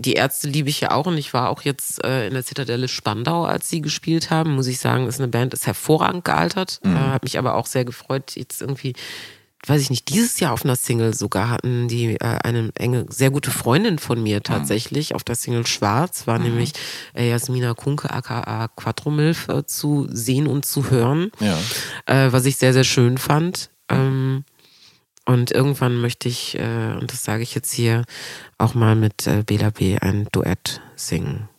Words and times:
Die 0.00 0.12
Ärzte 0.12 0.48
liebe 0.48 0.68
ich 0.68 0.80
ja 0.80 0.92
auch 0.92 1.06
und 1.06 1.18
ich 1.18 1.34
war 1.34 1.50
auch 1.50 1.62
jetzt 1.62 2.04
äh, 2.04 2.28
in 2.28 2.34
der 2.34 2.44
Zitadelle 2.44 2.86
Spandau, 2.86 3.44
als 3.44 3.68
sie 3.68 3.80
gespielt 3.80 4.30
haben. 4.30 4.54
Muss 4.54 4.68
ich 4.68 4.78
sagen, 4.78 5.08
ist 5.08 5.18
eine 5.18 5.28
Band, 5.28 5.52
ist 5.54 5.66
hervorragend 5.66 6.24
gealtert. 6.24 6.78
Mhm. 6.84 6.96
Äh, 6.96 7.00
hat 7.00 7.24
mich 7.24 7.36
aber 7.36 7.54
auch 7.54 7.66
sehr 7.66 7.84
gefreut, 7.84 8.36
jetzt 8.36 8.62
irgendwie 8.62 8.94
weiß 9.66 9.82
ich 9.82 9.90
nicht, 9.90 10.08
dieses 10.08 10.38
Jahr 10.38 10.52
auf 10.52 10.64
einer 10.64 10.76
Single 10.76 11.14
sogar 11.14 11.50
hatten 11.50 11.88
die 11.88 12.14
äh, 12.14 12.38
eine 12.44 12.70
enge, 12.76 13.06
sehr 13.08 13.30
gute 13.30 13.50
Freundin 13.50 13.98
von 13.98 14.22
mir 14.22 14.42
tatsächlich 14.42 15.10
mhm. 15.10 15.16
auf 15.16 15.24
der 15.24 15.34
Single 15.34 15.66
Schwarz, 15.66 16.26
war 16.26 16.38
mhm. 16.38 16.44
nämlich 16.44 16.72
äh, 17.14 17.28
Jasmina 17.28 17.74
Kunke 17.74 18.10
aka 18.10 18.68
Quattromilf 18.76 19.48
äh, 19.48 19.66
zu 19.66 20.06
sehen 20.10 20.46
und 20.46 20.64
zu 20.64 20.90
hören, 20.90 21.32
ja. 21.40 21.58
äh, 22.06 22.32
was 22.32 22.44
ich 22.46 22.56
sehr, 22.56 22.72
sehr 22.72 22.84
schön 22.84 23.18
fand. 23.18 23.70
Ähm, 23.88 24.44
und 25.28 25.50
irgendwann 25.50 26.00
möchte 26.00 26.26
ich, 26.26 26.58
äh, 26.58 26.96
und 26.98 27.12
das 27.12 27.22
sage 27.22 27.42
ich 27.42 27.54
jetzt 27.54 27.70
hier, 27.70 28.04
auch 28.56 28.72
mal 28.72 28.96
mit 28.96 29.26
äh, 29.26 29.42
Bela 29.44 29.68
B. 29.68 29.98
ein 30.00 30.26
Duett 30.32 30.80
singen. 30.96 31.50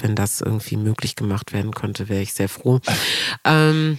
Wenn 0.00 0.14
das 0.14 0.40
irgendwie 0.40 0.78
möglich 0.78 1.14
gemacht 1.14 1.52
werden 1.52 1.72
könnte, 1.72 2.08
wäre 2.08 2.22
ich 2.22 2.32
sehr 2.32 2.48
froh. 2.48 2.80
ähm, 3.44 3.98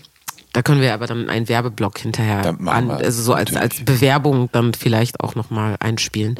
da 0.51 0.63
können 0.63 0.81
wir 0.81 0.95
aber 0.95 1.05
dann 1.05 1.29
einen 1.29 1.47
Werbeblock 1.47 1.99
hinterher, 1.99 2.57
an, 2.65 2.89
also 2.89 3.21
so 3.21 3.33
als, 3.35 3.55
als 3.55 3.85
Bewerbung 3.85 4.49
dann 4.51 4.73
vielleicht 4.73 5.19
auch 5.19 5.35
nochmal 5.35 5.77
einspielen. 5.79 6.39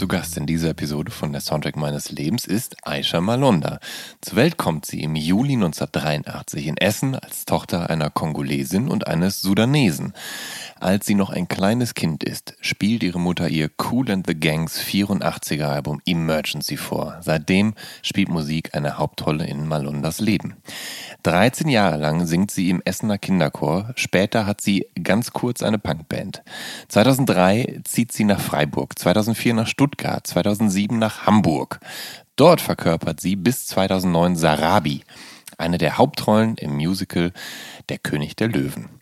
Zu 0.00 0.08
Gast 0.08 0.38
in 0.38 0.46
dieser 0.46 0.70
Episode 0.70 1.10
von 1.10 1.30
der 1.30 1.42
Soundtrack 1.42 1.76
meines 1.76 2.10
Lebens 2.10 2.46
ist 2.46 2.74
Aisha 2.86 3.20
Malonda. 3.20 3.80
Zur 4.22 4.36
Welt 4.36 4.56
kommt 4.56 4.86
sie 4.86 5.02
im 5.02 5.14
Juli 5.14 5.52
1983 5.52 6.68
in 6.68 6.78
Essen 6.78 7.16
als 7.16 7.44
Tochter 7.44 7.90
einer 7.90 8.08
Kongolesin 8.08 8.88
und 8.88 9.06
eines 9.06 9.42
Sudanesen. 9.42 10.14
Als 10.80 11.04
sie 11.04 11.14
noch 11.14 11.28
ein 11.28 11.46
kleines 11.46 11.92
Kind 11.92 12.24
ist, 12.24 12.54
spielt 12.62 13.02
ihre 13.02 13.20
Mutter 13.20 13.50
ihr 13.50 13.70
Cool 13.78 14.10
and 14.10 14.26
the 14.26 14.34
Gangs 14.34 14.80
84er 14.80 15.66
Album 15.66 16.00
Emergency 16.06 16.78
vor. 16.78 17.18
Seitdem 17.20 17.74
spielt 18.00 18.30
Musik 18.30 18.74
eine 18.74 18.96
Hauptrolle 18.96 19.46
in 19.46 19.68
Malondas 19.68 20.20
Leben. 20.20 20.56
13 21.24 21.68
Jahre 21.68 21.98
lang 21.98 22.24
singt 22.24 22.50
sie 22.50 22.70
im 22.70 22.80
Essener 22.82 23.18
Kinderchor, 23.18 23.92
später 23.94 24.46
hat 24.46 24.62
sie 24.62 24.86
ganz 25.02 25.32
kurz 25.32 25.62
eine 25.62 25.78
Punkband. 25.78 26.42
2003 26.88 27.82
zieht 27.84 28.12
sie 28.12 28.24
nach 28.24 28.40
Freiburg, 28.40 28.98
2004 28.98 29.52
nach 29.52 29.66
Stuttgart, 29.66 30.26
2007 30.26 30.98
nach 30.98 31.26
Hamburg. 31.26 31.80
Dort 32.36 32.62
verkörpert 32.62 33.20
sie 33.20 33.36
bis 33.36 33.66
2009 33.66 34.34
Sarabi, 34.34 35.02
eine 35.58 35.76
der 35.76 35.98
Hauptrollen 35.98 36.56
im 36.56 36.74
Musical 36.76 37.32
Der 37.90 37.98
König 37.98 38.34
der 38.36 38.48
Löwen. 38.48 38.99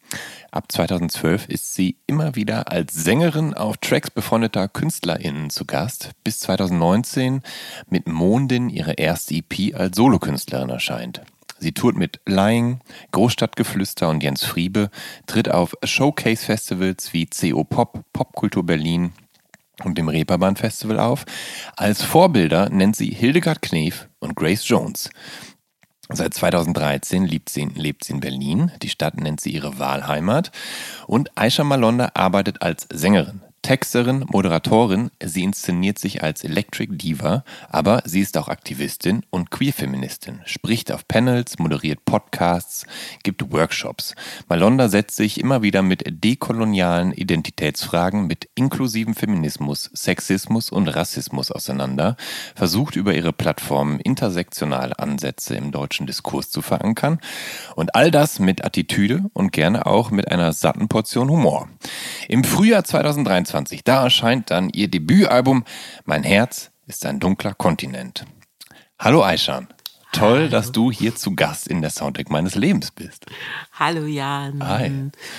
Ab 0.50 0.72
2012 0.72 1.46
ist 1.48 1.74
sie 1.74 1.96
immer 2.06 2.34
wieder 2.34 2.72
als 2.72 2.94
Sängerin 2.94 3.52
auf 3.52 3.76
Tracks 3.76 4.10
befreundeter 4.10 4.66
KünstlerInnen 4.66 5.50
zu 5.50 5.66
Gast, 5.66 6.12
bis 6.24 6.40
2019 6.40 7.42
mit 7.90 8.08
Mondin 8.08 8.70
ihre 8.70 8.94
erste 8.94 9.34
EP 9.34 9.74
als 9.74 9.96
Solokünstlerin 9.96 10.70
erscheint. 10.70 11.20
Sie 11.58 11.72
tourt 11.72 11.96
mit 11.96 12.20
Lying, 12.24 12.80
Großstadtgeflüster 13.12 14.08
und 14.08 14.22
Jens 14.22 14.42
Friebe, 14.42 14.90
tritt 15.26 15.50
auf 15.50 15.74
Showcase-Festivals 15.84 17.12
wie 17.12 17.26
CO 17.26 17.64
Pop, 17.64 18.04
Popkultur 18.14 18.64
Berlin 18.64 19.12
und 19.84 19.98
dem 19.98 20.08
Reeperbahn 20.08 20.56
Festival 20.56 20.98
auf. 20.98 21.26
Als 21.76 22.02
Vorbilder 22.02 22.70
nennt 22.70 22.96
sie 22.96 23.10
Hildegard 23.10 23.60
Knef 23.60 24.08
und 24.18 24.34
Grace 24.34 24.66
Jones. 24.66 25.10
Seit 26.10 26.32
2013 26.32 27.26
lebt 27.26 27.50
sie, 27.50 27.66
lebt 27.66 28.04
sie 28.04 28.14
in 28.14 28.20
Berlin. 28.20 28.72
Die 28.82 28.88
Stadt 28.88 29.20
nennt 29.20 29.40
sie 29.40 29.50
ihre 29.50 29.78
Wahlheimat. 29.78 30.50
Und 31.06 31.30
Aisha 31.36 31.64
Malonda 31.64 32.12
arbeitet 32.14 32.62
als 32.62 32.86
Sängerin. 32.90 33.42
Texterin, 33.62 34.24
Moderatorin, 34.28 35.10
sie 35.22 35.42
inszeniert 35.42 35.98
sich 35.98 36.22
als 36.22 36.44
Electric 36.44 36.96
Diva, 36.96 37.44
aber 37.68 38.02
sie 38.04 38.20
ist 38.20 38.38
auch 38.38 38.48
Aktivistin 38.48 39.26
und 39.30 39.50
Queerfeministin, 39.50 40.40
spricht 40.44 40.92
auf 40.92 41.06
Panels, 41.06 41.58
moderiert 41.58 42.04
Podcasts, 42.04 42.86
gibt 43.24 43.52
Workshops. 43.52 44.14
Malonda 44.48 44.88
setzt 44.88 45.16
sich 45.16 45.40
immer 45.40 45.62
wieder 45.62 45.82
mit 45.82 46.04
dekolonialen 46.06 47.12
Identitätsfragen, 47.12 48.26
mit 48.26 48.48
inklusivem 48.54 49.14
Feminismus, 49.14 49.90
Sexismus 49.92 50.70
und 50.70 50.88
Rassismus 50.88 51.50
auseinander, 51.50 52.16
versucht 52.54 52.96
über 52.96 53.14
ihre 53.14 53.32
Plattform 53.32 53.98
intersektionale 53.98 54.98
Ansätze 54.98 55.56
im 55.56 55.72
deutschen 55.72 56.06
Diskurs 56.06 56.50
zu 56.50 56.62
verankern 56.62 57.18
und 57.74 57.94
all 57.94 58.10
das 58.10 58.38
mit 58.38 58.64
Attitüde 58.64 59.24
und 59.32 59.52
gerne 59.52 59.86
auch 59.86 60.10
mit 60.10 60.30
einer 60.30 60.52
satten 60.52 60.88
Portion 60.88 61.28
Humor. 61.28 61.68
Im 62.28 62.44
Frühjahr 62.44 62.84
2023 62.84 63.47
2023. 63.48 63.84
Da 63.84 64.04
erscheint 64.04 64.50
dann 64.50 64.70
ihr 64.70 64.88
Debütalbum 64.88 65.64
Mein 66.04 66.22
Herz 66.22 66.70
ist 66.86 67.04
ein 67.04 67.20
dunkler 67.20 67.54
Kontinent. 67.54 68.24
Hallo 68.98 69.22
Aishan. 69.22 69.68
Toll, 70.12 70.38
Hallo. 70.38 70.48
dass 70.48 70.72
du 70.72 70.90
hier 70.90 71.14
zu 71.14 71.34
Gast 71.34 71.68
in 71.68 71.82
der 71.82 71.90
Soundtrack 71.90 72.30
meines 72.30 72.54
Lebens 72.54 72.90
bist. 72.90 73.26
Hallo 73.72 74.06
Jan. 74.06 74.66
Hi. 74.66 74.90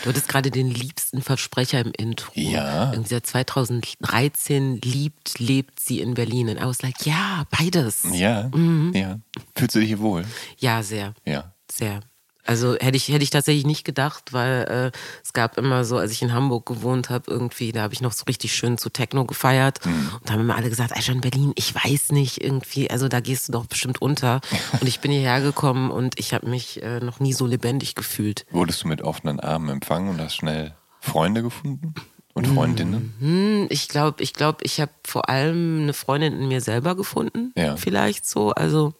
Du 0.03 0.09
hattest 0.09 0.27
gerade 0.27 0.51
den 0.51 0.69
liebsten 0.69 1.23
Versprecher 1.23 1.79
im 1.79 1.91
Intro. 1.97 2.31
Ja. 2.35 2.91
Irgendwie 2.91 3.09
seit 3.09 3.25
2013 3.25 4.79
liebt, 4.81 5.39
lebt 5.39 5.79
sie 5.79 6.01
in 6.01 6.13
Berlin. 6.13 6.49
Und 6.49 6.57
I 6.57 6.65
was 6.65 6.83
like, 6.83 7.03
ja, 7.03 7.45
beides. 7.49 8.03
Ja, 8.13 8.49
mhm. 8.53 8.93
ja. 8.93 9.19
Fühlst 9.55 9.75
du 9.75 9.79
dich 9.79 9.87
hier 9.87 9.99
wohl? 9.99 10.23
Ja, 10.59 10.83
sehr. 10.83 11.15
Ja. 11.25 11.51
Sehr. 11.71 12.01
Also 12.49 12.73
hätte 12.79 12.97
ich, 12.97 13.09
hätte 13.09 13.21
ich 13.21 13.29
tatsächlich 13.29 13.67
nicht 13.67 13.85
gedacht, 13.85 14.33
weil 14.33 14.91
äh, 14.91 14.97
es 15.23 15.33
gab 15.33 15.59
immer 15.59 15.85
so, 15.85 15.97
als 15.97 16.11
ich 16.11 16.23
in 16.23 16.33
Hamburg 16.33 16.65
gewohnt 16.65 17.11
habe, 17.11 17.29
irgendwie, 17.29 17.71
da 17.71 17.83
habe 17.83 17.93
ich 17.93 18.01
noch 18.01 18.11
so 18.11 18.23
richtig 18.27 18.55
schön 18.55 18.79
zu 18.79 18.89
Techno 18.89 19.23
gefeiert. 19.25 19.85
Mhm. 19.85 20.09
Und 20.13 20.27
da 20.27 20.33
haben 20.33 20.41
immer 20.41 20.55
alle 20.55 20.67
gesagt, 20.67 20.93
ey, 20.95 21.01
schon 21.03 21.17
in 21.17 21.21
Berlin, 21.21 21.51
ich 21.53 21.75
weiß 21.75 22.11
nicht, 22.11 22.43
irgendwie, 22.43 22.89
also 22.89 23.07
da 23.07 23.19
gehst 23.19 23.47
du 23.47 23.51
doch 23.51 23.67
bestimmt 23.67 24.01
unter. 24.01 24.41
und 24.81 24.87
ich 24.87 24.99
bin 24.99 25.11
hierher 25.11 25.41
gekommen 25.41 25.91
und 25.91 26.19
ich 26.19 26.33
habe 26.33 26.49
mich 26.49 26.81
äh, 26.81 26.99
noch 27.01 27.19
nie 27.19 27.33
so 27.33 27.45
lebendig 27.45 27.93
gefühlt. 27.93 28.47
Wurdest 28.49 28.83
du 28.83 28.87
mit 28.87 29.03
offenen 29.03 29.39
Armen 29.39 29.69
empfangen 29.69 30.09
und 30.09 30.19
hast 30.19 30.37
schnell 30.37 30.73
Freunde 31.01 31.43
gefunden? 31.43 31.93
Und 32.33 32.47
Freundinnen? 32.47 33.13
Mhm. 33.19 33.67
Ich 33.69 33.89
glaube, 33.89 34.23
ich 34.23 34.33
glaube, 34.33 34.63
ich 34.63 34.81
habe 34.81 34.91
vor 35.05 35.29
allem 35.29 35.83
eine 35.83 35.93
Freundin 35.93 36.33
in 36.33 36.47
mir 36.47 36.61
selber 36.61 36.95
gefunden. 36.95 37.51
Ja. 37.55 37.75
Vielleicht 37.75 38.27
so. 38.27 38.51
Also 38.53 38.95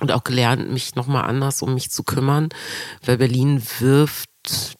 und 0.00 0.12
auch 0.12 0.24
gelernt, 0.24 0.70
mich 0.70 0.94
nochmal 0.96 1.24
anders 1.24 1.62
um 1.62 1.74
mich 1.74 1.90
zu 1.90 2.02
kümmern, 2.02 2.48
weil 3.04 3.18
Berlin 3.18 3.62
wirft 3.78 4.28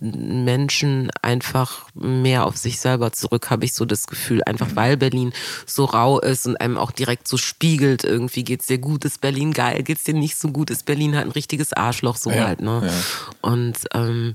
Menschen 0.03 1.11
einfach 1.23 1.89
mehr 1.95 2.45
auf 2.45 2.57
sich 2.57 2.79
selber 2.79 3.13
zurück, 3.13 3.51
habe 3.51 3.65
ich 3.65 3.73
so 3.73 3.85
das 3.85 4.07
Gefühl. 4.07 4.43
Einfach 4.45 4.69
mhm. 4.69 4.77
weil 4.77 4.97
Berlin 4.97 5.33
so 5.67 5.87
rau 5.87 6.21
ist 6.21 6.47
und 6.47 6.61
einem 6.61 6.77
auch 6.77 6.91
direkt 6.91 7.29
so 7.29 7.37
spiegelt, 7.39 8.05
irgendwie 8.05 8.45
geht's 8.45 8.67
dir 8.67 8.79
gut, 8.79 9.05
ist 9.05 9.21
Berlin 9.21 9.53
geil, 9.53 9.83
geht's 9.83 10.05
dir 10.05 10.15
nicht 10.15 10.37
so 10.37 10.49
gut, 10.49 10.71
ist 10.71 10.85
Berlin 10.85 11.15
halt 11.15 11.27
ein 11.27 11.33
richtiges 11.33 11.73
Arschloch, 11.73 12.17
so 12.17 12.31
ja, 12.31 12.47
halt, 12.47 12.61
ne? 12.61 12.83
Ja. 12.85 12.93
Und 13.41 13.79
ähm, 13.95 14.35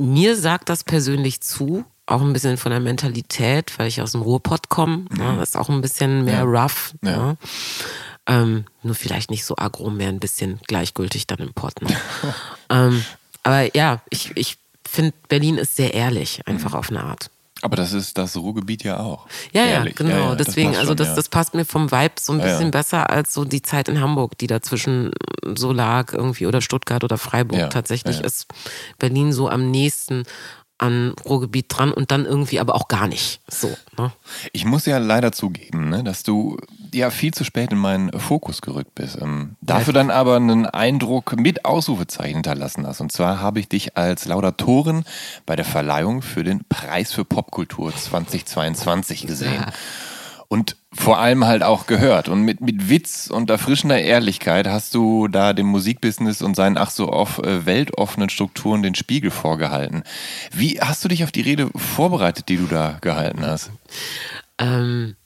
mir 0.00 0.36
sagt 0.36 0.68
das 0.68 0.84
persönlich 0.84 1.40
zu, 1.40 1.84
auch 2.06 2.20
ein 2.20 2.32
bisschen 2.32 2.56
von 2.56 2.70
der 2.70 2.80
Mentalität, 2.80 3.78
weil 3.78 3.88
ich 3.88 4.02
aus 4.02 4.12
dem 4.12 4.22
Ruhrpott 4.22 4.68
komme. 4.68 4.98
Ne? 4.98 5.08
Mhm. 5.10 5.18
Ne? 5.18 5.36
Das 5.38 5.50
ist 5.50 5.56
auch 5.56 5.68
ein 5.68 5.80
bisschen 5.80 6.24
mehr 6.24 6.34
ja. 6.34 6.42
rough. 6.44 6.94
Ja. 7.02 7.16
Ne? 7.16 7.36
Ähm, 8.26 8.64
nur 8.82 8.94
vielleicht 8.94 9.30
nicht 9.30 9.44
so 9.44 9.54
agro, 9.56 9.90
mehr 9.90 10.08
ein 10.08 10.20
bisschen 10.20 10.60
gleichgültig 10.66 11.26
dann 11.26 11.38
im 11.38 11.52
Pott. 11.52 11.82
Ne? 11.82 11.94
ähm, 12.70 13.04
aber 13.42 13.76
ja, 13.76 14.00
ich, 14.08 14.32
ich 14.34 14.56
finde, 14.86 15.12
Berlin 15.28 15.58
ist 15.58 15.76
sehr 15.76 15.92
ehrlich, 15.92 16.46
einfach 16.46 16.70
mhm. 16.70 16.76
auf 16.76 16.90
eine 16.90 17.04
Art. 17.04 17.30
Aber 17.64 17.76
das 17.76 17.94
ist 17.94 18.18
das 18.18 18.36
Ruhrgebiet 18.36 18.84
ja 18.84 18.98
auch. 18.98 19.26
Ja, 19.52 19.64
Ehrlich. 19.64 19.98
ja, 19.98 20.04
genau. 20.04 20.14
Ja, 20.14 20.28
ja, 20.30 20.34
Deswegen, 20.34 20.72
das 20.72 20.80
also 20.80 20.90
schon, 20.90 20.96
das, 20.98 21.08
ja. 21.08 21.14
das 21.14 21.28
passt 21.30 21.54
mir 21.54 21.64
vom 21.64 21.90
Vibe 21.90 22.14
so 22.20 22.34
ein 22.34 22.40
bisschen 22.40 22.70
besser 22.70 23.08
als 23.08 23.32
so 23.32 23.46
die 23.46 23.62
Zeit 23.62 23.88
in 23.88 24.02
Hamburg, 24.02 24.36
die 24.36 24.46
dazwischen 24.46 25.12
so 25.54 25.72
lag 25.72 26.12
irgendwie 26.12 26.46
oder 26.46 26.60
Stuttgart 26.60 27.04
oder 27.04 27.16
Freiburg. 27.16 27.70
Tatsächlich 27.70 28.20
ist 28.20 28.48
Berlin 28.98 29.32
so 29.32 29.48
am 29.48 29.70
nächsten 29.70 30.24
an 30.78 31.14
Ruhrgebiet 31.24 31.66
dran 31.68 31.92
und 31.92 32.10
dann 32.10 32.26
irgendwie 32.26 32.58
aber 32.58 32.74
auch 32.74 32.88
gar 32.88 33.06
nicht 33.06 33.40
so. 33.48 33.74
Ne? 33.96 34.12
Ich 34.52 34.64
muss 34.64 34.86
ja 34.86 34.98
leider 34.98 35.32
zugeben, 35.32 35.88
ne, 35.88 36.02
dass 36.02 36.24
du 36.24 36.56
ja 36.92 37.10
viel 37.10 37.32
zu 37.32 37.44
spät 37.44 37.72
in 37.72 37.78
meinen 37.78 38.12
Fokus 38.18 38.60
gerückt 38.60 38.94
bist. 38.94 39.18
Ähm, 39.20 39.56
dafür 39.60 39.92
dann 39.92 40.10
aber 40.10 40.36
einen 40.36 40.66
Eindruck 40.66 41.36
mit 41.38 41.64
Ausrufezeichen 41.64 42.34
hinterlassen 42.34 42.86
hast. 42.86 43.00
Und 43.00 43.12
zwar 43.12 43.40
habe 43.40 43.60
ich 43.60 43.68
dich 43.68 43.96
als 43.96 44.24
Laudatorin 44.26 45.04
bei 45.46 45.56
der 45.56 45.64
Verleihung 45.64 46.22
für 46.22 46.42
den 46.42 46.64
Preis 46.68 47.12
für 47.12 47.24
Popkultur 47.24 47.94
2022 47.94 49.26
gesehen. 49.26 49.54
Ja 49.54 49.72
und 50.54 50.76
vor 50.96 51.18
allem 51.18 51.44
halt 51.44 51.62
auch 51.62 51.86
gehört. 51.86 52.28
Und 52.28 52.42
mit, 52.42 52.60
mit 52.60 52.88
Witz 52.88 53.28
und 53.28 53.50
erfrischender 53.50 54.00
Ehrlichkeit 54.00 54.66
hast 54.66 54.94
du 54.94 55.28
da 55.28 55.52
dem 55.52 55.66
Musikbusiness 55.66 56.42
und 56.42 56.56
seinen 56.56 56.78
ach 56.78 56.90
so 56.90 57.12
oft 57.12 57.40
äh, 57.40 57.66
weltoffenen 57.66 58.28
Strukturen 58.28 58.82
den 58.82 58.94
Spiegel 58.94 59.30
vorgehalten. 59.30 60.04
Wie 60.52 60.80
hast 60.80 61.04
du 61.04 61.08
dich 61.08 61.24
auf 61.24 61.32
die 61.32 61.40
Rede 61.40 61.70
vorbereitet, 61.74 62.48
die 62.48 62.56
du 62.56 62.66
da 62.66 62.98
gehalten 63.00 63.44
hast? 63.44 63.70
Ähm, 64.58 65.16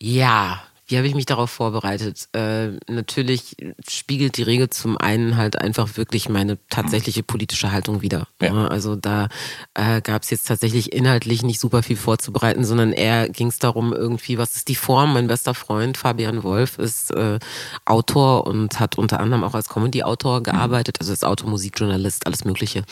ja, 0.00 0.60
wie 0.88 0.96
habe 0.96 1.08
ich 1.08 1.16
mich 1.16 1.26
darauf 1.26 1.50
vorbereitet? 1.50 2.28
Äh, 2.32 2.78
natürlich 2.88 3.56
spiegelt 3.88 4.36
die 4.36 4.44
Regel 4.44 4.70
zum 4.70 4.96
einen 4.96 5.36
halt 5.36 5.60
einfach 5.60 5.96
wirklich 5.96 6.28
meine 6.28 6.58
tatsächliche 6.68 7.24
politische 7.24 7.72
Haltung 7.72 8.02
wieder. 8.02 8.28
Ja. 8.40 8.68
Also 8.68 8.94
da 8.94 9.28
äh, 9.74 10.00
gab 10.00 10.22
es 10.22 10.30
jetzt 10.30 10.46
tatsächlich 10.46 10.92
inhaltlich 10.92 11.42
nicht 11.42 11.58
super 11.58 11.82
viel 11.82 11.96
vorzubereiten, 11.96 12.64
sondern 12.64 12.92
eher 12.92 13.28
ging 13.28 13.48
es 13.48 13.58
darum, 13.58 13.92
irgendwie, 13.92 14.38
was 14.38 14.54
ist 14.54 14.68
die 14.68 14.76
Form? 14.76 15.12
Mein 15.14 15.26
bester 15.26 15.54
Freund 15.54 15.96
Fabian 15.96 16.44
Wolf 16.44 16.78
ist 16.78 17.10
äh, 17.10 17.40
Autor 17.84 18.46
und 18.46 18.78
hat 18.78 18.96
unter 18.96 19.18
anderem 19.18 19.42
auch 19.42 19.54
als 19.54 19.68
Comedy-Autor 19.68 20.44
gearbeitet, 20.44 21.00
also 21.00 21.12
ist 21.12 21.24
Autor, 21.24 21.50
Musikjournalist, 21.50 22.26
alles 22.26 22.44
Mögliche. 22.44 22.84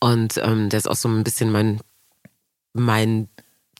Und 0.00 0.38
ähm, 0.42 0.70
der 0.70 0.78
ist 0.78 0.88
auch 0.88 0.96
so 0.96 1.08
ein 1.08 1.24
bisschen 1.24 1.52
mein 1.52 1.80
mein 2.74 3.28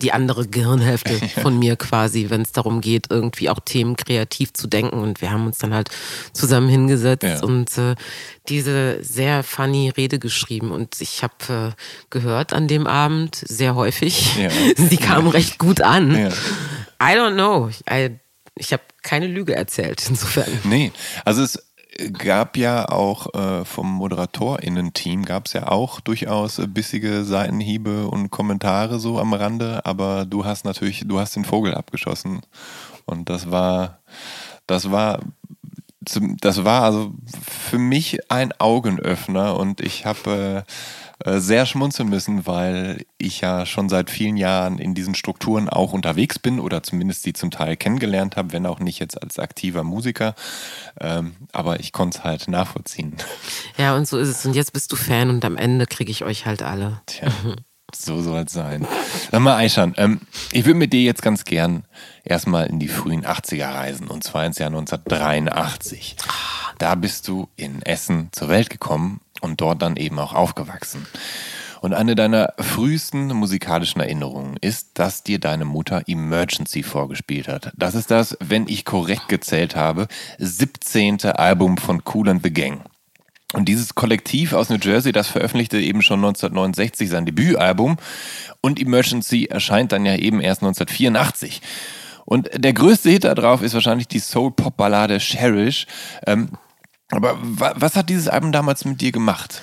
die 0.02 0.12
andere 0.12 0.46
Gehirnhälfte 0.46 1.14
von 1.42 1.58
mir 1.58 1.76
quasi, 1.76 2.30
wenn 2.30 2.42
es 2.42 2.52
darum 2.52 2.80
geht, 2.80 3.06
irgendwie 3.10 3.50
auch 3.50 3.60
Themen 3.60 3.96
kreativ 3.96 4.52
zu 4.52 4.66
denken. 4.66 4.98
Und 4.98 5.20
wir 5.20 5.30
haben 5.30 5.46
uns 5.46 5.58
dann 5.58 5.74
halt 5.74 5.90
zusammen 6.32 6.68
hingesetzt 6.68 7.24
ja. 7.24 7.42
und 7.42 7.76
äh, 7.78 7.94
diese 8.48 9.02
sehr 9.02 9.42
funny 9.42 9.90
Rede 9.90 10.18
geschrieben. 10.18 10.70
Und 10.70 11.00
ich 11.00 11.22
habe 11.22 11.74
äh, 11.76 11.82
gehört 12.10 12.52
an 12.52 12.68
dem 12.68 12.86
Abend 12.86 13.36
sehr 13.36 13.74
häufig, 13.74 14.36
ja. 14.36 14.50
sie 14.76 14.96
kam 14.96 15.26
ja. 15.26 15.32
recht 15.32 15.58
gut 15.58 15.80
an. 15.80 16.14
I 16.14 17.14
don't 17.14 17.34
know. 17.34 17.70
I, 17.90 18.18
ich 18.54 18.72
habe 18.72 18.82
keine 19.02 19.26
Lüge 19.26 19.54
erzählt, 19.54 20.04
insofern. 20.08 20.50
Nee, 20.64 20.92
also 21.24 21.42
es 21.42 21.67
gab 22.12 22.56
ja 22.56 22.88
auch 22.88 23.34
äh, 23.34 23.64
vom 23.64 23.92
ModeratorInnen-Team 23.94 25.24
gab 25.24 25.46
es 25.46 25.54
ja 25.54 25.68
auch 25.68 26.00
durchaus 26.00 26.58
äh, 26.58 26.66
bissige 26.66 27.24
Seitenhiebe 27.24 28.08
und 28.08 28.30
Kommentare 28.30 28.98
so 28.98 29.18
am 29.18 29.32
Rande, 29.32 29.84
aber 29.84 30.24
du 30.26 30.44
hast 30.44 30.64
natürlich, 30.64 31.04
du 31.06 31.18
hast 31.18 31.34
den 31.36 31.44
Vogel 31.44 31.74
abgeschossen. 31.74 32.42
Und 33.06 33.30
das 33.30 33.50
war, 33.50 34.00
das 34.66 34.90
war 34.90 35.20
das 36.40 36.64
war 36.64 36.84
also 36.84 37.12
für 37.42 37.78
mich 37.78 38.30
ein 38.30 38.52
Augenöffner 38.58 39.56
und 39.56 39.80
ich 39.80 40.06
habe 40.06 40.64
äh, 40.66 40.72
sehr 41.24 41.66
schmunzeln 41.66 42.08
müssen, 42.08 42.46
weil 42.46 43.04
ich 43.18 43.40
ja 43.40 43.66
schon 43.66 43.88
seit 43.88 44.10
vielen 44.10 44.36
Jahren 44.36 44.78
in 44.78 44.94
diesen 44.94 45.14
Strukturen 45.14 45.68
auch 45.68 45.92
unterwegs 45.92 46.38
bin 46.38 46.60
oder 46.60 46.82
zumindest 46.82 47.24
sie 47.24 47.32
zum 47.32 47.50
Teil 47.50 47.76
kennengelernt 47.76 48.36
habe, 48.36 48.52
wenn 48.52 48.66
auch 48.66 48.78
nicht 48.78 49.00
jetzt 49.00 49.20
als 49.20 49.38
aktiver 49.38 49.82
Musiker. 49.82 50.34
Ähm, 51.00 51.34
aber 51.52 51.80
ich 51.80 51.92
konnte 51.92 52.18
es 52.18 52.24
halt 52.24 52.48
nachvollziehen. 52.48 53.16
Ja, 53.76 53.96
und 53.96 54.08
so 54.08 54.18
ist 54.18 54.28
es. 54.28 54.44
Und 54.46 54.54
jetzt 54.54 54.72
bist 54.72 54.90
du 54.92 54.96
Fan 54.96 55.30
und 55.30 55.44
am 55.44 55.56
Ende 55.56 55.86
kriege 55.86 56.10
ich 56.10 56.24
euch 56.24 56.46
halt 56.46 56.62
alle. 56.62 57.00
Tja. 57.06 57.28
So 57.94 58.20
soll 58.20 58.44
es 58.44 58.52
sein. 58.52 58.86
Sag 59.30 59.40
mal, 59.40 59.56
Aishan, 59.56 59.94
ähm, 59.96 60.20
ich 60.52 60.66
würde 60.66 60.78
mit 60.78 60.92
dir 60.92 61.02
jetzt 61.02 61.22
ganz 61.22 61.44
gern 61.46 61.84
erstmal 62.22 62.66
in 62.66 62.78
die 62.78 62.88
frühen 62.88 63.24
80er 63.24 63.72
reisen 63.72 64.08
und 64.08 64.22
zwar 64.22 64.44
ins 64.44 64.58
Jahr 64.58 64.68
1983. 64.68 66.16
Da 66.78 66.94
bist 66.94 67.26
du 67.28 67.48
in 67.56 67.80
Essen 67.82 68.28
zur 68.32 68.48
Welt 68.48 68.68
gekommen 68.68 69.20
und 69.40 69.60
dort 69.60 69.82
dann 69.82 69.96
eben 69.96 70.18
auch 70.18 70.34
aufgewachsen. 70.34 71.06
Und 71.80 71.94
eine 71.94 72.14
deiner 72.14 72.54
frühesten 72.58 73.28
musikalischen 73.28 74.00
Erinnerungen 74.00 74.56
ist, 74.60 74.98
dass 74.98 75.22
dir 75.22 75.38
deine 75.38 75.64
Mutter 75.64 76.02
Emergency 76.06 76.82
vorgespielt 76.82 77.46
hat. 77.46 77.72
Das 77.76 77.94
ist 77.94 78.10
das, 78.10 78.36
wenn 78.40 78.66
ich 78.66 78.84
korrekt 78.84 79.28
gezählt 79.28 79.76
habe, 79.76 80.08
17. 80.38 81.22
Album 81.26 81.76
von 81.76 82.02
Cool 82.12 82.28
and 82.30 82.42
the 82.42 82.52
Gang. 82.52 82.80
Und 83.54 83.66
dieses 83.66 83.94
Kollektiv 83.94 84.52
aus 84.52 84.68
New 84.68 84.76
Jersey, 84.76 85.12
das 85.12 85.28
veröffentlichte 85.28 85.78
eben 85.78 86.02
schon 86.02 86.18
1969 86.18 87.08
sein 87.08 87.24
Debütalbum 87.24 87.96
und 88.60 88.80
Emergency 88.80 89.46
erscheint 89.46 89.92
dann 89.92 90.04
ja 90.04 90.16
eben 90.16 90.40
erst 90.40 90.62
1984. 90.62 91.62
Und 92.26 92.50
der 92.54 92.74
größte 92.74 93.08
Hit 93.08 93.24
da 93.24 93.34
drauf 93.34 93.62
ist 93.62 93.72
wahrscheinlich 93.72 94.06
die 94.06 94.18
Soul-Pop-Ballade 94.18 95.16
Cherish. 95.16 95.86
Ähm, 96.26 96.50
aber 97.10 97.38
was 97.40 97.96
hat 97.96 98.08
dieses 98.08 98.28
Album 98.28 98.52
damals 98.52 98.84
mit 98.84 99.00
dir 99.00 99.12
gemacht? 99.12 99.62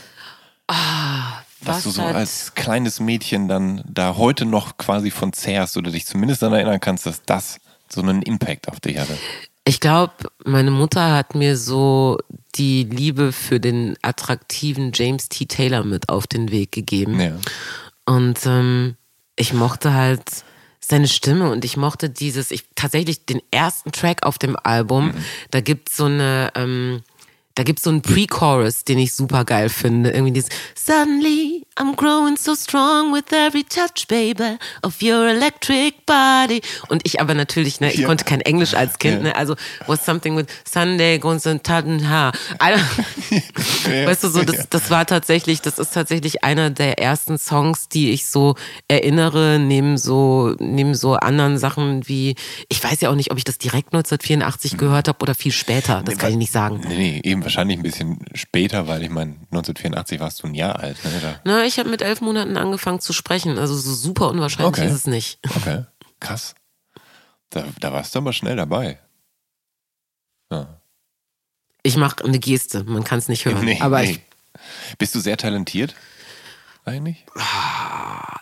Ah, 0.68 1.44
was, 1.62 1.78
was 1.78 1.84
du 1.84 1.90
so 1.92 2.02
als 2.02 2.54
kleines 2.56 3.00
Mädchen 3.00 3.48
dann 3.48 3.84
da 3.88 4.18
heute 4.18 4.46
noch 4.46 4.78
quasi 4.78 5.12
von 5.12 5.34
zehrst 5.34 5.78
oder 5.78 5.92
dich 5.92 6.06
zumindest 6.06 6.42
daran 6.42 6.56
erinnern 6.56 6.80
kannst, 6.80 7.06
dass 7.06 7.22
das 7.24 7.60
so 7.90 8.02
einen 8.02 8.22
Impact 8.22 8.68
auf 8.70 8.80
dich 8.80 8.98
hatte. 8.98 9.18
Ich 9.64 9.80
glaube, 9.80 10.14
meine 10.44 10.72
Mutter 10.72 11.14
hat 11.14 11.34
mir 11.34 11.58
so 11.58 12.20
die 12.56 12.84
Liebe 12.84 13.32
für 13.32 13.60
den 13.60 13.98
attraktiven 14.02 14.92
James 14.94 15.30
T. 15.30 15.46
Taylor 15.46 15.84
mit 15.84 16.10
auf 16.10 16.28
den 16.28 16.52
Weg 16.52 16.72
gegeben. 16.72 17.20
Ja. 17.20 17.38
Und 18.06 18.46
ähm, 18.46 18.96
ich 19.36 19.54
mochte 19.54 19.94
halt 19.94 20.24
seine 20.80 21.08
Stimme 21.08 21.50
und 21.52 21.66
ich 21.66 21.78
mochte 21.78 22.12
dieses, 22.12 22.52
ich 22.52 22.66
tatsächlich 22.76 23.26
den 23.26 23.42
ersten 23.50 23.92
Track 23.92 24.24
auf 24.24 24.38
dem 24.38 24.56
Album, 24.56 25.08
mhm. 25.08 25.26
da 25.50 25.62
gibt 25.62 25.90
es 25.90 25.98
so 25.98 26.06
eine, 26.06 26.52
ähm, 26.54 27.02
da 27.56 27.64
gibt's 27.64 27.84
so 27.84 27.90
einen 27.90 28.02
Pre-Chorus, 28.02 28.84
den 28.84 29.00
ich 29.00 29.14
super 29.14 29.46
geil 29.46 29.70
finde. 29.70 30.12
Irgendwie 30.12 30.34
dieses 30.34 30.50
Suddenly 30.76 31.55
I'm 31.78 31.94
growing 31.98 32.38
so 32.38 32.56
strong 32.56 33.12
with 33.12 33.34
every 33.34 33.64
touch, 33.64 34.08
baby, 34.08 34.58
of 34.82 35.02
your 35.02 35.28
electric 35.28 36.06
body. 36.06 36.62
Und 36.88 37.02
ich 37.04 37.20
aber 37.20 37.34
natürlich, 37.34 37.82
ne, 37.82 37.92
ich 37.92 38.00
ja. 38.00 38.08
konnte 38.08 38.24
kein 38.24 38.40
Englisch 38.40 38.74
als 38.74 38.98
Kind, 38.98 39.18
ja. 39.18 39.24
ne, 39.24 39.36
also 39.36 39.56
was 39.86 40.06
something 40.06 40.38
with 40.38 40.46
Sunday 40.64 41.20
goes 41.20 41.46
and 41.46 41.68
ha. 41.68 42.32
ja. 42.62 44.08
Weißt 44.08 44.24
du, 44.24 44.30
so, 44.30 44.44
das, 44.44 44.70
das 44.70 44.90
war 44.90 45.06
tatsächlich, 45.06 45.62
das 45.62 45.78
ist 45.78 45.94
tatsächlich 45.94 46.46
einer 46.46 46.70
der 46.70 46.98
ersten 47.00 47.38
Songs, 47.38 47.90
die 47.90 48.12
ich 48.12 48.28
so 48.28 48.56
erinnere, 48.88 49.60
neben 49.60 49.98
so, 49.98 50.56
neben 50.60 50.96
so 50.96 51.16
anderen 51.16 51.58
Sachen 51.58 52.08
wie, 52.08 52.36
ich 52.70 52.82
weiß 52.82 53.02
ja 53.02 53.10
auch 53.10 53.16
nicht, 53.16 53.32
ob 53.32 53.38
ich 53.38 53.44
das 53.44 53.58
direkt 53.58 53.94
1984 53.94 54.78
gehört 54.78 55.10
habe 55.10 55.20
oder 55.22 55.36
viel 55.36 55.52
später, 55.52 56.04
das 56.06 56.16
nee, 56.16 56.22
kann 56.22 56.32
ich 56.32 56.38
nicht 56.38 56.54
sagen. 56.54 56.80
Nee, 56.88 56.96
nee, 56.96 57.22
eben 57.22 57.44
wahrscheinlich 57.44 57.78
ein 57.78 57.84
bisschen 57.84 58.20
später, 58.34 58.88
weil 58.88 59.04
ich 59.04 59.10
meine, 59.10 59.32
1984 59.52 60.22
warst 60.22 60.42
du 60.42 60.48
ein 60.48 60.54
Jahr 60.54 60.80
alt. 60.80 61.04
Ne? 61.04 61.12
Da. 61.22 61.42
Na, 61.44 61.65
ich 61.66 61.80
habe 61.80 61.90
mit 61.90 62.02
elf 62.02 62.22
Monaten 62.22 62.58
angefangen 62.58 63.00
zu 63.00 63.14
sprechen. 63.14 63.58
Also 63.58 63.76
so 63.76 63.94
super 63.94 64.30
unwahrscheinlich 64.30 64.80
okay. 64.80 64.88
ist 64.88 64.94
es 64.94 65.08
nicht. 65.08 65.40
Okay, 65.56 65.86
krass. 66.20 66.56
Da, 67.50 67.66
da 67.80 67.94
warst 67.94 68.16
du 68.16 68.20
aber 68.20 68.34
schnell 68.34 68.56
dabei. 68.56 69.00
Ja. 70.52 70.82
Ich 71.84 71.98
mache 71.98 72.24
eine 72.24 72.40
Geste, 72.40 72.84
man 72.84 73.04
kann 73.04 73.20
es 73.20 73.28
nicht 73.28 73.46
hören. 73.46 73.60
Nee, 73.66 73.80
aber 73.80 74.02
nee. 74.02 74.12
Ich, 74.12 74.98
Bist 74.98 75.16
du 75.16 75.20
sehr 75.20 75.38
talentiert? 75.38 75.96
Eigentlich? 76.84 77.26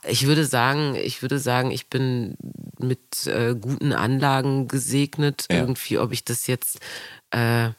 Ich 0.05 0.25
würde 0.27 0.45
sagen, 0.45 0.95
ich 0.95 1.21
würde 1.21 1.39
sagen, 1.39 1.71
ich 1.71 1.89
bin 1.89 2.35
mit 2.77 3.25
äh, 3.27 3.55
guten 3.55 3.93
Anlagen 3.93 4.67
gesegnet. 4.67 5.45
Ja. 5.49 5.59
Irgendwie, 5.59 5.97
ob 5.97 6.11
ich 6.11 6.25
das 6.25 6.47
jetzt 6.47 6.79
äh, 7.31 7.69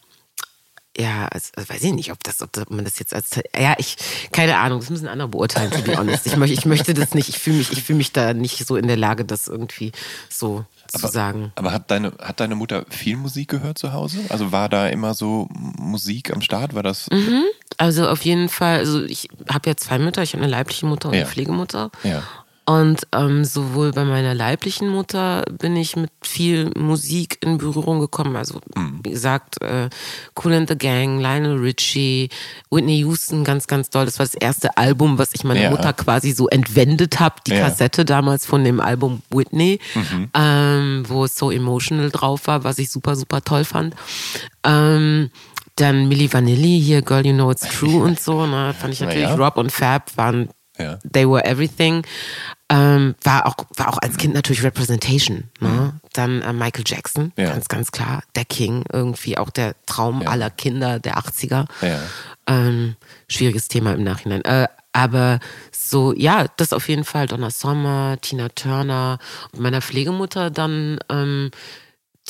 ja, 0.97 1.27
also, 1.27 1.51
weiß 1.57 1.83
ich 1.83 1.93
nicht, 1.93 2.13
ob 2.13 2.23
das, 2.23 2.41
ob 2.41 2.71
man 2.71 2.85
das 2.85 2.99
jetzt 2.99 3.15
als, 3.15 3.31
ja, 3.59 3.75
ich, 3.79 3.97
keine 4.31 4.59
Ahnung, 4.59 4.81
das 4.81 4.91
müssen 4.91 5.09
andere 5.09 5.29
beurteilen, 5.29 5.71
to 5.73 5.83
be 5.83 5.97
honest. 5.97 6.27
Ich, 6.27 6.37
möchte, 6.37 6.55
ich 6.55 6.67
möchte 6.67 6.95
das 6.95 7.15
nicht, 7.15 7.29
ich 7.29 7.39
fühle 7.39 7.59
mich, 7.59 7.73
ich 7.73 7.83
fühle 7.83 7.97
mich 7.97 8.13
da 8.13 8.33
nicht 8.33 8.65
so 8.65 8.77
in 8.77 8.87
der 8.87 8.97
Lage, 8.97 9.25
das 9.25 9.49
irgendwie 9.49 9.91
so 10.29 10.65
aber, 10.93 11.01
zu 11.01 11.09
sagen. 11.09 11.53
Aber 11.57 11.73
hat 11.73 11.91
deine, 11.91 12.13
hat 12.21 12.39
deine 12.39 12.55
Mutter 12.55 12.85
viel 12.91 13.17
Musik 13.17 13.49
gehört 13.49 13.77
zu 13.77 13.93
Hause? 13.93 14.21
Also 14.29 14.53
war 14.53 14.69
da 14.69 14.87
immer 14.87 15.15
so 15.15 15.49
Musik 15.51 16.33
am 16.33 16.41
Start? 16.41 16.75
War 16.75 16.85
das? 16.85 17.11
Mhm. 17.11 17.43
Also 17.77 18.09
auf 18.09 18.23
jeden 18.23 18.49
Fall, 18.49 18.79
also 18.79 19.03
ich 19.03 19.29
habe 19.49 19.69
ja 19.69 19.77
zwei 19.77 19.99
Mütter, 19.99 20.23
ich 20.23 20.35
habe 20.35 20.45
eine 20.45 20.51
leibliche 20.51 20.87
Mutter 20.87 21.09
und 21.09 21.15
ja. 21.15 21.23
eine 21.23 21.31
Pflegemutter. 21.31 21.91
Ja. 22.05 22.23
Und 22.67 23.07
ähm, 23.13 23.45
sowohl 23.45 23.93
bei 23.93 24.05
meiner 24.05 24.35
leiblichen 24.35 24.89
Mutter 24.89 25.45
bin 25.59 25.77
ich 25.77 25.97
mit 25.97 26.11
viel 26.23 26.71
Musik 26.79 27.37
in 27.43 27.59
Berührung 27.59 28.01
gekommen. 28.01 28.37
Also, 28.37 28.61
mhm. 28.75 29.01
wie 29.03 29.11
gesagt, 29.11 29.61
äh, 29.61 29.91
Cool 30.43 30.55
and 30.55 30.69
the 30.69 30.79
Gang, 30.79 31.21
Lionel 31.21 31.59
Richie, 31.59 32.31
Whitney 32.71 33.01
Houston, 33.01 33.45
ganz, 33.45 33.67
ganz 33.67 33.91
toll. 33.91 34.07
Das 34.07 34.19
war 34.19 34.25
das 34.25 34.35
erste 34.35 34.79
Album, 34.79 35.19
was 35.19 35.35
ich 35.35 35.45
meiner 35.45 35.61
ja. 35.61 35.71
Mutter 35.71 35.93
quasi 35.93 36.33
so 36.33 36.49
entwendet 36.49 37.21
habe. 37.21 37.37
Die 37.47 37.53
ja. 37.53 37.69
Kassette 37.69 38.07
damals 38.07 38.47
von 38.47 38.65
dem 38.65 38.81
Album 38.81 39.21
Whitney, 39.31 39.79
mhm. 39.95 40.31
ähm, 40.33 41.05
wo 41.07 41.25
es 41.25 41.37
so 41.37 41.51
emotional 41.51 42.11
drauf 42.11 42.47
war, 42.47 42.65
was 42.65 42.79
ich 42.79 42.91
super, 42.91 43.15
super 43.15 43.43
toll 43.43 43.65
fand. 43.65 43.95
Ähm, 44.65 45.31
dann 45.77 46.09
Milli 46.09 46.33
Vanilli, 46.33 46.81
hier 46.81 47.03
Girl 47.03 47.27
You 47.27 47.35
Know 47.35 47.51
It's 47.51 47.69
True 47.69 48.03
und 48.05 48.19
so. 48.19 48.47
Ne? 48.47 48.75
Fand 48.79 48.95
ich 48.95 49.01
natürlich, 49.01 49.29
ja. 49.29 49.35
Rob 49.35 49.59
und 49.59 49.71
Fab 49.71 50.17
waren, 50.17 50.49
they 51.13 51.29
were 51.29 51.45
everything. 51.45 52.05
Ähm, 52.71 53.15
war, 53.23 53.47
auch, 53.47 53.57
war 53.77 53.89
auch 53.93 53.99
als 53.99 54.17
Kind 54.17 54.35
natürlich 54.35 54.63
Representation. 54.63 55.45
Ne? 55.61 55.69
Mhm. 55.69 55.93
Dann 56.13 56.43
äh, 56.43 56.53
Michael 56.53 56.85
Jackson, 56.87 57.33
ja. 57.37 57.51
ganz, 57.51 57.69
ganz 57.69 57.93
klar. 57.93 58.23
Der 58.35 58.45
King, 58.45 58.85
irgendwie 58.93 59.37
auch 59.37 59.51
der 59.51 59.75
Traum 59.87 60.27
aller 60.27 60.51
Kinder 60.51 60.99
der 60.99 61.19
80er. 61.19 61.67
Ähm, 62.47 62.97
schwieriges 63.29 63.69
Thema 63.69 63.93
im 63.93 64.03
Nachhinein. 64.03 64.43
Äh, 64.45 64.69
aber 64.95 65.41
so, 65.73 66.15
ja, 66.15 66.47
das 66.57 66.73
auf 66.73 66.89
jeden 66.89 67.05
Fall. 67.05 67.27
Donna 67.27 67.51
Sommer, 67.51 68.17
Tina 68.21 68.49
Turner 68.49 69.19
und 69.53 69.61
meiner 69.61 69.83
Pflegemutter 69.83 70.51
dann, 70.51 70.99
ähm, 71.11 71.51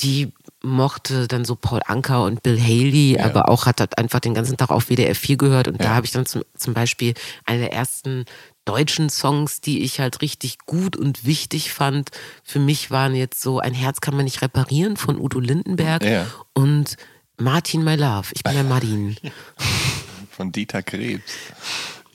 die 0.01 0.33
mochte 0.63 1.27
dann 1.27 1.45
so 1.45 1.55
Paul 1.55 1.81
Anker 1.85 2.23
und 2.23 2.41
Bill 2.41 2.59
Haley, 2.59 3.17
ja. 3.17 3.25
aber 3.25 3.49
auch 3.49 3.67
hat 3.67 3.79
das 3.79 3.93
einfach 3.97 4.19
den 4.19 4.33
ganzen 4.33 4.57
Tag 4.57 4.71
auf 4.71 4.89
WDR 4.89 5.15
4 5.15 5.37
gehört 5.37 5.67
und 5.67 5.79
ja. 5.79 5.85
da 5.85 5.95
habe 5.95 6.05
ich 6.05 6.11
dann 6.11 6.25
zum, 6.25 6.43
zum 6.57 6.73
Beispiel 6.73 7.13
eine 7.45 7.59
der 7.59 7.73
ersten 7.73 8.25
deutschen 8.65 9.09
Songs, 9.09 9.61
die 9.61 9.83
ich 9.83 9.99
halt 9.99 10.21
richtig 10.21 10.57
gut 10.65 10.95
und 10.97 11.25
wichtig 11.25 11.71
fand. 11.71 12.11
Für 12.43 12.59
mich 12.59 12.91
waren 12.91 13.15
jetzt 13.15 13.41
so 13.41 13.59
Ein 13.59 13.73
Herz 13.73 14.01
kann 14.01 14.15
man 14.15 14.25
nicht 14.25 14.41
reparieren 14.41 14.97
von 14.97 15.19
Udo 15.19 15.39
Lindenberg 15.39 16.03
ja. 16.03 16.25
und 16.53 16.97
Martin 17.37 17.83
My 17.83 17.95
Love. 17.95 18.27
Ich 18.33 18.43
bin 18.43 18.53
der 18.53 18.63
Martin. 18.63 19.17
Von 20.31 20.51
Dieter 20.51 20.83
Krebs. 20.83 21.31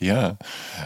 Ja, 0.01 0.37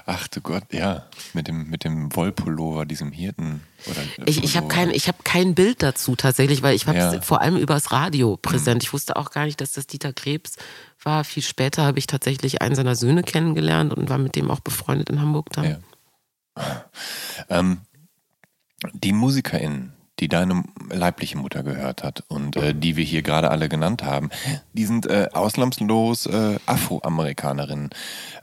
ach 0.05 0.27
du 0.27 0.41
Gott, 0.41 0.73
ja, 0.73 1.05
mit 1.33 1.47
dem, 1.47 1.69
mit 1.69 1.85
dem 1.85 2.13
Wollpullover, 2.13 2.85
diesem 2.85 3.13
Hirten. 3.13 3.61
Oder 3.87 4.01
ich 4.25 4.43
ich 4.43 4.57
habe 4.57 4.67
kein, 4.67 4.89
hab 4.89 5.23
kein 5.23 5.55
Bild 5.55 5.81
dazu 5.81 6.17
tatsächlich, 6.17 6.61
weil 6.63 6.75
ich 6.75 6.85
habe 6.85 6.97
ja. 6.97 7.21
vor 7.21 7.39
allem 7.39 7.55
übers 7.55 7.93
Radio 7.93 8.35
präsent. 8.35 8.81
Mhm. 8.81 8.87
Ich 8.87 8.93
wusste 8.93 9.15
auch 9.15 9.31
gar 9.31 9.45
nicht, 9.45 9.61
dass 9.61 9.71
das 9.71 9.87
Dieter 9.87 10.11
Krebs 10.11 10.57
war. 11.05 11.23
Viel 11.23 11.43
später 11.43 11.83
habe 11.85 11.99
ich 11.99 12.07
tatsächlich 12.07 12.61
einen 12.61 12.75
seiner 12.75 12.95
Söhne 12.95 13.23
kennengelernt 13.23 13.93
und 13.93 14.09
war 14.09 14.17
mit 14.17 14.35
dem 14.35 14.51
auch 14.51 14.59
befreundet 14.59 15.09
in 15.09 15.21
Hamburg 15.21 15.49
dann. 15.51 15.65
Ja. 16.57 16.85
Ähm, 17.49 17.79
die 18.93 19.13
MusikerInnen, 19.13 19.93
die 20.19 20.29
deine 20.29 20.63
leibliche 20.89 21.37
Mutter 21.37 21.63
gehört 21.63 22.03
hat 22.03 22.23
und 22.29 22.55
äh, 22.55 22.73
die 22.73 22.95
wir 22.95 23.03
hier 23.03 23.21
gerade 23.21 23.51
alle 23.51 23.67
genannt 23.67 24.03
haben, 24.03 24.29
die 24.71 24.85
sind 24.85 25.07
äh, 25.07 25.27
ausnahmslos 25.33 26.25
äh, 26.27 26.57
Afroamerikanerinnen. 26.65 27.89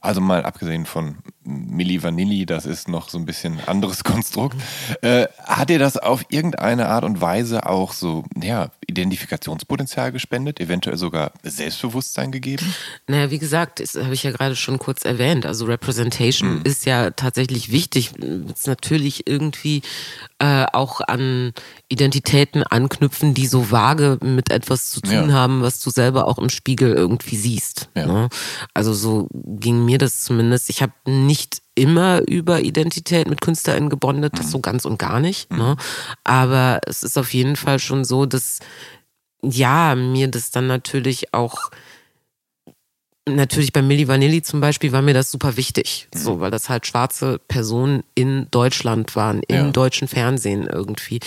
Also 0.03 0.21
mal 0.21 0.45
abgesehen 0.45 0.85
von 0.85 1.19
Milli 1.45 2.03
Vanilli, 2.03 2.45
das 2.45 2.67
ist 2.67 2.89
noch 2.89 3.09
so 3.09 3.19
ein 3.19 3.25
bisschen 3.25 3.61
anderes 3.67 4.05
Konstrukt. 4.05 4.57
Äh, 5.01 5.29
hat 5.45 5.71
dir 5.71 5.79
das 5.79 5.97
auf 5.97 6.27
irgendeine 6.29 6.89
Art 6.89 7.05
und 7.05 7.21
Weise 7.23 7.67
auch 7.67 7.93
so, 7.93 8.25
ja, 8.37 8.71
Identifikationspotenzial 8.87 10.13
gespendet, 10.13 10.61
eventuell 10.61 10.97
sogar 10.97 11.33
Selbstbewusstsein 11.43 12.33
gegeben? 12.33 12.75
Naja, 13.07 13.31
wie 13.31 13.39
gesagt, 13.39 13.81
das 13.81 13.95
habe 13.95 14.15
ich 14.15 14.23
ja 14.23 14.33
gerade 14.33 14.57
schon 14.57 14.79
kurz 14.79 15.05
erwähnt. 15.05 15.47
Also 15.47 15.67
Representation 15.67 16.57
mhm. 16.57 16.63
ist 16.65 16.85
ja 16.87 17.11
tatsächlich 17.11 17.71
wichtig. 17.71 18.13
Ist 18.17 18.67
natürlich 18.67 19.27
irgendwie 19.27 19.83
äh, 20.39 20.67
auch 20.73 21.01
an 21.01 21.53
Identitäten 21.89 22.63
anknüpfen, 22.63 23.35
die 23.35 23.47
so 23.47 23.71
vage 23.71 24.19
mit 24.23 24.51
etwas 24.51 24.91
zu 24.91 25.01
tun 25.01 25.29
ja. 25.29 25.33
haben, 25.33 25.63
was 25.63 25.81
du 25.81 25.91
selber 25.91 26.27
auch 26.27 26.39
im 26.39 26.49
Spiegel 26.49 26.93
irgendwie 26.93 27.37
siehst. 27.37 27.89
Ja. 27.95 28.07
Ne? 28.07 28.29
Also 28.75 28.93
so 28.93 29.29
ging 29.33 29.85
mir 29.85 29.99
das 29.99 30.21
zumindest. 30.23 30.71
Ich 30.71 30.83
habe 30.83 30.93
nicht 31.07 31.63
immer 31.75 32.23
über 32.29 32.61
Identität 32.61 33.29
mit 33.29 33.41
KünstlerInnen 33.41 33.89
gebondet, 33.89 34.35
das 34.37 34.47
mhm. 34.47 34.51
so 34.51 34.61
ganz 34.61 34.85
und 34.85 34.99
gar 34.99 35.21
nicht. 35.21 35.51
Mhm. 35.51 35.59
Ne? 35.59 35.77
Aber 36.25 36.81
es 36.87 37.03
ist 37.03 37.17
auf 37.19 37.33
jeden 37.33 37.57
Fall 37.57 37.79
schon 37.79 38.05
so, 38.05 38.27
dass 38.27 38.61
ja, 39.43 39.95
mir 39.95 40.29
das 40.29 40.51
dann 40.51 40.67
natürlich 40.67 41.35
auch 41.35 41.71
natürlich 43.29 43.73
bei 43.73 43.83
Milli 43.83 44.09
Vanilli 44.09 44.43
zum 44.43 44.61
Beispiel 44.61 44.93
war 44.93 45.03
mir 45.03 45.15
das 45.15 45.31
super 45.31 45.57
wichtig, 45.57 46.09
mhm. 46.13 46.19
so, 46.19 46.41
weil 46.41 46.51
das 46.51 46.69
halt 46.69 46.87
schwarze 46.87 47.39
Personen 47.39 48.03
in 48.15 48.49
Deutschland 48.51 49.15
waren, 49.17 49.43
im 49.49 49.57
ja. 49.57 49.71
deutschen 49.71 50.09
Fernsehen 50.09 50.67
irgendwie. 50.67 51.21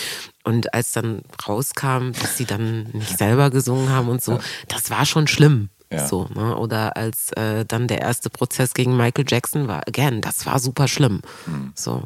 Und 0.44 0.74
als 0.74 0.92
dann 0.92 1.22
rauskam, 1.46 2.12
dass 2.20 2.36
sie 2.36 2.44
dann 2.44 2.84
nicht 2.92 3.16
selber 3.18 3.50
gesungen 3.50 3.88
haben 3.90 4.08
und 4.08 4.22
so, 4.22 4.38
das 4.68 4.90
war 4.90 5.06
schon 5.06 5.26
schlimm. 5.26 5.70
Ja. 5.92 6.06
So, 6.06 6.28
ne? 6.34 6.56
Oder 6.56 6.96
als 6.96 7.32
äh, 7.32 7.64
dann 7.64 7.86
der 7.86 8.00
erste 8.00 8.28
Prozess 8.30 8.74
gegen 8.74 8.96
Michael 8.96 9.24
Jackson 9.28 9.68
war, 9.68 9.86
again, 9.86 10.20
das 10.20 10.44
war 10.46 10.58
super 10.58 10.88
schlimm. 10.88 11.22
Mhm. 11.46 11.72
So. 11.74 12.04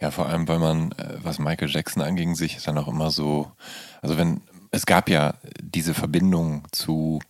Ja, 0.00 0.10
vor 0.10 0.26
allem, 0.26 0.46
weil 0.48 0.58
man, 0.58 0.92
äh, 0.92 1.18
was 1.22 1.38
Michael 1.38 1.70
Jackson 1.70 2.02
anging, 2.02 2.34
sich 2.34 2.62
dann 2.62 2.78
auch 2.78 2.88
immer 2.88 3.10
so, 3.10 3.50
also 4.02 4.16
wenn, 4.16 4.42
es 4.70 4.86
gab 4.86 5.08
ja 5.08 5.34
diese 5.60 5.94
Verbindung 5.94 6.66
zu 6.72 7.20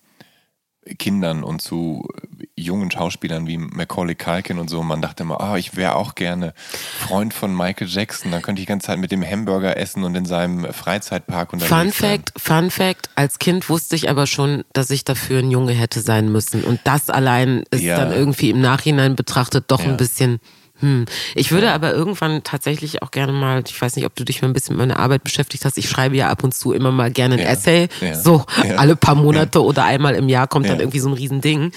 Kindern 0.96 1.44
und 1.44 1.60
zu 1.60 2.08
jungen 2.56 2.90
Schauspielern 2.90 3.46
wie 3.46 3.58
Macaulay 3.58 4.14
Culkin 4.14 4.58
und 4.58 4.68
so. 4.68 4.82
Man 4.82 5.00
dachte 5.02 5.22
immer, 5.22 5.40
ah, 5.40 5.52
oh, 5.52 5.56
ich 5.56 5.76
wäre 5.76 5.94
auch 5.94 6.14
gerne 6.14 6.54
Freund 6.56 7.34
von 7.34 7.56
Michael 7.56 7.88
Jackson. 7.88 8.30
Dann 8.30 8.42
könnte 8.42 8.60
ich 8.60 8.66
die 8.66 8.68
ganze 8.68 8.88
Zeit 8.88 8.98
mit 8.98 9.12
dem 9.12 9.24
Hamburger 9.24 9.76
essen 9.76 10.04
und 10.04 10.14
in 10.14 10.26
seinem 10.26 10.72
Freizeitpark 10.72 11.52
und 11.52 11.62
Fun 11.62 11.92
Fact, 11.92 12.32
Fun 12.36 12.70
Fact, 12.70 13.10
als 13.14 13.38
Kind 13.38 13.68
wusste 13.68 13.96
ich 13.96 14.10
aber 14.10 14.26
schon, 14.26 14.64
dass 14.72 14.90
ich 14.90 15.04
dafür 15.04 15.40
ein 15.40 15.50
Junge 15.50 15.72
hätte 15.72 16.00
sein 16.00 16.30
müssen. 16.30 16.64
Und 16.64 16.80
das 16.84 17.10
allein 17.10 17.64
ist 17.70 17.82
ja. 17.82 17.96
dann 17.96 18.12
irgendwie 18.12 18.50
im 18.50 18.60
Nachhinein 18.60 19.16
betrachtet 19.16 19.66
doch 19.68 19.82
ja. 19.82 19.90
ein 19.90 19.96
bisschen 19.96 20.40
hm. 20.80 21.06
Ich 21.34 21.50
würde 21.50 21.72
aber 21.72 21.92
irgendwann 21.92 22.44
tatsächlich 22.44 23.02
auch 23.02 23.10
gerne 23.10 23.32
mal, 23.32 23.62
ich 23.66 23.80
weiß 23.80 23.96
nicht, 23.96 24.06
ob 24.06 24.14
du 24.14 24.24
dich 24.24 24.42
mal 24.42 24.48
ein 24.48 24.54
bisschen 24.54 24.76
mit 24.76 24.86
meiner 24.86 25.00
Arbeit 25.00 25.24
beschäftigt 25.24 25.64
hast, 25.64 25.76
ich 25.78 25.88
schreibe 25.88 26.16
ja 26.16 26.28
ab 26.28 26.44
und 26.44 26.54
zu 26.54 26.72
immer 26.72 26.92
mal 26.92 27.10
gerne 27.10 27.34
ein 27.34 27.40
ja. 27.40 27.46
Essay. 27.46 27.88
Ja. 28.00 28.14
So 28.14 28.44
ja. 28.64 28.76
alle 28.76 28.96
paar 28.96 29.16
Monate 29.16 29.62
oder 29.62 29.84
einmal 29.84 30.14
im 30.14 30.28
Jahr 30.28 30.46
kommt 30.46 30.68
dann 30.68 30.80
irgendwie 30.80 31.00
so 31.00 31.08
ein 31.08 31.14
Riesending. 31.14 31.72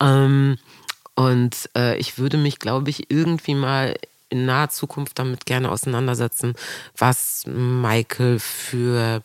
Ähm, 0.00 0.56
und 1.14 1.68
äh, 1.76 1.96
ich 1.98 2.18
würde 2.18 2.36
mich, 2.36 2.58
glaube 2.58 2.90
ich, 2.90 3.10
irgendwie 3.10 3.54
mal 3.54 3.96
in 4.30 4.46
naher 4.46 4.70
Zukunft 4.70 5.18
damit 5.18 5.46
gerne 5.46 5.70
auseinandersetzen, 5.70 6.54
was 6.96 7.44
Michael 7.46 8.38
für, 8.38 9.22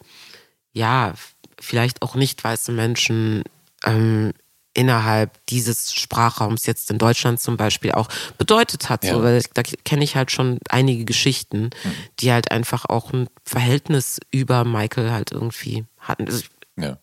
ja, 0.72 1.14
vielleicht 1.60 2.02
auch 2.02 2.16
nicht 2.16 2.44
weiße 2.44 2.72
Menschen 2.72 3.44
ähm, 3.86 4.34
innerhalb 4.74 5.46
dieses 5.48 5.94
Sprachraums 5.94 6.66
jetzt 6.66 6.90
in 6.90 6.98
Deutschland 6.98 7.40
zum 7.40 7.58
Beispiel 7.58 7.92
auch 7.92 8.10
bedeutet 8.38 8.90
hat. 8.90 9.04
Ja. 9.04 9.14
So, 9.14 9.24
weil 9.24 9.44
da 9.54 9.62
kenne 9.62 10.04
ich 10.04 10.16
halt 10.16 10.32
schon 10.32 10.60
einige 10.70 11.06
Geschichten, 11.06 11.70
mhm. 11.84 11.94
die 12.20 12.32
halt 12.32 12.52
einfach 12.52 12.86
auch 12.86 13.14
ein 13.14 13.28
Verhältnis 13.44 14.20
über 14.32 14.66
Michael 14.66 15.12
halt 15.12 15.32
irgendwie 15.32 15.86
hatten. 16.00 16.28
Also 16.28 16.44
ja. 16.76 16.98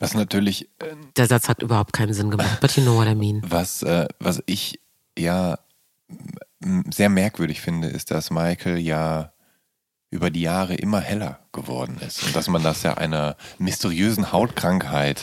Was 0.00 0.14
natürlich. 0.14 0.68
Äh, 0.78 0.94
der 1.16 1.26
Satz 1.26 1.48
hat 1.48 1.62
überhaupt 1.62 1.92
keinen 1.92 2.12
Sinn 2.12 2.30
gemacht, 2.30 2.60
but 2.60 2.76
you 2.76 2.82
know 2.82 2.96
what 2.96 3.08
I 3.08 3.14
mean. 3.14 3.40
Was, 3.46 3.82
äh, 3.82 4.06
was 4.18 4.42
ich 4.46 4.80
ja 5.18 5.58
sehr 6.90 7.08
merkwürdig 7.08 7.60
finde, 7.60 7.88
ist, 7.88 8.10
dass 8.10 8.30
Michael 8.30 8.78
ja 8.78 9.32
über 10.12 10.28
die 10.28 10.42
Jahre 10.42 10.74
immer 10.74 11.00
heller 11.00 11.38
geworden 11.52 11.98
ist 12.06 12.22
und 12.22 12.36
dass 12.36 12.46
man 12.46 12.62
das 12.62 12.82
ja 12.82 12.94
einer 12.94 13.34
mysteriösen 13.58 14.30
Hautkrankheit 14.30 15.22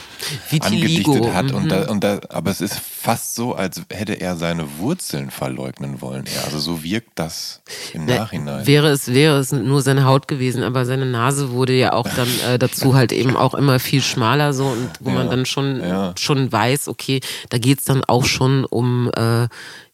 Vitiligo. 0.49 0.65
angedichtet 1.13 1.33
hat. 1.33 1.45
Mhm. 1.45 1.55
Und 1.55 1.69
da, 1.69 1.89
und 1.89 2.03
da, 2.03 2.19
aber 2.29 2.49
es 2.49 2.59
ist 2.59 2.79
fast 2.79 3.35
so, 3.35 3.53
als 3.53 3.83
hätte 3.91 4.13
er 4.13 4.35
seine 4.35 4.79
Wurzeln 4.79 5.29
verleugnen 5.29 6.01
wollen. 6.01 6.25
Ja, 6.25 6.43
also 6.43 6.57
so 6.57 6.83
wirkt 6.83 7.11
das 7.15 7.61
im 7.93 8.05
Na, 8.05 8.17
Nachhinein. 8.17 8.65
Wäre 8.65 8.87
es, 8.87 9.13
wäre 9.13 9.37
es 9.37 9.51
nur 9.51 9.83
seine 9.83 10.05
Haut 10.05 10.27
gewesen, 10.27 10.63
aber 10.63 10.85
seine 10.85 11.05
Nase 11.05 11.51
wurde 11.51 11.73
ja 11.73 11.93
auch 11.93 12.07
dann 12.07 12.27
äh, 12.47 12.57
dazu 12.57 12.93
halt 12.95 13.11
eben 13.11 13.37
auch 13.37 13.53
immer 13.53 13.79
viel 13.79 14.01
schmaler 14.01 14.53
so 14.53 14.65
und 14.65 14.89
wo 15.01 15.11
ja, 15.11 15.17
man 15.17 15.29
dann 15.29 15.45
schon, 15.45 15.81
ja. 15.81 16.13
schon 16.17 16.51
weiß, 16.51 16.87
okay, 16.87 17.21
da 17.51 17.59
geht's 17.59 17.85
dann 17.85 18.03
auch 18.03 18.25
schon 18.25 18.65
um 18.65 19.11
äh, 19.15 19.47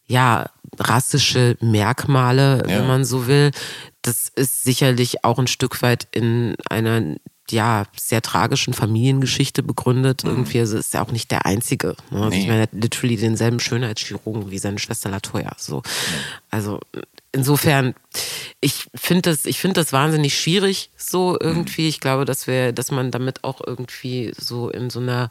ja, 0.07 0.45
rassische 0.79 1.57
Merkmale, 1.61 2.63
ja. 2.67 2.77
wenn 2.77 2.87
man 2.87 3.05
so 3.05 3.27
will, 3.27 3.51
das 4.05 4.29
ist 4.35 4.63
sicherlich 4.63 5.23
auch 5.23 5.39
ein 5.39 5.47
Stück 5.47 5.81
weit 5.81 6.07
in 6.11 6.55
einer 6.69 7.15
ja, 7.49 7.85
sehr 7.95 8.21
tragischen 8.21 8.73
Familiengeschichte 8.73 9.63
begründet. 9.63 10.23
Mhm. 10.23 10.29
Irgendwie 10.31 10.59
also 10.59 10.77
ist 10.77 10.93
er 10.93 11.01
auch 11.01 11.11
nicht 11.11 11.31
der 11.31 11.45
Einzige. 11.45 11.95
Ne? 12.09 12.17
Also 12.17 12.29
nee. 12.29 12.41
Ich 12.41 12.47
meine, 12.47 12.59
er 12.59 12.63
hat 12.63 12.73
literally 12.73 13.17
denselben 13.17 13.59
Schönheitschirurgen 13.59 14.51
wie 14.51 14.57
seine 14.59 14.79
Schwester 14.79 15.09
Latoya. 15.09 15.53
So. 15.57 15.77
Mhm. 15.77 15.81
Also 16.49 16.79
insofern, 17.31 17.95
ich 18.61 18.87
finde 18.95 19.31
das, 19.31 19.45
ich 19.45 19.59
finde 19.59 19.81
das 19.81 19.91
wahnsinnig 19.91 20.39
schwierig, 20.39 20.89
so 20.97 21.37
irgendwie. 21.39 21.83
Mhm. 21.83 21.89
Ich 21.89 21.99
glaube, 21.99 22.25
dass 22.25 22.47
wir, 22.47 22.73
dass 22.73 22.91
man 22.91 23.11
damit 23.11 23.43
auch 23.43 23.61
irgendwie 23.65 24.33
so 24.37 24.69
in 24.69 24.89
so 24.89 24.99
einer 24.99 25.29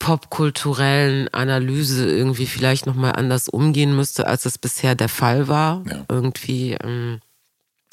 popkulturellen 0.00 1.28
Analyse 1.32 2.10
irgendwie 2.10 2.46
vielleicht 2.46 2.86
nochmal 2.86 3.12
anders 3.12 3.48
umgehen 3.48 3.94
müsste, 3.94 4.26
als 4.26 4.46
es 4.46 4.58
bisher 4.58 4.94
der 4.96 5.08
Fall 5.08 5.46
war. 5.46 5.84
Ja. 5.88 6.04
Irgendwie, 6.08 6.72
ähm, 6.82 7.20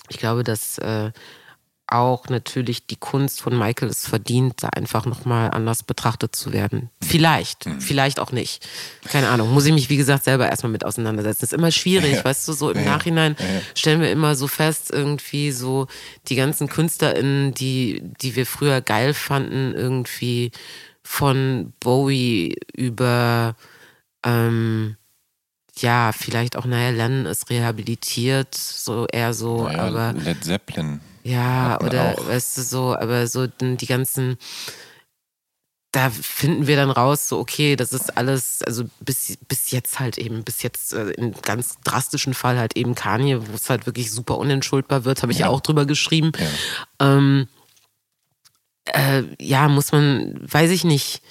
ich 0.09 0.17
glaube, 0.17 0.43
dass 0.43 0.77
äh, 0.79 1.11
auch 1.89 2.27
natürlich 2.27 2.85
die 2.87 2.95
Kunst 2.97 3.41
von 3.41 3.57
Michael 3.57 3.89
es 3.89 4.07
verdient, 4.07 4.55
da 4.61 4.67
einfach 4.69 5.05
nochmal 5.05 5.51
anders 5.51 5.83
betrachtet 5.83 6.35
zu 6.35 6.51
werden. 6.51 6.89
Vielleicht, 7.01 7.65
Mhm. 7.65 7.79
vielleicht 7.79 8.19
auch 8.19 8.31
nicht. 8.33 8.67
Keine 9.05 9.29
Ahnung. 9.29 9.53
Muss 9.53 9.65
ich 9.65 9.73
mich, 9.73 9.89
wie 9.89 9.95
gesagt, 9.95 10.25
selber 10.25 10.49
erstmal 10.49 10.71
mit 10.71 10.83
auseinandersetzen. 10.83 11.45
ist 11.45 11.53
immer 11.53 11.71
schwierig, 11.71 12.15
Ja. 12.15 12.25
weißt 12.25 12.45
du, 12.47 12.51
so 12.53 12.71
im 12.71 12.79
Ja. 12.79 12.85
Nachhinein 12.85 13.37
stellen 13.73 14.01
wir 14.01 14.11
immer 14.11 14.35
so 14.35 14.47
fest, 14.47 14.91
irgendwie 14.91 15.51
so 15.51 15.87
die 16.27 16.35
ganzen 16.35 16.67
KünstlerInnen, 16.67 17.53
die, 17.53 18.01
die 18.21 18.35
wir 18.35 18.45
früher 18.45 18.81
geil 18.81 19.13
fanden, 19.13 19.73
irgendwie 19.73 20.51
von 21.07 21.73
Bowie 21.79 22.57
über 22.75 23.55
ähm, 24.25 24.97
ja, 25.77 26.11
vielleicht 26.11 26.57
auch, 26.57 26.65
naja, 26.65 26.89
Lennon 26.89 27.25
ist 27.27 27.49
rehabilitiert, 27.49 28.53
so 28.55 29.07
eher 29.11 29.33
so, 29.33 29.63
Naja, 29.63 29.79
aber 29.79 30.13
Led 30.13 30.43
Zeppelin. 30.43 30.99
ja, 31.23 31.79
oder 31.81 32.15
auch. 32.17 32.27
weißt 32.27 32.57
du 32.57 32.61
so, 32.63 32.95
aber 32.95 33.27
so 33.27 33.47
die 33.47 33.85
ganzen, 33.85 34.37
da 35.91 36.09
finden 36.09 36.67
wir 36.67 36.75
dann 36.75 36.89
raus, 36.89 37.29
so 37.29 37.39
okay, 37.39 37.75
das 37.75 37.93
ist 37.93 38.17
alles, 38.17 38.61
also 38.63 38.85
bis, 38.99 39.37
bis 39.47 39.71
jetzt 39.71 39.99
halt 39.99 40.17
eben, 40.17 40.43
bis 40.43 40.61
jetzt 40.63 40.93
äh, 40.93 41.11
im 41.11 41.33
ganz 41.41 41.77
drastischen 41.83 42.33
Fall 42.33 42.57
halt 42.57 42.75
eben 42.75 42.95
Kanye, 42.95 43.39
wo 43.47 43.55
es 43.55 43.69
halt 43.69 43.85
wirklich 43.85 44.11
super 44.11 44.37
unentschuldbar 44.39 45.05
wird, 45.05 45.21
habe 45.21 45.31
ich 45.31 45.39
ja. 45.39 45.45
Ja. 45.45 45.51
auch 45.51 45.61
drüber 45.61 45.85
geschrieben. 45.85 46.31
Ja. 46.99 47.17
Ähm, 47.17 47.47
äh, 48.93 49.23
ja, 49.39 49.67
muss 49.67 49.91
man, 49.91 50.35
weiß 50.41 50.71
ich 50.71 50.83
nicht, 50.83 51.21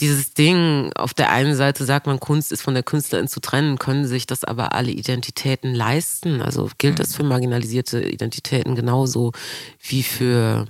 dieses 0.00 0.32
Ding, 0.32 0.92
auf 0.94 1.12
der 1.14 1.30
einen 1.30 1.54
Seite 1.54 1.84
sagt 1.84 2.06
man, 2.06 2.20
Kunst 2.20 2.52
ist 2.52 2.62
von 2.62 2.74
der 2.74 2.82
Künstlerin 2.82 3.28
zu 3.28 3.40
trennen, 3.40 3.78
können 3.78 4.06
sich 4.06 4.26
das 4.26 4.44
aber 4.44 4.72
alle 4.72 4.90
Identitäten 4.90 5.74
leisten? 5.74 6.40
Also 6.40 6.70
gilt 6.78 6.98
das 6.98 7.14
für 7.14 7.22
marginalisierte 7.22 8.02
Identitäten 8.02 8.74
genauso 8.74 9.32
wie 9.78 10.02
für 10.02 10.66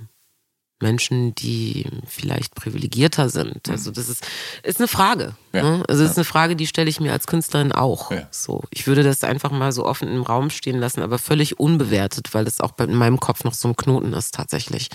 Menschen, 0.81 1.33
die 1.35 1.85
vielleicht 2.07 2.55
privilegierter 2.55 3.29
sind? 3.29 3.69
Also 3.69 3.91
das 3.91 4.09
ist, 4.09 4.27
ist 4.63 4.79
eine 4.79 4.87
Frage. 4.87 5.35
Ja. 5.53 5.63
Ne? 5.63 5.83
Also 5.87 6.03
das 6.03 6.11
ist 6.11 6.17
eine 6.17 6.25
Frage, 6.25 6.55
die 6.55 6.67
stelle 6.67 6.89
ich 6.89 6.99
mir 6.99 7.13
als 7.13 7.27
Künstlerin 7.27 7.71
auch. 7.71 8.11
Ja. 8.11 8.27
So, 8.31 8.63
ich 8.71 8.87
würde 8.87 9.03
das 9.03 9.23
einfach 9.23 9.51
mal 9.51 9.71
so 9.71 9.85
offen 9.85 10.09
im 10.09 10.23
Raum 10.23 10.49
stehen 10.49 10.79
lassen, 10.79 11.01
aber 11.01 11.19
völlig 11.19 11.59
unbewertet, 11.59 12.33
weil 12.33 12.45
das 12.45 12.59
auch 12.59 12.77
in 12.79 12.95
meinem 12.95 13.19
Kopf 13.19 13.43
noch 13.43 13.53
so 13.53 13.69
ein 13.69 13.75
Knoten 13.75 14.13
ist 14.13 14.33
tatsächlich. 14.33 14.89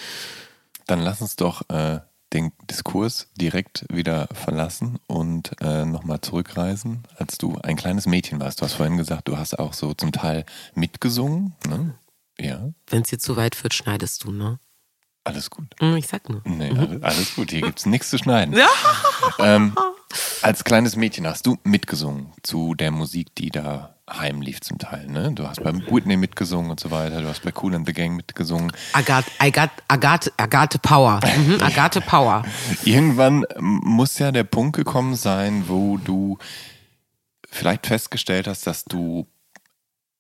Dann 0.87 1.00
lass 1.00 1.21
uns 1.21 1.37
doch 1.37 1.69
äh, 1.69 2.00
den 2.33 2.52
Diskurs 2.71 3.28
direkt 3.37 3.87
wieder 3.93 4.28
verlassen 4.33 4.99
und 5.07 5.52
äh, 5.61 5.85
nochmal 5.85 6.21
zurückreisen, 6.21 7.05
als 7.16 7.38
du 7.38 7.57
ein 7.62 7.76
kleines 7.76 8.07
Mädchen 8.07 8.40
warst. 8.40 8.61
Du 8.61 8.64
hast 8.64 8.75
vorhin 8.75 8.97
gesagt, 8.97 9.28
du 9.28 9.37
hast 9.38 9.59
auch 9.59 9.73
so 9.73 9.95
zum 9.95 10.12
Teil 10.12 10.45
mitgesungen. 10.75 11.55
Ne? 11.69 11.95
Ja, 12.38 12.69
Wenn 12.88 13.02
es 13.02 13.09
dir 13.09 13.19
zu 13.19 13.37
weit 13.37 13.62
wird, 13.62 13.75
schneidest 13.75 14.25
du, 14.25 14.33
ne? 14.33 14.59
alles 15.25 15.50
gut. 15.50 15.66
Hm, 15.81 15.97
Ich 15.97 16.07
sag 16.07 16.28
nur. 16.28 16.40
Nee, 16.45 16.71
alles, 16.71 17.02
alles 17.02 17.35
gut. 17.35 17.50
Hier 17.50 17.62
gibt 17.62 17.81
es 17.81 17.87
nichts 17.87 18.11
zu 18.11 18.19
schneiden. 18.19 18.57
Ähm, 19.40 19.75
als 20.43 20.62
kleines 20.62 20.95
Mädchen 20.95 21.26
hast 21.26 21.47
du 21.47 21.59
mitgesungen 21.64 22.33
zu 22.45 22.75
der 22.75 22.93
Musik, 22.93 23.35
die 23.35 23.50
da 23.50 23.96
heimlief 24.11 24.61
zum 24.61 24.79
Teil. 24.79 25.07
Ne? 25.09 25.33
Du 25.33 25.47
hast 25.49 25.63
bei 25.63 25.73
Whitney 25.75 26.17
mitgesungen 26.17 26.71
und 26.71 26.81
so 26.81 26.91
weiter. 26.91 27.21
Du 27.21 27.29
hast 27.29 27.43
bei 27.43 27.53
Cool 27.61 27.75
and 27.75 27.87
the 27.87 27.93
Gang 27.93 28.15
mitgesungen. 28.15 28.73
I 28.97 29.03
got, 29.03 29.25
Agathe, 29.89 30.33
Agathe 30.37 30.79
Power. 30.79 31.21
Mhm, 31.37 31.61
Agathe 31.61 32.01
Power. 32.01 32.45
Irgendwann 32.85 33.45
muss 33.59 34.19
ja 34.19 34.31
der 34.33 34.45
Punkt 34.45 34.77
gekommen 34.77 35.17
sein, 35.17 35.65
wo 35.67 35.97
du 35.99 36.39
vielleicht 37.51 37.87
festgestellt 37.87 38.47
hast, 38.47 38.67
dass 38.67 38.85
du 38.85 39.27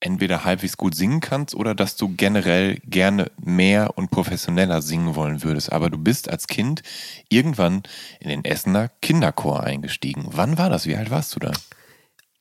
entweder 0.00 0.44
halbwegs 0.44 0.76
gut 0.76 0.94
singen 0.94 1.20
kannst 1.20 1.54
oder 1.54 1.74
dass 1.74 1.96
du 1.96 2.14
generell 2.16 2.78
gerne 2.84 3.30
mehr 3.42 3.96
und 3.96 4.10
professioneller 4.10 4.82
singen 4.82 5.14
wollen 5.14 5.42
würdest. 5.42 5.72
Aber 5.72 5.90
du 5.90 5.98
bist 5.98 6.28
als 6.28 6.46
Kind 6.46 6.82
irgendwann 7.28 7.82
in 8.20 8.28
den 8.28 8.44
Essener 8.44 8.90
Kinderchor 9.00 9.62
eingestiegen. 9.62 10.26
Wann 10.32 10.58
war 10.58 10.70
das? 10.70 10.86
Wie 10.86 10.96
alt 10.96 11.10
warst 11.10 11.34
du 11.34 11.40
da? 11.40 11.52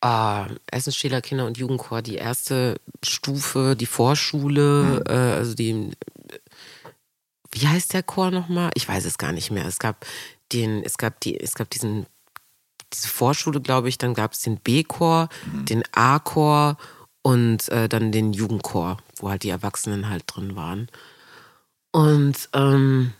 Ah, 0.01 0.47
Essenstähler 0.67 1.21
Kinder- 1.21 1.47
und 1.47 1.57
Jugendchor, 1.57 2.01
die 2.01 2.15
erste 2.15 2.79
Stufe, 3.03 3.75
die 3.75 3.85
Vorschule, 3.87 5.03
äh, 5.07 5.37
also 5.37 5.55
die, 5.55 5.91
wie 7.51 7.67
heißt 7.67 7.93
der 7.93 8.03
Chor 8.03 8.29
nochmal? 8.31 8.69
Ich 8.75 8.87
weiß 8.87 9.05
es 9.05 9.17
gar 9.17 9.31
nicht 9.31 9.49
mehr. 9.51 9.65
Es 9.65 9.79
gab 9.79 10.05
den, 10.51 10.83
es 10.83 10.97
gab 10.97 11.19
die, 11.21 11.39
es 11.39 11.55
gab 11.55 11.69
diesen, 11.69 12.05
diese 12.93 13.07
Vorschule, 13.07 13.61
glaube 13.61 13.89
ich, 13.89 13.97
dann 13.97 14.13
gab 14.13 14.33
es 14.33 14.41
den 14.41 14.57
B-Chor, 14.57 15.29
den 15.69 15.83
A-Chor 15.91 16.77
und 17.21 17.69
äh, 17.69 17.89
dann 17.89 18.11
den 18.11 18.33
Jugendchor, 18.33 18.97
wo 19.17 19.29
halt 19.29 19.43
die 19.43 19.49
Erwachsenen 19.49 20.09
halt 20.09 20.25
drin 20.27 20.55
waren. 20.55 20.87
Und 21.91 22.49
ähm, 22.53 23.13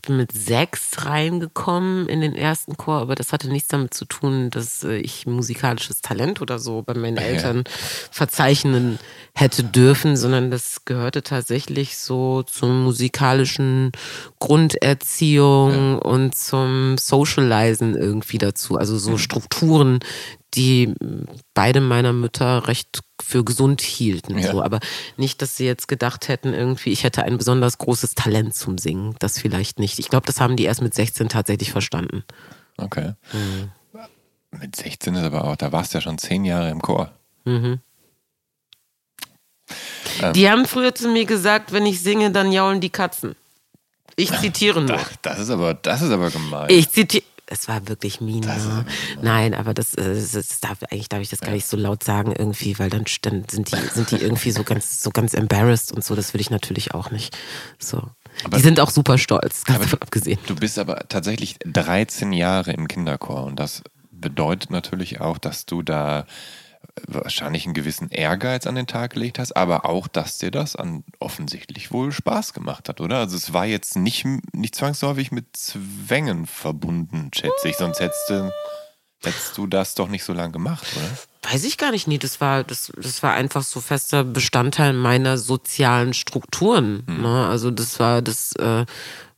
ich 0.00 0.08
bin 0.08 0.16
mit 0.16 0.32
sechs 0.32 1.04
reingekommen 1.04 2.08
in 2.08 2.22
den 2.22 2.34
ersten 2.34 2.78
Chor, 2.78 3.00
aber 3.00 3.14
das 3.14 3.34
hatte 3.34 3.48
nichts 3.48 3.68
damit 3.68 3.92
zu 3.92 4.06
tun, 4.06 4.48
dass 4.48 4.82
äh, 4.82 4.96
ich 4.96 5.26
musikalisches 5.26 6.00
Talent 6.00 6.40
oder 6.40 6.58
so 6.58 6.80
bei 6.80 6.94
meinen 6.94 7.18
Eltern 7.18 7.64
verzeichnen 8.10 8.98
hätte 9.34 9.62
dürfen, 9.62 10.16
sondern 10.16 10.50
das 10.50 10.86
gehörte 10.86 11.22
tatsächlich 11.22 11.98
so 11.98 12.42
zur 12.44 12.70
musikalischen 12.70 13.92
Grunderziehung 14.38 15.98
und 15.98 16.34
zum 16.34 16.96
Socializen 16.96 17.94
irgendwie 17.94 18.38
dazu. 18.38 18.76
Also 18.76 18.96
so 18.96 19.18
Strukturen, 19.18 20.00
die 20.54 20.94
beide 21.54 21.80
meiner 21.80 22.12
Mütter 22.12 22.66
recht 22.68 23.00
für 23.22 23.44
gesund 23.44 23.80
hielten. 23.80 24.38
Ja. 24.38 24.52
So. 24.52 24.62
Aber 24.62 24.80
nicht, 25.16 25.42
dass 25.42 25.56
sie 25.56 25.66
jetzt 25.66 25.88
gedacht 25.88 26.28
hätten, 26.28 26.52
irgendwie, 26.54 26.90
ich 26.90 27.04
hätte 27.04 27.22
ein 27.22 27.38
besonders 27.38 27.78
großes 27.78 28.14
Talent 28.14 28.54
zum 28.54 28.78
Singen. 28.78 29.14
Das 29.18 29.38
vielleicht 29.38 29.78
nicht. 29.78 29.98
Ich 29.98 30.08
glaube, 30.08 30.26
das 30.26 30.40
haben 30.40 30.56
die 30.56 30.64
erst 30.64 30.82
mit 30.82 30.94
16 30.94 31.28
tatsächlich 31.28 31.70
verstanden. 31.70 32.24
Okay. 32.76 33.12
Mit 34.50 34.74
16 34.76 35.14
ist 35.14 35.22
aber 35.22 35.44
auch, 35.44 35.56
da 35.56 35.70
warst 35.72 35.94
du 35.94 35.98
ja 35.98 36.02
schon 36.02 36.18
zehn 36.18 36.44
Jahre 36.44 36.70
im 36.70 36.82
Chor. 36.82 37.12
Die 40.34 40.50
haben 40.50 40.66
früher 40.66 40.94
zu 40.94 41.08
mir 41.08 41.24
gesagt, 41.24 41.72
wenn 41.72 41.86
ich 41.86 42.02
singe, 42.02 42.32
dann 42.32 42.52
jaulen 42.52 42.80
die 42.80 42.90
Katzen. 42.90 43.36
Ich 44.16 44.30
zitiere 44.38 44.82
nur. 44.82 44.96
Ach, 44.96 45.12
das 45.22 45.38
ist 45.38 45.50
aber, 45.50 45.74
das 45.74 46.02
ist 46.02 46.10
aber 46.10 46.30
gemein. 46.30 46.68
Ich 46.68 46.90
zitiere. 46.90 47.24
Es 47.52 47.66
war 47.66 47.88
wirklich 47.88 48.20
ne? 48.64 48.86
Nein, 49.22 49.54
aber 49.54 49.74
das, 49.74 49.94
äh, 49.94 50.14
das, 50.14 50.30
das 50.32 50.60
darf, 50.60 50.78
eigentlich 50.90 51.08
darf 51.08 51.20
ich 51.20 51.30
das 51.30 51.40
gar 51.40 51.50
nicht 51.50 51.66
so 51.66 51.76
laut 51.76 52.04
sagen 52.04 52.32
irgendwie, 52.32 52.78
weil 52.78 52.90
dann, 52.90 53.04
dann 53.22 53.44
sind 53.50 53.72
die, 53.72 53.76
sind 53.92 54.10
die 54.12 54.16
irgendwie 54.16 54.52
so 54.52 54.62
ganz, 54.62 55.02
so 55.02 55.10
ganz 55.10 55.34
embarrassed 55.34 55.90
und 55.90 56.04
so. 56.04 56.14
Das 56.14 56.32
will 56.32 56.40
ich 56.40 56.50
natürlich 56.50 56.94
auch 56.94 57.10
nicht. 57.10 57.36
So. 57.78 57.98
Aber- 58.44 58.56
die 58.56 58.62
sind 58.62 58.78
auch 58.78 58.90
super 58.90 59.18
stolz, 59.18 59.64
ganz 59.66 59.80
davon 59.80 60.00
abgesehen. 60.00 60.38
Du 60.46 60.54
bist 60.54 60.78
aber 60.78 61.08
tatsächlich 61.08 61.56
13 61.66 62.32
Jahre 62.32 62.72
im 62.72 62.86
Kinderchor 62.86 63.44
und 63.44 63.58
das 63.58 63.82
bedeutet 64.12 64.70
natürlich 64.70 65.20
auch, 65.20 65.38
dass 65.38 65.66
du 65.66 65.82
da 65.82 66.26
wahrscheinlich 67.06 67.64
einen 67.64 67.74
gewissen 67.74 68.08
Ehrgeiz 68.10 68.66
an 68.66 68.74
den 68.74 68.86
Tag 68.86 69.12
gelegt 69.12 69.38
hast, 69.38 69.56
aber 69.56 69.86
auch, 69.86 70.08
dass 70.08 70.38
dir 70.38 70.50
das 70.50 70.76
an 70.76 71.04
offensichtlich 71.18 71.92
wohl 71.92 72.12
Spaß 72.12 72.52
gemacht 72.52 72.88
hat, 72.88 73.00
oder? 73.00 73.18
Also 73.18 73.36
es 73.36 73.52
war 73.52 73.66
jetzt 73.66 73.96
nicht, 73.96 74.26
nicht 74.52 74.74
zwangsläufig 74.74 75.32
mit 75.32 75.56
Zwängen 75.56 76.46
verbunden, 76.46 77.30
schätze 77.34 77.68
ich, 77.68 77.76
sonst 77.76 78.00
hättest 78.00 78.30
du, 78.30 78.52
hättest 79.22 79.58
du 79.58 79.66
das 79.66 79.94
doch 79.94 80.08
nicht 80.08 80.24
so 80.24 80.32
lange 80.32 80.52
gemacht, 80.52 80.86
oder? 80.96 81.52
Weiß 81.52 81.64
ich 81.64 81.78
gar 81.78 81.90
nicht, 81.90 82.06
nee, 82.06 82.18
das 82.18 82.40
war, 82.40 82.64
das, 82.64 82.92
das 82.96 83.22
war 83.22 83.32
einfach 83.32 83.62
so 83.62 83.80
fester 83.80 84.24
Bestandteil 84.24 84.92
meiner 84.92 85.38
sozialen 85.38 86.12
Strukturen. 86.12 87.04
Ne? 87.06 87.46
Also 87.46 87.70
das 87.70 87.98
war, 87.98 88.20
das 88.20 88.52
äh, 88.56 88.84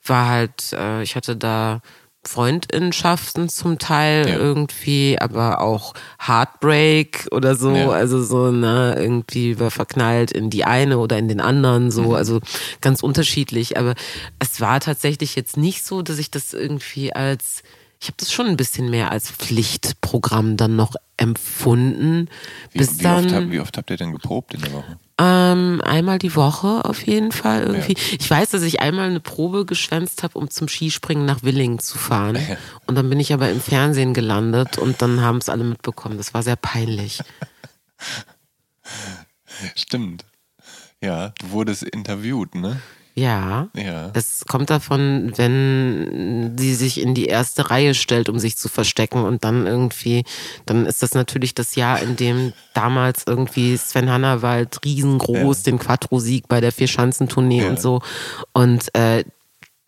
war 0.05 0.29
halt, 0.29 0.73
äh, 0.73 1.03
ich 1.03 1.15
hatte 1.15 1.37
da 1.37 1.81
Freundinnenschaften 2.25 3.49
zum 3.49 3.79
Teil 3.79 4.29
Ja. 4.29 4.37
irgendwie, 4.37 5.19
aber 5.21 5.61
auch 5.61 5.95
Heartbreak 6.25 7.29
oder 7.33 7.55
so, 7.57 7.75
Ja. 7.75 7.89
also 7.91 8.23
so, 8.23 8.51
ne, 8.53 8.95
irgendwie 8.97 9.59
war 9.59 9.71
verknallt 9.71 10.31
in 10.31 10.49
die 10.51 10.65
eine 10.65 10.99
oder 10.99 11.19
in 11.19 11.29
den 11.29 11.41
anderen, 11.41 11.91
so, 11.91 12.15
also 12.15 12.41
ganz 12.81 13.03
unterschiedlich. 13.03 13.77
Aber 13.77 13.95
es 14.39 14.61
war 14.61 14.81
tatsächlich 14.81 15.35
jetzt 15.35 15.57
nicht 15.57 15.85
so, 15.85 16.03
dass 16.03 16.19
ich 16.19 16.31
das 16.31 16.53
irgendwie 16.53 17.13
als 17.13 17.63
ich 18.03 18.09
habe 18.09 18.17
das 18.19 18.33
schon 18.33 18.47
ein 18.49 18.57
bisschen 18.57 18.91
mehr 18.91 19.13
als 19.13 19.31
Pflichtprogramm 19.31 20.57
dann 20.57 20.75
noch 20.75 20.97
empfunden. 21.17 22.29
Wie, 22.73 22.79
bis 22.79 22.99
wie, 22.99 23.05
dann 23.05 23.27
oft, 23.27 23.35
hab- 23.35 23.51
wie 23.51 23.61
oft 23.61 23.77
habt 23.79 23.91
ihr 23.91 23.97
denn 23.97 24.13
geprobt 24.13 24.55
in 24.55 24.61
der 24.61 24.73
Woche? 24.73 24.99
ähm, 25.21 25.81
einmal 25.85 26.19
die 26.19 26.35
Woche 26.35 26.85
auf 26.85 27.07
jeden 27.07 27.31
Fall 27.31 27.63
irgendwie. 27.63 27.95
Ich 28.19 28.29
weiß, 28.29 28.51
dass 28.51 28.63
ich 28.63 28.81
einmal 28.81 29.09
eine 29.09 29.21
Probe 29.21 29.65
geschwänzt 29.67 30.25
habe, 30.25 30.37
um 30.37 30.51
zum 30.51 30.67
Skispringen 30.67 31.25
nach 31.25 31.45
Willingen 31.45 31.79
zu 31.79 31.97
fahren. 31.97 32.37
Und 32.87 32.97
dann 32.97 33.09
bin 33.09 33.21
ich 33.21 33.33
aber 33.33 33.49
im 33.51 33.61
Fernsehen 33.61 34.15
gelandet 34.15 34.79
und 34.79 35.01
dann 35.01 35.21
haben 35.21 35.39
es 35.39 35.49
alle 35.49 35.63
mitbekommen. 35.63 36.17
Das 36.19 36.35
war 36.35 36.43
sehr 36.43 36.57
peinlich. 36.57 37.21
Stimmt. 39.77 40.25
Ja, 41.01 41.33
du 41.41 41.51
wurdest 41.51 41.85
interviewt, 41.85 42.57
ne? 42.57 42.81
Ja. 43.15 43.69
Ja. 43.77 44.09
Das 44.09 44.45
kommt 44.49 44.71
davon, 44.71 45.33
wenn 45.37 46.57
sie 46.59 46.75
sich 46.75 47.01
in 47.01 47.15
die 47.15 47.27
erste 47.27 47.71
Reihe 47.71 47.95
stellt, 47.95 48.29
um 48.29 48.39
sich 48.39 48.57
zu 48.57 48.69
verstecken 48.69 49.25
und 49.25 49.45
dann 49.45 49.67
irgendwie, 49.67 50.25
dann 50.67 50.87
ist 50.87 51.03
das 51.03 51.13
natürlich 51.15 51.55
das 51.55 51.75
Jahr, 51.75 52.01
in 52.01 52.17
dem 52.17 52.53
damals 52.75 53.25
irgendwie 53.27 53.77
Sven 53.77 54.11
Hannawald 54.11 54.79
riesengroß 54.85 55.59
Ja. 55.59 55.65
den 55.73 55.79
Quattro-Sieg 55.79 56.49
bei 56.49 56.61
der 56.61 56.73
Vierschanzentournee 56.73 57.63
Ja. 57.63 57.69
und 57.69 57.81
so 57.81 58.01
und 58.53 58.95
äh, 58.95 59.25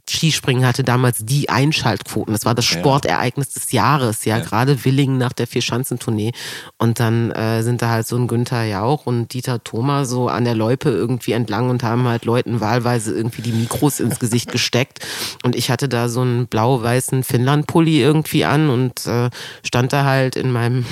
Skispringen 0.08 0.66
hatte 0.66 0.84
damals 0.84 1.18
die 1.20 1.48
Einschaltquoten. 1.48 2.32
Das 2.34 2.44
war 2.44 2.54
das. 2.54 2.64
Sportereignis 2.64 3.50
des 3.50 3.72
Jahres, 3.72 4.24
ja, 4.24 4.38
Ja. 4.38 4.44
gerade 4.44 4.84
Willingen 4.84 5.16
nach 5.18 5.32
der 5.32 5.46
Vierschanzentournee. 5.46 6.32
Und 6.78 7.00
dann 7.00 7.30
äh, 7.30 7.62
sind 7.62 7.80
da 7.82 7.88
halt 7.90 8.06
so 8.06 8.16
ein 8.16 8.26
Günther 8.28 8.64
Jauch 8.64 9.06
und 9.06 9.32
Dieter 9.32 9.62
Thoma 9.64 10.04
so 10.04 10.28
an 10.28 10.44
der 10.44 10.54
Loipe 10.54 10.90
irgendwie 10.90 11.32
entlang 11.32 11.70
und 11.70 11.82
haben 11.82 12.06
halt 12.06 12.24
Leuten 12.24 12.60
wahlweise 12.60 13.14
irgendwie 13.14 13.42
die 13.42 13.52
Mikros 13.52 14.00
ins 14.00 14.18
Gesicht 14.18 14.52
gesteckt. 14.52 14.98
Und 15.42 15.56
ich 15.56 15.70
hatte 15.70 15.88
da 15.88 16.08
so 16.08 16.20
einen 16.20 16.46
blau-weißen 16.48 17.22
Finnland-Pulli 17.24 18.00
irgendwie 18.00 18.44
an 18.44 18.68
und 18.70 19.06
äh, 19.06 19.30
stand 19.64 19.92
da 19.92 20.04
halt 20.04 20.36
in 20.36 20.52
meinem, 20.52 20.84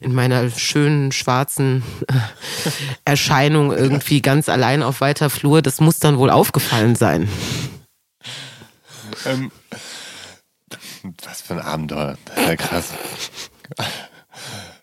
in 0.00 0.14
meiner 0.14 0.48
schönen 0.50 1.12
schwarzen 1.12 1.82
äh, 2.06 2.14
Erscheinung 3.04 3.72
irgendwie 3.72 4.22
ganz 4.22 4.48
allein 4.48 4.82
auf 4.82 5.00
weiter 5.00 5.30
Flur. 5.30 5.62
Das 5.62 5.80
muss 5.80 5.98
dann 5.98 6.18
wohl 6.18 6.30
aufgefallen 6.30 6.94
sein. 6.96 7.28
Ähm, 9.26 9.50
was 11.24 11.42
für 11.42 11.54
ein 11.54 11.60
Abenteuer. 11.60 12.16
Das 12.24 12.36
ist 12.36 12.48
ja 12.48 12.56
krass. 12.56 12.92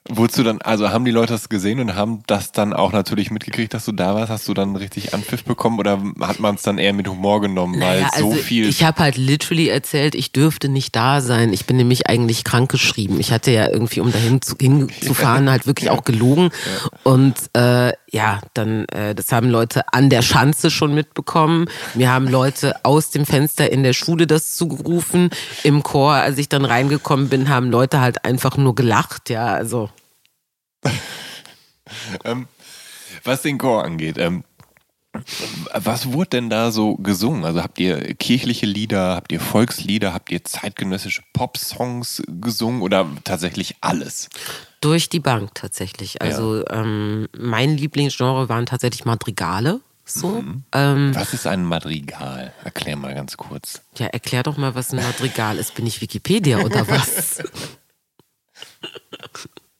Wurdest 0.07 0.37
du 0.37 0.43
dann, 0.43 0.61
also 0.61 0.91
haben 0.91 1.03
die 1.03 1.09
Leute 1.09 1.33
das 1.33 1.49
gesehen 1.49 1.79
und 1.79 1.95
haben 1.95 2.21
das 2.27 2.51
dann 2.51 2.73
auch 2.73 2.91
natürlich 2.91 3.31
mitgekriegt, 3.31 3.73
dass 3.73 3.85
du 3.85 3.91
da 3.91 4.13
warst? 4.13 4.29
Hast 4.29 4.47
du 4.47 4.53
dann 4.53 4.75
richtig 4.75 5.15
Anpfiff 5.15 5.43
bekommen 5.43 5.79
oder 5.79 5.99
hat 6.21 6.39
man 6.39 6.55
es 6.55 6.61
dann 6.61 6.77
eher 6.77 6.93
mit 6.93 7.07
Humor 7.07 7.41
genommen, 7.41 7.81
weil 7.81 8.01
Naja, 8.01 8.11
so 8.15 8.29
also 8.29 8.43
viel. 8.43 8.69
Ich 8.69 8.83
habe 8.83 8.99
halt 8.99 9.17
literally 9.17 9.67
erzählt, 9.67 10.13
ich 10.13 10.31
dürfte 10.31 10.69
nicht 10.69 10.95
da 10.95 11.21
sein. 11.21 11.53
Ich 11.53 11.65
bin 11.65 11.77
nämlich 11.77 12.07
eigentlich 12.07 12.43
krankgeschrieben. 12.43 13.19
Ich 13.19 13.31
hatte 13.31 13.49
ja 13.49 13.67
irgendwie, 13.67 13.99
um 13.99 14.11
dahin 14.11 14.43
zu, 14.43 14.55
hinzufahren, 14.59 15.49
halt 15.49 15.65
wirklich 15.65 15.89
auch 15.89 16.03
gelogen. 16.03 16.51
Und 17.01 17.33
äh, 17.53 17.93
ja, 18.15 18.39
dann, 18.53 18.85
äh, 18.85 19.13
das 19.13 19.33
haben 19.33 19.49
Leute 19.49 19.93
an 19.93 20.09
der 20.09 20.21
Schanze 20.21 20.71
schon 20.71 20.95
mitbekommen. 20.95 21.65
Mir 21.95 22.09
haben 22.13 22.29
Leute 22.29 22.73
aus 22.83 23.09
dem 23.09 23.25
Fenster 23.25 23.69
in 23.69 23.83
der 23.83 23.91
Schule 23.91 24.25
das 24.25 24.55
zugerufen. 24.55 25.31
Im 25.63 25.83
Chor, 25.83 26.13
als 26.13 26.37
ich 26.37 26.47
dann 26.47 26.63
reingekommen 26.63 27.27
bin, 27.27 27.49
haben 27.49 27.69
Leute 27.69 27.99
halt 27.99 28.23
einfach 28.23 28.55
nur 28.55 28.73
gelacht. 28.73 29.29
Ja, 29.29 29.47
also. 29.47 29.89
Ähm, 32.23 32.47
was 33.23 33.43
den 33.43 33.59
Chor 33.59 33.83
angeht, 33.83 34.17
ähm, 34.17 34.43
was 35.73 36.11
wurde 36.11 36.29
denn 36.31 36.49
da 36.49 36.71
so 36.71 36.95
gesungen? 36.95 37.45
Also 37.45 37.61
habt 37.61 37.79
ihr 37.79 38.13
kirchliche 38.15 38.65
Lieder, 38.65 39.15
habt 39.15 39.31
ihr 39.31 39.39
Volkslieder, 39.39 40.13
habt 40.13 40.31
ihr 40.31 40.43
zeitgenössische 40.43 41.21
Popsongs 41.33 42.23
gesungen 42.27 42.81
oder 42.81 43.07
tatsächlich 43.23 43.75
alles? 43.81 44.29
Durch 44.81 45.09
die 45.09 45.19
Bank 45.19 45.55
tatsächlich. 45.55 46.21
Also 46.21 46.65
ähm, 46.69 47.27
mein 47.37 47.77
Lieblingsgenre 47.77 48.49
waren 48.49 48.65
tatsächlich 48.65 49.05
Madrigale. 49.05 49.81
So. 50.07 50.43
Ähm, 50.71 51.15
Was 51.15 51.33
ist 51.33 51.47
ein 51.47 51.65
Madrigal? 51.65 52.53
Erklär 52.63 52.95
mal 52.95 53.15
ganz 53.15 53.37
kurz. 53.37 53.81
ja, 53.97 54.05
erklär 54.05 54.43
doch 54.43 54.55
mal, 54.57 54.75
was 54.75 54.91
ein 54.93 54.97
Madrigal 55.01 55.57
ist. 55.57 55.73
Bin 55.73 55.87
ich 55.87 55.99
Wikipedia 56.01 56.59
oder 56.59 56.87
was? 56.87 57.41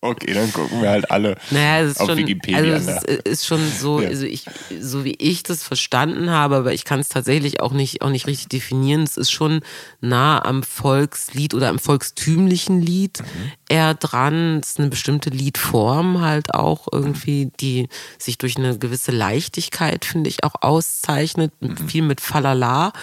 Okay, 0.06 0.34
dann 0.34 0.52
gucken 0.54 0.82
wir 0.82 0.89
halt 0.89 1.10
alle 1.12 1.36
Naja, 1.52 1.84
es 1.86 1.91
ist 1.94 2.00
auf 2.02 2.08
schon, 2.10 2.18
Wikipedia. 2.18 2.58
also 2.58 2.72
es 2.72 2.86
nach. 2.86 3.04
ist, 3.04 3.28
ist 3.28 3.46
schon 3.46 3.72
so, 3.80 4.02
Ja. 4.02 4.08
also 4.10 4.26
ich, 4.26 4.46
so 4.80 5.04
wie 5.04 5.15
ich 5.18 5.44
das 5.44 5.63
verstanden 5.63 6.30
habe, 6.30 6.56
aber 6.58 6.74
ich 6.74 6.86
kann 6.86 7.00
es 7.00 7.10
tatsächlich 7.10 7.60
auch 7.60 7.72
nicht, 7.72 8.02
auch 8.02 8.10
nicht 8.10 8.28
richtig 8.28 8.50
definieren. 8.50 9.04
Es 9.04 9.18
ist 9.18 9.32
schon 9.32 9.62
nah 10.02 10.44
am 10.46 10.63
Volkslied 10.63 11.54
oder 11.54 11.70
am 11.70 11.80
volkstümlichen 11.80 12.82
Lied 12.82 13.20
Mhm. 13.22 13.52
eher 13.70 13.94
dran. 13.96 14.60
Es 14.62 14.70
ist 14.72 14.80
eine 14.80 14.89
bestimmte 14.89 15.30
Liedform 15.30 16.22
halt 16.22 16.54
auch 16.54 16.88
irgendwie, 16.91 17.52
die 17.60 17.88
sich 18.20 18.38
durch 18.38 18.58
eine 18.58 18.78
gewisse 18.78 19.12
Leichtigkeit, 19.12 20.06
finde 20.06 20.30
ich, 20.30 20.44
auch 20.44 20.56
auszeichnet. 20.62 21.52
Mhm. 21.62 21.78
Viel 21.88 22.02
mit 22.04 22.22
Falala. 22.22 22.94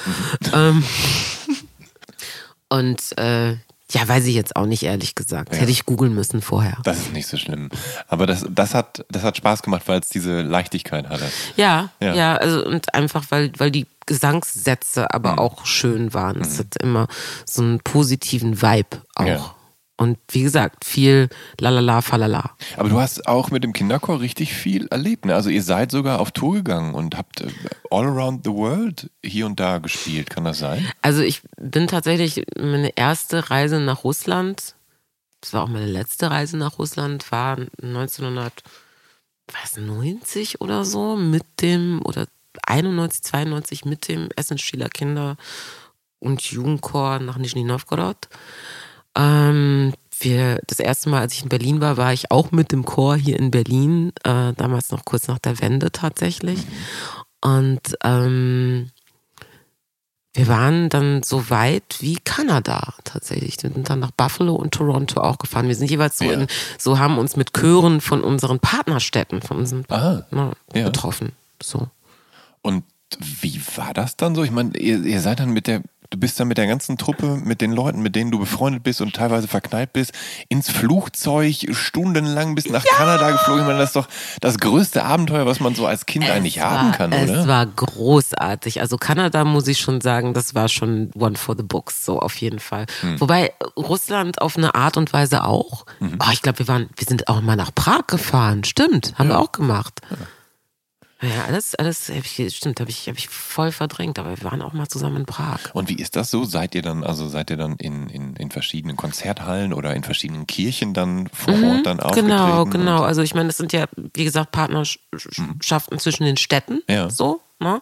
Ähm, 0.52 0.82
und 2.68 3.18
äh, 3.18 3.56
ja, 3.92 4.06
weiß 4.08 4.26
ich 4.26 4.34
jetzt 4.34 4.56
auch 4.56 4.66
nicht, 4.66 4.82
ehrlich 4.82 5.14
gesagt. 5.14 5.56
Hätte 5.56 5.70
ich 5.70 5.84
googeln 5.86 6.14
müssen 6.14 6.40
vorher. 6.42 6.78
Das 6.84 6.98
ist 6.98 7.12
nicht 7.12 7.26
so 7.26 7.36
schlimm. 7.36 7.68
Aber 8.08 8.26
das, 8.26 8.44
das, 8.48 8.74
hat, 8.74 9.04
das 9.10 9.22
hat 9.22 9.36
Spaß 9.36 9.62
gemacht, 9.62 9.82
weil 9.86 10.00
es 10.00 10.08
diese 10.08 10.42
Leichtigkeit 10.42 11.08
hatte. 11.08 11.24
Ja, 11.56 11.90
Ja. 12.00 12.14
ja, 12.14 12.36
also 12.36 12.64
und 12.64 12.94
einfach, 12.94 13.24
weil, 13.30 13.52
weil 13.58 13.70
die 13.70 13.86
Gesangssätze 14.06 15.12
aber 15.12 15.38
auch 15.38 15.64
schön 15.66 16.12
waren. 16.14 16.40
Es 16.40 16.58
hat 16.58 16.76
immer 16.82 17.06
so 17.44 17.62
einen 17.62 17.80
positiven 17.80 18.60
Vibe 18.62 18.98
auch. 19.14 19.26
Ja. 19.26 19.54
Und 20.02 20.18
wie 20.32 20.42
gesagt, 20.42 20.84
viel 20.84 21.28
lalala, 21.60 22.02
falala. 22.02 22.56
Aber 22.76 22.88
du 22.88 22.98
hast 22.98 23.28
auch 23.28 23.52
mit 23.52 23.62
dem 23.62 23.72
Kinderchor 23.72 24.20
richtig 24.20 24.52
viel 24.52 24.88
erlebt. 24.88 25.26
Ne? 25.26 25.32
Also 25.32 25.48
ihr 25.48 25.62
seid 25.62 25.92
sogar 25.92 26.18
auf 26.18 26.32
Tour 26.32 26.54
gegangen 26.54 26.94
und 26.94 27.16
habt 27.16 27.40
äh, 27.40 27.46
all 27.88 28.06
around 28.06 28.44
the 28.44 28.50
world 28.50 29.08
hier 29.24 29.46
und 29.46 29.60
da 29.60 29.78
gespielt. 29.78 30.28
Kann 30.28 30.42
das 30.42 30.58
sein? 30.58 30.90
Also 31.02 31.22
ich 31.22 31.42
bin 31.56 31.86
tatsächlich, 31.86 32.44
meine 32.58 32.90
erste 32.96 33.48
Reise 33.48 33.78
nach 33.78 34.02
Russland, 34.02 34.74
das 35.40 35.52
war 35.52 35.62
auch 35.62 35.68
meine 35.68 35.86
letzte 35.86 36.32
Reise 36.32 36.56
nach 36.56 36.80
Russland, 36.80 37.30
war 37.30 37.58
1990 37.80 40.60
oder 40.60 40.84
so 40.84 41.14
mit 41.14 41.44
dem, 41.60 42.00
oder 42.04 42.26
91, 42.66 43.22
92 43.22 43.84
mit 43.84 44.08
dem 44.08 44.30
Essenschieler 44.34 44.88
Kinder- 44.88 45.36
und 46.18 46.42
Jugendchor 46.42 47.20
nach 47.20 47.36
Nizhny 47.36 47.62
Novgorod. 47.62 48.16
Ähm, 49.16 49.92
wir, 50.20 50.60
das 50.66 50.78
erste 50.78 51.10
Mal, 51.10 51.20
als 51.20 51.32
ich 51.34 51.42
in 51.42 51.48
Berlin 51.48 51.80
war, 51.80 51.96
war 51.96 52.12
ich 52.12 52.30
auch 52.30 52.52
mit 52.52 52.72
dem 52.72 52.84
Chor 52.84 53.16
hier 53.16 53.38
in 53.38 53.50
Berlin, 53.50 54.12
äh, 54.24 54.52
damals 54.54 54.90
noch 54.90 55.04
kurz 55.04 55.28
nach 55.28 55.38
der 55.38 55.60
Wende 55.60 55.90
tatsächlich. 55.90 56.60
Und 57.40 57.96
ähm, 58.04 58.90
wir 60.34 60.48
waren 60.48 60.88
dann 60.88 61.22
so 61.22 61.50
weit 61.50 61.96
wie 62.00 62.16
Kanada 62.24 62.94
tatsächlich. 63.04 63.62
Wir 63.62 63.70
sind 63.70 63.90
dann 63.90 63.98
nach 64.00 64.12
Buffalo 64.12 64.54
und 64.54 64.72
Toronto 64.72 65.20
auch 65.20 65.36
gefahren. 65.38 65.68
Wir 65.68 65.74
sind 65.74 65.90
jeweils 65.90 66.16
so 66.18 66.24
Ja. 66.24 66.32
in, 66.32 66.46
so 66.78 66.98
haben 66.98 67.18
uns 67.18 67.36
mit 67.36 67.52
Chören 67.52 68.00
von 68.00 68.22
unseren 68.22 68.58
Partnerstädten, 68.58 69.42
von 69.42 69.58
unseren 69.58 69.84
Aha. 69.88 70.24
na, 70.30 70.52
Ja. 70.74 70.84
betroffen. 70.84 71.32
So. 71.62 71.88
Und 72.62 72.84
wie 73.18 73.60
war 73.76 73.92
das 73.92 74.16
dann 74.16 74.34
so? 74.34 74.42
Ich 74.42 74.52
meine, 74.52 74.74
ihr, 74.78 75.04
ihr 75.04 75.20
seid 75.20 75.40
dann 75.40 75.50
mit 75.50 75.66
der, 75.66 75.82
du 76.12 76.18
bist 76.18 76.38
dann 76.38 76.46
mit 76.46 76.58
der 76.58 76.66
ganzen 76.66 76.98
Truppe, 76.98 77.40
mit 77.42 77.60
den 77.60 77.72
Leuten, 77.72 78.02
mit 78.02 78.14
denen 78.14 78.30
du 78.30 78.38
befreundet 78.38 78.82
bist 78.82 79.00
und 79.00 79.16
teilweise 79.16 79.48
verknallt 79.48 79.92
bist, 79.94 80.12
ins 80.48 80.70
Flugzeug 80.70 81.66
stundenlang 81.72 82.54
bis 82.54 82.68
nach 82.68 82.84
Kanada 82.84 83.30
geflogen. 83.30 83.62
Ich 83.62 83.66
meine, 83.66 83.78
das 83.78 83.90
ist 83.90 83.96
doch 83.96 84.08
das 84.40 84.58
größte 84.58 85.04
Abenteuer, 85.04 85.46
was 85.46 85.60
man 85.60 85.74
so 85.74 85.86
als 85.86 86.04
Kind 86.06 86.28
eigentlich 86.28 86.58
Es 86.58 86.62
haben 86.62 86.88
war, 86.90 86.96
kann, 86.96 87.12
es 87.12 87.30
oder? 87.30 87.46
war 87.48 87.66
großartig. 87.66 88.80
Also 88.80 88.98
Kanada 88.98 89.44
muss 89.44 89.66
ich 89.66 89.80
schon 89.80 90.02
sagen, 90.02 90.34
das 90.34 90.54
war 90.54 90.68
schon 90.68 91.10
one 91.14 91.36
for 91.36 91.56
the 91.56 91.62
books, 91.62 92.04
so 92.04 92.20
auf 92.20 92.36
jeden 92.36 92.58
Fall. 92.58 92.84
Hm. 93.00 93.18
Wobei 93.20 93.52
Russland 93.76 94.42
auf 94.42 94.56
eine 94.56 94.74
Art 94.74 94.98
und 94.98 95.12
Weise 95.14 95.44
auch. 95.44 95.86
Mhm. 96.00 96.18
Oh, 96.20 96.30
ich 96.32 96.42
glaube, 96.42 96.58
wir 96.58 96.68
waren, 96.68 96.90
wir 96.94 97.06
sind 97.06 97.28
auch 97.28 97.40
mal 97.40 97.56
nach 97.56 97.74
Prag 97.74 98.06
gefahren. 98.06 98.64
Stimmt, 98.64 99.14
haben 99.18 99.30
wir 99.30 99.38
auch 99.38 99.52
gemacht. 99.52 100.00
Ja, 100.10 100.16
alles, 101.46 101.74
alles, 101.76 102.08
hab 102.08 102.24
ich, 102.24 102.56
stimmt, 102.56 102.80
habe 102.80 102.90
ich, 102.90 103.08
hab 103.08 103.16
ich 103.16 103.28
voll 103.28 103.70
verdrängt, 103.70 104.18
aber 104.18 104.36
wir 104.36 104.42
waren 104.50 104.60
auch 104.60 104.72
mal 104.72 104.88
zusammen 104.88 105.18
in 105.18 105.26
Prag. 105.26 105.60
Und 105.72 105.88
wie 105.88 105.94
ist 105.94 106.16
das 106.16 106.30
so? 106.30 106.44
Seid 106.44 106.74
ihr 106.74 106.82
dann, 106.82 107.04
also 107.04 107.28
seid 107.28 107.50
ihr 107.50 107.56
dann 107.56 107.76
in, 107.76 108.08
in, 108.08 108.34
in 108.34 108.50
verschiedenen 108.50 108.96
Konzerthallen 108.96 109.72
oder 109.72 109.94
in 109.94 110.02
verschiedenen 110.02 110.46
Kirchen 110.46 110.94
dann 110.94 111.28
vor 111.28 111.54
Ort 111.54 111.86
dann 111.86 112.00
aufgetreten? 112.00 112.28
Genau, 112.28 112.64
genau. 112.64 113.02
Also 113.02 113.22
ich 113.22 113.34
meine, 113.34 113.48
das 113.48 113.56
sind 113.56 113.72
ja, 113.72 113.86
wie 114.14 114.24
gesagt, 114.24 114.50
Partnerschaften 114.50 115.98
zwischen 115.98 116.24
den 116.24 116.36
Städten. 116.36 116.82
Ja. 116.88 117.08
So, 117.08 117.40
ne? 117.60 117.80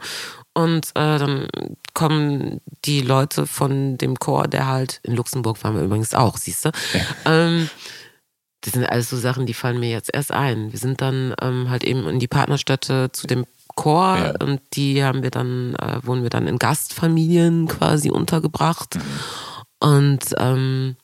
Und 0.52 0.88
äh, 0.90 1.18
dann 1.18 1.48
kommen 1.94 2.60
die 2.84 3.00
Leute 3.00 3.46
von 3.46 3.96
dem 3.96 4.18
Chor, 4.18 4.48
der 4.48 4.66
halt 4.66 5.00
in 5.04 5.14
Luxemburg 5.14 5.62
waren 5.64 5.76
wir 5.76 5.82
übrigens 5.82 6.12
auch, 6.12 6.36
siehst 6.36 6.66
du. 6.66 6.70
Ähm, 7.24 7.70
das 8.62 8.74
sind 8.74 8.84
alles 8.84 9.08
so 9.10 9.16
Sachen, 9.16 9.46
die 9.46 9.54
fallen 9.54 9.80
mir 9.80 9.90
jetzt 9.90 10.10
erst 10.12 10.32
ein. 10.32 10.70
Wir 10.72 10.78
sind 10.78 11.00
dann 11.00 11.34
ähm, 11.40 11.70
halt 11.70 11.84
eben 11.84 12.06
in 12.08 12.18
die 12.18 12.28
Partnerstädte 12.28 13.10
zu 13.12 13.26
dem 13.26 13.46
Chor 13.74 14.18
Ja. 14.18 14.34
und 14.44 14.60
die 14.74 15.02
haben 15.02 15.22
wir 15.22 15.30
dann, 15.30 15.74
äh, 15.76 16.00
wurden 16.02 16.22
wir 16.22 16.30
dann 16.30 16.46
in 16.46 16.58
Gastfamilien 16.58 17.66
quasi 17.68 18.10
untergebracht. 18.10 18.98
Und 19.78 20.34
ähm, 20.36 20.96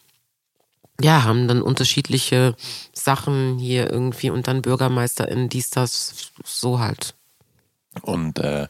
ja, 1.01 1.25
haben 1.25 1.49
dann 1.49 1.63
unterschiedliche 1.63 2.55
Sachen 2.93 3.59
hier 3.59 3.91
irgendwie 3.91 4.31
und 4.31 4.49
dann 4.49 4.63
BürgermeisterInnen, 4.63 5.49
dies, 5.49 5.71
das, 5.71 6.33
so 6.45 6.79
halt. 6.79 7.16
Und 8.03 8.39
äh, 8.39 8.69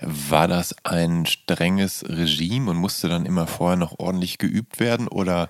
war 0.00 0.48
das 0.48 0.74
ein 0.84 1.26
strenges 1.26 2.04
Regime 2.08 2.70
und 2.70 2.76
musste 2.76 3.08
dann 3.08 3.26
immer 3.26 3.46
vorher 3.46 3.76
noch 3.76 3.98
ordentlich 3.98 4.38
geübt 4.38 4.80
werden 4.80 5.08
oder 5.08 5.48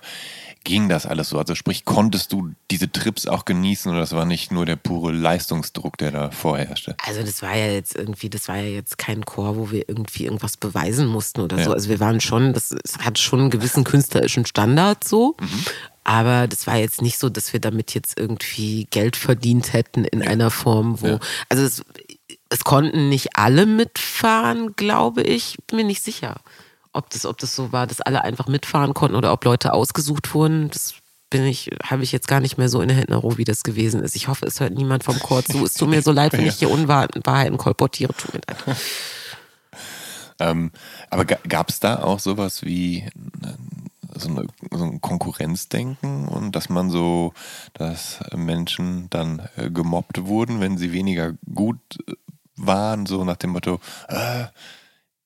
ging 0.63 0.89
das 0.89 1.05
alles 1.05 1.29
so? 1.29 1.39
Also 1.39 1.55
sprich, 1.55 1.85
konntest 1.85 2.33
du 2.33 2.51
diese 2.69 2.91
Trips 2.91 3.27
auch 3.27 3.45
genießen 3.45 3.91
oder 3.91 4.01
das 4.01 4.11
war 4.13 4.25
nicht 4.25 4.51
nur 4.51 4.65
der 4.65 4.75
pure 4.75 5.11
Leistungsdruck, 5.11 5.97
der 5.97 6.11
da 6.11 6.31
vorherrschte? 6.31 6.95
Also 7.05 7.23
das 7.23 7.41
war 7.41 7.55
ja 7.55 7.67
jetzt 7.67 7.95
irgendwie, 7.95 8.29
das 8.29 8.47
war 8.47 8.57
ja 8.57 8.69
jetzt 8.69 8.97
kein 8.97 9.25
Chor, 9.25 9.55
wo 9.55 9.71
wir 9.71 9.87
irgendwie 9.87 10.25
irgendwas 10.25 10.57
beweisen 10.57 11.07
mussten 11.07 11.41
oder 11.41 11.57
ja. 11.57 11.63
so. 11.63 11.73
Also 11.73 11.89
wir 11.89 11.99
waren 11.99 12.19
schon, 12.19 12.53
das, 12.53 12.75
hat 12.99 13.17
schon 13.19 13.39
einen 13.39 13.49
gewissen 13.49 13.83
künstlerischen 13.83 14.45
Standard 14.45 15.03
so. 15.03 15.35
Mhm. 15.39 15.65
Aber 16.03 16.47
das 16.47 16.65
war 16.65 16.77
jetzt 16.77 17.01
nicht 17.01 17.19
so, 17.19 17.29
dass 17.29 17.53
wir 17.53 17.59
damit 17.59 17.93
jetzt 17.93 18.19
irgendwie 18.19 18.87
Geld 18.89 19.15
verdient 19.15 19.73
hätten 19.73 20.05
in 20.05 20.21
ja. 20.21 20.27
einer 20.27 20.49
Form, 20.49 21.01
wo. 21.01 21.07
Ja. 21.07 21.19
Also 21.49 21.63
es, 21.63 21.83
es 22.49 22.63
konnten 22.63 23.09
nicht 23.09 23.37
alle 23.37 23.65
mitfahren, 23.65 24.75
glaube 24.75 25.21
ich. 25.21 25.57
Bin 25.67 25.77
mir 25.77 25.83
nicht 25.83 26.03
sicher, 26.03 26.41
ob 26.93 27.09
das, 27.11 27.25
ob 27.25 27.37
das 27.37 27.55
so 27.55 27.71
war, 27.71 27.87
dass 27.87 28.01
alle 28.01 28.23
einfach 28.23 28.47
mitfahren 28.47 28.93
konnten 28.93 29.15
oder 29.15 29.31
ob 29.31 29.45
Leute 29.45 29.73
ausgesucht 29.73 30.33
wurden. 30.33 30.69
Das 30.69 30.95
bin 31.29 31.45
ich, 31.45 31.69
habe 31.83 32.03
ich 32.03 32.11
jetzt 32.11 32.27
gar 32.27 32.39
nicht 32.39 32.57
mehr 32.57 32.69
so 32.69 32.81
in 32.81 32.89
Erinnerung, 32.89 33.37
wie 33.37 33.43
das 33.43 33.63
gewesen 33.63 34.01
ist. 34.01 34.15
Ich 34.15 34.27
hoffe, 34.27 34.47
es 34.47 34.59
hört 34.59 34.73
niemand 34.73 35.03
vom 35.03 35.19
Chor 35.19 35.45
zu. 35.45 35.63
Es 35.63 35.75
tut 35.75 35.89
mir 35.89 36.01
so 36.01 36.11
leid, 36.11 36.33
wenn 36.33 36.45
ich 36.47 36.55
hier 36.55 36.71
Unwahrheiten 36.71 37.57
kolportiere. 37.57 38.13
Tut 38.13 38.33
mir 38.33 38.41
leid. 38.47 38.77
Ähm, 40.41 40.71
aber 41.09 41.25
gab 41.25 41.69
es 41.69 41.79
da 41.79 42.01
auch 42.01 42.19
sowas 42.19 42.63
wie 42.63 43.03
so, 44.15 44.29
eine, 44.29 44.47
so, 44.71 44.83
ein 44.85 45.01
Konkurrenzdenken 45.01 46.27
und 46.27 46.55
dass 46.55 46.69
man 46.69 46.89
so, 46.89 47.33
dass 47.73 48.19
Menschen 48.35 49.09
dann 49.09 49.47
äh, 49.57 49.69
gemobbt 49.69 50.25
wurden, 50.25 50.61
wenn 50.61 50.77
sie 50.77 50.91
weniger 50.93 51.33
gut 51.53 51.79
äh, 52.07 52.13
waren, 52.59 53.05
so 53.05 53.23
nach 53.23 53.37
dem 53.37 53.51
Motto, 53.51 53.79
äh, 54.07 54.45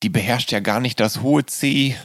die 0.02 0.10
beherrscht 0.10 0.52
ja 0.52 0.60
gar 0.60 0.80
nicht 0.80 1.00
das 1.00 1.22
hohe 1.22 1.46
C, 1.46 1.96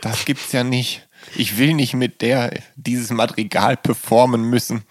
das 0.00 0.24
gibt's 0.24 0.52
ja 0.52 0.64
nicht. 0.64 1.06
Ich 1.36 1.58
will 1.58 1.74
nicht 1.74 1.94
mit 1.94 2.22
der 2.22 2.60
dieses 2.76 3.10
Madrigal 3.10 3.76
performen 3.76 4.44
müssen. 4.44 4.84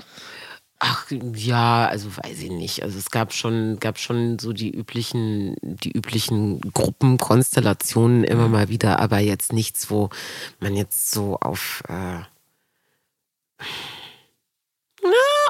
Ach 0.86 1.10
ja, 1.10 1.88
also 1.88 2.10
weiß 2.18 2.42
ich 2.42 2.52
nicht. 2.52 2.84
Also 2.84 2.98
es 2.98 3.10
gab 3.10 3.32
schon, 3.32 3.80
gab 3.80 3.98
schon 3.98 4.38
so 4.38 4.52
die 4.52 4.70
üblichen, 4.70 5.56
die 5.62 5.92
üblichen 5.92 6.60
Gruppenkonstellationen 6.60 8.26
immer 8.26 8.48
mhm. 8.48 8.52
mal 8.52 8.68
wieder, 8.68 9.00
aber 9.00 9.20
jetzt 9.20 9.54
nichts, 9.54 9.90
wo 9.90 10.10
man 10.60 10.76
jetzt 10.76 11.12
so 11.12 11.38
auf 11.40 11.84
äh, 11.88 12.20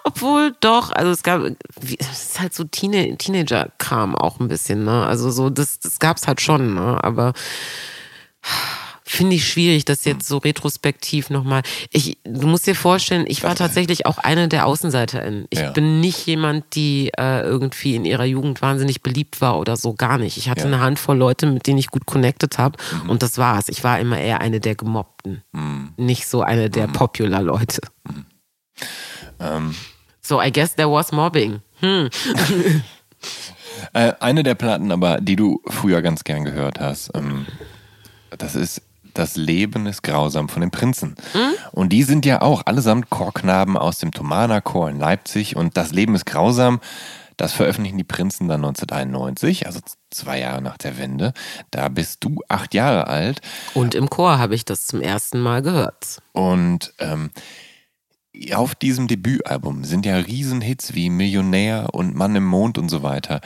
obwohl 0.13 0.55
doch, 0.59 0.91
also 0.91 1.11
es 1.11 1.23
gab, 1.23 1.41
es 1.43 2.23
ist 2.23 2.39
halt 2.39 2.53
so 2.53 2.63
Teenie, 2.63 3.15
Teenager-Kram 3.17 4.15
auch 4.15 4.39
ein 4.39 4.47
bisschen, 4.47 4.83
ne? 4.83 5.05
Also 5.05 5.31
so, 5.31 5.49
das, 5.49 5.79
das 5.79 5.99
gab's 5.99 6.27
halt 6.27 6.41
schon, 6.41 6.73
ne? 6.75 7.03
Aber 7.03 7.33
finde 9.05 9.35
ich 9.35 9.47
schwierig, 9.47 9.85
das 9.85 10.05
jetzt 10.05 10.27
so 10.27 10.37
retrospektiv 10.37 11.29
nochmal. 11.29 11.61
Ich, 11.91 12.17
du 12.23 12.47
musst 12.47 12.65
dir 12.65 12.75
vorstellen, 12.75 13.25
ich 13.27 13.43
war 13.43 13.55
tatsächlich 13.55 14.05
auch 14.05 14.17
eine 14.17 14.47
der 14.47 14.65
AußenseiterInnen. 14.65 15.45
Ich 15.49 15.59
ja. 15.59 15.71
bin 15.71 15.99
nicht 15.99 16.25
jemand, 16.25 16.75
die 16.75 17.11
äh, 17.17 17.41
irgendwie 17.41 17.95
in 17.95 18.05
ihrer 18.05 18.25
Jugend 18.25 18.61
wahnsinnig 18.61 19.03
beliebt 19.03 19.41
war 19.41 19.59
oder 19.59 19.77
so, 19.77 19.93
gar 19.93 20.17
nicht. 20.17 20.37
Ich 20.37 20.49
hatte 20.49 20.61
ja. 20.61 20.67
eine 20.67 20.79
Handvoll 20.79 21.17
Leute, 21.17 21.45
mit 21.45 21.67
denen 21.67 21.77
ich 21.77 21.87
gut 21.87 22.05
connected 22.05 22.57
habe 22.57 22.77
mhm. 23.03 23.09
und 23.11 23.21
das 23.21 23.37
war's. 23.37 23.69
Ich 23.69 23.83
war 23.83 23.99
immer 23.99 24.19
eher 24.19 24.41
eine 24.41 24.59
der 24.59 24.75
Gemobbten, 24.75 25.43
mhm. 25.51 25.93
nicht 25.97 26.27
so 26.27 26.41
eine 26.41 26.69
der 26.69 26.87
mhm. 26.87 26.93
Popular-Leute. 26.93 27.81
Mhm. 28.09 28.25
Ähm. 29.39 29.75
So, 30.25 30.41
I 30.41 30.51
guess 30.51 30.75
there 30.75 30.89
was 30.89 31.11
mobbing. 31.11 31.61
Hm. 31.81 32.09
äh, 33.93 34.13
eine 34.19 34.43
der 34.43 34.55
Platten 34.55 34.91
aber, 34.91 35.19
die 35.19 35.35
du 35.35 35.61
früher 35.67 36.01
ganz 36.01 36.23
gern 36.23 36.45
gehört 36.45 36.79
hast, 36.79 37.11
ähm, 37.13 37.45
das 38.37 38.55
ist 38.55 38.81
das 39.13 39.35
Leben 39.35 39.85
ist 39.85 40.01
grausam 40.01 40.49
von 40.49 40.61
den 40.61 40.71
Prinzen. 40.71 41.15
Mhm. 41.33 41.53
Und 41.71 41.89
die 41.89 42.01
sind 42.03 42.25
ja 42.25 42.41
auch 42.41 42.65
allesamt 42.65 43.11
Chorknaben 43.11 43.77
aus 43.77 43.99
dem 43.99 44.11
Thomanerchor 44.11 44.89
in 44.89 44.97
Leipzig. 44.97 45.55
Und 45.55 45.77
das 45.77 45.91
Leben 45.91 46.15
ist 46.15 46.25
grausam, 46.25 46.79
das 47.37 47.53
veröffentlichen 47.53 47.97
die 47.97 48.03
Prinzen 48.03 48.47
dann 48.47 48.65
1991, 48.65 49.65
also 49.67 49.79
zwei 50.09 50.39
Jahre 50.39 50.61
nach 50.61 50.77
der 50.77 50.97
Wende. 50.97 51.33
Da 51.71 51.89
bist 51.89 52.23
du 52.23 52.41
acht 52.47 52.73
Jahre 52.73 53.07
alt. 53.07 53.41
Und 53.73 53.95
im 53.95 54.09
Chor 54.09 54.39
habe 54.39 54.55
ich 54.55 54.65
das 54.65 54.87
zum 54.87 55.01
ersten 55.01 55.39
Mal 55.39 55.61
gehört. 55.61 56.19
Und 56.31 56.93
ähm, 56.99 57.31
auf 58.53 58.75
diesem 58.75 59.07
Debütalbum 59.07 59.83
sind 59.83 60.05
ja 60.05 60.17
Riesenhits 60.17 60.93
wie 60.95 61.09
Millionär 61.09 61.93
und 61.93 62.15
Mann 62.15 62.35
im 62.35 62.45
Mond 62.45 62.77
und 62.77 62.89
so 62.89 63.03
weiter. 63.03 63.41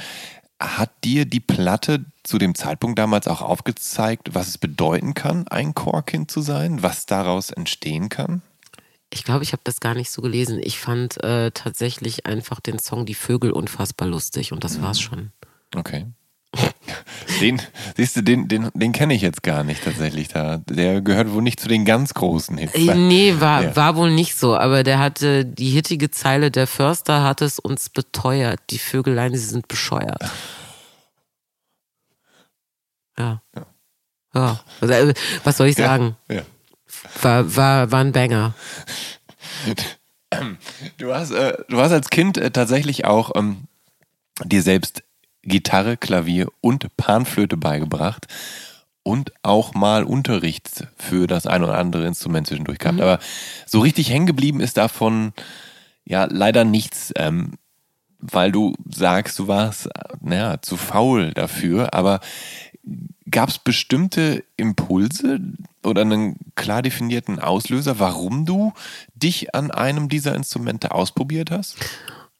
Hat 0.59 0.91
dir 1.03 1.25
die 1.25 1.39
Platte 1.39 2.05
zu 2.23 2.37
dem 2.37 2.55
Zeitpunkt 2.55 2.97
damals 2.97 3.27
auch 3.27 3.41
aufgezeigt, 3.41 4.33
was 4.33 4.47
es 4.47 4.57
bedeuten 4.57 5.13
kann, 5.13 5.47
ein 5.47 5.75
Chorkind 5.75 6.31
zu 6.31 6.41
sein, 6.41 6.81
was 6.81 7.05
daraus 7.05 7.51
entstehen 7.51 8.09
kann? 8.09 8.41
Ich 9.09 9.23
glaube, 9.23 9.43
ich 9.43 9.53
habe 9.53 9.61
das 9.63 9.79
gar 9.79 9.93
nicht 9.93 10.09
so 10.09 10.21
gelesen. 10.21 10.59
Ich 10.61 10.79
fand 10.79 11.23
äh, 11.23 11.51
tatsächlich 11.51 12.25
einfach 12.25 12.59
den 12.59 12.79
Song 12.79 13.05
Die 13.05 13.13
Vögel 13.13 13.51
unfassbar 13.51 14.07
lustig 14.07 14.51
und 14.51 14.63
das 14.63 14.77
mhm. 14.77 14.81
war's 14.81 14.99
schon. 14.99 15.31
Okay. 15.75 16.07
Den, 17.41 17.61
siehst 17.95 18.15
du, 18.15 18.21
den, 18.21 18.47
den, 18.47 18.69
den 18.73 18.91
kenne 18.91 19.13
ich 19.13 19.21
jetzt 19.21 19.43
gar 19.43 19.63
nicht 19.63 19.83
tatsächlich. 19.83 20.27
Da. 20.29 20.57
Der 20.69 21.01
gehört 21.01 21.31
wohl 21.31 21.41
nicht 21.41 21.59
zu 21.59 21.67
den 21.67 21.85
ganz 21.85 22.13
großen 22.13 22.57
Hits. 22.57 22.73
Äh, 22.73 22.95
nee, 22.95 23.35
war, 23.39 23.63
ja. 23.63 23.75
war 23.75 23.95
wohl 23.95 24.11
nicht 24.11 24.37
so, 24.37 24.55
aber 24.55 24.83
der 24.83 24.99
hatte 24.99 25.45
die 25.45 25.69
hittige 25.69 26.11
Zeile, 26.11 26.51
der 26.51 26.67
Förster 26.67 27.23
hat 27.23 27.41
es 27.41 27.59
uns 27.59 27.89
beteuert. 27.89 28.59
Die 28.69 28.79
Vögelein, 28.79 29.33
sie 29.33 29.39
sind 29.39 29.67
bescheuert. 29.67 30.23
Ja. 33.17 33.41
Ja. 33.55 33.65
ja. 34.33 34.59
Also, 34.81 35.13
was 35.43 35.57
soll 35.57 35.67
ich 35.67 35.75
sagen? 35.75 36.15
Ja. 36.29 36.41
War, 37.21 37.55
war, 37.55 37.91
war 37.91 38.01
ein 38.01 38.11
Banger. 38.11 38.53
Du 40.97 41.13
hast, 41.13 41.31
äh, 41.31 41.57
du 41.69 41.79
hast 41.79 41.91
als 41.91 42.09
Kind 42.09 42.37
äh, 42.37 42.51
tatsächlich 42.51 43.05
auch 43.05 43.31
ähm, 43.35 43.67
dir 44.43 44.61
selbst 44.61 45.03
Gitarre, 45.47 45.97
Klavier 45.97 46.47
und 46.61 46.95
Panflöte 46.97 47.57
beigebracht 47.57 48.27
und 49.03 49.31
auch 49.41 49.73
mal 49.73 50.03
Unterricht 50.03 50.85
für 50.97 51.27
das 51.27 51.47
ein 51.47 51.63
oder 51.63 51.77
andere 51.77 52.05
Instrument 52.05 52.47
zwischendurch 52.47 52.79
gehabt. 52.79 52.97
Mhm. 52.97 53.03
Aber 53.03 53.19
so 53.65 53.79
richtig 53.79 54.09
hängen 54.09 54.25
geblieben 54.25 54.59
ist 54.59 54.77
davon 54.77 55.33
ja 56.03 56.27
leider 56.29 56.65
nichts, 56.65 57.13
ähm, 57.15 57.53
weil 58.19 58.51
du 58.51 58.75
sagst, 58.89 59.39
du 59.39 59.47
warst 59.47 59.89
naja, 60.21 60.61
zu 60.61 60.75
faul 60.75 61.33
dafür. 61.33 61.93
Aber 61.93 62.19
gab 63.29 63.49
es 63.49 63.59
bestimmte 63.59 64.43
Impulse 64.57 65.39
oder 65.83 66.01
einen 66.01 66.35
klar 66.55 66.81
definierten 66.81 67.39
Auslöser, 67.39 67.99
warum 67.99 68.45
du 68.45 68.73
dich 69.15 69.55
an 69.55 69.71
einem 69.71 70.09
dieser 70.09 70.35
Instrumente 70.35 70.91
ausprobiert 70.91 71.51
hast? 71.51 71.77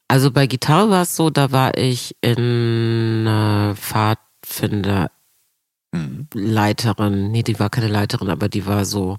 Also 0.08 0.32
bei 0.32 0.48
Gitarre 0.48 0.90
war 0.90 1.02
es 1.02 1.16
so, 1.16 1.30
da 1.30 1.52
war 1.52 1.78
ich 1.78 2.16
in 2.22 3.28
äh, 3.28 3.76
Pfadfinder 3.76 5.12
mhm. 5.92 6.28
Leiterin, 6.34 7.32
nee, 7.32 7.44
die 7.44 7.60
war 7.60 7.70
keine 7.70 7.90
Leiterin, 7.90 8.30
aber 8.30 8.48
die 8.48 8.66
war 8.66 8.86
so 8.86 9.18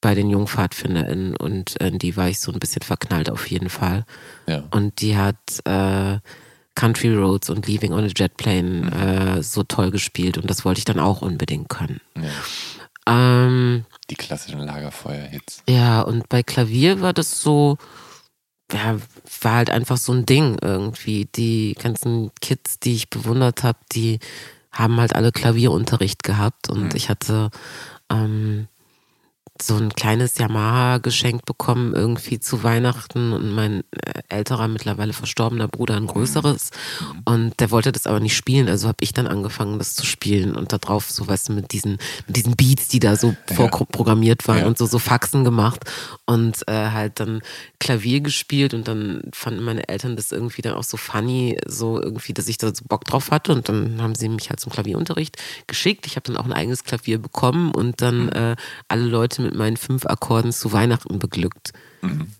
bei 0.00 0.14
den 0.14 0.30
JungpfadfinderInnen 0.30 1.36
und 1.36 1.76
in 1.76 1.98
die 1.98 2.16
war 2.16 2.28
ich 2.28 2.40
so 2.40 2.52
ein 2.52 2.58
bisschen 2.58 2.82
verknallt 2.82 3.28
auf 3.28 3.50
jeden 3.50 3.68
Fall. 3.68 4.04
Ja. 4.46 4.64
Und 4.70 5.00
die 5.00 5.16
hat 5.16 5.36
äh, 5.64 6.18
Country 6.74 7.14
Roads 7.14 7.50
und 7.50 7.66
Leaving 7.66 7.92
on 7.92 8.04
a 8.04 8.08
Jet 8.14 8.36
Plane 8.36 8.62
mhm. 8.62 8.92
äh, 8.92 9.42
so 9.42 9.62
toll 9.64 9.90
gespielt 9.90 10.38
und 10.38 10.48
das 10.48 10.64
wollte 10.64 10.78
ich 10.78 10.84
dann 10.84 11.00
auch 11.00 11.22
unbedingt 11.22 11.68
können. 11.68 12.00
Ja. 12.16 12.30
Ähm, 13.06 13.84
die 14.08 14.14
klassischen 14.14 14.60
Lagerfeuer-Hits. 14.60 15.64
Ja, 15.68 16.02
und 16.02 16.28
bei 16.28 16.42
Klavier 16.42 17.00
war 17.00 17.12
das 17.12 17.40
so, 17.40 17.76
ja, 18.72 18.96
war 19.42 19.54
halt 19.54 19.70
einfach 19.70 19.96
so 19.96 20.12
ein 20.12 20.26
Ding 20.26 20.56
irgendwie. 20.60 21.28
Die 21.36 21.76
ganzen 21.80 22.30
Kids, 22.40 22.78
die 22.78 22.94
ich 22.94 23.10
bewundert 23.10 23.62
habe, 23.62 23.78
die 23.92 24.18
haben 24.72 25.00
halt 25.00 25.14
alle 25.14 25.32
Klavierunterricht 25.32 26.22
gehabt 26.22 26.70
und 26.70 26.84
mhm. 26.84 26.90
ich 26.94 27.08
hatte 27.08 27.50
ähm, 28.10 28.68
so 29.62 29.76
ein 29.76 29.90
kleines 29.90 30.38
Yamaha 30.38 30.98
geschenkt 30.98 31.44
bekommen, 31.46 31.94
irgendwie 31.94 32.40
zu 32.40 32.62
Weihnachten 32.62 33.32
und 33.32 33.50
mein 33.54 33.84
äh, 33.90 34.22
älterer, 34.28 34.68
mittlerweile 34.68 35.12
verstorbener 35.12 35.68
Bruder 35.68 35.96
ein 35.96 36.06
größeres. 36.06 36.70
Und 37.24 37.58
der 37.60 37.70
wollte 37.70 37.92
das 37.92 38.06
aber 38.06 38.20
nicht 38.20 38.36
spielen, 38.36 38.68
also 38.68 38.88
habe 38.88 38.98
ich 39.00 39.12
dann 39.12 39.26
angefangen, 39.26 39.78
das 39.78 39.94
zu 39.94 40.06
spielen 40.06 40.56
und 40.56 40.72
da 40.72 40.78
drauf, 40.78 41.10
so 41.10 41.26
weißt 41.26 41.48
du, 41.48 41.52
mit 41.52 41.72
diesen, 41.72 41.98
mit 42.26 42.36
diesen 42.36 42.56
Beats, 42.56 42.88
die 42.88 43.00
da 43.00 43.16
so 43.16 43.34
ja. 43.48 43.54
vorprogrammiert 43.54 44.48
waren 44.48 44.60
ja. 44.60 44.66
und 44.66 44.78
so, 44.78 44.86
so 44.86 44.98
Faxen 44.98 45.44
gemacht 45.44 45.84
und 46.26 46.66
äh, 46.68 46.90
halt 46.90 47.20
dann 47.20 47.42
Klavier 47.78 48.20
gespielt 48.20 48.74
und 48.74 48.88
dann 48.88 49.22
fanden 49.32 49.62
meine 49.62 49.88
Eltern 49.88 50.16
das 50.16 50.32
irgendwie 50.32 50.62
dann 50.62 50.74
auch 50.74 50.84
so 50.84 50.96
funny, 50.96 51.58
so 51.66 52.00
irgendwie, 52.00 52.32
dass 52.32 52.48
ich 52.48 52.58
da 52.58 52.74
so 52.74 52.84
Bock 52.88 53.04
drauf 53.04 53.30
hatte 53.30 53.52
und 53.52 53.68
dann 53.68 54.00
haben 54.00 54.14
sie 54.14 54.28
mich 54.28 54.50
halt 54.50 54.60
zum 54.60 54.72
Klavierunterricht 54.72 55.36
geschickt. 55.66 56.06
Ich 56.06 56.16
habe 56.16 56.24
dann 56.26 56.36
auch 56.36 56.44
ein 56.44 56.52
eigenes 56.52 56.84
Klavier 56.84 57.18
bekommen 57.18 57.72
und 57.72 58.00
dann 58.02 58.24
mhm. 58.24 58.32
äh, 58.32 58.56
alle 58.88 59.04
Leute 59.04 59.42
mit 59.42 59.49
mit 59.50 59.58
meinen 59.58 59.76
fünf 59.76 60.06
Akkorden 60.06 60.52
zu 60.52 60.72
Weihnachten 60.72 61.18
beglückt. 61.18 61.72
Mhm. 62.02 62.32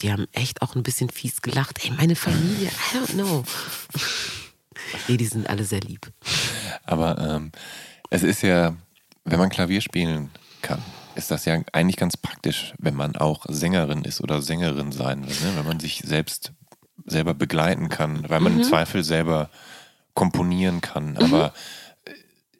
Die 0.00 0.12
haben 0.12 0.26
echt 0.32 0.62
auch 0.62 0.76
ein 0.76 0.82
bisschen 0.82 1.10
fies 1.10 1.42
gelacht. 1.42 1.84
Ey, 1.84 1.90
meine 1.90 2.16
Familie, 2.16 2.68
I 2.68 2.96
don't 2.96 3.14
know. 3.14 3.44
Nee, 5.08 5.16
die 5.16 5.26
sind 5.26 5.48
alle 5.48 5.64
sehr 5.64 5.80
lieb. 5.80 6.10
Aber 6.84 7.18
ähm, 7.18 7.52
es 8.08 8.22
ist 8.22 8.42
ja, 8.42 8.74
wenn 9.24 9.38
man 9.38 9.50
Klavier 9.50 9.80
spielen 9.80 10.30
kann, 10.62 10.82
ist 11.16 11.30
das 11.30 11.44
ja 11.44 11.60
eigentlich 11.72 11.96
ganz 11.96 12.16
praktisch, 12.16 12.72
wenn 12.78 12.94
man 12.94 13.16
auch 13.16 13.44
Sängerin 13.48 14.04
ist 14.04 14.20
oder 14.20 14.40
Sängerin 14.40 14.92
sein 14.92 15.28
will, 15.28 15.36
ne? 15.42 15.56
wenn 15.56 15.66
man 15.66 15.80
sich 15.80 16.02
selbst 16.04 16.52
selber 17.04 17.34
begleiten 17.34 17.88
kann, 17.88 18.28
weil 18.28 18.40
man 18.40 18.54
mhm. 18.54 18.60
im 18.60 18.64
Zweifel 18.64 19.04
selber 19.04 19.50
komponieren 20.14 20.80
kann. 20.80 21.12
Mhm. 21.12 21.18
Aber 21.18 21.52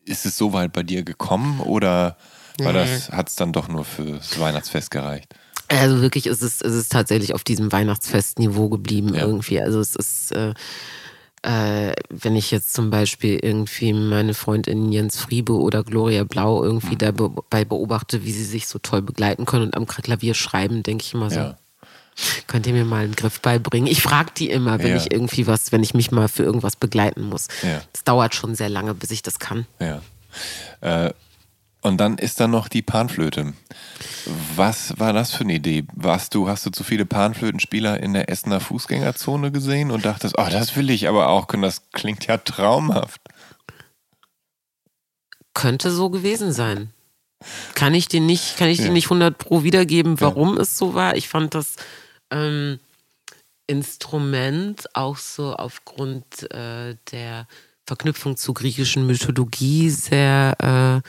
ist 0.04 0.26
es 0.26 0.36
so 0.36 0.52
weit 0.52 0.72
bei 0.72 0.82
dir 0.82 1.04
gekommen 1.04 1.60
oder 1.60 2.16
war 2.58 2.72
das, 2.72 3.10
hat 3.10 3.28
es 3.28 3.36
dann 3.36 3.52
doch 3.52 3.68
nur 3.68 3.84
fürs 3.84 4.38
Weihnachtsfest 4.38 4.90
gereicht? 4.90 5.34
Also 5.68 6.02
wirklich 6.02 6.26
ist 6.26 6.42
es, 6.42 6.60
ist 6.60 6.74
es 6.74 6.88
tatsächlich 6.88 7.32
auf 7.32 7.44
diesem 7.44 7.70
Weihnachtsfestniveau 7.70 8.68
geblieben 8.68 9.14
ja. 9.14 9.20
irgendwie. 9.20 9.60
Also 9.60 9.78
es 9.78 9.94
ist, 9.94 10.32
äh, 10.32 10.52
äh, 11.42 11.94
wenn 12.10 12.34
ich 12.34 12.50
jetzt 12.50 12.74
zum 12.74 12.90
Beispiel 12.90 13.38
irgendwie 13.40 13.92
meine 13.92 14.34
Freundin 14.34 14.90
Jens 14.90 15.16
Friebe 15.16 15.52
oder 15.52 15.84
Gloria 15.84 16.24
Blau 16.24 16.64
irgendwie 16.64 16.94
mhm. 16.94 16.98
dabei 16.98 17.64
beobachte, 17.64 18.24
wie 18.24 18.32
sie 18.32 18.44
sich 18.44 18.66
so 18.66 18.80
toll 18.80 19.00
begleiten 19.00 19.44
können 19.44 19.66
und 19.66 19.76
am 19.76 19.86
Klavier 19.86 20.34
schreiben, 20.34 20.82
denke 20.82 21.04
ich 21.04 21.14
immer 21.14 21.30
so. 21.30 21.38
Ja. 21.38 21.56
Könnt 22.48 22.66
ihr 22.66 22.72
mir 22.72 22.84
mal 22.84 23.04
einen 23.04 23.14
Griff 23.14 23.40
beibringen? 23.40 23.86
Ich 23.86 24.02
frage 24.02 24.32
die 24.36 24.50
immer, 24.50 24.80
wenn 24.80 24.90
ja. 24.90 24.96
ich 24.96 25.12
irgendwie 25.12 25.46
was, 25.46 25.70
wenn 25.72 25.82
ich 25.82 25.94
mich 25.94 26.10
mal 26.10 26.28
für 26.28 26.42
irgendwas 26.42 26.76
begleiten 26.76 27.22
muss. 27.22 27.46
Es 27.94 28.04
dauert 28.04 28.34
schon 28.34 28.56
sehr 28.56 28.68
lange, 28.68 28.94
bis 28.94 29.10
ich 29.12 29.22
das 29.22 29.38
kann. 29.38 29.66
Ja. 29.78 30.02
Äh, 30.80 31.14
und 31.82 31.98
dann 31.98 32.18
ist 32.18 32.40
da 32.40 32.46
noch 32.46 32.68
die 32.68 32.82
Panflöte. 32.82 33.54
Was 34.56 34.98
war 34.98 35.12
das 35.12 35.32
für 35.32 35.44
eine 35.44 35.54
Idee? 35.54 35.84
Warst 35.94 36.34
du, 36.34 36.48
hast 36.48 36.66
du 36.66 36.70
zu 36.70 36.84
viele 36.84 37.06
Panflötenspieler 37.06 38.00
in 38.00 38.12
der 38.12 38.28
Essener 38.28 38.60
Fußgängerzone 38.60 39.50
gesehen 39.50 39.90
und 39.90 40.04
dachtest, 40.04 40.36
oh, 40.38 40.46
das 40.50 40.76
will 40.76 40.90
ich 40.90 41.08
aber 41.08 41.28
auch 41.28 41.46
können, 41.46 41.62
das 41.62 41.90
klingt 41.92 42.26
ja 42.26 42.36
traumhaft. 42.36 43.20
Könnte 45.54 45.90
so 45.90 46.10
gewesen 46.10 46.52
sein. 46.52 46.90
Kann 47.74 47.94
ich 47.94 48.08
dir 48.08 48.20
nicht, 48.20 48.58
kann 48.58 48.68
ich 48.68 48.78
ja. 48.78 48.84
dir 48.84 48.92
nicht 48.92 49.06
100 49.06 49.38
pro 49.38 49.62
wiedergeben, 49.62 50.20
warum 50.20 50.56
ja. 50.56 50.62
es 50.62 50.76
so 50.76 50.94
war. 50.94 51.16
Ich 51.16 51.28
fand 51.28 51.54
das 51.54 51.76
ähm, 52.30 52.78
Instrument 53.66 54.94
auch 54.94 55.16
so 55.16 55.54
aufgrund 55.54 56.50
äh, 56.52 56.96
der 57.12 57.46
Verknüpfung 57.86 58.36
zur 58.36 58.54
griechischen 58.54 59.06
Mythologie 59.06 59.90
sehr 59.90 61.02
äh, 61.02 61.08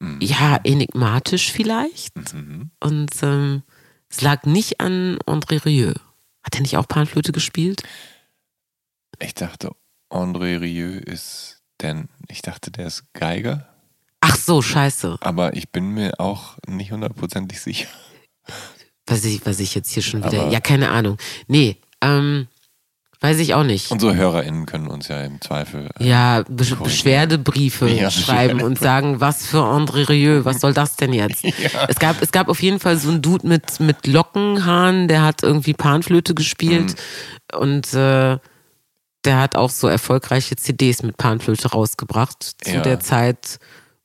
Mhm. 0.00 0.18
Ja, 0.20 0.58
enigmatisch 0.64 1.52
vielleicht. 1.52 2.34
Mhm. 2.34 2.70
Und 2.80 3.10
ähm, 3.22 3.62
es 4.08 4.20
lag 4.22 4.44
nicht 4.44 4.80
an 4.80 5.18
André 5.26 5.64
Rieu. 5.64 5.92
Hat 6.42 6.54
er 6.54 6.62
nicht 6.62 6.76
auch 6.76 6.88
Panflöte 6.88 7.32
gespielt? 7.32 7.82
Ich 9.20 9.34
dachte, 9.34 9.70
André 10.10 10.60
Rieu 10.60 10.98
ist 10.98 11.62
denn, 11.80 12.08
ich 12.28 12.42
dachte, 12.42 12.70
der 12.70 12.86
ist 12.86 13.04
Geiger. 13.12 13.68
Ach 14.20 14.36
so, 14.36 14.62
scheiße. 14.62 15.18
Aber 15.20 15.54
ich 15.54 15.70
bin 15.70 15.90
mir 15.90 16.18
auch 16.18 16.56
nicht 16.66 16.92
hundertprozentig 16.92 17.60
sicher. 17.60 17.88
Was 19.06 19.24
ich, 19.24 19.44
was 19.44 19.60
ich 19.60 19.74
jetzt 19.74 19.90
hier 19.90 20.02
schon 20.02 20.24
wieder. 20.24 20.42
Aber 20.42 20.52
ja, 20.52 20.60
keine 20.60 20.90
Ahnung. 20.90 21.16
Nee, 21.46 21.76
ähm, 22.00 22.48
Weiß 23.22 23.38
ich 23.38 23.52
auch 23.52 23.64
nicht. 23.64 23.90
Unsere 23.90 24.16
HörerInnen 24.16 24.64
können 24.64 24.86
uns 24.86 25.08
ja 25.08 25.20
im 25.20 25.42
Zweifel. 25.42 25.90
Äh, 25.98 26.08
ja, 26.08 26.42
Be 26.48 26.64
Beschwerdebriefe 26.82 27.88
ja, 27.88 28.10
schreiben 28.10 28.62
und 28.62 28.78
sagen, 28.78 29.20
was 29.20 29.46
für 29.46 29.58
André 29.58 30.08
Rieu, 30.08 30.44
was 30.46 30.60
soll 30.60 30.72
das 30.72 30.96
denn 30.96 31.12
jetzt? 31.12 31.42
ja. 31.44 31.86
es, 31.88 31.98
gab, 31.98 32.22
es 32.22 32.32
gab 32.32 32.48
auf 32.48 32.62
jeden 32.62 32.80
Fall 32.80 32.96
so 32.96 33.10
einen 33.10 33.20
Dude 33.20 33.46
mit, 33.46 33.78
mit 33.78 34.06
Lockenhaaren, 34.06 35.06
der 35.06 35.22
hat 35.22 35.42
irgendwie 35.42 35.74
Panflöte 35.74 36.34
gespielt 36.34 36.94
mhm. 37.52 37.58
und 37.58 37.92
äh, 37.92 38.38
der 39.26 39.38
hat 39.38 39.54
auch 39.54 39.70
so 39.70 39.86
erfolgreiche 39.86 40.56
CDs 40.56 41.02
mit 41.02 41.18
Panflöte 41.18 41.68
rausgebracht 41.68 42.42
zu 42.64 42.74
ja. 42.76 42.80
der 42.80 43.00
Zeit 43.00 43.58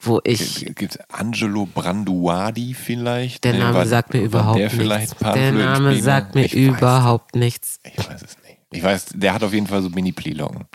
wo 0.05 0.21
ich. 0.23 0.65
Gibt 0.75 0.99
Angelo 1.11 1.65
Branduardi 1.65 2.73
vielleicht? 2.73 3.43
Der 3.43 3.53
Name 3.53 3.71
nee, 3.71 3.75
war, 3.77 3.85
sagt 3.87 4.13
mir 4.13 4.21
überhaupt 4.21 4.59
nichts. 4.59 5.15
Der 5.19 5.51
Name 5.51 5.99
sagt 5.99 6.35
mir 6.35 6.45
ich 6.45 6.53
überhaupt 6.53 7.35
nichts. 7.35 7.79
Ich 7.83 7.97
weiß 7.97 8.21
es 8.21 8.37
nicht. 8.37 8.44
Ich 8.75 8.83
weiß, 8.83 9.05
der 9.15 9.33
hat 9.33 9.41
auf 9.41 9.53
jeden 9.53 9.67
Fall 9.67 9.81
so 9.81 9.89
Mini-Pli-Locken. 9.89 10.65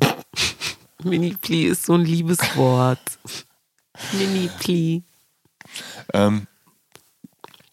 Mini-Pli 1.02 1.64
ist 1.64 1.84
so 1.84 1.94
ein 1.94 2.04
liebes 2.04 2.38
Wort. 2.56 3.00
Mini-Pli. 4.12 5.02
Ähm, 6.14 6.46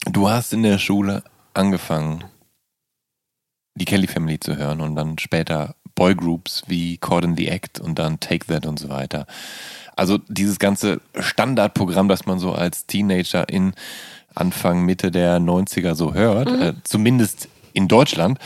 du 0.05 0.29
hast 0.29 0.51
in 0.51 0.63
der 0.63 0.79
Schule 0.79 1.23
angefangen, 1.53 2.23
die 3.75 3.85
Kelly 3.85 4.07
Family 4.07 4.39
zu 4.39 4.57
hören 4.57 4.81
und 4.81 4.95
dann 4.95 5.19
später 5.19 5.75
Boygroups 5.93 6.63
wie 6.65 6.97
Caught 6.97 7.25
in 7.25 7.37
the 7.37 7.47
Act 7.47 7.79
und 7.79 7.99
dann 7.99 8.19
Take 8.19 8.47
That 8.47 8.65
und 8.65 8.79
so 8.79 8.89
weiter. 8.89 9.27
Also 9.95 10.17
dieses 10.27 10.57
ganze 10.57 11.01
Standardprogramm, 11.19 12.09
das 12.09 12.25
man 12.25 12.39
so 12.39 12.51
als 12.51 12.87
Teenager 12.87 13.47
in 13.47 13.73
Anfang, 14.33 14.83
Mitte 14.85 15.11
der 15.11 15.37
90er 15.39 15.93
so 15.93 16.15
hört, 16.15 16.51
mhm. 16.51 16.61
äh, 16.61 16.73
zumindest 16.83 17.47
in 17.73 17.87
Deutschland. 17.87 18.39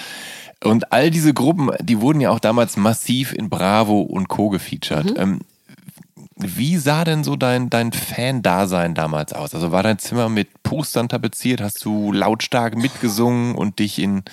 Und 0.63 0.91
all 0.91 1.09
diese 1.09 1.33
Gruppen, 1.33 1.71
die 1.81 2.01
wurden 2.01 2.19
ja 2.19 2.31
auch 2.31 2.39
damals 2.39 2.75
massiv 2.75 3.33
in 3.33 3.49
Bravo 3.49 4.01
und 4.01 4.27
Co. 4.27 4.49
gefeatured. 4.49 5.11
Mhm. 5.11 5.15
Ähm, 5.17 5.39
wie 6.35 6.77
sah 6.77 7.03
denn 7.03 7.23
so 7.23 7.35
dein, 7.35 7.69
dein 7.69 7.91
Fan-Dasein 7.91 8.95
damals 8.95 9.33
aus? 9.33 9.53
Also 9.53 9.71
war 9.71 9.83
dein 9.83 9.99
Zimmer 9.99 10.29
mit 10.29 10.63
Postern 10.63 11.09
tapeziert? 11.09 11.61
Hast 11.61 11.83
du 11.83 12.13
lautstark 12.13 12.77
mitgesungen 12.77 13.55
und 13.55 13.79
dich 13.79 13.99
in 13.99 14.23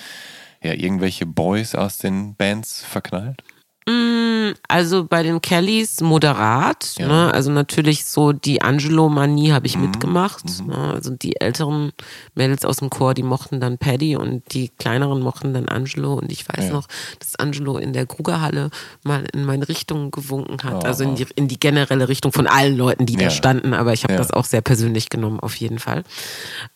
ja, 0.61 0.73
irgendwelche 0.73 1.25
Boys 1.25 1.75
aus 1.75 1.97
den 1.97 2.35
Bands 2.35 2.83
verknallt? 2.83 3.43
Mm, 3.87 4.51
also 4.67 5.05
bei 5.05 5.23
den 5.23 5.41
Kellys 5.41 6.01
moderat. 6.01 6.95
Ja. 6.97 7.07
Ne? 7.07 7.33
Also 7.33 7.51
natürlich 7.51 8.03
so 8.03 8.33
die 8.33 8.61
Angelo-Manie 8.61 9.53
habe 9.53 9.65
ich 9.65 9.77
mhm. 9.77 9.83
mitgemacht. 9.83 10.43
Mhm. 10.59 10.67
Ne? 10.67 10.93
Also 10.93 11.11
die 11.11 11.39
älteren 11.39 11.93
Mädels 12.35 12.65
aus 12.65 12.77
dem 12.77 12.89
Chor, 12.89 13.13
die 13.13 13.23
mochten 13.23 13.61
dann 13.61 13.77
Paddy 13.77 14.17
und 14.17 14.43
die 14.53 14.69
kleineren 14.77 15.21
mochten 15.21 15.53
dann 15.53 15.69
Angelo. 15.69 16.15
Und 16.15 16.33
ich 16.33 16.45
weiß 16.49 16.65
ja. 16.65 16.73
noch, 16.73 16.87
dass 17.19 17.35
Angelo 17.35 17.77
in 17.77 17.93
der 17.93 18.05
Krugerhalle 18.05 18.71
mal 19.03 19.25
in 19.33 19.45
meine 19.45 19.69
Richtung 19.69 20.11
gewunken 20.11 20.61
hat. 20.63 20.83
Oh. 20.83 20.85
Also 20.85 21.05
in 21.05 21.15
die, 21.15 21.25
in 21.35 21.47
die, 21.47 21.57
generelle 21.57 22.09
Richtung 22.09 22.33
von 22.33 22.45
allen 22.45 22.75
Leuten, 22.75 23.05
die 23.05 23.13
ja. 23.13 23.19
da 23.21 23.29
standen. 23.29 23.73
Aber 23.73 23.93
ich 23.93 24.03
habe 24.03 24.15
das 24.15 24.31
auch 24.31 24.45
sehr 24.45 24.61
persönlich 24.61 25.09
genommen, 25.09 25.39
auf 25.39 25.55
jeden 25.55 25.79
Fall. 25.79 26.03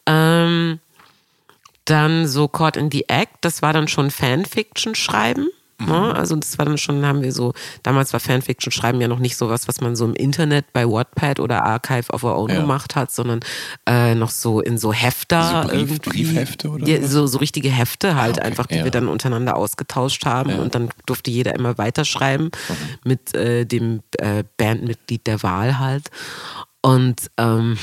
Ähm, 0.06 0.80
dann 1.84 2.26
so 2.26 2.48
Caught 2.48 2.78
in 2.78 2.90
the 2.90 3.10
Act, 3.10 3.34
das 3.42 3.62
war 3.62 3.74
dann 3.74 3.90
schon 3.90 4.12
Fanfiction 4.12 4.96
schreiben. 4.96 5.50
Ne? 5.86 5.94
Mhm. 5.94 6.12
Also 6.12 6.36
das 6.36 6.58
war 6.58 6.66
dann 6.66 6.78
schon, 6.78 7.06
haben 7.06 7.22
wir 7.22 7.32
so, 7.32 7.54
damals 7.84 8.14
war 8.14 8.20
Fanfiction 8.20 8.72
schreiben 8.72 9.02
ja 9.02 9.08
noch 9.08 9.20
nicht 9.20 9.38
so 9.38 9.50
was, 9.50 9.68
was 9.68 9.82
man 9.82 9.96
so 9.96 10.06
im 10.06 10.14
Internet 10.14 10.72
bei 10.74 10.88
Wattpad 10.88 11.40
oder 11.40 11.64
Archive 11.64 12.12
of 12.12 12.24
Our 12.24 12.38
Own 12.38 12.50
ja. 12.50 12.62
gemacht 12.62 12.96
hat, 12.96 13.12
sondern 13.12 13.40
äh, 13.88 14.16
noch 14.16 14.30
so 14.30 14.62
in 14.62 14.78
so 14.78 14.94
Hefter. 14.94 15.64
So 15.64 15.70
Brief, 15.70 16.02
Briefhefte 16.02 16.70
oder 16.70 16.88
ja, 16.88 17.06
so, 17.06 17.28
so 17.28 17.38
richtige 17.40 17.70
Hefte 17.70 18.16
halt 18.16 18.38
ah, 18.38 18.42
okay. 18.42 18.48
einfach, 18.48 18.66
die 18.68 18.76
ja. 18.76 18.84
wir 18.84 18.92
dann 18.92 19.08
untereinander 19.08 19.56
ausgetauscht 19.56 20.26
haben 20.26 20.60
und 20.60 20.76
dann 20.76 20.90
durfte 21.06 21.32
jeder 21.32 21.56
immer 21.56 21.78
weiterschreiben 21.78 22.46
mhm. 22.46 22.76
mit 23.04 23.34
äh, 23.36 23.66
dem 23.66 24.02
äh, 24.18 24.44
Bandmitglied 24.58 25.28
der 25.28 25.44
Wahl 25.44 25.80
halt. 25.80 26.10
Und 26.82 27.30
ähm, 27.38 27.78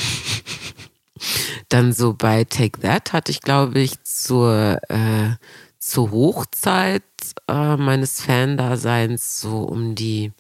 dann 1.69 1.93
so 1.93 2.15
bei 2.15 2.45
Take 2.45 2.81
That 2.81 3.13
hatte 3.13 3.33
ich, 3.33 3.41
glaube 3.41 3.81
ich, 3.81 4.03
zur, 4.03 4.81
äh, 4.89 5.31
zur 5.79 6.11
Hochzeit 6.11 7.03
äh, 7.49 7.77
meines 7.77 8.21
Fan-Daseins 8.21 9.41
so 9.41 9.63
um 9.63 9.95
die 9.95 10.33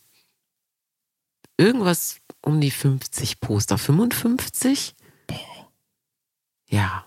irgendwas 1.56 2.20
um 2.42 2.60
die 2.60 2.70
50 2.70 3.40
Poster. 3.40 3.78
55? 3.78 4.94
Boah. 5.26 5.70
Ja. 6.66 7.04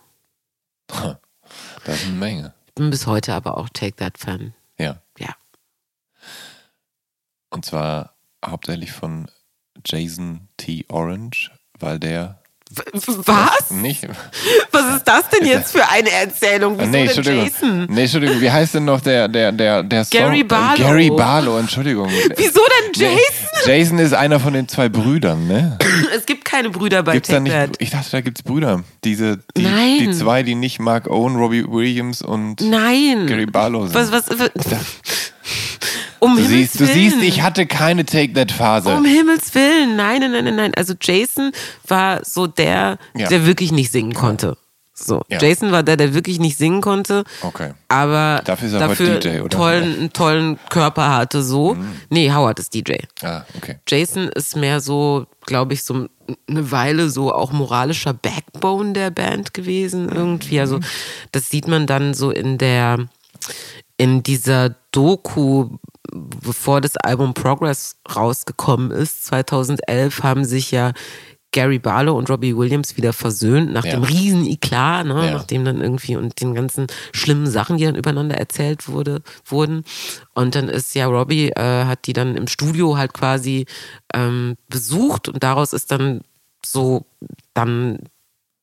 Das 0.87 1.99
ist 2.01 2.05
eine 2.05 2.15
Menge. 2.15 2.53
Ich 2.67 2.73
bin 2.75 2.89
bis 2.89 3.07
heute 3.07 3.33
aber 3.33 3.57
auch 3.57 3.69
Take 3.69 3.95
That 3.95 4.17
Fan. 4.17 4.53
Ja. 4.77 5.01
Ja. 5.17 5.35
Und 7.49 7.65
zwar 7.65 8.15
hauptsächlich 8.45 8.91
von 8.91 9.29
Jason 9.85 10.47
T. 10.57 10.85
Orange, 10.89 11.51
weil 11.79 11.99
der 11.99 12.40
was? 13.25 13.71
Nicht. 13.71 14.07
Was 14.71 14.95
ist 14.95 15.07
das 15.07 15.29
denn 15.29 15.47
jetzt 15.47 15.71
für 15.71 15.87
eine 15.87 16.11
Erzählung? 16.11 16.75
Wieso 16.77 16.89
nee, 16.89 17.01
Entschuldigung. 17.03 17.43
Jason? 17.43 17.87
Nee, 17.89 18.01
Entschuldigung, 18.01 18.41
wie 18.41 18.51
heißt 18.51 18.75
denn 18.75 18.85
noch 18.85 19.01
der, 19.01 19.27
der, 19.27 19.51
der, 19.51 19.83
der 19.83 20.05
Song? 20.05 20.19
Gary 20.19 20.43
Barlow. 20.43 20.77
Gary 20.77 21.09
Barlow, 21.09 21.57
Entschuldigung. 21.57 22.09
Wieso 22.09 22.61
denn 22.61 22.93
Jason? 22.93 23.17
Nee, 23.65 23.77
Jason 23.77 23.99
ist 23.99 24.13
einer 24.13 24.39
von 24.39 24.53
den 24.53 24.67
zwei 24.67 24.89
Brüdern, 24.89 25.47
ne? 25.47 25.77
Es 26.15 26.25
gibt 26.25 26.45
keine 26.45 26.69
Brüder 26.69 27.03
bei 27.03 27.13
gibt's 27.13 27.29
da 27.29 27.39
nicht, 27.39 27.55
Ich 27.79 27.89
dachte, 27.89 28.11
da 28.11 28.21
gibt 28.21 28.39
es 28.39 28.43
Brüder. 28.43 28.83
Diese, 29.03 29.39
die, 29.55 29.63
Nein. 29.63 29.99
die 29.99 30.11
zwei, 30.11 30.43
die 30.43 30.55
nicht 30.55 30.79
Mark 30.79 31.07
Owen, 31.07 31.35
Robbie 31.35 31.65
Williams 31.67 32.21
und 32.21 32.61
Nein. 32.61 33.27
Gary 33.27 33.45
Barlow 33.45 33.87
sind. 33.87 33.95
Was, 33.95 34.11
was, 34.11 34.29
was? 34.29 34.51
Um 36.23 36.35
du, 36.37 36.43
siehst, 36.43 36.79
du 36.79 36.85
siehst, 36.85 37.17
ich 37.23 37.41
hatte 37.41 37.65
keine 37.65 38.05
Take 38.05 38.33
That 38.33 38.51
Phase. 38.51 38.87
Um 38.93 39.03
Himmels 39.05 39.53
Willen, 39.55 39.95
nein, 39.95 40.19
nein, 40.21 40.43
nein, 40.45 40.55
nein. 40.55 40.71
Also 40.77 40.93
Jason 41.01 41.51
war 41.87 42.23
so 42.23 42.45
der, 42.45 42.99
ja. 43.17 43.27
der 43.27 43.47
wirklich 43.47 43.71
nicht 43.71 43.91
singen 43.91 44.13
konnte. 44.13 44.55
So, 44.93 45.23
Ja. 45.29 45.39
Jason 45.41 45.71
war 45.71 45.81
der, 45.81 45.97
der 45.97 46.13
wirklich 46.13 46.39
nicht 46.39 46.59
singen 46.59 46.81
konnte, 46.81 47.23
Okay. 47.41 47.71
aber 47.87 48.41
Dafür 48.45 48.67
ist 48.67 48.73
er 48.75 48.79
dafür 48.81 49.19
DJ, 49.19 49.39
oder? 49.39 49.49
Tollen, 49.49 49.83
einen 49.83 50.13
tollen 50.13 50.59
Körper 50.69 51.09
hatte. 51.15 51.41
So, 51.41 51.75
nee, 52.11 52.31
Howard 52.31 52.59
ist 52.59 52.73
DJ. 52.75 52.97
Ah, 53.23 53.43
okay. 53.57 53.77
Jason 53.87 54.27
ist 54.27 54.55
mehr 54.55 54.79
so, 54.79 55.25
glaube 55.47 55.73
ich, 55.73 55.83
so 55.83 56.07
eine 56.47 56.71
Weile 56.71 57.09
so 57.09 57.33
auch 57.33 57.51
moralischer 57.51 58.13
Backbone 58.13 58.93
der 58.93 59.09
Band 59.09 59.55
gewesen 59.55 60.07
irgendwie. 60.09 60.59
Also 60.59 60.79
das 61.31 61.49
sieht 61.49 61.67
man 61.67 61.87
dann 61.87 62.13
so 62.13 62.29
in 62.29 62.59
der 62.59 62.99
in 63.97 64.23
dieser 64.23 64.75
Doku, 64.91 65.77
bevor 66.11 66.81
das 66.81 66.97
Album 66.97 67.33
Progress 67.33 67.97
rausgekommen 68.15 68.91
ist, 68.91 69.25
2011 69.25 70.23
haben 70.23 70.45
sich 70.45 70.71
ja 70.71 70.93
Gary 71.53 71.79
Barlow 71.79 72.17
und 72.17 72.29
Robbie 72.29 72.55
Williams 72.55 72.95
wieder 72.95 73.11
versöhnt 73.11 73.73
nach 73.73 73.83
Ja. 73.83 73.91
dem 73.91 74.03
riesen 74.03 74.45
Eklat, 74.45 75.05
ne, 75.05 75.25
Ja. 75.27 75.31
nachdem 75.33 75.65
dann 75.65 75.81
irgendwie 75.81 76.15
und 76.15 76.39
den 76.39 76.55
ganzen 76.55 76.87
schlimmen 77.11 77.45
Sachen, 77.47 77.75
die 77.77 77.83
dann 77.83 77.95
übereinander 77.95 78.37
erzählt 78.37 78.87
wurde, 78.87 79.21
wurden. 79.45 79.83
Und 80.33 80.55
dann 80.55 80.69
ist 80.69 80.95
ja 80.95 81.07
Robbie, 81.07 81.49
äh, 81.49 81.85
hat 81.85 82.07
die 82.07 82.13
dann 82.13 82.37
im 82.37 82.47
Studio 82.47 82.97
halt 82.97 83.13
quasi 83.13 83.65
ähm, 84.13 84.55
besucht 84.69 85.27
und 85.27 85.43
daraus 85.43 85.73
ist 85.73 85.91
dann 85.91 86.21
so 86.65 87.05
dann 87.53 87.99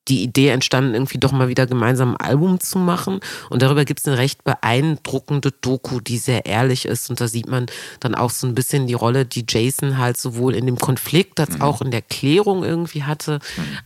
die 0.08 0.22
Idee 0.22 0.48
entstanden, 0.48 0.94
irgendwie 0.94 1.18
doch 1.18 1.32
mal 1.32 1.48
wieder 1.48 1.66
gemeinsam 1.66 2.16
ein 2.16 2.28
Album 2.28 2.60
zu 2.60 2.78
machen. 2.78 3.20
Und 3.50 3.62
darüber 3.62 3.84
gibt 3.84 4.00
es 4.00 4.06
eine 4.06 4.18
recht 4.18 4.42
beeindruckende 4.44 5.52
Doku, 5.60 6.00
die 6.00 6.18
sehr 6.18 6.46
ehrlich 6.46 6.84
ist. 6.86 7.10
Und 7.10 7.20
da 7.20 7.28
sieht 7.28 7.48
man 7.48 7.66
dann 8.00 8.14
auch 8.14 8.30
so 8.30 8.46
ein 8.46 8.54
bisschen 8.54 8.86
die 8.86 8.94
Rolle, 8.94 9.24
die 9.26 9.44
Jason 9.48 9.98
halt 9.98 10.16
sowohl 10.16 10.54
in 10.54 10.66
dem 10.66 10.78
Konflikt 10.78 11.40
als 11.40 11.60
auch 11.60 11.82
in 11.82 11.90
der 11.90 12.02
Klärung 12.02 12.64
irgendwie 12.64 13.02
hatte. 13.04 13.38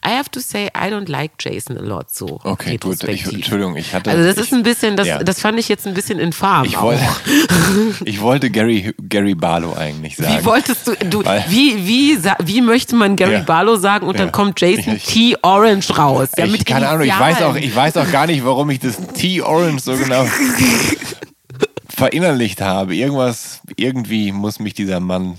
I 0.06 0.10
have 0.16 0.30
to 0.30 0.40
say, 0.40 0.66
I 0.68 0.90
don't 0.92 1.10
like 1.10 1.32
Jason 1.40 1.76
a 1.78 1.82
lot 1.82 2.10
so. 2.10 2.40
Okay, 2.44 2.76
gut. 2.76 3.02
Ich. 3.04 3.24
Entschuldigung, 3.32 3.76
ich 3.76 3.92
hatte. 3.94 4.10
Also 4.10 4.24
das 4.24 4.36
ich, 4.36 4.42
ist 4.44 4.52
ein 4.52 4.62
bisschen, 4.62 4.96
das, 4.96 5.06
ja. 5.08 5.22
das 5.22 5.40
fand 5.40 5.58
ich 5.58 5.68
jetzt 5.68 5.86
ein 5.86 5.94
bisschen 5.94 6.18
infam. 6.18 6.64
Ich 6.64 6.80
wollte, 6.80 7.02
ich 8.04 8.20
wollte 8.20 8.50
Gary, 8.50 8.94
Gary 9.08 9.34
Barlow 9.34 9.74
eigentlich 9.74 10.16
sagen. 10.16 10.38
Wie 10.40 10.44
wolltest 10.44 10.86
du, 10.86 10.92
du 11.08 11.24
Weil- 11.24 11.44
wie, 11.48 11.86
wie, 11.86 12.18
wie 12.44 12.60
möchte 12.60 12.94
man 12.96 13.16
Gary 13.16 13.32
Ja. 13.34 13.40
Barlow 13.40 13.76
sagen 13.76 14.06
und 14.06 14.14
Ja. 14.16 14.24
dann 14.24 14.32
kommt 14.32 14.60
Jason 14.60 14.96
Ich- 14.96 15.04
T. 15.06 15.36
Orange 15.42 15.96
raus? 15.98 16.11
Ja, 16.36 16.44
ich, 16.46 16.64
keine 16.64 16.88
Ahnung, 16.88 17.06
ich 17.06 17.18
weiß, 17.18 17.42
auch, 17.42 17.56
ich 17.56 17.74
weiß 17.74 17.96
auch 17.96 18.10
gar 18.10 18.26
nicht, 18.26 18.44
warum 18.44 18.70
ich 18.70 18.78
das 18.80 18.96
T-Orange 19.14 19.82
so 19.82 19.96
genau 19.96 20.24
verinnerlicht 21.88 22.60
habe. 22.60 22.94
Irgendwas, 22.94 23.60
irgendwie 23.76 24.32
muss 24.32 24.58
mich 24.58 24.74
dieser 24.74 25.00
Mann 25.00 25.38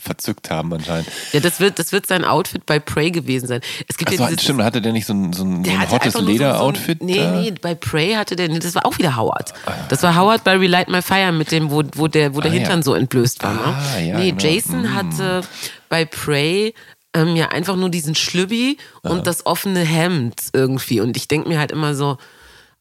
verzückt 0.00 0.48
haben 0.50 0.72
anscheinend. 0.72 1.08
Ja, 1.32 1.40
das 1.40 1.58
wird, 1.58 1.78
das 1.80 1.90
wird 1.90 2.06
sein 2.06 2.24
Outfit 2.24 2.64
bei 2.66 2.78
Prey 2.78 3.10
gewesen 3.10 3.48
sein. 3.48 3.60
Es 3.88 3.96
gibt 3.96 4.10
Achso, 4.12 4.22
ja 4.22 4.28
dieses, 4.28 4.44
stimmt, 4.44 4.62
hatte 4.62 4.80
der 4.80 4.92
nicht 4.92 5.06
so 5.06 5.12
ein, 5.12 5.32
so 5.32 5.42
ein, 5.42 5.64
so 5.64 5.70
ein 5.72 5.90
hottes 5.90 6.14
Leder-Outfit? 6.20 7.00
So, 7.00 7.04
nee, 7.04 7.26
nee, 7.26 7.50
bei 7.60 7.74
Prey 7.74 8.12
hatte 8.14 8.36
der, 8.36 8.48
nee, 8.48 8.60
das 8.60 8.76
war 8.76 8.86
auch 8.86 8.96
wieder 8.98 9.16
Howard. 9.16 9.52
Das 9.88 10.02
war 10.04 10.14
Howard 10.16 10.44
bei 10.44 10.56
Relight 10.56 10.88
My 10.88 11.02
Fire 11.02 11.32
mit 11.32 11.50
dem, 11.50 11.70
wo, 11.72 11.82
wo 11.96 12.06
der, 12.06 12.34
wo 12.36 12.40
der 12.40 12.52
Ah, 12.52 12.54
ja. 12.54 12.60
Hintern 12.60 12.82
so 12.84 12.94
entblößt 12.94 13.42
war. 13.42 13.50
Ah, 13.50 13.98
ne? 13.98 14.08
ja, 14.08 14.18
nee, 14.18 14.30
genau. 14.30 14.42
Jason 14.42 14.94
hatte 14.94 15.40
bei 15.88 16.04
Prey 16.04 16.74
ähm, 17.14 17.36
ja 17.36 17.48
einfach 17.48 17.76
nur 17.76 17.88
diesen 17.88 18.14
Schlübbi 18.14 18.78
und 19.02 19.26
das 19.26 19.46
offene 19.46 19.80
Hemd 19.80 20.40
irgendwie. 20.52 21.00
Und 21.00 21.16
ich 21.16 21.28
denke 21.28 21.48
mir 21.48 21.58
halt 21.58 21.70
immer 21.72 21.94
so, 21.94 22.18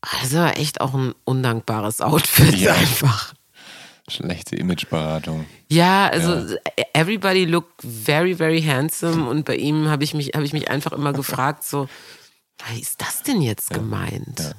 ah, 0.01 0.17
das 0.21 0.33
war 0.35 0.57
echt 0.57 0.81
auch 0.81 0.93
ein 0.93 1.13
undankbares 1.23 2.01
Outfit 2.01 2.55
Ja. 2.55 2.73
einfach. 2.73 3.33
Schlechte 4.09 4.55
Imageberatung. 4.55 5.45
Ja, 5.67 6.07
also 6.07 6.55
everybody 6.93 7.43
looked 7.43 7.81
very, 7.83 8.33
very 8.35 8.61
handsome 8.61 9.27
und 9.29 9.43
bei 9.45 9.57
ihm 9.57 9.89
habe 9.89 10.05
ich 10.05 10.13
mich, 10.13 10.31
habe 10.33 10.45
ich 10.45 10.53
mich 10.53 10.69
einfach 10.71 10.93
immer 10.93 11.11
gefragt, 11.21 11.63
so, 11.65 11.89
wie 12.71 12.79
ist 12.79 13.01
das 13.01 13.23
denn 13.23 13.41
jetzt 13.41 13.69
gemeint? 13.71 14.55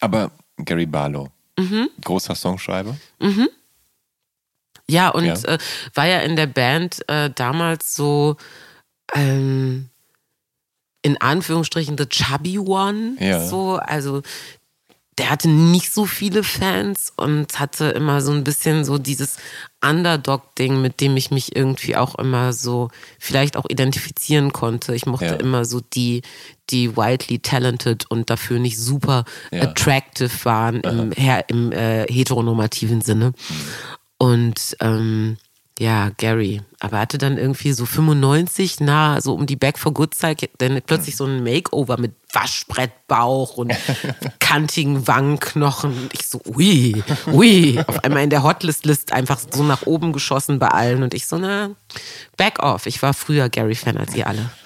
Aber 0.00 0.30
Gary 0.58 0.86
Barlow, 0.86 1.30
Mhm. 1.58 1.88
großer 2.02 2.34
Songschreiber. 2.34 2.96
Ja, 4.90 5.08
und 5.08 5.24
Ja. 5.24 5.34
Äh, 5.34 5.58
war 5.94 6.06
ja 6.06 6.18
in 6.20 6.36
der 6.36 6.46
Band 6.46 7.06
äh, 7.08 7.30
damals 7.34 7.94
so 7.96 8.36
ähm, 9.14 9.88
in 11.02 11.20
Anführungsstrichen 11.20 11.96
the 11.98 12.06
chubby 12.06 12.58
one. 12.58 13.16
Ja. 13.20 13.46
So, 13.46 13.76
also 13.76 14.22
der 15.18 15.30
hatte 15.30 15.48
nicht 15.48 15.94
so 15.94 16.04
viele 16.04 16.42
Fans 16.44 17.10
und 17.16 17.58
hatte 17.58 17.86
immer 17.86 18.20
so 18.20 18.32
ein 18.32 18.44
bisschen 18.44 18.84
so 18.84 18.98
dieses 18.98 19.38
Underdog-Ding, 19.82 20.82
mit 20.82 21.00
dem 21.00 21.16
ich 21.16 21.30
mich 21.30 21.56
irgendwie 21.56 21.96
auch 21.96 22.16
immer 22.16 22.52
so 22.52 22.90
vielleicht 23.18 23.56
auch 23.56 23.64
identifizieren 23.68 24.52
konnte. 24.52 24.94
Ich 24.94 25.06
mochte 25.06 25.24
Ja. 25.26 25.32
immer 25.34 25.64
so 25.64 25.80
die, 25.80 26.20
die 26.68 26.96
wildly 26.98 27.38
talented 27.38 28.04
und 28.10 28.28
dafür 28.28 28.58
nicht 28.58 28.78
super 28.78 29.24
Ja. 29.50 29.62
attractive 29.62 30.44
waren 30.44 30.80
im, 30.82 31.12
im 31.48 31.72
äh, 31.72 32.04
heteronormativen 32.12 33.00
Sinne. 33.00 33.32
Und 34.18 34.76
ähm, 34.80 35.36
ja, 35.78 36.10
Gary. 36.16 36.62
Aber 36.80 36.96
er 36.96 37.02
hatte 37.02 37.18
dann 37.18 37.36
irgendwie 37.36 37.72
so 37.72 37.84
95, 37.84 38.80
nah, 38.80 39.20
so 39.20 39.34
um 39.34 39.44
die 39.44 39.56
Back 39.56 39.78
for 39.78 39.92
Good 39.92 40.14
Zeit, 40.14 40.48
dann 40.58 40.80
plötzlich 40.80 41.16
so 41.16 41.26
ein 41.26 41.44
Makeover 41.44 41.98
mit 41.98 42.14
Waschbrettbauch 42.32 43.58
und 43.58 43.74
kantigen 44.38 45.06
Wangenknochen. 45.06 45.92
Und 45.92 46.14
ich 46.14 46.26
so, 46.26 46.40
ui, 46.46 47.02
ui. 47.30 47.78
Auf 47.86 48.02
einmal 48.04 48.24
in 48.24 48.30
der 48.30 48.42
Hotlist-List 48.42 49.12
einfach 49.12 49.38
so 49.38 49.62
nach 49.62 49.82
oben 49.82 50.14
geschossen 50.14 50.58
bei 50.58 50.68
allen. 50.68 51.02
Und 51.02 51.12
ich 51.12 51.26
so, 51.26 51.36
na, 51.36 51.72
back 52.38 52.62
off. 52.62 52.86
Ich 52.86 53.02
war 53.02 53.12
früher 53.12 53.50
Gary-Fan 53.50 53.98
als 53.98 54.14
ihr 54.14 54.26
alle. 54.26 54.50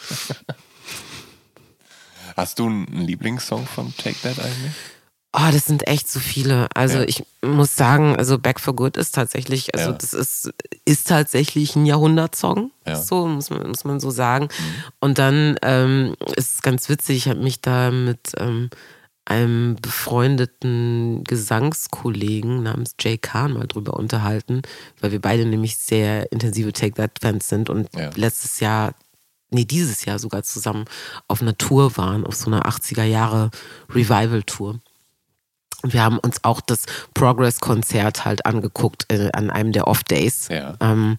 Hast 2.37 2.61
du 2.61 2.67
einen 2.67 2.87
Lieblingssong 2.87 3.67
von 3.67 3.93
Take 3.97 4.17
That 4.23 4.39
eigentlich? 4.39 4.75
Oh, 5.33 5.49
das 5.53 5.67
sind 5.67 5.87
echt 5.87 6.09
so 6.09 6.19
viele. 6.19 6.67
Also 6.75 6.99
Ja. 6.99 7.05
ich 7.05 7.25
muss 7.45 7.77
sagen, 7.77 8.17
also 8.17 8.37
Back 8.39 8.59
for 8.59 8.75
Good 8.75 8.97
ist 8.97 9.15
tatsächlich, 9.15 9.73
also 9.77 9.91
Ja. 9.91 9.97
das 9.97 10.13
ist, 10.13 10.53
ist 10.85 11.07
tatsächlich 11.07 11.77
ein 11.77 11.87
Jahrhundertsong. 11.87 12.73
Ja. 12.87 12.97
Mhm. 12.99 13.03
So 13.03 13.27
muss 13.29 13.51
man, 13.51 13.69
muss 13.69 13.85
man 13.85 14.01
so 14.01 14.11
sagen. 14.11 14.49
Und 14.99 15.19
dann 15.19 15.57
ähm, 15.63 16.17
ist 16.37 16.55
es 16.55 16.63
ganz 16.63 16.89
witzig, 16.89 17.17
ich 17.19 17.29
habe 17.29 17.41
mich 17.41 17.61
da 17.61 17.93
mit 17.93 18.33
ähm, 18.39 18.71
einem 19.25 19.77
befreundeten 19.81 21.23
Gesangskollegen 21.25 22.65
namens 22.65 22.97
Jay 23.01 23.17
Kahn 23.17 23.53
mal 23.53 23.69
drüber 23.69 23.95
unterhalten, 23.95 24.63
weil 25.01 25.13
wir 25.13 25.21
beide 25.21 25.47
nämlich 25.47 25.77
sehr 25.77 26.33
intensive 26.33 26.73
Take 26.73 26.95
That-Fans 26.95 27.49
sind 27.49 27.71
und 27.71 27.89
letztes 28.17 28.59
Jahr 28.59 28.95
nee, 29.53 29.65
dieses 29.65 30.05
Jahr 30.05 30.19
sogar 30.19 30.43
zusammen 30.43 30.85
auf 31.29 31.43
einer 31.43 31.57
Tour 31.59 31.97
waren, 31.97 32.25
auf 32.27 32.35
so 32.37 32.47
einer 32.47 32.67
80er 32.67 33.03
Jahre 33.05 33.51
Revival-Tour. 33.93 34.81
Und 35.83 35.93
wir 35.93 36.03
haben 36.03 36.19
uns 36.19 36.45
auch 36.45 36.61
das 36.61 36.85
Progress-Konzert 37.15 38.25
halt 38.25 38.45
angeguckt 38.45 39.11
äh, 39.11 39.31
an 39.33 39.51
einem 39.51 39.73
der 39.73 39.87
Off-Days. 39.87 40.49
Ja. 40.49 40.77
Ähm, 40.81 41.19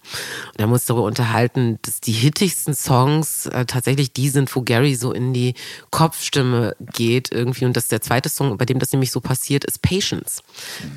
da 0.56 0.62
haben 0.62 0.70
wir 0.70 0.74
uns 0.74 0.86
darüber 0.86 1.06
unterhalten, 1.06 1.78
dass 1.82 2.00
die 2.00 2.12
hittigsten 2.12 2.74
Songs 2.74 3.46
äh, 3.46 3.66
tatsächlich 3.66 4.12
die 4.12 4.28
sind, 4.28 4.54
wo 4.54 4.62
Gary 4.62 4.94
so 4.94 5.12
in 5.12 5.32
die 5.32 5.54
Kopfstimme 5.90 6.76
geht 6.78 7.32
irgendwie. 7.32 7.64
Und 7.64 7.76
das 7.76 7.84
ist 7.84 7.92
der 7.92 8.02
zweite 8.02 8.28
Song, 8.28 8.56
bei 8.56 8.64
dem 8.64 8.78
das 8.78 8.92
nämlich 8.92 9.10
so 9.10 9.20
passiert, 9.20 9.64
ist 9.64 9.82
Patience, 9.82 10.42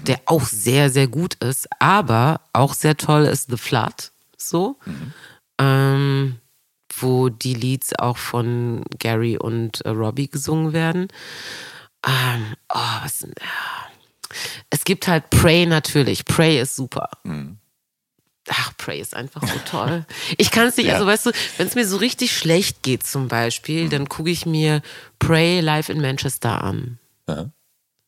der 0.06 0.20
auch 0.26 0.44
sehr, 0.44 0.90
sehr 0.90 1.08
gut 1.08 1.36
ist. 1.36 1.68
Aber 1.80 2.42
auch 2.54 2.74
sehr 2.74 2.98
toll 2.98 3.26
ist 3.26 3.50
The 3.50 3.58
Flood, 3.58 4.12
so. 4.38 4.78
Ähm, 5.58 6.40
wo 6.98 7.30
die 7.30 7.54
Leads 7.54 7.98
auch 7.98 8.18
von 8.18 8.84
Gary 9.00 9.38
und 9.38 9.82
äh, 9.82 9.90
Robbie 9.90 10.30
gesungen 10.30 10.74
werden. 10.74 11.08
Ähm, 12.06 12.54
oh, 12.74 12.80
was 13.04 13.20
denn? 13.20 13.34
Ja. 13.40 13.90
Es 14.70 14.84
gibt 14.84 15.08
halt 15.08 15.30
Prey 15.30 15.66
natürlich. 15.66 16.26
Prey 16.26 16.60
ist 16.60 16.76
super. 16.76 17.10
Ach, 18.50 18.78
Prey 18.78 19.00
ist 19.00 19.16
einfach 19.16 19.42
so 19.48 19.58
toll. 19.70 20.06
Ich 20.38 20.52
kann 20.52 20.68
es 20.68 20.78
nicht, 20.78 20.88
Ja. 20.88 20.96
also 20.96 21.06
weißt 21.08 21.26
du, 21.28 21.32
wenn 21.58 21.68
es 21.68 21.76
mir 21.76 21.88
so 21.88 21.98
richtig 21.98 22.36
schlecht 22.38 22.84
geht 22.84 23.06
zum 23.08 23.28
Beispiel, 23.28 23.90
dann 23.90 24.08
gucke 24.10 24.30
ich 24.30 24.46
mir 24.46 24.82
Prey 25.20 25.62
live 25.62 25.90
in 25.90 26.02
Manchester 26.02 26.62
an. 26.64 27.00
Ja. 27.28 27.50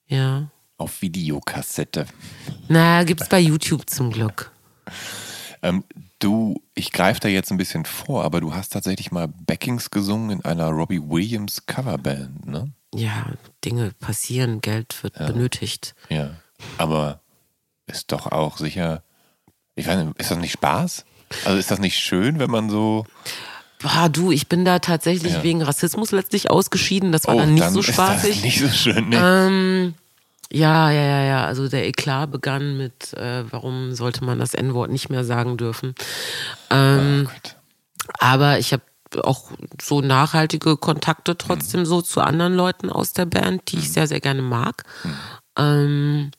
Ja. 0.07 0.49
Auf 0.77 1.01
Videokassette. 1.01 2.05
Na, 2.67 3.03
gibt's 3.03 3.29
bei 3.29 3.39
YouTube 3.39 3.89
zum 3.89 4.11
Glück. 4.11 4.51
Ähm, 5.63 5.83
du, 6.19 6.61
ich 6.73 6.91
greife 6.91 7.19
da 7.19 7.27
jetzt 7.27 7.51
ein 7.51 7.57
bisschen 7.57 7.85
vor, 7.85 8.23
aber 8.23 8.41
du 8.41 8.53
hast 8.53 8.73
tatsächlich 8.73 9.11
mal 9.11 9.27
Backings 9.27 9.91
gesungen 9.91 10.29
in 10.29 10.45
einer 10.45 10.69
Robbie 10.69 11.01
Williams 11.01 11.65
Coverband, 11.65 12.45
ne? 12.45 12.71
Ja, 12.95 13.27
Dinge 13.65 13.91
passieren, 13.99 14.61
Geld 14.61 15.03
wird 15.03 15.15
benötigt. 15.15 15.93
Ja. 16.09 16.31
Aber 16.77 17.19
ist 17.85 18.11
doch 18.11 18.27
auch 18.31 18.57
sicher. 18.57 19.03
Ich 19.75 19.87
weiß 19.87 20.03
nicht, 20.03 20.19
ist 20.19 20.31
das 20.31 20.37
nicht 20.37 20.53
Spaß? 20.53 21.05
Also 21.45 21.57
ist 21.57 21.69
das 21.69 21.79
nicht 21.79 21.97
schön, 21.99 22.39
wenn 22.39 22.49
man 22.49 22.69
so. 22.69 23.05
Boah, 23.79 24.09
du, 24.09 24.31
ich 24.31 24.47
bin 24.47 24.65
da 24.65 24.79
tatsächlich 24.79 25.33
Ja. 25.33 25.43
wegen 25.43 25.61
Rassismus 25.61 26.11
letztlich 26.11 26.49
ausgeschieden. 26.49 27.11
Das 27.11 27.27
war 27.27 27.35
oh, 27.35 27.39
dann 27.39 27.53
nicht 27.53 27.63
dann 27.63 27.73
so 27.73 27.81
ist 27.81 27.87
spaßig. 27.93 28.35
das 28.35 28.43
nicht 28.43 28.59
so 28.59 28.69
schön. 28.69 29.09
Ne? 29.09 29.19
Ähm, 29.21 29.93
ja, 30.51 30.91
ja, 30.91 31.01
ja, 31.01 31.23
ja. 31.23 31.45
Also 31.45 31.67
der 31.67 31.87
Eklat 31.87 32.31
begann 32.31 32.77
mit, 32.77 33.13
äh, 33.13 33.43
warum 33.51 33.93
sollte 33.93 34.23
man 34.23 34.39
das 34.39 34.53
N-Wort 34.53 34.91
nicht 34.91 35.09
mehr 35.09 35.23
sagen 35.23 35.57
dürfen. 35.57 35.95
Ähm, 36.69 37.27
oh 37.29 37.49
aber 38.19 38.59
ich 38.59 38.73
habe 38.73 38.83
auch 39.23 39.51
so 39.81 40.01
nachhaltige 40.01 40.77
Kontakte 40.77 41.37
trotzdem 41.37 41.81
mhm. 41.81 41.85
so 41.85 42.01
zu 42.01 42.21
anderen 42.21 42.53
Leuten 42.53 42.89
aus 42.89 43.13
der 43.13 43.25
Band, 43.25 43.71
die 43.71 43.77
ich 43.77 43.89
mhm. 43.89 43.93
sehr, 43.93 44.07
sehr 44.07 44.19
gerne 44.19 44.41
mag. 44.41 44.83
Mhm. 45.03 45.13
Ähm, 45.57 46.31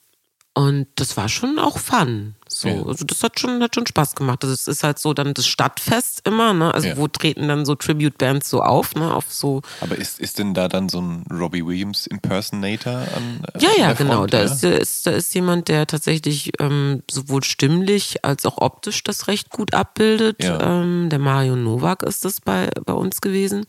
und 0.59 0.88
das 0.96 1.16
war 1.16 1.28
schon 1.28 1.61
auch 1.61 1.78
fun. 1.78 2.34
So, 2.48 2.68
ja. 2.68 2.82
also 2.84 3.04
das 3.04 3.22
hat 3.22 3.38
schon, 3.38 3.62
hat 3.62 3.76
schon 3.76 3.86
Spaß 3.86 4.16
gemacht. 4.16 4.42
Also 4.42 4.52
es 4.52 4.66
ist 4.66 4.82
halt 4.82 4.98
so 4.98 5.14
dann 5.14 5.32
das 5.32 5.46
Stadtfest 5.46 6.26
immer, 6.26 6.52
ne? 6.52 6.74
Also 6.74 6.88
ja. 6.88 6.96
wo 6.96 7.06
treten 7.06 7.46
dann 7.46 7.64
so 7.64 7.76
Tribute-Bands 7.76 8.50
so 8.50 8.61
auf, 8.61 8.96
ne? 8.96 9.14
Auf 9.14 9.32
so. 9.32 9.62
Aber 9.80 9.94
ist, 9.94 10.18
ist 10.18 10.40
denn 10.40 10.54
da 10.54 10.66
dann 10.66 10.88
so 10.88 11.00
ein 11.00 11.24
Robbie 11.30 11.64
Williams 11.64 12.09
Impersonator 12.09 12.92
an? 12.92 13.44
Äh, 13.54 13.62
ja, 13.62 13.70
ja, 13.78 13.92
genau. 13.92 14.16
Front, 14.16 14.34
da, 14.34 14.38
ja? 14.38 14.44
Ist, 14.46 14.64
ist, 14.64 15.06
da 15.06 15.12
ist 15.12 15.32
jemand, 15.32 15.68
der 15.68 15.86
tatsächlich 15.86 16.50
ähm, 16.59 17.04
sowohl 17.09 17.44
stimmlich 17.44 18.24
als 18.24 18.44
auch 18.44 18.59
optisch 18.59 19.04
das 19.04 19.28
recht 19.28 19.50
gut 19.50 19.74
abbildet. 19.74 20.38
Ähm, 20.40 21.09
der 21.09 21.20
Mario 21.20 21.54
Novak 21.54 22.02
ist 22.02 22.24
das 22.24 22.40
bei, 22.40 22.68
bei 22.84 22.94
uns 22.94 23.20
gewesen. 23.20 23.64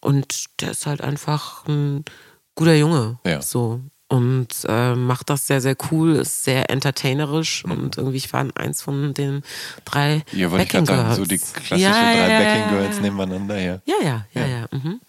Und 0.00 0.46
der 0.60 0.72
ist 0.72 0.86
halt 0.86 1.00
einfach 1.00 1.64
ein 1.68 2.04
guter 2.56 2.74
Junge. 2.74 3.20
So 3.40 3.82
und 4.08 4.48
äh, 4.68 4.94
macht 4.94 5.30
das 5.30 5.46
sehr, 5.46 5.60
sehr 5.60 5.76
cool, 5.90 6.16
ist 6.16 6.44
sehr 6.44 6.70
entertainerisch 6.70 7.64
mhm. 7.64 7.72
und 7.72 7.96
irgendwie 7.96 8.18
ich 8.18 8.32
war 8.32 8.46
eins 8.54 8.82
von 8.82 9.14
den 9.14 9.42
drei 9.84 10.24
Ja, 10.32 10.50
wollte 10.50 10.64
ich 10.64 10.70
gerade 10.70 10.86
sagen, 10.86 11.14
so 11.14 11.24
die 11.24 11.38
klassischen 11.38 11.80
ja, 11.80 11.90
drei 11.90 12.30
ja, 12.30 12.38
Backing 12.38 12.76
Girls 12.76 13.00
nebeneinander, 13.00 13.58
ja. 13.60 13.80
Ja, 13.86 13.96
ja, 14.02 14.26
ja, 14.34 14.46
ja. 14.46 14.66
Mhm. 14.70 15.00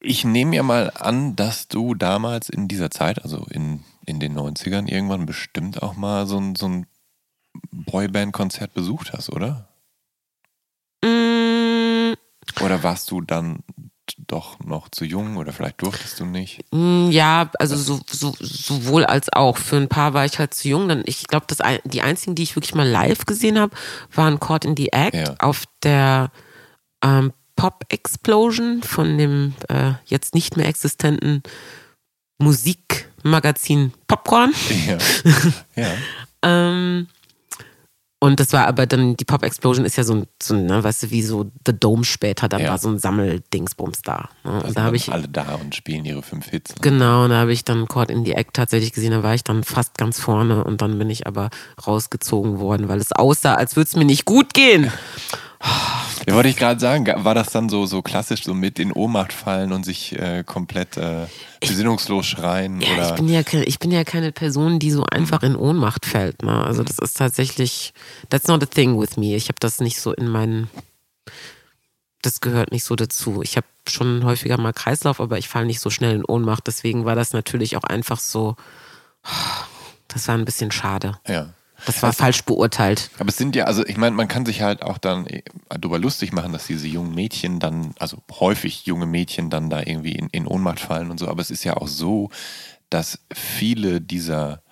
Ich 0.00 0.24
nehme 0.24 0.56
ja 0.56 0.62
mal 0.62 0.90
an, 0.94 1.36
dass 1.36 1.68
du 1.68 1.94
damals 1.94 2.48
in 2.48 2.68
dieser 2.68 2.90
Zeit, 2.90 3.22
also 3.22 3.46
in, 3.50 3.84
in 4.06 4.18
den 4.18 4.38
90ern 4.38 4.88
irgendwann 4.88 5.26
bestimmt 5.26 5.82
auch 5.82 5.94
mal 5.94 6.26
so 6.26 6.38
ein, 6.38 6.56
so 6.56 6.66
ein 6.68 6.86
Boyband-Konzert 7.70 8.72
besucht 8.72 9.12
hast, 9.12 9.30
oder? 9.30 9.68
Mm. 11.04 12.14
Oder 12.62 12.82
warst 12.82 13.10
du 13.10 13.20
dann 13.20 13.60
doch 14.18 14.58
noch 14.60 14.88
zu 14.88 15.04
jung 15.04 15.36
oder 15.36 15.52
vielleicht 15.52 15.82
durftest 15.82 16.20
du 16.20 16.24
nicht? 16.24 16.64
Mm, 16.72 17.10
ja, 17.10 17.50
also 17.58 17.76
so, 17.76 18.00
so, 18.08 18.34
sowohl 18.38 19.04
als 19.04 19.32
auch. 19.32 19.56
Für 19.56 19.76
ein 19.76 19.88
paar 19.88 20.14
war 20.14 20.24
ich 20.24 20.38
halt 20.38 20.54
zu 20.54 20.68
jung. 20.68 20.88
Dann, 20.88 21.02
ich 21.06 21.26
glaube, 21.26 21.46
die 21.84 22.02
einzigen, 22.02 22.34
die 22.34 22.42
ich 22.42 22.56
wirklich 22.56 22.74
mal 22.74 22.88
live 22.88 23.26
gesehen 23.26 23.58
habe, 23.58 23.74
waren 24.12 24.40
Caught 24.40 24.64
in 24.64 24.76
the 24.76 24.92
Act 24.92 25.14
ja. 25.14 25.34
auf 25.38 25.64
der 25.82 26.30
ähm, 27.02 27.32
Pop 27.56 27.84
Explosion 27.88 28.82
von 28.82 29.18
dem 29.18 29.54
äh, 29.68 29.92
jetzt 30.06 30.34
nicht 30.34 30.56
mehr 30.56 30.66
existenten 30.66 31.42
Musikmagazin 32.38 33.92
Popcorn. 34.06 34.52
Ja. 34.86 34.98
ja. 35.76 35.92
ähm, 36.42 37.06
und 38.22 38.38
das 38.38 38.52
war 38.52 38.66
aber 38.66 38.86
dann, 38.86 39.16
die 39.16 39.24
Pop 39.24 39.42
Explosion 39.42 39.86
ist 39.86 39.96
ja 39.96 40.04
so 40.04 40.14
ein, 40.14 40.26
so, 40.42 40.54
ne, 40.54 40.84
weißt 40.84 41.04
du, 41.04 41.10
wie 41.10 41.22
so 41.22 41.50
The 41.66 41.72
Dome 41.72 42.04
später, 42.04 42.50
da 42.50 42.58
ja. 42.58 42.68
war 42.68 42.78
so 42.78 42.90
ein 42.90 42.98
Sammeldingsbums 42.98 44.02
da. 44.02 44.28
Ne? 44.44 44.62
Und 44.62 44.76
da 44.76 44.82
habe 44.82 44.96
ich. 44.96 45.10
Alle 45.10 45.26
da 45.26 45.54
und 45.54 45.74
spielen 45.74 46.04
ihre 46.04 46.22
fünf 46.22 46.50
Hits. 46.50 46.74
Ne? 46.74 46.80
Genau, 46.82 47.24
und 47.24 47.30
da 47.30 47.36
habe 47.38 47.52
ich 47.52 47.64
dann 47.64 47.88
Caught 47.88 48.10
in 48.10 48.26
the 48.26 48.32
Act 48.32 48.52
tatsächlich 48.52 48.92
gesehen, 48.92 49.12
da 49.12 49.22
war 49.22 49.34
ich 49.34 49.42
dann 49.42 49.64
fast 49.64 49.96
ganz 49.96 50.20
vorne 50.20 50.62
und 50.64 50.82
dann 50.82 50.98
bin 50.98 51.08
ich 51.08 51.26
aber 51.26 51.48
rausgezogen 51.86 52.58
worden, 52.58 52.88
weil 52.88 53.00
es 53.00 53.12
aussah, 53.12 53.54
als 53.54 53.76
würde 53.76 53.88
es 53.88 53.96
mir 53.96 54.04
nicht 54.04 54.26
gut 54.26 54.52
gehen. 54.52 54.92
Ja, 55.62 56.34
wollte 56.34 56.48
ich 56.48 56.56
gerade 56.56 56.80
sagen, 56.80 57.06
war 57.24 57.34
das 57.34 57.50
dann 57.50 57.68
so, 57.68 57.86
so 57.86 58.02
klassisch, 58.02 58.44
so 58.44 58.54
mit 58.54 58.78
in 58.78 58.92
Ohnmacht 58.92 59.32
fallen 59.32 59.72
und 59.72 59.84
sich 59.84 60.18
äh, 60.18 60.44
komplett 60.44 60.96
äh, 60.96 61.26
besinnungslos 61.60 62.26
schreien? 62.26 62.80
Ja, 62.80 62.94
oder? 62.94 63.08
Ich, 63.08 63.14
bin 63.16 63.28
ja, 63.28 63.40
ich 63.40 63.78
bin 63.78 63.90
ja 63.90 64.04
keine 64.04 64.32
Person, 64.32 64.78
die 64.78 64.90
so 64.90 65.04
einfach 65.04 65.42
in 65.42 65.56
Ohnmacht 65.56 66.06
fällt. 66.06 66.42
Ne? 66.42 66.64
Also 66.64 66.82
das 66.82 66.98
ist 66.98 67.16
tatsächlich, 67.16 67.92
that's 68.28 68.48
not 68.48 68.62
a 68.62 68.66
thing 68.66 68.98
with 68.98 69.16
me. 69.16 69.34
Ich 69.34 69.48
habe 69.48 69.58
das 69.60 69.80
nicht 69.80 70.00
so 70.00 70.12
in 70.12 70.28
meinen, 70.28 70.70
das 72.22 72.40
gehört 72.40 72.70
nicht 72.70 72.84
so 72.84 72.96
dazu. 72.96 73.42
Ich 73.42 73.56
habe 73.56 73.66
schon 73.88 74.24
häufiger 74.24 74.58
mal 74.58 74.72
Kreislauf, 74.72 75.20
aber 75.20 75.38
ich 75.38 75.48
falle 75.48 75.66
nicht 75.66 75.80
so 75.80 75.90
schnell 75.90 76.16
in 76.16 76.24
Ohnmacht. 76.24 76.66
Deswegen 76.66 77.04
war 77.04 77.16
das 77.16 77.32
natürlich 77.32 77.76
auch 77.76 77.84
einfach 77.84 78.20
so, 78.20 78.56
das 80.08 80.28
war 80.28 80.36
ein 80.36 80.44
bisschen 80.44 80.70
schade. 80.70 81.18
Ja. 81.26 81.48
Das 81.86 82.02
war 82.02 82.08
also, 82.08 82.18
falsch 82.18 82.44
beurteilt. 82.44 83.10
Aber 83.18 83.28
es 83.28 83.36
sind 83.36 83.56
ja, 83.56 83.64
also 83.64 83.84
ich 83.86 83.96
meine, 83.96 84.16
man 84.16 84.28
kann 84.28 84.46
sich 84.46 84.62
halt 84.62 84.82
auch 84.82 84.98
dann 84.98 85.26
äh, 85.26 85.42
darüber 85.68 85.98
lustig 85.98 86.32
machen, 86.32 86.52
dass 86.52 86.66
diese 86.66 86.86
jungen 86.86 87.14
Mädchen 87.14 87.58
dann, 87.58 87.94
also 87.98 88.18
häufig 88.38 88.86
junge 88.86 89.06
Mädchen 89.06 89.50
dann 89.50 89.70
da 89.70 89.80
irgendwie 89.80 90.12
in, 90.12 90.28
in 90.28 90.46
Ohnmacht 90.46 90.80
fallen 90.80 91.10
und 91.10 91.18
so. 91.18 91.28
Aber 91.28 91.40
es 91.40 91.50
ist 91.50 91.64
ja 91.64 91.76
auch 91.76 91.88
so, 91.88 92.30
dass 92.90 93.20
viele 93.32 94.00
dieser 94.00 94.62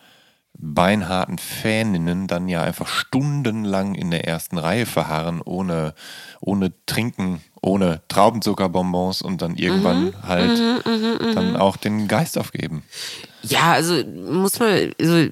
beinharten 0.60 1.38
Faninnen 1.38 2.26
dann 2.26 2.48
ja 2.48 2.62
einfach 2.62 2.88
stundenlang 2.88 3.94
in 3.94 4.10
der 4.10 4.26
ersten 4.26 4.58
Reihe 4.58 4.86
verharren, 4.86 5.40
ohne, 5.40 5.94
ohne 6.40 6.72
Trinken, 6.86 7.40
ohne 7.62 8.02
Traubenzuckerbonbons 8.08 9.22
und 9.22 9.40
dann 9.40 9.54
irgendwann 9.54 10.06
mhm, 10.06 10.22
halt 10.22 10.58
mhm, 10.58 10.92
mhm, 10.92 11.28
mhm, 11.28 11.34
dann 11.34 11.56
auch 11.56 11.76
den 11.76 12.08
Geist 12.08 12.36
aufgeben. 12.36 12.82
Ja, 13.42 13.72
also 13.72 14.02
muss 14.04 14.58
man, 14.58 14.92
also, 15.00 15.28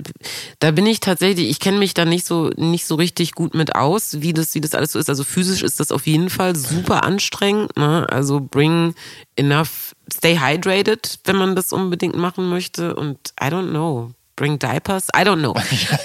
da 0.61 0.71
bin 0.71 0.87
ich 0.87 1.01
tatsächlich, 1.01 1.49
ich 1.49 1.61
kenne 1.61 1.79
mich 1.79 1.93
da 1.93 2.05
nicht 2.05 2.25
so 2.27 2.51
nicht 2.57 2.87
so 2.87 2.95
richtig 2.95 3.33
gut 3.33 3.55
mit 3.55 3.75
aus, 3.75 4.21
wie 4.21 4.33
das 4.33 4.55
wie 4.55 4.61
das 4.61 4.75
alles 4.75 4.93
so 4.93 4.99
ist. 4.99 5.09
Also 5.09 5.25
physisch 5.25 5.63
ist 5.63 5.81
das 5.81 5.91
auf 5.91 6.07
jeden 6.07 6.31
Fall 6.31 6.55
super 6.55 7.03
anstrengend. 7.05 7.77
Ne? 7.77 8.07
Also 8.09 8.41
bring 8.41 8.95
enough, 9.35 9.95
stay 10.13 10.39
hydrated, 10.39 11.19
wenn 11.25 11.37
man 11.37 11.57
das 11.57 11.73
unbedingt 11.73 12.17
machen 12.17 12.49
möchte. 12.49 12.95
Und 12.95 13.19
I 13.43 13.47
don't 13.47 13.71
know 13.71 14.13
Bring 14.37 14.59
Diapers? 14.59 15.09
I 15.17 15.23
don't 15.23 15.41
know. 15.41 15.55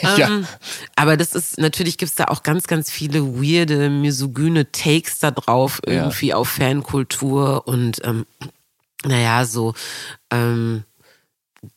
ja. 0.18 0.28
ähm, 0.28 0.48
aber 0.96 1.18
das 1.18 1.36
ist, 1.36 1.58
natürlich 1.58 1.98
gibt 1.98 2.10
es 2.10 2.16
da 2.16 2.26
auch 2.26 2.44
ganz, 2.44 2.66
ganz 2.66 2.90
viele 2.90 3.36
weirde, 3.36 3.90
misogyne 3.90 4.72
Takes 4.72 5.20
da 5.20 5.32
drauf, 5.32 5.82
irgendwie 5.86 6.28
ja. 6.28 6.38
auf 6.38 6.48
Fankultur 6.48 7.68
und 7.68 8.00
ähm, 8.06 8.26
naja, 9.04 9.46
so 9.46 9.74
ähm, 10.32 10.86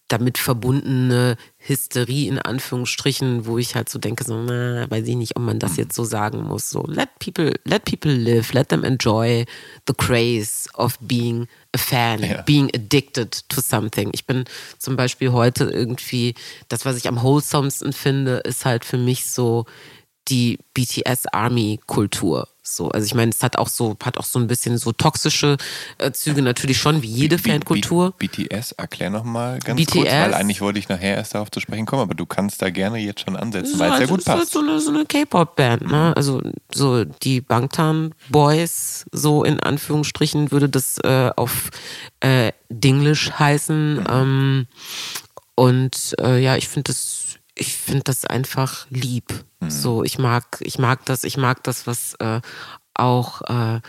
damit 0.08 0.38
verbundene 0.38 1.36
Hysterie 1.58 2.28
in 2.28 2.38
Anführungsstrichen, 2.38 3.46
wo 3.46 3.58
ich 3.58 3.74
halt 3.74 3.88
so 3.88 3.98
denke, 3.98 4.24
so, 4.24 4.42
na, 4.42 4.90
weiß 4.90 5.06
ich 5.06 5.16
nicht, 5.16 5.36
ob 5.36 5.42
man 5.42 5.58
das 5.58 5.72
mhm. 5.72 5.78
jetzt 5.78 5.94
so 5.94 6.04
sagen 6.04 6.42
muss. 6.42 6.70
So, 6.70 6.84
let 6.86 7.10
people, 7.18 7.52
let 7.64 7.84
people 7.84 8.12
live, 8.12 8.52
let 8.54 8.68
them 8.70 8.82
enjoy 8.84 9.44
the 9.86 9.94
craze 9.94 10.68
of 10.74 10.96
being 11.00 11.48
a 11.74 11.78
fan, 11.78 12.22
ja. 12.22 12.42
being 12.42 12.70
addicted 12.74 13.46
to 13.50 13.60
something. 13.60 14.10
Ich 14.14 14.26
bin 14.26 14.44
zum 14.78 14.96
Beispiel 14.96 15.32
heute 15.32 15.64
irgendwie, 15.64 16.34
das, 16.68 16.86
was 16.86 16.96
ich 16.96 17.08
am 17.08 17.22
wholesomsten 17.22 17.92
finde, 17.92 18.36
ist 18.38 18.64
halt 18.64 18.84
für 18.84 18.98
mich 18.98 19.26
so 19.26 19.66
die 20.28 20.58
BTS 20.72 21.26
Army 21.32 21.80
Kultur. 21.86 22.48
So, 22.66 22.88
also 22.88 23.04
ich 23.04 23.14
meine, 23.14 23.30
es 23.30 23.42
hat 23.42 23.58
auch 23.58 23.68
so, 23.68 23.94
hat 24.02 24.16
auch 24.16 24.24
so 24.24 24.38
ein 24.38 24.46
bisschen 24.46 24.78
so 24.78 24.92
toxische 24.92 25.58
äh, 25.98 26.12
Züge 26.12 26.40
natürlich 26.40 26.78
schon, 26.78 27.02
wie 27.02 27.08
jede 27.08 27.36
B 27.36 27.50
Fankultur. 27.50 28.12
B 28.12 28.26
BTS, 28.26 28.72
erklär 28.72 29.10
nochmal 29.10 29.58
ganz 29.58 29.78
BTS, 29.78 29.92
kurz, 29.92 30.06
weil 30.06 30.34
eigentlich 30.34 30.62
wollte 30.62 30.78
ich 30.78 30.88
nachher 30.88 31.16
erst 31.16 31.34
darauf 31.34 31.50
zu 31.50 31.60
sprechen 31.60 31.84
kommen, 31.84 32.00
aber 32.00 32.14
du 32.14 32.24
kannst 32.24 32.62
da 32.62 32.70
gerne 32.70 32.98
jetzt 32.98 33.20
schon 33.20 33.36
ansetzen, 33.36 33.78
weil 33.78 33.92
es 33.92 33.98
sehr 33.98 34.06
gut 34.06 34.24
passt. 34.24 34.52
So 34.52 34.60
eine, 34.60 34.80
so 34.80 34.90
eine 34.90 35.04
K-Pop-Band, 35.04 35.90
ne? 35.90 36.16
Also 36.16 36.40
so 36.72 37.04
die 37.04 37.42
Bangtan 37.42 38.14
Boys, 38.30 39.04
so 39.12 39.44
in 39.44 39.60
Anführungsstrichen 39.60 40.50
würde 40.50 40.70
das 40.70 40.96
äh, 41.04 41.30
auf 41.36 41.68
äh, 42.20 42.52
Dinglish 42.70 43.30
heißen. 43.38 43.96
Mhm. 43.96 44.06
Ähm, 44.08 44.66
und 45.54 46.16
äh, 46.18 46.38
ja, 46.42 46.56
ich 46.56 46.68
finde 46.68 46.92
das 46.92 47.13
ich 47.54 47.76
finde 47.76 48.04
das 48.04 48.24
einfach 48.24 48.86
lieb. 48.90 49.44
Mhm. 49.60 49.70
So, 49.70 50.04
ich 50.04 50.18
mag, 50.18 50.58
ich 50.60 50.78
mag 50.78 51.04
das, 51.06 51.24
ich 51.24 51.36
mag 51.36 51.62
das, 51.62 51.86
was 51.86 52.14
äh, 52.14 52.40
auch 52.94 53.42
äh, 53.42 53.80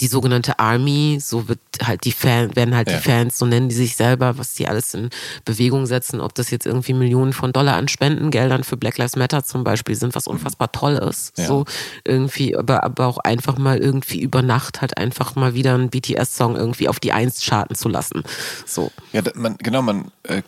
die 0.00 0.06
sogenannte 0.06 0.58
Army, 0.58 1.18
so 1.20 1.48
wird 1.48 1.60
halt 1.82 2.04
die 2.04 2.12
Fans, 2.12 2.56
werden 2.56 2.74
halt 2.74 2.90
ja. 2.90 2.96
die 2.96 3.02
Fans, 3.02 3.38
so 3.38 3.46
nennen 3.46 3.68
die 3.68 3.74
sich 3.74 3.94
selber, 3.94 4.38
was 4.38 4.54
die 4.54 4.66
alles 4.66 4.94
in 4.94 5.10
Bewegung 5.44 5.86
setzen, 5.86 6.20
ob 6.20 6.34
das 6.34 6.50
jetzt 6.50 6.66
irgendwie 6.66 6.94
Millionen 6.94 7.32
von 7.32 7.52
Dollar 7.52 7.76
an 7.76 7.88
Spendengeldern 7.88 8.64
für 8.64 8.76
Black 8.76 8.98
Lives 8.98 9.16
Matter 9.16 9.44
zum 9.44 9.64
Beispiel 9.64 9.94
sind, 9.94 10.14
was 10.14 10.26
unfassbar 10.26 10.72
toll 10.72 10.94
ist. 10.94 11.38
Ja. 11.38 11.46
So 11.46 11.66
irgendwie, 12.04 12.56
aber, 12.56 12.82
aber 12.82 13.06
auch 13.06 13.18
einfach 13.18 13.58
mal 13.58 13.78
irgendwie 13.78 14.20
über 14.20 14.42
Nacht 14.42 14.80
halt 14.80 14.96
einfach 14.96 15.36
mal 15.36 15.54
wieder 15.54 15.74
einen 15.74 15.90
BTS-Song 15.90 16.56
irgendwie 16.56 16.88
auf 16.88 16.98
die 16.98 17.12
Eins 17.12 17.44
charten 17.44 17.76
zu 17.76 17.88
lassen. 17.88 18.24
So. 18.66 18.90
Ja, 19.12 19.22
man, 19.34 19.56
genau, 19.58 19.82
man, 19.82 20.10
äh, 20.24 20.42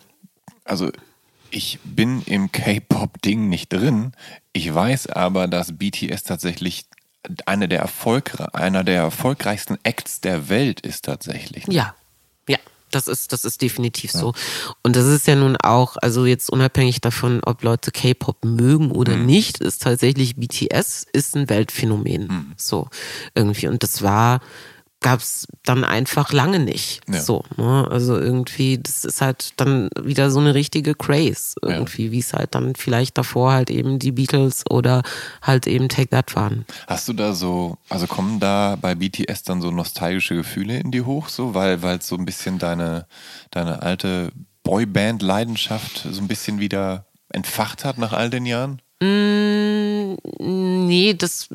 also 0.65 0.91
ich 1.51 1.79
bin 1.83 2.21
im 2.23 2.51
K-Pop-Ding 2.51 3.49
nicht 3.49 3.71
drin. 3.71 4.13
Ich 4.53 4.73
weiß 4.73 5.07
aber, 5.07 5.47
dass 5.47 5.77
BTS 5.77 6.23
tatsächlich 6.23 6.85
eine 7.45 7.67
der 7.67 7.79
Erfolg, 7.79 8.35
einer 8.53 8.83
der 8.83 9.01
erfolgreichsten 9.01 9.77
Acts 9.83 10.21
der 10.21 10.49
Welt 10.49 10.81
ist 10.81 11.05
tatsächlich. 11.05 11.65
Ja, 11.67 11.95
ja. 12.47 12.57
Das 12.91 13.07
ist, 13.07 13.33
das 13.33 13.43
ist 13.43 13.61
definitiv 13.61 14.11
so. 14.11 14.33
Und 14.81 14.95
das 14.95 15.05
ist 15.05 15.27
ja 15.27 15.35
nun 15.35 15.57
auch, 15.57 15.97
also 15.97 16.25
jetzt 16.25 16.49
unabhängig 16.49 17.01
davon, 17.01 17.41
ob 17.43 17.63
Leute 17.63 17.91
K-Pop 17.91 18.45
mögen 18.45 18.91
oder 18.91 19.17
mhm. 19.17 19.25
nicht, 19.25 19.57
ist 19.57 19.81
tatsächlich 19.81 20.35
BTS 20.35 21.05
ist 21.11 21.35
ein 21.35 21.49
Weltphänomen. 21.49 22.27
Mhm. 22.27 22.53
So 22.55 22.87
irgendwie. 23.33 23.67
Und 23.67 23.83
das 23.83 24.01
war 24.01 24.39
gab 25.05 25.19
es 25.19 25.47
dann 25.63 25.83
einfach 25.83 26.33
lange 26.33 26.57
nicht. 26.57 27.01
Ja. 27.07 27.21
So, 27.21 27.43
ne? 27.57 27.87
Also 27.91 28.17
irgendwie, 28.17 28.79
das 28.79 29.05
ist 29.05 29.21
halt 29.21 29.53
dann 29.57 29.87
wieder 30.01 30.31
so 30.31 30.39
eine 30.39 30.55
richtige 30.55 30.95
Craze 30.95 31.53
irgendwie, 31.61 32.11
wie 32.11 32.17
es 32.17 32.33
halt 32.33 32.55
dann 32.55 32.73
vielleicht 32.73 33.15
davor 33.15 33.51
halt 33.51 33.69
eben 33.69 33.99
die 33.99 34.11
Beatles 34.11 34.63
oder 34.67 35.03
halt 35.43 35.67
eben 35.67 35.89
Take 35.89 36.09
That 36.09 36.35
waren. 36.35 36.65
Hast 36.87 37.07
du 37.07 37.13
da 37.13 37.33
so, 37.33 37.77
also 37.87 38.07
kommen 38.07 38.39
da 38.39 38.77
bei 38.81 38.95
BTS 38.95 39.43
dann 39.43 39.61
so 39.61 39.69
nostalgische 39.69 40.33
Gefühle 40.33 40.79
in 40.79 40.89
dir 40.89 41.05
hoch, 41.05 41.29
so, 41.29 41.53
weil 41.53 41.83
weil 41.83 41.99
es 41.99 42.07
so 42.07 42.15
ein 42.15 42.25
bisschen 42.25 42.57
deine, 42.57 43.05
deine 43.51 43.83
alte 43.83 44.31
Boyband-Leidenschaft 44.63 46.07
so 46.11 46.19
ein 46.19 46.27
bisschen 46.27 46.59
wieder 46.59 47.05
entfacht 47.29 47.85
hat 47.85 47.99
nach 47.99 48.11
all 48.11 48.31
den 48.31 48.47
Jahren? 48.47 48.81
Mm, 49.01 49.84
nee, 50.39 51.13
das 51.13 51.49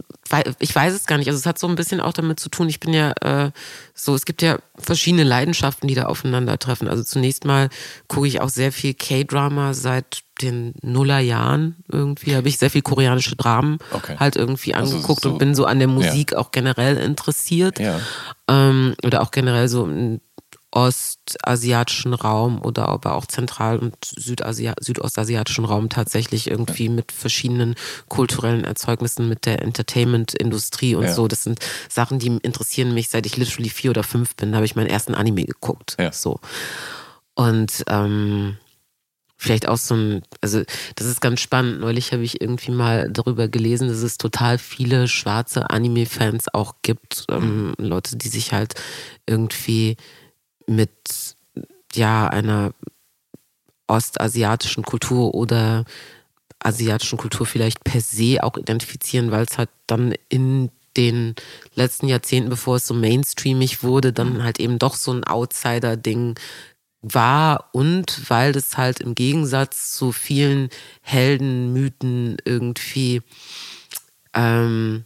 ich 0.61 0.74
weiß 0.74 0.94
es 0.94 1.06
gar 1.06 1.18
nicht. 1.18 1.28
Also 1.28 1.38
es 1.38 1.46
hat 1.46 1.58
so 1.58 1.66
ein 1.66 1.74
bisschen 1.74 2.00
auch 2.00 2.12
damit 2.12 2.38
zu 2.40 2.48
tun. 2.48 2.68
Ich 2.68 2.80
bin 2.80 2.92
ja 2.94 3.12
äh, 3.20 3.50
so, 3.94 4.14
es 4.14 4.24
gibt 4.24 4.42
ja 4.42 4.58
verschiedene 4.76 5.24
Leidenschaften, 5.24 5.88
die 5.88 5.94
da 5.94 6.04
aufeinandertreffen. 6.06 6.88
Also 6.88 7.02
zunächst 7.02 7.44
mal 7.44 7.68
gucke 8.08 8.28
ich 8.28 8.40
auch 8.40 8.48
sehr 8.48 8.72
viel 8.72 8.94
K-Drama 8.94 9.74
seit 9.74 10.22
den 10.40 10.74
Nullerjahren 10.82 11.76
irgendwie. 11.90 12.34
Habe 12.36 12.48
ich 12.48 12.58
sehr 12.58 12.70
viel 12.70 12.82
koreanische 12.82 13.36
Dramen 13.36 13.78
Okay. 13.92 14.16
halt 14.18 14.36
irgendwie 14.36 14.74
Also 14.74 14.96
angeguckt 14.96 15.22
so- 15.22 15.32
und 15.32 15.38
bin 15.38 15.54
so 15.54 15.64
an 15.66 15.78
der 15.78 15.88
Musik 15.88 16.34
auch 16.34 16.50
generell 16.52 16.96
interessiert. 16.96 17.78
Ja. 17.78 18.00
Ähm, 18.48 18.94
oder 19.04 19.20
auch 19.22 19.32
generell 19.32 19.68
so 19.68 19.84
im 19.84 20.20
ostasiatischen 20.72 22.14
Raum 22.14 22.62
oder 22.62 22.88
aber 22.88 23.14
auch 23.14 23.26
zentral- 23.26 23.78
und 23.78 23.96
Südasia 24.04 24.74
südostasiatischen 24.80 25.64
Raum 25.64 25.88
tatsächlich 25.88 26.48
irgendwie 26.48 26.88
mit 26.88 27.10
verschiedenen 27.12 27.74
kulturellen 28.08 28.64
Erzeugnissen, 28.64 29.28
mit 29.28 29.46
der 29.46 29.62
Entertainment-Industrie 29.62 30.94
und 30.94 31.04
Ja. 31.04 31.12
so. 31.14 31.26
Das 31.28 31.42
sind 31.42 31.58
Sachen, 31.88 32.18
die 32.18 32.38
interessieren 32.42 32.94
mich, 32.94 33.08
seit 33.08 33.26
ich 33.26 33.36
literally 33.36 33.68
vier 33.68 33.90
oder 33.90 34.04
fünf 34.04 34.36
bin. 34.36 34.52
Da 34.52 34.56
habe 34.56 34.66
ich 34.66 34.76
meinen 34.76 34.86
ersten 34.90 35.14
Anime 35.14 35.44
geguckt. 35.44 35.96
Ja. 35.98 36.12
So. 36.12 36.38
Und 37.34 37.84
ähm, 37.88 38.56
vielleicht 39.36 39.66
auch 39.66 39.78
so 39.78 39.94
ein, 39.94 40.22
also 40.40 40.62
das 40.94 41.06
ist 41.06 41.20
ganz 41.20 41.40
spannend. 41.40 41.80
Neulich 41.80 42.12
habe 42.12 42.22
ich 42.22 42.40
irgendwie 42.40 42.70
mal 42.70 43.10
darüber 43.10 43.48
gelesen, 43.48 43.88
dass 43.88 44.02
es 44.02 44.18
total 44.18 44.58
viele 44.58 45.08
schwarze 45.08 45.70
Anime-Fans 45.70 46.52
auch 46.52 46.74
gibt. 46.82 47.24
Ähm, 47.30 47.74
Leute, 47.78 48.16
die 48.16 48.28
sich 48.28 48.52
halt 48.52 48.74
irgendwie 49.26 49.96
mit 50.70 51.36
ja 51.94 52.28
einer 52.28 52.72
ostasiatischen 53.88 54.84
Kultur 54.84 55.34
oder 55.34 55.84
asiatischen 56.60 57.18
Kultur 57.18 57.46
vielleicht 57.46 57.82
per 57.84 58.00
se 58.00 58.42
auch 58.42 58.56
identifizieren, 58.56 59.30
weil 59.30 59.44
es 59.44 59.58
halt 59.58 59.70
dann 59.86 60.14
in 60.28 60.70
den 60.96 61.34
letzten 61.74 62.06
Jahrzehnten, 62.08 62.50
bevor 62.50 62.76
es 62.76 62.86
so 62.86 62.94
mainstreamig 62.94 63.82
wurde, 63.82 64.12
dann 64.12 64.42
halt 64.42 64.60
eben 64.60 64.78
doch 64.78 64.94
so 64.94 65.12
ein 65.12 65.24
Outsider-Ding 65.24 66.38
war 67.02 67.70
und 67.72 68.28
weil 68.28 68.52
das 68.52 68.76
halt 68.76 69.00
im 69.00 69.14
Gegensatz 69.14 69.92
zu 69.92 70.12
vielen 70.12 70.68
Heldenmythen 71.00 72.36
irgendwie 72.44 73.22
ähm, 74.34 75.04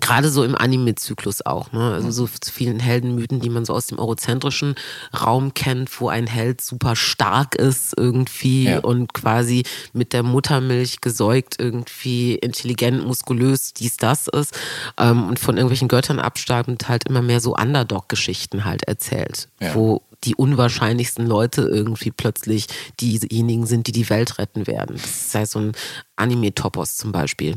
gerade 0.00 0.28
so 0.30 0.44
im 0.44 0.54
Anime-Zyklus 0.54 1.44
auch, 1.46 1.72
ne? 1.72 1.94
Also 1.94 2.10
so 2.10 2.26
zu 2.26 2.52
vielen 2.52 2.80
Heldenmythen, 2.80 3.40
die 3.40 3.48
man 3.50 3.64
so 3.64 3.72
aus 3.72 3.86
dem 3.86 3.98
eurozentrischen 3.98 4.74
Raum 5.18 5.54
kennt, 5.54 6.00
wo 6.00 6.08
ein 6.08 6.26
Held 6.26 6.60
super 6.60 6.96
stark 6.96 7.54
ist 7.54 7.94
irgendwie 7.96 8.64
Ja. 8.64 8.78
und 8.80 9.14
quasi 9.14 9.64
mit 9.92 10.12
der 10.12 10.22
Muttermilch 10.22 11.00
gesäugt 11.00 11.56
irgendwie 11.58 12.34
intelligent, 12.34 13.06
muskulös, 13.06 13.72
dies, 13.74 13.96
das 13.96 14.28
ist 14.28 14.54
ähm, 14.98 15.28
und 15.28 15.38
von 15.38 15.56
irgendwelchen 15.56 15.88
Göttern 15.88 16.18
abstammend 16.18 16.88
halt 16.88 17.08
immer 17.08 17.22
mehr 17.22 17.40
so 17.40 17.54
Underdog-Geschichten 17.54 18.64
halt 18.64 18.82
erzählt, 18.84 19.48
Ja. 19.60 19.74
wo 19.74 20.02
die 20.24 20.34
unwahrscheinlichsten 20.34 21.26
Leute 21.26 21.62
irgendwie 21.62 22.10
plötzlich 22.10 22.66
diejenigen 23.00 23.66
sind, 23.66 23.86
die 23.86 23.92
die 23.92 24.08
Welt 24.10 24.38
retten 24.38 24.66
werden. 24.66 24.96
Das 24.96 25.34
ist 25.34 25.52
so 25.52 25.58
ein 25.60 25.72
Anime-Topos 26.16 26.96
zum 26.96 27.12
Beispiel. 27.12 27.56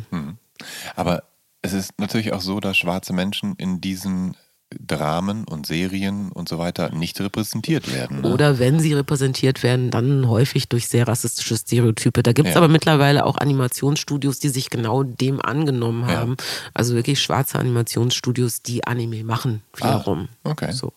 Aber 0.95 1.23
es 1.61 1.73
ist 1.73 1.99
natürlich 1.99 2.33
auch 2.33 2.41
so, 2.41 2.59
dass 2.59 2.77
schwarze 2.77 3.13
Menschen 3.13 3.55
in 3.55 3.81
diesen 3.81 4.35
Dramen 4.79 5.45
und 5.45 5.65
Serien 5.65 6.31
und 6.31 6.47
so 6.47 6.59
weiter 6.59 6.91
nicht 6.93 7.19
repräsentiert 7.19 7.91
werden. 7.91 8.21
Ne? 8.21 8.31
Oder 8.31 8.59
wenn 8.59 8.79
sie 8.79 8.93
repräsentiert 8.93 9.63
werden, 9.63 9.89
dann 9.89 10.27
häufig 10.27 10.69
durch 10.69 10.87
sehr 10.87 11.07
rassistische 11.07 11.57
Stereotype. 11.57 12.21
Da 12.21 12.33
gibt 12.33 12.49
es 12.49 12.53
Ja. 12.53 12.59
aber 12.59 12.67
mittlerweile 12.67 13.25
auch 13.25 13.37
Animationsstudios, 13.37 14.37
die 14.39 14.49
sich 14.49 14.69
genau 14.69 15.01
dem 15.01 15.41
angenommen 15.41 16.07
Ja. 16.07 16.17
haben. 16.17 16.37
Also 16.75 16.93
wirklich 16.93 17.19
schwarze 17.19 17.57
Animationsstudios, 17.57 18.61
die 18.61 18.85
Anime 18.85 19.23
machen 19.23 19.63
wiederum. 19.75 20.29
Ah, 20.43 20.51
okay. 20.51 20.71
So. 20.71 20.93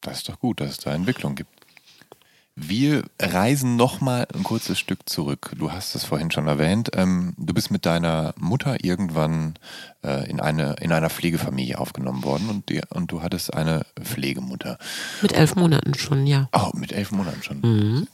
Das 0.00 0.18
ist 0.18 0.28
doch 0.30 0.38
gut, 0.38 0.60
dass 0.60 0.70
es 0.70 0.78
da 0.78 0.94
Entwicklung 0.94 1.34
gibt. 1.34 1.57
Wir 2.60 3.04
reisen 3.22 3.76
nochmal 3.76 4.26
ein 4.34 4.42
kurzes 4.42 4.80
Stück 4.80 5.08
zurück. 5.08 5.52
Du 5.56 5.70
hast 5.70 5.94
es 5.94 6.04
vorhin 6.04 6.32
schon 6.32 6.48
erwähnt. 6.48 6.90
Ähm, 6.94 7.34
du 7.36 7.54
bist 7.54 7.70
mit 7.70 7.86
deiner 7.86 8.34
Mutter 8.36 8.84
irgendwann 8.84 9.54
äh, 10.02 10.28
in, 10.28 10.40
eine, 10.40 10.74
in 10.80 10.90
einer 10.90 11.08
Pflegefamilie 11.08 11.78
aufgenommen 11.78 12.24
worden 12.24 12.48
und, 12.48 12.68
die, 12.68 12.80
und 12.90 13.12
du 13.12 13.22
hattest 13.22 13.54
eine 13.54 13.86
Pflegemutter. 14.02 14.76
Mit 15.22 15.34
elf 15.34 15.54
Monaten 15.54 15.94
schon, 15.94 16.26
ja. 16.26 16.48
Oh, 16.52 16.70
mit 16.74 16.90
elf 16.90 17.12
Monaten 17.12 17.42
schon. 17.44 18.08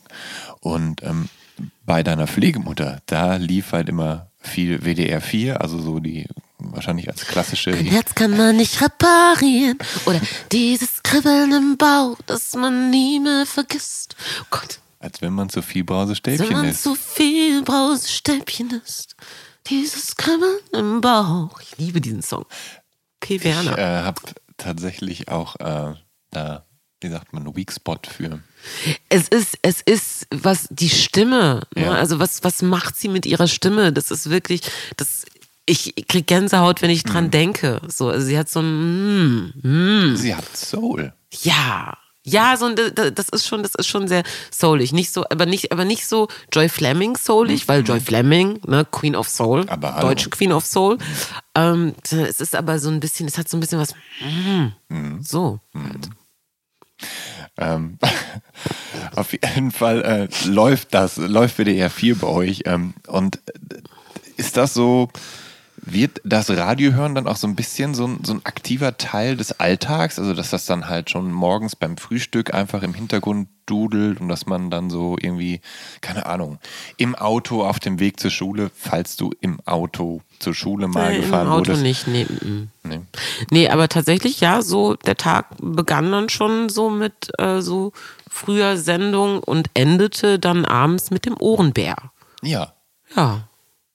Und 0.61 1.03
ähm, 1.03 1.31
bei 1.87 2.03
deiner 2.03 2.27
Pflegemutter, 2.27 3.01
da 3.07 3.37
lief 3.37 3.73
halt 3.73 3.89
immer 3.89 4.27
viel 4.45 4.81
WDR 4.85 5.21
4, 5.21 5.61
also 5.61 5.81
so 5.81 5.99
die 6.01 6.27
wahrscheinlich 6.59 7.09
als 7.09 7.27
klassische. 7.27 7.71
Ein 7.73 7.87
Herz 7.87 8.15
kann 8.15 8.37
man 8.37 8.57
nicht 8.57 8.81
reparieren. 8.81 9.79
Oder 10.07 10.21
dieses 10.53 11.03
Kribbeln 11.03 11.53
im 11.53 11.77
Bauch, 11.77 12.17
das 12.27 12.55
man 12.55 12.91
nie 12.91 13.21
mehr 13.21 13.45
vergisst. 13.47 14.17
Oh 14.43 14.47
Gott, 14.51 14.79
Als 15.01 15.21
wenn 15.23 15.33
man 15.33 15.49
zu 15.51 15.63
viel 15.63 15.81
wenn 15.83 15.87
Brausestäbchen 15.87 16.53
man 16.53 16.65
ist. 16.67 16.83
so 16.83 16.95
viel 16.95 17.63
Brausestäbchen 17.63 18.81
ist. 18.85 19.17
Dieses 19.67 20.17
Kribbeln 20.17 20.59
im 20.73 21.01
Bauch. 21.01 21.61
Ich 21.61 21.77
liebe 21.79 22.01
diesen 22.01 22.23
Song. 22.23 22.45
Ich 23.27 23.43
Werner. 23.45 23.79
äh, 23.79 24.03
habe 24.03 24.21
tatsächlich 24.59 25.29
auch 25.29 25.57
äh, 25.57 25.95
da, 26.31 26.65
wie 27.05 27.11
sagt 27.11 27.33
man, 27.35 27.55
Weak 27.55 27.71
Spot 27.71 27.99
für. 28.09 28.41
Es 29.11 29.29
ist, 29.29 29.59
es 29.63 29.83
ist, 29.83 30.27
was 30.31 30.67
die 30.71 30.89
Stimme, 30.89 31.61
ne? 31.77 31.85
Ja. 31.85 31.93
also 31.93 32.19
was, 32.19 32.43
was 32.43 32.63
macht 32.63 32.97
sie 32.97 33.09
mit 33.09 33.27
ihrer 33.27 33.47
Stimme? 33.47 33.93
Das 33.93 34.11
ist 34.11 34.31
wirklich, 34.31 34.63
das, 34.97 35.27
ich 35.67 35.95
krieg 36.09 36.27
Gänsehaut, 36.27 36.81
wenn 36.81 36.91
ich 36.91 37.05
Mhm. 37.05 37.11
dran 37.11 37.31
denke. 37.31 37.81
So, 37.89 38.09
also 38.09 38.25
sie 38.27 38.39
hat 38.39 38.49
so 38.49 38.61
ein, 38.61 39.53
mm, 39.63 40.13
mm, 40.13 40.17
Sie 40.17 40.35
hat 40.35 40.57
Soul. 40.57 41.13
ja. 41.43 41.97
Ja, 42.27 42.57
so 42.57 42.65
ein, 42.65 42.75
das 42.75 43.29
ist 43.29 43.47
schon, 43.47 43.63
das 43.63 43.75
ist 43.75 43.87
schon 43.87 44.09
sehr 44.09 44.23
soulig. 44.51 44.95
Nicht 44.95 45.13
so, 45.13 45.25
aber 45.29 45.45
nicht, 45.45 45.73
aber 45.73 45.85
nicht 45.85 46.07
so 46.07 46.29
Joy 46.51 46.71
Fleming 46.71 47.19
soulig, 47.19 47.69
weil 47.69 47.83
Joy 47.87 48.01
Fleming, 48.01 48.61
ne, 48.67 48.87
Queen 48.91 49.15
of 49.15 49.29
Soul, 49.29 49.65
Mhm. 49.65 49.69
Aber 49.69 49.95
hallo. 49.97 50.09
deutsche 50.09 50.31
Queen 50.31 50.51
of 50.51 50.65
Soul. 50.65 50.97
Ähm, 51.55 51.95
es 52.03 52.41
ist 52.41 52.55
aber 52.55 52.79
so 52.79 52.89
ein 52.89 52.99
bisschen, 52.99 53.29
es 53.29 53.37
hat 53.37 53.51
so 53.51 53.59
ein 53.59 53.61
bisschen 53.61 53.79
was, 53.79 53.95
mm, 54.23 54.69
Mhm. 54.89 55.23
so. 55.23 55.61
Ähm, 57.57 57.99
auf 59.17 59.33
jeden 59.33 59.71
Fall 59.71 60.03
äh, 60.03 60.49
läuft 60.49 60.95
das, 60.95 61.17
läuft 61.17 61.59
WDR 61.59 61.91
4 61.91 62.19
bei 62.19 62.27
euch. 62.27 62.63
Ähm, 62.67 62.95
und 63.07 63.37
äh, 63.47 63.79
ist 64.37 64.57
das 64.57 64.75
so, 64.75 65.11
wird 65.87 66.21
das 66.25 66.51
Radio 66.51 66.93
hören 66.93 67.15
dann 67.15 67.27
auch 67.27 67.37
so 67.37 67.47
ein 67.47 67.55
bisschen 67.57 67.95
so 67.95 68.07
ein, 68.07 68.21
so 68.25 68.33
ein 68.35 68.41
aktiver 68.45 68.97
Teil 68.97 69.37
des 69.37 69.61
Alltags? 69.61 70.19
Also, 70.19 70.35
dass 70.35 70.51
das 70.51 70.67
dann 70.67 70.89
halt 70.89 71.11
schon 71.11 71.31
morgens 71.33 71.77
beim 71.77 71.97
Frühstück 71.97 72.55
einfach 72.55 72.83
im 72.83 72.95
Hintergrund 72.95 73.49
dudelt 73.67 74.21
und 74.21 74.29
dass 74.29 74.47
man 74.47 74.71
dann 74.71 74.91
so 74.91 75.17
irgendwie, 75.21 75.61
keine 76.01 76.27
Ahnung, 76.27 76.59
im 76.97 77.15
Auto 77.15 77.65
auf 77.65 77.81
dem 77.81 77.99
Weg 77.99 78.21
zur 78.21 78.31
Schule, 78.31 78.71
falls 78.75 79.17
du 79.17 79.31
im 79.41 79.59
Auto 79.65 80.21
zur 80.39 80.55
Schule 80.55 80.87
mal 80.89 81.13
Nee, 81.13 81.21
gefahren 81.21 81.47
Im 81.47 81.53
Auto 81.53 81.69
wurdest. 81.69 81.83
nicht, 81.83 82.07
nee. 82.07 82.27
Nee. 82.83 83.01
Nee, 83.51 83.69
aber 83.71 83.89
tatsächlich, 83.89 84.41
ja, 84.41 84.61
so 84.63 84.95
der 84.95 85.17
Tag 85.17 85.47
begann 85.61 86.13
dann 86.13 86.29
schon 86.29 86.69
so 86.69 86.91
mit 86.91 87.31
äh, 87.39 87.61
so 87.63 87.93
früher 88.29 88.77
Sendung 88.77 89.39
und 89.41 89.71
endete 89.75 90.39
dann 90.39 90.65
abends 90.67 91.11
mit 91.11 91.25
dem 91.25 91.37
Ohrenbär. 91.39 91.97
Ja, 92.43 92.75
Ja, 93.17 93.49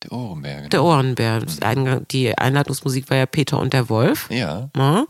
der 0.03 0.11
Ohrenbär. 0.11 0.55
genau. 0.57 0.69
der 0.69 0.83
Ohrenbär. 0.83 1.41
Eingang- 1.61 2.07
Die 2.09 2.37
Einladungsmusik 2.37 3.09
war 3.09 3.17
ja 3.17 3.25
Peter 3.25 3.59
und 3.59 3.73
der 3.73 3.89
Wolf. 3.89 4.29
Ja, 4.31 4.69
Ja. 4.75 5.05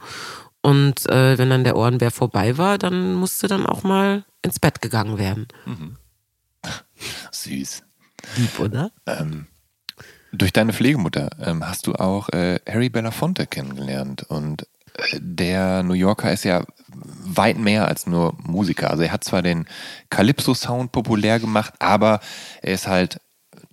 Und 0.62 1.08
äh, 1.10 1.38
wenn 1.38 1.50
dann 1.50 1.64
der 1.64 1.78
Ohrenbär 1.78 2.12
vorbei 2.12 2.58
war, 2.58 2.78
dann 2.78 3.14
musste 3.14 3.48
dann 3.48 3.66
auch 3.66 3.84
mal 3.84 4.26
ins 4.42 4.60
Bett 4.60 4.82
gegangen 4.82 5.18
werden. 5.18 5.48
süß. 7.32 7.84
Lieb, 8.36 8.60
oder? 8.60 8.92
Durch 10.32 10.52
deine 10.54 10.74
Pflegemutter 10.74 11.30
ähm, 11.42 11.66
hast 11.66 11.88
du 11.88 11.94
auch 11.96 12.30
äh, 12.30 12.60
Harry 12.68 12.90
Belafonte 12.90 13.48
kennengelernt 13.48 14.24
und 14.24 14.64
äh, 14.96 15.20
der 15.20 15.82
New 15.84 15.94
Yorker 15.94 16.32
ist 16.34 16.44
ja 16.44 16.66
weit 17.24 17.58
mehr 17.58 17.88
als 17.88 18.06
nur 18.06 18.36
Musiker. 18.44 18.92
Also 18.92 19.04
er 19.04 19.12
hat 19.14 19.24
zwar 19.24 19.42
den 19.42 19.66
Calypso-Sound 20.10 20.92
populär 20.92 21.40
gemacht, 21.40 21.74
aber 21.80 22.20
er 22.62 22.74
ist 22.74 22.88
halt 22.88 23.22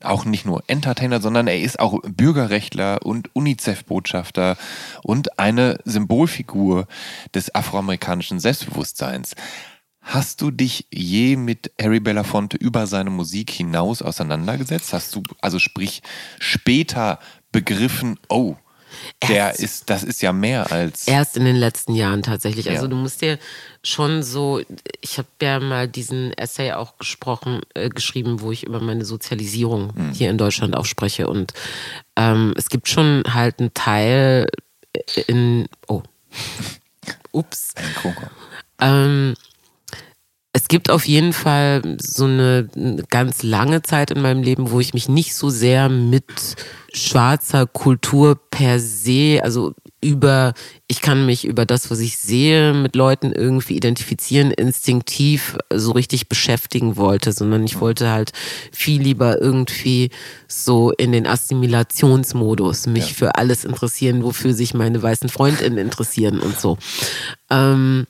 auch 0.03 0.25
nicht 0.25 0.45
nur 0.45 0.63
Entertainer, 0.67 1.21
sondern 1.21 1.47
er 1.47 1.61
ist 1.61 1.81
auch 1.81 2.01
Bürgerrechtler 2.03 3.05
und 3.05 3.35
UNICEF-Botschafter 3.35 4.57
und 5.03 5.39
eine 5.39 5.79
Symbolfigur 5.85 6.87
des 7.35 7.55
afroamerikanischen 7.55 8.41
Selbstbewusstseins. 8.41 9.35
Hast 10.03 10.41
du 10.41 10.53
dich 10.53 10.87
je 10.93 11.37
mit 11.37 11.73
Harry 11.81 11.99
Belafonte 11.99 12.57
über 12.57 12.87
seine 12.87 13.11
Musik 13.11 13.51
hinaus 13.51 14.03
auseinandergesetzt? 14.03 14.93
Hast 14.93 15.15
du, 15.17 15.23
also 15.41 15.59
sprich, 15.59 16.03
später 16.39 17.19
begriffen, 17.51 18.19
oh, 18.29 18.55
der 19.29 19.37
Erst- 19.49 19.61
ist, 19.61 19.91
das 19.91 20.03
ist 20.03 20.23
ja 20.23 20.33
mehr 20.33 20.71
als. 20.73 21.07
Erst 21.09 21.37
in 21.37 21.45
den 21.45 21.57
letzten 21.57 21.95
Jahren 21.95 22.23
tatsächlich. 22.23 22.69
Also 22.71 22.83
Ja. 22.85 22.89
du 22.89 22.97
musst 22.97 23.21
dir 23.23 23.39
schon 23.83 24.23
so, 24.23 24.61
ich 25.01 25.19
habe 25.19 25.29
ja 25.43 25.61
mal 25.61 25.89
diesen 25.89 26.33
Essay 26.35 26.73
auch 26.73 26.99
gesprochen, 26.99 27.61
äh, 27.75 27.89
geschrieben, 27.89 28.41
wo 28.41 28.53
ich 28.53 28.65
über 28.65 28.81
meine 28.81 29.05
Sozialisierung 29.05 29.95
Hm. 29.95 30.13
hier 30.13 30.31
in 30.31 30.39
Deutschland 30.39 30.77
auch 30.77 30.85
spreche. 30.87 31.29
Und 31.29 31.53
ähm, 32.17 32.53
es 32.57 32.69
gibt 32.69 32.89
schon 32.89 33.23
halt 33.33 33.61
einen 33.61 33.75
Teil 33.75 34.47
in, 35.27 35.67
oh, 35.89 36.03
ups, 37.33 37.75
ähm, 38.81 39.35
es 40.53 40.69
gibt 40.69 40.91
auf 40.91 41.07
jeden 41.07 41.35
Fall 41.35 41.83
so 42.01 42.25
eine 42.25 42.69
ganz 43.11 43.43
lange 43.43 43.83
Zeit 43.83 44.11
in 44.11 44.23
meinem 44.23 44.43
Leben, 44.43 44.71
wo 44.71 44.81
ich 44.81 44.95
mich 44.95 45.07
nicht 45.09 45.35
so 45.35 45.51
sehr 45.51 45.89
mit 45.91 46.25
schwarzer 46.97 47.67
Kultur 47.67 48.39
per 48.51 48.81
se, 48.81 49.41
also 49.43 49.75
über, 50.03 50.55
ich 50.89 51.01
kann 51.01 51.27
mich 51.27 51.45
über 51.45 51.67
das, 51.67 51.91
was 51.91 51.99
ich 52.01 52.19
sehe, 52.19 52.73
mit 52.73 52.97
Leuten 52.97 53.33
irgendwie 53.33 53.75
identifizieren, 53.75 54.51
instinktiv 54.51 55.59
so 55.75 55.93
richtig 55.93 56.29
beschäftigen 56.29 56.97
wollte, 56.97 57.33
sondern 57.33 57.65
ich 57.65 57.81
wollte 57.81 58.11
halt 58.11 58.33
viel 58.73 59.03
lieber 59.03 59.41
irgendwie 59.41 60.11
so 60.49 60.93
in 60.93 61.13
den 61.13 61.27
Assimilationsmodus 61.27 62.87
mich 62.87 63.15
für 63.15 63.37
alles 63.37 63.65
interessieren, 63.65 64.23
wofür 64.23 64.55
sich 64.55 64.75
meine 64.75 65.03
weißen 65.03 65.29
Freundinnen 65.29 65.79
interessieren 65.79 66.41
und 66.41 66.59
so. 66.59 66.79
Ähm, 67.51 68.07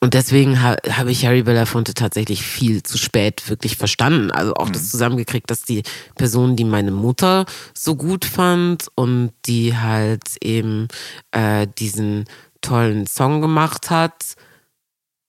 und 0.00 0.14
deswegen 0.14 0.62
ha 0.62 0.76
habe 0.90 1.10
ich 1.10 1.26
Harry 1.26 1.42
Belafonte 1.42 1.92
tatsächlich 1.92 2.42
viel 2.42 2.82
zu 2.82 2.96
spät 2.96 3.48
wirklich 3.50 3.76
verstanden. 3.76 4.30
Also 4.30 4.54
auch 4.54 4.70
das 4.70 4.90
zusammengekriegt, 4.90 5.50
dass 5.50 5.62
die 5.62 5.82
Person, 6.16 6.56
die 6.56 6.64
meine 6.64 6.90
Mutter 6.90 7.44
so 7.74 7.96
gut 7.96 8.24
fand 8.24 8.88
und 8.94 9.32
die 9.44 9.76
halt 9.76 10.42
eben 10.42 10.88
äh, 11.32 11.66
diesen 11.78 12.24
tollen 12.62 13.06
Song 13.06 13.42
gemacht 13.42 13.90
hat. 13.90 14.36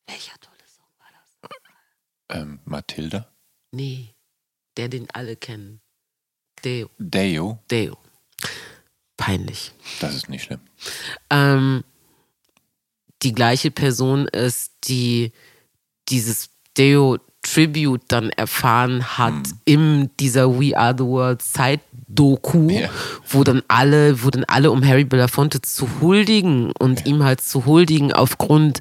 Welcher 0.08 0.40
tolle 0.40 0.68
Song 0.68 0.88
war 1.00 1.08
das? 2.30 2.38
Ähm, 2.42 2.60
Mathilda? 2.64 3.28
Nee, 3.72 4.14
der, 4.78 4.88
den 4.88 5.10
alle 5.12 5.36
kennen. 5.36 5.82
Deo. 6.64 6.90
Deo? 6.98 7.60
Deo. 7.70 7.98
Peinlich. 9.18 9.74
Das 10.00 10.16
ist 10.16 10.30
nicht 10.30 10.44
schlimm. 10.44 10.62
ähm, 11.30 11.84
die 13.24 13.34
gleiche 13.34 13.72
Person 13.72 14.28
ist, 14.28 14.72
die 14.86 15.32
dieses 16.10 16.50
Deo 16.78 17.18
Tribute 17.44 18.02
dann 18.08 18.30
erfahren 18.30 19.04
hat 19.18 19.34
in 19.66 20.10
dieser 20.20 20.60
We 20.60 20.78
Are 20.78 20.94
the 20.96 21.04
World 21.04 21.42
Zeit-Doku, 21.42 22.70
Ja. 22.70 22.90
wo 23.28 23.44
dann 23.44 23.64
alle, 23.68 24.24
wo 24.24 24.30
dann 24.30 24.44
alle 24.46 24.70
um 24.72 24.86
Harry 24.86 25.06
Belafonte 25.06 25.60
zu 25.62 25.88
huldigen 26.02 26.72
und 26.80 27.06
ihm 27.08 27.24
halt 27.24 27.42
zu 27.42 27.66
huldigen 27.66 28.14
aufgrund 28.14 28.80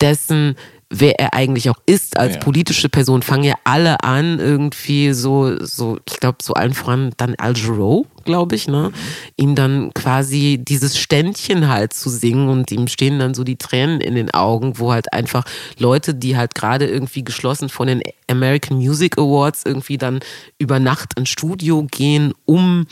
dessen, 0.00 0.56
wer 0.90 1.18
er 1.18 1.32
eigentlich 1.32 1.70
auch 1.70 1.80
ist 1.86 2.18
als 2.18 2.34
Ja. 2.34 2.40
politische 2.40 2.90
Person, 2.90 3.22
fangen 3.22 3.44
ja 3.44 3.54
alle 3.64 4.02
an, 4.04 4.38
irgendwie 4.40 5.14
so, 5.14 5.64
so, 5.64 5.98
ich 6.06 6.20
glaube, 6.20 6.38
so 6.42 6.52
allen 6.52 6.74
voran 6.74 7.12
dann 7.16 7.34
Al 7.36 7.56
Jarreau, 7.56 8.06
glaube 8.24 8.56
ich, 8.56 8.68
ne? 8.68 8.92
Ihm 9.36 9.54
dann 9.54 9.92
quasi 9.94 10.58
dieses 10.62 10.98
Ständchen 10.98 11.68
halt 11.68 11.92
zu 11.92 12.10
singen 12.10 12.48
und 12.48 12.70
ihm 12.70 12.88
stehen 12.88 13.18
dann 13.18 13.34
so 13.34 13.44
die 13.44 13.56
Tränen 13.56 14.00
in 14.00 14.14
den 14.14 14.32
Augen, 14.32 14.78
wo 14.78 14.92
halt 14.92 15.12
einfach 15.12 15.44
Leute, 15.78 16.14
die 16.14 16.36
halt 16.36 16.54
gerade 16.54 16.86
irgendwie 16.86 17.24
geschlossen 17.24 17.68
von 17.68 17.86
den 17.86 18.02
American 18.28 18.78
Music 18.78 19.18
Awards 19.18 19.62
irgendwie 19.64 19.98
dann 19.98 20.20
über 20.58 20.78
Nacht 20.78 21.18
ins 21.18 21.28
Studio 21.28 21.86
gehen, 21.90 22.32
um 22.44 22.86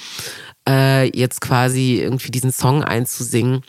äh, 0.68 1.16
jetzt 1.16 1.40
quasi 1.40 2.00
irgendwie 2.00 2.30
diesen 2.30 2.52
Song 2.52 2.84
einzusingen 2.84 3.62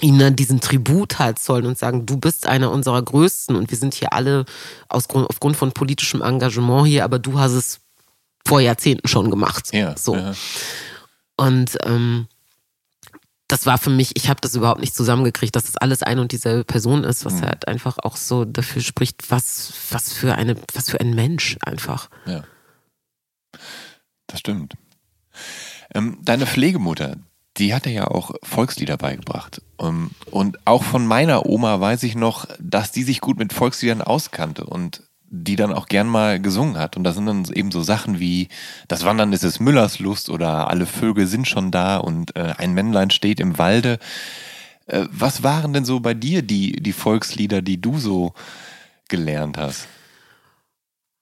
ihnen 0.00 0.18
dann 0.18 0.36
diesen 0.36 0.60
Tribut 0.60 1.18
halt 1.18 1.38
zollen 1.38 1.66
und 1.66 1.78
sagen, 1.78 2.06
du 2.06 2.16
bist 2.18 2.46
einer 2.46 2.70
unserer 2.70 3.02
Größten 3.02 3.56
und 3.56 3.70
wir 3.70 3.78
sind 3.78 3.94
hier 3.94 4.12
alle 4.12 4.44
aus 4.88 5.08
Grund, 5.08 5.28
aufgrund 5.28 5.56
von 5.56 5.72
politischem 5.72 6.22
Engagement 6.22 6.86
hier, 6.86 7.04
aber 7.04 7.18
du 7.18 7.38
hast 7.38 7.52
es 7.52 7.80
vor 8.48 8.60
Jahrzehnten 8.60 9.06
schon 9.06 9.30
gemacht. 9.30 9.68
Ja. 9.72 9.96
So. 9.96 10.16
ja. 10.16 10.32
Und 11.36 11.76
ähm, 11.84 12.26
das 13.46 13.66
war 13.66 13.78
für 13.78 13.90
mich, 13.90 14.16
ich 14.16 14.28
habe 14.28 14.40
das 14.40 14.54
überhaupt 14.54 14.80
nicht 14.80 14.94
zusammengekriegt, 14.94 15.54
dass 15.54 15.64
das 15.64 15.76
alles 15.76 16.02
eine 16.02 16.22
und 16.22 16.32
dieselbe 16.32 16.64
Person 16.64 17.04
ist, 17.04 17.24
was 17.24 17.42
halt 17.42 17.68
einfach 17.68 17.98
auch 18.02 18.16
so 18.16 18.44
dafür 18.44 18.82
spricht, 18.82 19.30
was, 19.30 19.72
was 19.90 20.12
für 20.12 20.34
eine, 20.34 20.56
was 20.74 20.90
für 20.90 21.00
ein 21.00 21.14
Mensch 21.14 21.58
einfach. 21.60 22.08
Ja. 22.26 22.44
Das 24.26 24.40
stimmt. 24.40 24.74
Ähm, 25.94 26.18
deine 26.22 26.46
Pflegemutter, 26.46 27.16
die 27.56 27.74
hatte 27.74 27.90
ja 27.90 28.08
auch 28.08 28.34
Volkslieder 28.42 28.96
beigebracht. 28.96 29.62
Ähm, 29.78 30.10
und 30.30 30.58
auch 30.66 30.84
von 30.84 31.06
meiner 31.06 31.46
Oma 31.46 31.80
weiß 31.80 32.02
ich 32.02 32.14
noch, 32.14 32.46
dass 32.58 32.92
die 32.92 33.02
sich 33.02 33.20
gut 33.20 33.38
mit 33.38 33.52
Volksliedern 33.52 34.02
auskannte 34.02 34.64
und 34.64 35.07
die 35.30 35.56
dann 35.56 35.72
auch 35.72 35.86
gern 35.86 36.08
mal 36.08 36.40
gesungen 36.40 36.78
hat. 36.78 36.96
Und 36.96 37.04
das 37.04 37.14
sind 37.14 37.26
dann 37.26 37.44
eben 37.52 37.70
so 37.70 37.82
Sachen 37.82 38.18
wie 38.18 38.48
Das 38.88 39.04
Wandern 39.04 39.32
ist 39.32 39.44
es 39.44 39.60
Müllers 39.60 39.98
Lust 39.98 40.30
oder 40.30 40.68
Alle 40.68 40.86
Vögel 40.86 41.26
sind 41.26 41.46
schon 41.46 41.70
da 41.70 41.98
und 41.98 42.34
äh, 42.36 42.54
Ein 42.56 42.74
Männlein 42.74 43.10
steht 43.10 43.40
im 43.40 43.58
Walde. 43.58 43.98
Äh, 44.86 45.04
was 45.10 45.42
waren 45.42 45.72
denn 45.72 45.84
so 45.84 46.00
bei 46.00 46.14
dir 46.14 46.42
die, 46.42 46.72
die 46.72 46.92
Volkslieder, 46.92 47.62
die 47.62 47.80
du 47.80 47.98
so 47.98 48.32
gelernt 49.08 49.58
hast? 49.58 49.86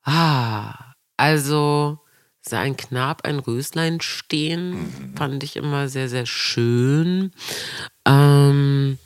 Ah, 0.04 0.92
also 1.16 1.98
sah 2.40 2.60
ein 2.60 2.76
Knab 2.76 3.24
ein 3.24 3.40
Röslein 3.40 4.00
stehen, 4.00 5.14
fand 5.16 5.42
ich 5.42 5.56
immer 5.56 5.88
sehr, 5.88 6.08
sehr 6.08 6.26
schön. 6.26 7.32
Ähm, 8.04 8.98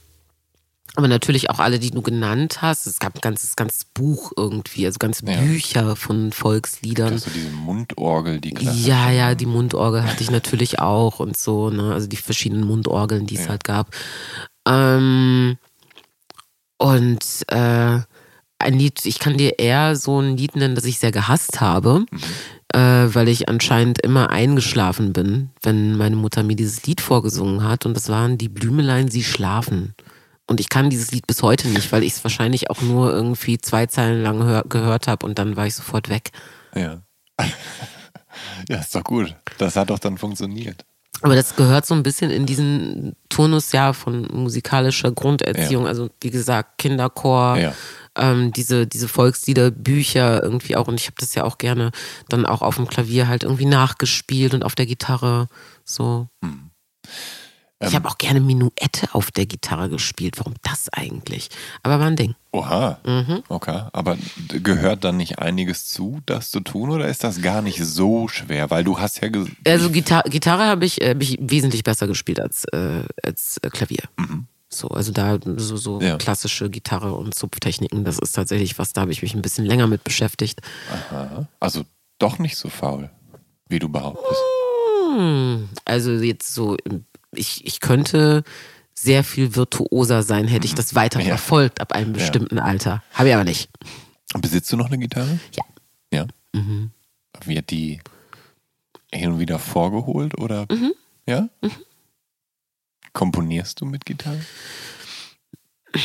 aber 0.96 1.08
natürlich 1.08 1.50
auch 1.50 1.58
alle, 1.60 1.78
die 1.78 1.90
du 1.90 2.02
genannt 2.02 2.62
hast. 2.62 2.86
Es 2.86 2.98
gab 2.98 3.14
ein 3.14 3.20
ganzes, 3.20 3.56
ganzes 3.56 3.84
Buch 3.84 4.32
irgendwie, 4.36 4.86
also 4.86 4.98
ganze 4.98 5.24
Ja. 5.26 5.40
Bücher 5.40 5.96
von 5.96 6.32
Volksliedern. 6.32 7.14
Hast 7.14 7.26
du 7.26 7.30
diese 7.30 7.50
Mundorgel, 7.50 8.40
die 8.40 8.50
klassische? 8.52 8.88
Ja, 8.88 9.10
ja, 9.10 9.34
die 9.34 9.46
Mundorgel 9.46 10.02
hatte 10.02 10.22
ich 10.22 10.30
natürlich 10.30 10.80
auch 10.80 11.20
und 11.20 11.36
so, 11.36 11.70
ne? 11.70 11.92
Also 11.94 12.06
die 12.08 12.16
verschiedenen 12.16 12.66
Mundorgeln, 12.66 13.26
die 13.26 13.36
es 13.36 13.44
Ja. 13.44 13.50
halt 13.50 13.64
gab. 13.64 13.94
Ähm, 14.66 15.58
und 16.78 17.24
äh, 17.48 17.98
ein 18.58 18.74
Lied, 18.74 19.04
ich 19.06 19.18
kann 19.18 19.36
dir 19.36 19.58
eher 19.58 19.96
so 19.96 20.20
ein 20.20 20.36
Lied 20.36 20.56
nennen, 20.56 20.74
das 20.74 20.84
ich 20.84 20.98
sehr 20.98 21.12
gehasst 21.12 21.60
habe, 21.60 22.04
äh, 22.74 22.78
weil 22.78 23.28
ich 23.28 23.48
anscheinend 23.48 24.00
immer 24.00 24.30
eingeschlafen 24.30 25.12
bin, 25.12 25.50
wenn 25.62 25.96
meine 25.96 26.16
Mutter 26.16 26.42
mir 26.42 26.56
dieses 26.56 26.84
Lied 26.84 27.00
vorgesungen 27.00 27.64
hat. 27.64 27.86
Und 27.86 27.94
das 27.94 28.08
waren 28.08 28.38
die 28.38 28.48
Blümelein, 28.48 29.08
sie 29.08 29.24
schlafen. 29.24 29.94
Und 30.50 30.58
ich 30.58 30.68
kann 30.68 30.90
dieses 30.90 31.12
Lied 31.12 31.28
bis 31.28 31.44
heute 31.44 31.68
nicht, 31.68 31.92
weil 31.92 32.02
ich 32.02 32.14
es 32.14 32.24
wahrscheinlich 32.24 32.70
auch 32.70 32.82
nur 32.82 33.12
irgendwie 33.12 33.56
zwei 33.58 33.86
Zeilen 33.86 34.20
lang 34.24 34.42
hör 34.42 34.64
gehört 34.68 35.06
habe 35.06 35.24
und 35.24 35.38
dann 35.38 35.54
war 35.54 35.68
ich 35.68 35.76
sofort 35.76 36.08
weg. 36.08 36.30
Ja. 36.74 37.02
ja, 38.68 38.78
ist 38.78 38.92
doch 38.92 39.04
gut. 39.04 39.36
Das 39.58 39.76
hat 39.76 39.90
doch 39.90 40.00
dann 40.00 40.18
funktioniert. 40.18 40.84
Aber 41.22 41.36
das 41.36 41.54
gehört 41.54 41.86
so 41.86 41.94
ein 41.94 42.02
bisschen 42.02 42.32
in 42.32 42.46
diesen 42.46 43.14
Turnus 43.28 43.70
ja 43.70 43.92
von 43.92 44.22
musikalischer 44.32 45.12
Grunderziehung. 45.12 45.84
Ja. 45.84 45.88
Also 45.88 46.10
wie 46.20 46.30
gesagt, 46.30 46.78
Kinderchor, 46.78 47.56
Ja. 47.56 47.72
ähm, 48.18 48.52
diese, 48.52 48.88
diese 48.88 49.06
Volkslieder, 49.06 49.70
Bücher 49.70 50.42
irgendwie 50.42 50.74
auch. 50.74 50.88
Und 50.88 50.98
ich 50.98 51.06
habe 51.06 51.16
das 51.20 51.32
ja 51.36 51.44
auch 51.44 51.58
gerne 51.58 51.92
dann 52.28 52.44
auch 52.44 52.62
auf 52.62 52.74
dem 52.74 52.88
Klavier 52.88 53.28
halt 53.28 53.44
irgendwie 53.44 53.66
nachgespielt 53.66 54.52
und 54.52 54.64
auf 54.64 54.74
der 54.74 54.86
Gitarre 54.86 55.46
so. 55.84 56.26
Hm. 56.42 56.70
Ich 57.82 57.88
Ähm. 57.88 57.94
habe 57.94 58.08
auch 58.08 58.18
gerne 58.18 58.40
Minuette 58.40 59.08
auf 59.12 59.30
der 59.30 59.46
Gitarre 59.46 59.88
gespielt. 59.88 60.38
Warum 60.38 60.54
das 60.62 60.88
eigentlich? 60.92 61.48
Aber 61.82 61.98
war 61.98 62.06
ein 62.06 62.16
Ding. 62.16 62.34
Oha. 62.52 62.98
Mhm. 63.06 63.42
Okay. 63.48 63.82
Aber 63.92 64.18
gehört 64.48 65.04
dann 65.04 65.16
nicht 65.16 65.38
einiges 65.38 65.86
zu, 65.88 66.20
das 66.26 66.50
zu 66.50 66.60
tun, 66.60 66.90
oder 66.90 67.08
ist 67.08 67.24
das 67.24 67.40
gar 67.40 67.62
nicht 67.62 67.82
so 67.82 68.28
schwer? 68.28 68.70
Weil 68.70 68.84
du 68.84 68.98
hast 68.98 69.20
ja 69.22 69.28
Also 69.66 69.90
Gitar 69.90 70.24
Gitarre 70.24 70.64
habe 70.66 70.84
ich, 70.84 71.00
äh, 71.00 71.10
hab 71.10 71.22
ich 71.22 71.38
wesentlich 71.40 71.82
besser 71.84 72.06
gespielt 72.06 72.40
als, 72.40 72.64
äh, 72.72 73.04
als 73.22 73.58
äh, 73.62 73.70
Klavier. 73.70 74.02
So, 74.68 74.88
also 74.88 75.10
da 75.12 75.38
so, 75.56 75.76
so 75.76 75.96
Mhm. 76.00 76.06
Ja. 76.06 76.16
klassische 76.18 76.70
Gitarre 76.70 77.14
und 77.14 77.34
Zupftechniken, 77.34 78.04
das 78.04 78.18
ist 78.18 78.32
tatsächlich 78.32 78.78
was, 78.78 78.92
da 78.92 79.00
habe 79.00 79.10
ich 79.12 79.22
mich 79.22 79.34
ein 79.34 79.42
bisschen 79.42 79.64
länger 79.64 79.86
mit 79.86 80.04
beschäftigt. 80.04 80.60
Aha. 81.10 81.48
Also 81.60 81.82
doch 82.18 82.38
nicht 82.38 82.56
so 82.56 82.68
faul, 82.68 83.10
wie 83.68 83.78
du 83.78 83.88
behauptest. 83.88 84.40
Hm, 85.16 85.68
also 85.84 86.12
jetzt 86.12 86.54
so, 86.54 86.76
ich, 87.34 87.64
ich 87.66 87.80
könnte 87.80 88.42
sehr 88.94 89.24
viel 89.24 89.56
virtuoser 89.56 90.22
sein, 90.22 90.46
hätte 90.48 90.66
ich 90.66 90.74
das 90.74 90.94
weiter 90.94 91.20
Mhm. 91.20 91.26
Ja. 91.26 91.36
verfolgt 91.36 91.80
ab 91.80 91.92
einem 91.92 92.12
bestimmten 92.12 92.58
Alter. 92.58 93.02
Habe 93.14 93.28
ich 93.28 93.34
aber 93.34 93.44
nicht. 93.44 93.70
Besitzt 94.40 94.70
du 94.72 94.76
noch 94.76 94.86
eine 94.86 94.98
Gitarre? 94.98 95.38
Ja. 95.56 95.64
Ja. 96.12 96.26
Mhm. 96.52 96.90
Wird 97.44 97.70
die 97.70 98.00
hin 99.12 99.32
und 99.32 99.38
wieder 99.38 99.58
vorgeholt 99.58 100.38
oder? 100.38 100.66
Mhm. 100.70 100.92
Ja? 101.26 101.48
Komponierst 103.12 103.80
du 103.80 103.86
mit 103.86 104.04
Gitarre? 104.04 104.40
Oder, 105.92 106.00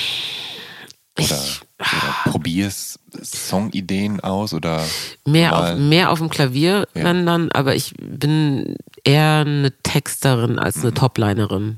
Ich, 1.18 1.62
oder 1.80 2.16
probierst 2.32 3.00
Songideen 3.22 4.20
aus 4.22 4.54
oder 4.54 4.86
mehr, 5.26 5.58
auf, 5.58 5.78
mehr 5.78 6.10
auf 6.12 6.20
dem 6.20 6.30
Klavier, 6.30 6.88
Ja. 6.96 7.14
dann, 7.14 7.52
aber 7.52 7.76
ich 7.76 7.94
bin 8.00 8.78
eher 9.04 9.44
eine 9.46 9.74
Texterin 9.84 10.58
als 10.58 10.78
Mhm. 10.78 10.82
eine 10.84 10.94
Toplinerin. 10.94 11.78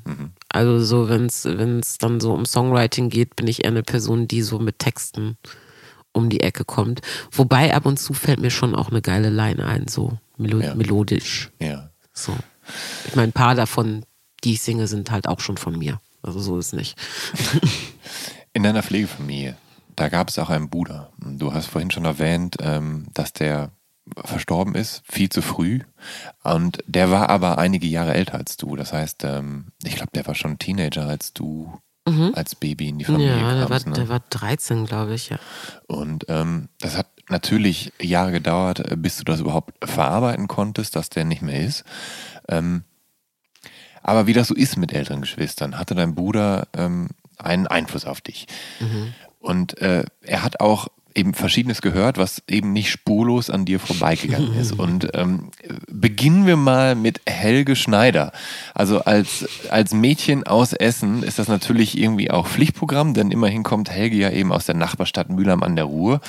Also 0.49 0.79
so, 0.79 1.09
wenn 1.09 1.25
es 1.25 1.97
dann 1.97 2.19
so 2.19 2.33
um 2.33 2.45
Songwriting 2.45 3.09
geht, 3.09 3.35
bin 3.35 3.47
ich 3.47 3.63
eher 3.63 3.71
eine 3.71 3.83
Person, 3.83 4.27
die 4.27 4.41
so 4.43 4.59
mit 4.59 4.79
Texten 4.79 5.37
um 6.13 6.29
die 6.29 6.41
Ecke 6.41 6.63
kommt. 6.63 7.01
Wobei 7.31 7.73
ab 7.75 7.85
und 7.85 7.97
zu 7.97 8.13
fällt 8.13 8.39
mir 8.39 8.49
schon 8.51 8.75
auch 8.75 8.89
eine 8.89 9.01
geile 9.01 9.29
Line 9.29 9.65
ein, 9.65 9.87
so 9.87 10.17
melo 10.37 10.59
Ja. 10.61 10.75
melodisch. 10.75 11.49
ja. 11.59 11.89
So. 12.13 12.35
Ich 13.07 13.15
meine, 13.15 13.29
ein 13.29 13.33
paar 13.33 13.53
davon, 13.55 14.03
die 14.43 14.53
ich 14.53 14.61
singe, 14.61 14.87
sind 14.87 15.09
halt 15.11 15.27
auch 15.27 15.39
schon 15.39 15.57
von 15.57 15.77
mir. 15.77 15.99
Also 16.23 16.39
so 16.39 16.57
ist 16.57 16.73
nicht. 16.73 16.97
In 18.53 18.63
deiner 18.63 18.81
Pflegefamilie, 18.83 19.55
da 19.97 20.07
gab 20.07 20.29
es 20.29 20.39
auch 20.39 20.49
einen 20.49 20.69
Bruder. 20.69 21.11
Du 21.19 21.53
hast 21.53 21.65
vorhin 21.65 21.91
schon 21.91 22.05
erwähnt, 22.05 22.55
ähm, 22.61 23.07
dass 23.13 23.33
der 23.33 23.71
verstorben 24.23 24.73
ist, 24.73 25.03
viel 25.05 25.27
zu 25.29 25.41
früh. 25.41 25.81
Und 26.43 26.81
der 26.87 27.11
war 27.11 27.29
aber 27.29 27.57
einige 27.57 27.87
Jahre 27.87 28.13
älter 28.13 28.35
als 28.35 28.55
du. 28.55 28.77
Das 28.77 28.93
heißt, 28.93 29.25
ähm, 29.25 29.73
ich 29.83 29.95
glaube, 29.97 30.11
der 30.15 30.25
war 30.25 30.35
schon 30.35 30.57
Teenager, 30.59 31.05
als 31.07 31.33
du 31.33 31.77
als 32.35 32.55
Baby 32.55 32.87
in 32.87 32.99
die 32.99 33.03
Familie 33.03 33.35
Mhm. 33.35 33.41
ja, 33.41 33.51
der 33.55 33.61
war, 33.63 33.67
kamst. 33.67 33.87
ne? 33.87 33.93
der 33.95 34.07
war 34.07 34.21
13, 34.29 34.85
glaube 34.85 35.13
ich, 35.13 35.27
ja. 35.27 35.39
Und 35.87 36.23
ähm, 36.29 36.69
das 36.79 36.95
hat 36.95 37.07
natürlich 37.27 37.91
Jahre 38.01 38.31
gedauert, 38.31 38.81
bis 39.01 39.17
du 39.17 39.25
das 39.25 39.41
überhaupt 39.41 39.73
verarbeiten 39.85 40.47
konntest, 40.47 40.95
dass 40.95 41.09
der 41.09 41.25
nicht 41.25 41.41
mehr 41.41 41.59
ist. 41.59 41.83
Ähm, 42.47 42.85
aber 44.03 44.25
wie 44.25 44.31
das 44.31 44.47
so 44.47 44.53
ist 44.55 44.77
mit 44.77 44.93
älteren 44.93 45.19
Geschwistern, 45.19 45.77
hatte 45.77 45.95
dein 45.95 46.15
Bruder 46.15 46.69
ähm, 46.73 47.09
einen 47.37 47.67
Einfluss 47.67 48.05
auf 48.05 48.21
dich. 48.21 48.47
Und 49.47 49.81
äh, 49.81 50.03
er 50.21 50.43
hat 50.43 50.59
auch 50.59 50.89
eben 51.15 51.33
Verschiedenes 51.33 51.81
gehört, 51.81 52.17
was 52.17 52.43
eben 52.47 52.73
nicht 52.73 52.91
spurlos 52.91 53.49
an 53.49 53.65
dir 53.65 53.79
vorbeigegangen 53.79 54.53
ist. 54.55 54.71
Und 54.77 55.09
ähm, 55.13 55.49
beginnen 55.89 56.45
wir 56.45 56.57
mal 56.57 56.95
mit 56.95 57.21
Helge 57.25 57.75
Schneider. 57.75 58.33
Also 58.75 58.99
als, 58.99 59.47
als 59.69 59.93
Mädchen 59.93 60.45
aus 60.45 60.73
Essen 60.73 61.23
ist 61.23 61.39
das 61.39 61.47
natürlich 61.47 61.97
irgendwie 61.97 62.29
auch 62.29 62.45
Pflichtprogramm, 62.45 63.13
denn 63.13 63.31
immerhin 63.31 63.63
kommt 63.63 63.89
Helge 63.89 64.17
ja 64.17 64.29
eben 64.29 64.51
aus 64.51 64.65
der 64.65 64.75
Nachbarstadt 64.75 65.29
Mülheim 65.29 65.63
an 65.63 65.75
der 65.75 65.85
Ruhr. 65.85 66.19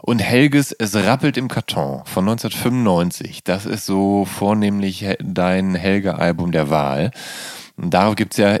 Und 0.00 0.20
Helges 0.20 0.72
Es 0.72 0.94
rappelt 0.94 1.36
im 1.36 1.48
Karton 1.48 2.02
von 2.04 2.28
1995, 2.28 3.42
das 3.42 3.66
ist 3.66 3.86
so 3.86 4.26
vornehmlich 4.26 5.06
dein 5.18 5.74
Helge-Album 5.74 6.52
der 6.52 6.70
Wahl. 6.70 7.10
Und 7.76 7.92
darauf 7.92 8.14
gibt's 8.14 8.36
ja 8.36 8.58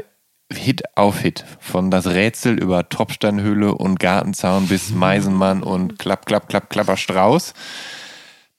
Hit 0.56 0.82
auf 0.96 1.18
Hit. 1.20 1.44
Von 1.60 1.90
das 1.90 2.06
Rätsel 2.06 2.58
über 2.58 2.88
Tropfsteinhöhle 2.88 3.74
und 3.74 3.98
Gartenzaun 3.98 4.68
bis 4.68 4.90
Meisenmann 4.90 5.62
und 5.62 5.98
Klapp, 5.98 6.26
Klapp, 6.26 6.48
Klapp, 6.48 6.70
Klapper 6.70 6.96
Strauß. 6.96 7.54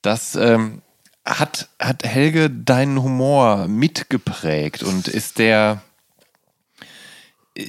Das 0.01 0.35
ähm, 0.35 0.81
hat, 1.25 1.69
hat 1.79 2.03
Helge 2.03 2.49
deinen 2.49 3.01
Humor 3.01 3.67
mitgeprägt 3.67 4.83
und 4.83 5.07
ist 5.07 5.39
der, 5.39 5.81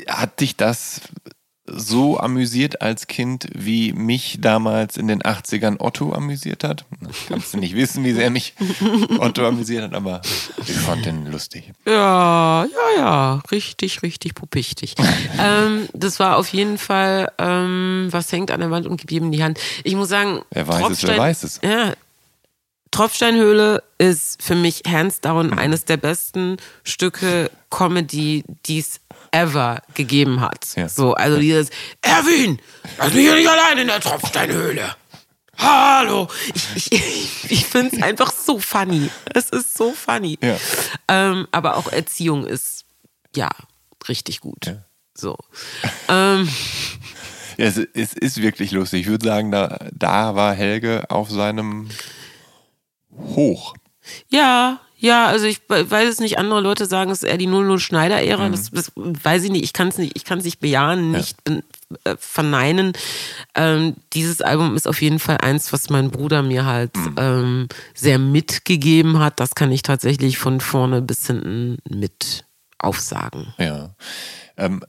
hat 0.08 0.40
dich 0.40 0.56
das 0.56 1.00
so 1.66 2.18
amüsiert 2.18 2.82
als 2.82 3.06
Kind, 3.06 3.48
wie 3.54 3.92
mich 3.92 4.38
damals 4.40 4.96
in 4.96 5.08
den 5.08 5.22
80ern 5.22 5.80
Otto 5.80 6.12
amüsiert 6.12 6.64
hat? 6.64 6.84
Kannst 7.28 7.54
du 7.54 7.58
nicht 7.58 7.74
wissen, 7.74 8.04
wie 8.04 8.12
sehr 8.12 8.30
mich 8.30 8.54
Otto 9.18 9.46
amüsiert 9.46 9.84
hat, 9.84 9.94
aber 9.94 10.22
ich 10.66 10.72
fand 10.72 11.06
den 11.06 11.26
lustig. 11.26 11.72
Ja, 11.86 12.64
ja, 12.64 12.98
ja, 12.98 13.42
richtig, 13.50 14.02
richtig 14.02 14.34
pupichtig. 14.34 14.94
ähm, 15.40 15.88
das 15.92 16.20
war 16.20 16.36
auf 16.36 16.48
jeden 16.48 16.78
Fall, 16.78 17.30
ähm, 17.38 18.08
was 18.10 18.30
hängt 18.32 18.50
an 18.50 18.60
der 18.60 18.70
Wand 18.70 18.86
und 18.86 19.10
jedem 19.10 19.32
die 19.32 19.42
Hand. 19.42 19.58
Ich 19.84 19.94
muss 19.94 20.08
sagen, 20.08 20.42
Wer 20.50 20.68
weiß 20.68 20.90
es, 20.90 21.02
wer 21.06 21.18
weiß 21.18 21.42
es. 21.42 21.60
Ja, 21.62 21.92
Tropfsteinhöhle 22.96 23.82
ist 23.98 24.42
für 24.42 24.54
mich 24.54 24.82
hands 24.86 25.20
down 25.20 25.52
eines 25.52 25.84
der 25.84 25.98
besten 25.98 26.56
Stücke 26.82 27.50
Comedy, 27.68 28.42
die 28.66 28.78
es 28.78 29.00
ever 29.36 29.82
gegeben 29.94 30.40
hat. 30.40 30.66
Ja. 30.76 30.88
So, 30.88 31.14
also 31.14 31.38
dieses 31.38 31.70
Erwin, 32.00 32.58
lass 32.98 33.12
mich 33.12 33.22
hier 33.22 33.34
nicht 33.34 33.48
allein 33.48 33.78
in 33.78 33.86
der 33.88 34.00
Tropfsteinhöhle. 34.00 34.96
Hallo. 35.58 36.28
Ich, 36.74 36.92
ich, 36.92 37.50
ich 37.50 37.66
finde 37.66 37.96
es 37.96 38.02
einfach 38.02 38.32
so 38.32 38.58
funny. 38.58 39.10
Es 39.34 39.50
ist 39.50 39.76
so 39.76 39.92
funny. 39.92 40.38
Ja. 40.42 40.56
Ähm, 41.08 41.46
aber 41.52 41.76
auch 41.76 41.88
Erziehung 41.92 42.46
ist, 42.46 42.84
ja, 43.34 43.48
richtig 44.08 44.40
gut. 44.40 44.66
Ja. 44.66 44.84
So. 45.14 45.36
ähm, 46.08 46.48
Ja, 47.58 47.66
es, 47.66 47.78
es 47.78 48.12
ist 48.12 48.42
wirklich 48.42 48.70
lustig. 48.72 49.02
Ich 49.02 49.06
würde 49.06 49.26
sagen, 49.26 49.50
da, 49.50 49.78
da 49.92 50.34
war 50.34 50.54
Helge 50.54 51.04
auf 51.08 51.30
seinem 51.30 51.88
Hoch. 53.10 53.74
Ja, 54.28 54.80
ja, 54.98 55.26
also 55.26 55.46
ich 55.46 55.60
we- 55.68 55.90
weiß 55.90 56.08
es 56.08 56.20
nicht, 56.20 56.38
andere 56.38 56.60
Leute 56.60 56.86
sagen, 56.86 57.10
es 57.10 57.22
ist 57.22 57.28
eher 57.28 57.36
die 57.38 57.46
00 57.46 57.78
Schneider-Ära. 57.78 58.48
Mhm. 58.48 58.52
Das, 58.52 58.70
das 58.70 58.92
weiß 58.96 59.44
ich 59.44 59.50
nicht, 59.50 59.64
ich 59.64 59.72
kann 59.72 59.88
es 59.88 59.98
nicht, 59.98 60.16
ich 60.16 60.24
kann 60.24 60.38
es 60.38 60.44
nicht 60.44 60.60
bejahen, 60.60 61.10
nicht 61.12 61.36
äh, 62.04 62.16
verneinen. 62.18 62.92
Ähm, 63.54 63.94
dieses 64.14 64.40
Album 64.40 64.74
ist 64.74 64.88
auf 64.88 65.00
jeden 65.02 65.18
Fall 65.18 65.38
eins, 65.38 65.72
was 65.72 65.90
mein 65.90 66.10
Bruder 66.10 66.42
mir 66.42 66.64
halt 66.64 66.96
Mhm. 66.96 67.14
ähm, 67.18 67.68
sehr 67.94 68.18
mitgegeben 68.18 69.18
hat. 69.18 69.38
Das 69.40 69.54
kann 69.54 69.70
ich 69.70 69.82
tatsächlich 69.82 70.38
von 70.38 70.60
vorne 70.60 71.02
bis 71.02 71.26
hinten 71.26 71.78
mit 71.88 72.44
aufsagen. 72.78 73.54
Ja. 73.58 73.94
Ähm, 74.56 74.82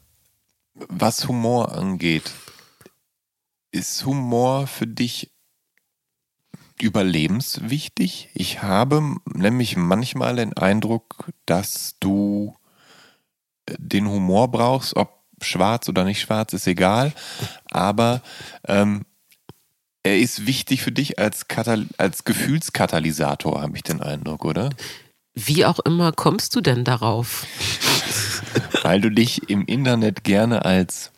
was 0.74 1.28
Humor 1.28 1.74
angeht, 1.74 2.32
ist 3.72 4.05
Humor 4.05 4.68
für 4.68 4.88
dich 4.88 5.32
überlebenswichtig? 6.82 8.30
Ich 8.34 8.61
habe 8.61 9.15
nämlich 9.25 9.78
manchmal 9.78 10.36
den 10.36 10.53
Eindruck, 10.53 11.32
dass 11.45 11.95
du 11.99 12.55
äh, 13.65 13.75
den 13.78 14.07
Humor 14.07 14.49
brauchst, 14.49 14.95
ob 14.95 15.17
schwarz 15.41 15.88
oder 15.89 16.03
nicht 16.03 16.21
schwarz, 16.21 16.53
ist 16.53 16.67
egal. 16.67 17.13
Aber 17.71 18.21
ähm, 18.67 19.05
er 20.03 20.19
ist 20.19 20.47
wichtig 20.47 20.82
für 20.82 20.91
dich 20.91 21.19
als, 21.19 21.47
Katal 21.47 21.86
als 21.97 22.23
Gefühlskatalysator, 22.23 23.61
habe 23.61 23.75
ich 23.75 23.84
den 23.84 24.01
Eindruck, 24.01 24.45
oder? 24.45 24.69
Wie 25.34 25.65
auch 25.65 25.80
immer 25.80 26.11
kommst 26.11 26.55
du 26.55 26.61
denn 26.61 26.84
darauf? 26.84 27.45
Weil 28.82 29.01
du 29.01 29.11
dich 29.11 29.49
im 29.49 29.65
Internet 29.65 30.23
gerne 30.23 30.65
als 30.65 31.11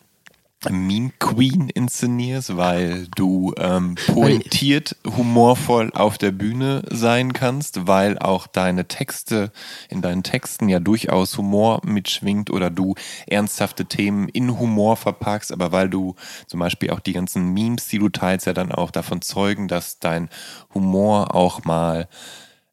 Meme 0.70 1.12
Queen 1.20 1.70
inszenierst, 1.70 2.57
weil 2.57 3.07
du 3.16 3.53
ähm, 3.57 3.95
pointiert, 3.95 4.97
humorvoll 5.05 5.91
auf 5.93 6.18
der 6.18 6.32
Bühne 6.32 6.84
sein 6.89 7.32
kannst, 7.32 7.88
weil 7.88 8.20
auch 8.20 8.45
deine 8.45 8.88
Texte 8.88 9.53
in 9.89 10.01
deinen 10.01 10.24
Texten 10.24 10.68
ja 10.68 10.82
durchaus 10.82 11.38
Humor 11.38 11.80
mitschwingt 11.86 12.49
oder 12.49 12.70
du 12.70 12.95
ernsthafte 13.26 13.86
Themen 13.86 14.28
in 14.28 14.60
Humor 14.60 14.97
verpackst, 14.97 15.53
aber 15.53 15.72
weil 15.72 15.89
du 15.89 16.16
zum 16.47 16.60
Beispiel 16.60 16.89
auch 16.89 16.99
die 16.99 17.14
ganzen 17.14 17.53
Memes, 17.53 17.88
die 17.88 17.99
du 17.99 18.10
teilst, 18.10 18.45
ja 18.45 18.53
dann 18.53 18.74
auch 18.74 18.91
davon 18.91 19.22
zeugen, 19.22 19.70
dass 19.70 19.99
dein 19.99 20.30
Humor 20.74 21.36
auch 21.36 21.64
mal 21.64 22.10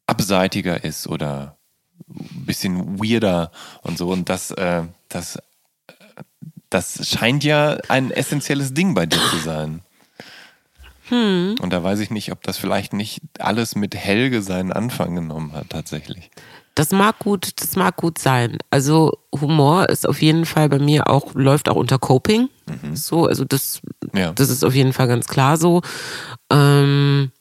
abseitiger 0.07 0.83
ist 0.83 1.07
oder 1.07 1.57
ein 2.09 2.45
bisschen 2.45 2.99
weirder 2.99 3.51
und 3.81 3.97
so. 3.97 4.09
Und 4.09 4.29
das, 4.29 4.51
äh, 4.51 4.83
das, 5.09 5.39
das 6.69 7.07
scheint 7.07 7.43
ja 7.43 7.77
ein 7.87 8.11
essentielles 8.11 8.73
Ding 8.73 8.93
bei 8.93 9.05
dir 9.05 9.19
zu 9.29 9.37
sein. 9.37 9.81
Und 11.09 11.69
da 11.69 11.81
weiß 11.83 11.99
ich 11.99 12.09
nicht, 12.11 12.33
ob 12.33 12.43
das 12.43 12.57
vielleicht 12.57 12.91
nicht 12.91 13.21
alles 13.39 13.75
mit 13.75 13.95
Helge 13.95 14.41
seinen 14.41 14.73
Anfang 14.73 15.15
genommen 15.15 15.53
hat, 15.53 15.69
tatsächlich. 15.69 16.29
Das 16.75 16.91
mag 16.91 17.17
gut, 17.19 17.61
das 17.61 17.75
mag 17.77 17.95
gut 17.95 18.19
sein. 18.19 18.57
Also 18.69 19.17
Humor 19.33 19.87
ist 19.89 20.07
auf 20.07 20.21
jeden 20.21 20.45
Fall 20.45 20.67
bei 20.67 20.79
mir 20.79 21.09
auch, 21.09 21.33
läuft 21.33 21.69
auch 21.69 21.75
unter 21.77 21.97
Coping. 21.97 22.49
So, 22.93 23.25
also 23.25 23.45
das, 23.45 23.79
Ja. 24.13 24.33
das 24.33 24.49
ist 24.49 24.65
auf 24.65 24.75
jeden 24.75 24.91
Fall 24.91 25.07
ganz 25.07 25.27
klar 25.27 25.55
so. 25.55 25.81
Ähm, 26.51 27.31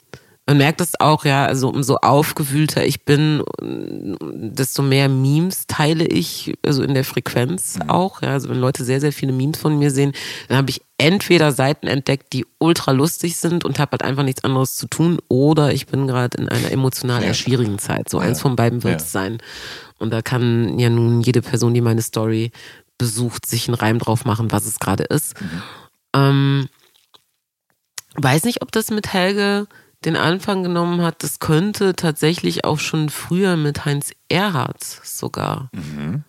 man 0.46 0.58
merkt 0.58 0.80
das 0.80 0.98
auch, 1.00 1.24
ja, 1.24 1.44
also 1.44 1.68
umso 1.68 1.96
aufgewühlter 1.96 2.86
ich 2.86 3.04
bin, 3.04 3.42
desto 3.60 4.82
mehr 4.82 5.08
Memes 5.08 5.66
teile 5.66 6.06
ich, 6.06 6.54
also 6.64 6.84
in 6.84 6.94
der 6.94 7.04
Frequenz 7.04 7.78
auch. 7.88 8.22
Ja, 8.22 8.28
also 8.30 8.48
wenn 8.48 8.60
Leute 8.60 8.84
sehr, 8.84 9.00
sehr 9.00 9.12
viele 9.12 9.32
Memes 9.32 9.58
von 9.58 9.76
mir 9.76 9.90
sehen, 9.90 10.12
dann 10.48 10.58
habe 10.58 10.70
ich 10.70 10.82
entweder 10.98 11.50
Seiten 11.50 11.88
entdeckt, 11.88 12.32
die 12.32 12.46
ultra 12.58 12.92
lustig 12.92 13.36
sind 13.36 13.64
und 13.64 13.80
habe 13.80 13.90
halt 13.92 14.02
einfach 14.04 14.22
nichts 14.22 14.44
anderes 14.44 14.76
zu 14.76 14.86
tun, 14.86 15.18
oder 15.28 15.72
ich 15.72 15.86
bin 15.88 16.06
gerade 16.06 16.38
in 16.38 16.48
einer 16.48 16.70
emotional 16.70 17.24
eher 17.24 17.34
schwierigen 17.34 17.78
Zeit. 17.80 18.08
So 18.08 18.18
eins 18.20 18.40
von 18.40 18.54
beiden 18.54 18.84
wird 18.84 19.00
Ja. 19.00 19.04
es 19.04 19.10
sein. 19.12 19.38
Und 19.98 20.10
da 20.12 20.22
kann 20.22 20.78
ja 20.78 20.90
nun 20.90 21.22
jede 21.22 21.42
Person, 21.42 21.74
die 21.74 21.80
meine 21.80 22.02
Story 22.02 22.52
besucht, 22.98 23.46
sich 23.46 23.66
einen 23.66 23.74
Reim 23.74 23.98
drauf 23.98 24.24
machen, 24.24 24.52
was 24.52 24.64
es 24.64 24.78
gerade 24.78 25.02
ist. 25.04 25.34
Ähm, 26.14 26.68
weiß 28.14 28.44
nicht, 28.44 28.62
ob 28.62 28.72
das 28.72 28.90
mit 28.90 29.12
Helge 29.12 29.66
den 30.06 30.16
Anfang 30.16 30.62
genommen 30.62 31.02
hat, 31.02 31.22
das 31.22 31.40
könnte 31.40 31.94
tatsächlich 31.94 32.64
auch 32.64 32.78
schon 32.78 33.10
früher 33.10 33.56
mit 33.56 33.84
Heinz 33.84 34.12
Erhardt 34.30 34.82
sogar 34.84 35.68
Mhm. 35.72 36.24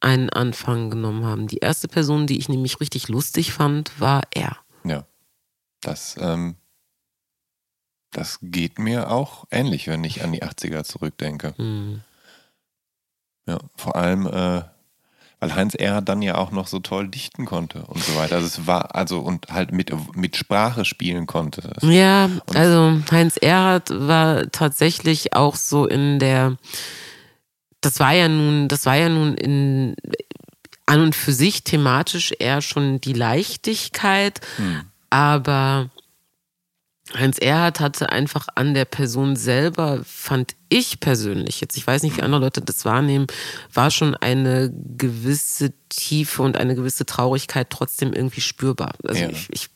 einen 0.00 0.30
Anfang 0.30 0.90
genommen 0.90 1.24
haben. 1.24 1.46
Die 1.46 1.58
erste 1.58 1.86
Person, 1.88 2.26
die 2.26 2.38
ich 2.38 2.48
nämlich 2.48 2.80
richtig 2.80 3.08
lustig 3.08 3.52
fand, 3.52 4.00
war 4.00 4.22
er. 4.34 4.56
Ja. 4.84 5.04
Das, 5.82 6.16
ähm, 6.18 6.56
das 8.10 8.38
geht 8.42 8.78
mir 8.78 9.10
auch 9.10 9.44
ähnlich, 9.50 9.86
wenn 9.86 10.02
ich 10.04 10.24
an 10.24 10.32
die 10.32 10.42
80er 10.42 10.82
zurückdenke. 10.84 11.54
Hm. 11.56 12.00
Ja, 13.46 13.58
vor 13.76 13.96
allem, 13.96 14.26
äh, 14.26 14.62
weil 15.40 15.54
Heinz 15.54 15.74
Erhardt 15.74 16.08
dann 16.08 16.22
ja 16.22 16.36
auch 16.36 16.50
noch 16.50 16.66
so 16.66 16.80
toll 16.80 17.08
dichten 17.08 17.44
konnte 17.44 17.84
und 17.86 18.02
so 18.02 18.16
weiter. 18.16 18.36
Also 18.36 18.46
es 18.46 18.66
war, 18.66 18.94
also 18.94 19.20
und 19.20 19.46
halt 19.50 19.72
mit, 19.72 19.92
mit 20.16 20.36
Sprache 20.36 20.84
spielen 20.84 21.26
konnte. 21.26 21.72
Ja, 21.82 22.28
also 22.54 23.00
Heinz 23.10 23.36
Erhardt 23.36 23.90
war 23.90 24.50
tatsächlich 24.50 25.34
auch 25.34 25.54
so 25.54 25.86
in 25.86 26.18
der, 26.18 26.56
das 27.80 28.00
war 28.00 28.12
ja 28.12 28.28
nun, 28.28 28.68
das 28.68 28.86
war 28.86 28.96
ja 28.96 29.08
nun 29.08 29.34
in 29.34 29.94
an 30.86 31.02
und 31.02 31.14
für 31.14 31.32
sich 31.32 31.64
thematisch 31.64 32.32
eher 32.38 32.62
schon 32.62 33.00
die 33.00 33.12
Leichtigkeit, 33.12 34.40
aber 35.10 35.90
Heinz 37.14 37.38
Erhardt 37.38 37.80
hatte 37.80 38.10
einfach 38.10 38.48
an 38.54 38.74
der 38.74 38.84
Person 38.84 39.34
selber, 39.36 40.00
fand 40.04 40.54
ich 40.68 41.00
persönlich, 41.00 41.60
jetzt 41.60 41.76
ich 41.76 41.86
weiß 41.86 42.02
nicht, 42.02 42.16
wie 42.18 42.22
andere 42.22 42.42
Leute 42.42 42.60
das 42.60 42.84
wahrnehmen, 42.84 43.26
war 43.72 43.90
schon 43.90 44.14
eine 44.14 44.70
gewisse 44.96 45.72
Tiefe 45.88 46.42
und 46.42 46.56
eine 46.58 46.74
gewisse 46.74 47.06
Traurigkeit 47.06 47.70
trotzdem 47.70 48.12
irgendwie 48.12 48.42
spürbar. 48.42 48.92
Also 49.04 49.22
Ja. 49.22 49.30
ich, 49.30 49.48
ich, 49.50 49.70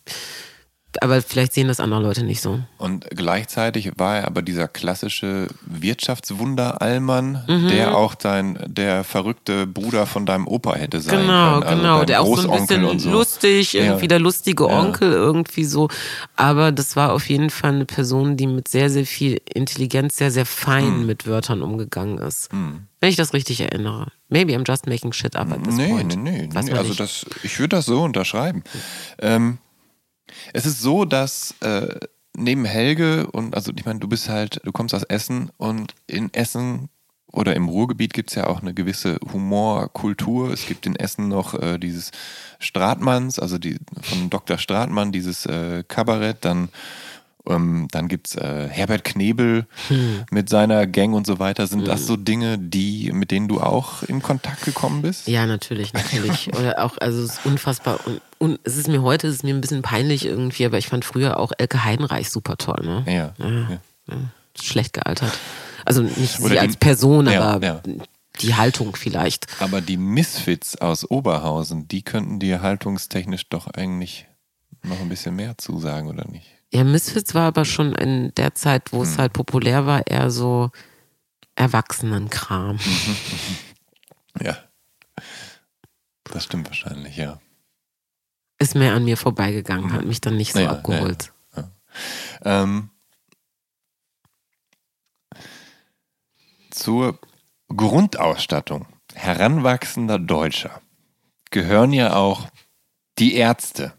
aber 1.01 1.23
vielleicht 1.23 1.53
sehen 1.55 1.69
das 1.69 1.81
andere 1.81 2.03
Leute 2.03 2.25
nicht 2.25 2.41
so. 2.41 2.61
Und 2.79 3.07
gleichzeitig 3.11 3.93
war 3.97 4.19
er 4.19 4.27
aber 4.27 4.43
dieser 4.43 4.69
klassische 4.69 5.47
Wirtschaftswunder-Allmann, 5.67 7.45
Mhm. 7.49 7.69
der 7.69 7.97
auch 7.97 8.15
dein, 8.15 8.59
der 8.67 9.05
verrückte 9.05 9.67
Bruder 9.67 10.07
von 10.07 10.27
deinem 10.27 10.47
Opa 10.47 10.75
hätte 10.75 11.01
sein 11.01 11.21
Genau, 11.21 11.53
können. 11.61 11.63
Also 11.65 11.77
genau. 11.83 12.05
Der 12.05 12.21
auch 12.23 12.39
so 12.39 12.51
ein 12.51 12.61
bisschen 12.67 12.99
so. 12.99 13.11
lustig, 13.11 13.73
Ja. 13.73 13.85
irgendwie 13.85 14.09
der 14.09 14.19
lustige 14.19 14.65
Ja. 14.69 14.81
Onkel, 14.81 15.13
irgendwie 15.13 15.65
so. 15.65 15.89
Aber 16.37 16.73
das 16.73 16.97
war 16.97 17.13
auf 17.13 17.29
jeden 17.29 17.51
Fall 17.51 17.73
eine 17.75 17.85
Person, 17.87 18.37
die 18.37 18.47
mit 18.47 18.69
sehr, 18.69 18.91
sehr 18.91 19.07
viel 19.07 19.41
Intelligenz, 19.53 20.17
sehr, 20.17 20.31
sehr 20.31 20.47
fein 20.47 20.85
Hm. 20.85 21.07
mit 21.07 21.27
Wörtern 21.27 21.63
umgegangen 21.63 22.19
ist. 22.19 22.49
Wenn 23.01 23.11
ich 23.11 23.17
das 23.17 23.33
richtig 23.33 23.61
erinnere. 23.61 24.09
Maybe 24.29 24.53
I'm 24.55 24.67
just 24.67 24.87
making 24.87 25.13
shit 25.13 25.37
up 25.37 25.51
at 25.53 25.65
this 25.65 25.75
Nee, 25.75 25.89
point. 25.89 26.17
nee, 26.17 26.49
nee. 26.53 26.63
Nee 26.63 26.73
also 26.73 26.95
das, 26.95 27.27
ich 27.43 27.59
würde 27.59 27.77
das 27.77 27.87
so 27.87 28.03
unterschreiben. 28.03 28.63
Ähm, 29.21 29.59
es 30.53 30.67
ist 30.67 30.81
so, 30.81 31.05
dass 31.05 31.55
äh, 31.61 31.99
neben 32.37 32.65
Helge 32.65 33.27
und 33.31 33.55
also 33.55 33.73
ich 33.77 33.85
meine, 33.85 34.01
du 34.01 34.09
bist 34.09 34.29
halt, 34.29 34.61
du 34.65 34.73
kommst 34.73 34.95
aus 34.95 35.03
Essen 35.05 35.51
und 35.57 35.95
in 36.07 36.33
Essen 36.33 36.89
oder 37.33 37.57
im 37.57 37.69
Ruhrgebiet 37.69 38.13
gibt 38.13 38.31
es 38.31 38.37
ja 38.37 38.47
auch 38.47 38.61
eine 38.61 38.75
gewisse 38.75 39.19
Humorkultur. 39.33 40.51
Es 40.51 40.67
gibt 40.67 40.87
in 40.87 40.97
Essen 40.97 41.29
noch 41.29 41.55
äh, 41.55 41.79
dieses 41.79 42.11
Stratmanns, 42.59 43.39
also 43.39 43.59
die 43.59 43.79
von 44.03 44.29
Dr. 44.29 44.59
Stratmann, 44.59 45.13
dieses 45.13 45.47
äh, 45.47 45.83
Kabarett, 45.89 46.45
dann 46.45 46.69
ähm, 47.49 47.89
dann 47.91 48.09
gibt 48.09 48.29
es 48.29 48.37
äh, 48.37 48.69
Herbert 48.69 49.05
Knebel 49.05 49.67
Hm. 49.89 50.25
mit 50.31 50.49
seiner 50.49 50.87
Gang 50.87 51.15
und 51.15 51.27
so 51.27 51.39
weiter. 51.39 51.67
Sind 51.67 51.87
das 51.89 52.07
so 52.07 52.17
Dinge, 52.17 52.59
die, 52.59 53.11
mit 53.13 53.31
denen 53.31 53.49
du 53.49 53.61
auch 53.61 54.03
in 54.05 54.23
Kontakt 54.23 54.65
gekommen 54.65 55.03
bist? 55.03 55.27
Ja, 55.29 55.47
natürlich, 55.47 55.93
natürlich. 55.93 56.55
Oder 56.59 56.85
auch, 56.85 56.99
also 56.99 57.23
es 57.23 57.33
ist 57.39 57.47
unfassbar. 57.47 57.99
Und, 58.07 58.21
und 58.39 58.61
es 58.65 58.77
ist 58.77 58.89
mir 58.89 59.03
heute, 59.03 59.27
es 59.27 59.37
ist 59.37 59.45
mir 59.45 59.55
ein 59.55 59.61
bisschen 59.61 59.83
peinlich 59.83 60.25
irgendwie, 60.25 60.65
aber 60.67 60.79
ich 60.79 60.87
fand 60.87 61.05
früher 61.05 61.39
auch 61.41 61.53
Elke 61.59 61.85
Heidenreich 61.85 62.31
super 62.31 62.57
toll, 62.57 62.81
ne? 62.85 63.05
Ja. 63.07 63.35
ja. 63.45 63.81
Ja, 64.09 64.17
schlecht 64.61 64.93
gealtert. 64.95 65.33
Also 65.85 66.03
nicht 66.03 66.41
Oder 66.41 66.51
sie 66.55 66.59
als 66.61 66.77
Person, 66.77 67.29
Ja, 67.29 67.43
aber 67.43 67.67
ja. 67.67 67.83
die 68.41 68.55
Haltung 68.55 68.95
vielleicht. 68.97 69.47
Aber 69.61 69.81
die 69.81 69.97
Misfits 69.97 70.77
aus 70.81 71.09
Oberhausen, 71.11 71.89
die 71.89 72.03
könnten 72.03 72.39
dir 72.41 72.63
haltungstechnisch 72.63 73.49
doch 73.49 73.67
eigentlich 73.69 74.27
noch 74.85 75.01
ein 75.01 75.09
bisschen 75.09 75.37
mehr 75.37 75.57
zusagen, 75.59 76.09
oder 76.09 76.27
nicht? 76.29 76.47
Ja, 76.73 76.85
Misfits 76.85 77.35
war 77.35 77.49
aber 77.49 77.65
schon 77.65 77.95
in 77.95 78.35
der 78.35 78.55
Zeit, 78.55 78.93
wo 78.93 78.99
Hm. 78.99 79.03
es 79.03 79.19
halt 79.19 79.33
populär 79.35 79.85
war, 79.87 80.07
eher 80.07 80.31
so 80.31 80.71
Erwachsenenkram. 81.55 82.79
Ja. 84.41 84.57
Das 86.25 86.45
stimmt 86.45 86.67
wahrscheinlich, 86.67 87.19
ja. 87.19 87.39
Ist 88.59 88.75
mehr 88.75 88.95
an 88.95 89.05
mir 89.05 89.19
vorbeigegangen, 89.19 89.93
hat 89.93 90.07
mich 90.07 90.23
dann 90.23 90.39
nicht 90.39 90.55
so 90.55 90.61
Ja, 90.61 90.71
abgeholt. 90.71 91.33
Ähm, 92.43 92.89
zur 96.71 97.19
Grundausstattung 97.69 98.87
heranwachsender 99.15 100.19
Deutscher 100.19 100.81
gehören 101.51 101.93
ja 101.93 102.15
auch 102.17 102.49
die 103.19 103.35
Ärzte. 103.35 103.93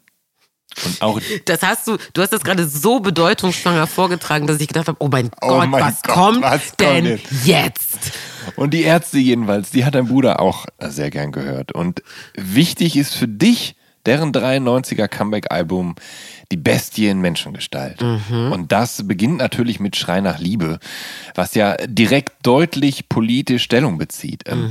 Und 0.85 1.01
auch 1.01 1.19
Das 1.45 1.61
hast 1.61 1.87
du, 1.87 1.97
du 2.13 2.21
hast 2.21 2.33
das 2.33 2.43
gerade 2.43 2.67
so 2.67 2.99
bedeutungsschwanger 2.99 3.87
vorgetragen, 3.87 4.47
dass 4.47 4.59
ich 4.59 4.67
gedacht 4.67 4.87
habe, 4.87 4.97
oh 4.99 5.09
mein 5.11 5.29
Oh 5.41 5.49
Gott, 5.49 5.69
mein 5.69 5.83
was 5.83 6.01
Gott, 6.01 6.13
kommt 6.15 6.41
was 6.41 6.67
kommt 6.67 6.79
denn 6.79 7.05
jetzt? 7.05 7.45
jetzt? 7.45 8.11
Und 8.55 8.73
die 8.73 8.83
Ärzte 8.83 9.19
jedenfalls, 9.19 9.71
die 9.71 9.85
hat 9.85 9.95
dein 9.95 10.07
Bruder 10.07 10.39
auch 10.39 10.65
sehr 10.79 11.09
gern 11.09 11.31
gehört. 11.31 11.71
Und 11.71 12.03
wichtig 12.35 12.97
ist 12.97 13.15
für 13.15 13.27
dich 13.27 13.75
deren 14.05 14.33
93er 14.33 15.07
Comeback-Album 15.07 15.95
Die 16.53 16.57
Bestie 16.57 17.07
in 17.07 17.19
Menschengestalt. 17.19 18.03
Und 18.03 18.71
das 18.71 19.07
beginnt 19.07 19.39
natürlich 19.39 19.79
mit 19.79 19.95
Schrei 19.95 20.21
nach 20.21 20.37
Liebe, 20.37 20.77
was 21.33 21.55
ja 21.55 21.75
direkt 21.87 22.45
deutlich 22.45 23.09
politisch 23.09 23.63
Stellung 23.63 23.97
bezieht. 23.97 24.43
Ähm, 24.45 24.69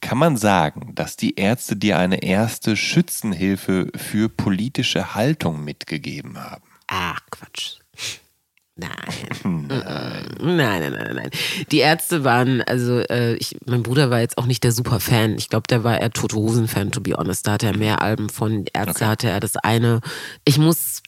Kann 0.00 0.18
man 0.18 0.36
sagen, 0.36 0.92
dass 0.94 1.16
die 1.16 1.34
Ärzte 1.34 1.74
dir 1.74 1.98
eine 1.98 2.22
erste 2.22 2.76
Schützenhilfe 2.76 3.88
für 3.96 4.28
politische 4.28 5.16
Haltung 5.16 5.64
mitgegeben 5.64 6.38
haben? 6.38 6.62
Ach, 6.86 7.18
Quatsch. 7.28 7.80
Nein. 8.76 8.90
nein. 9.42 10.26
Nein, 10.38 10.56
nein, 10.56 10.92
nein, 10.92 11.16
nein. 11.16 11.30
Die 11.72 11.78
Ärzte 11.78 12.22
waren, 12.22 12.62
also 12.62 13.00
äh, 13.00 13.34
ich, 13.34 13.56
mein 13.66 13.82
Bruder 13.82 14.10
war 14.10 14.20
jetzt 14.20 14.38
auch 14.38 14.46
nicht 14.46 14.62
der 14.62 14.70
super 14.70 15.00
Fan. 15.00 15.36
Ich 15.38 15.48
glaube, 15.48 15.66
der 15.68 15.82
war 15.82 15.98
eher 16.00 16.12
Tote 16.12 16.36
Hosen 16.36 16.68
Fan, 16.68 16.92
to 16.92 17.00
be 17.00 17.14
honest. 17.16 17.48
Da 17.48 17.52
hatte 17.52 17.66
er 17.66 17.76
mehr 17.76 18.00
Alben 18.00 18.28
von 18.28 18.66
Ärzte 18.72 19.08
hatte 19.08 19.28
er 19.28 19.40
das 19.40 19.56
eine. 19.56 20.02
Ich 20.44 20.58
muss 20.58 21.02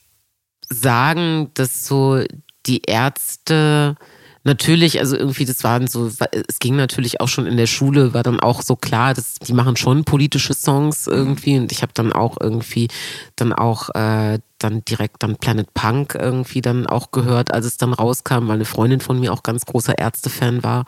sagen, 0.70 1.50
dass 1.54 1.86
so 1.86 2.22
die 2.66 2.82
Ärzte 2.86 3.96
natürlich, 4.44 4.98
also 4.98 5.16
irgendwie, 5.16 5.44
das 5.44 5.62
waren 5.64 5.86
so, 5.86 6.06
es 6.06 6.58
ging 6.58 6.76
natürlich 6.76 7.20
auch 7.20 7.28
schon 7.28 7.46
in 7.46 7.56
der 7.56 7.66
Schule, 7.66 8.14
war 8.14 8.22
dann 8.22 8.40
auch 8.40 8.62
so 8.62 8.76
klar, 8.76 9.14
dass 9.14 9.34
die 9.34 9.52
machen 9.52 9.76
schon 9.76 10.04
politische 10.04 10.54
Songs 10.54 11.06
irgendwie 11.06 11.58
und 11.58 11.70
ich 11.70 11.82
habe 11.82 11.92
dann 11.94 12.12
auch 12.12 12.36
irgendwie 12.40 12.88
dann 13.36 13.52
auch 13.52 13.90
äh, 13.94 14.38
dann 14.58 14.84
direkt 14.84 15.22
dann 15.22 15.36
Planet 15.36 15.72
Punk 15.74 16.16
irgendwie 16.18 16.62
dann 16.62 16.86
auch 16.86 17.10
gehört, 17.10 17.52
als 17.52 17.66
es 17.66 17.76
dann 17.76 17.92
rauskam, 17.92 18.48
weil 18.48 18.56
eine 18.56 18.64
Freundin 18.64 19.00
von 19.00 19.20
mir 19.20 19.32
auch 19.32 19.42
ganz 19.42 19.66
großer 19.66 19.98
Ärzte-Fan 19.98 20.62
war. 20.64 20.84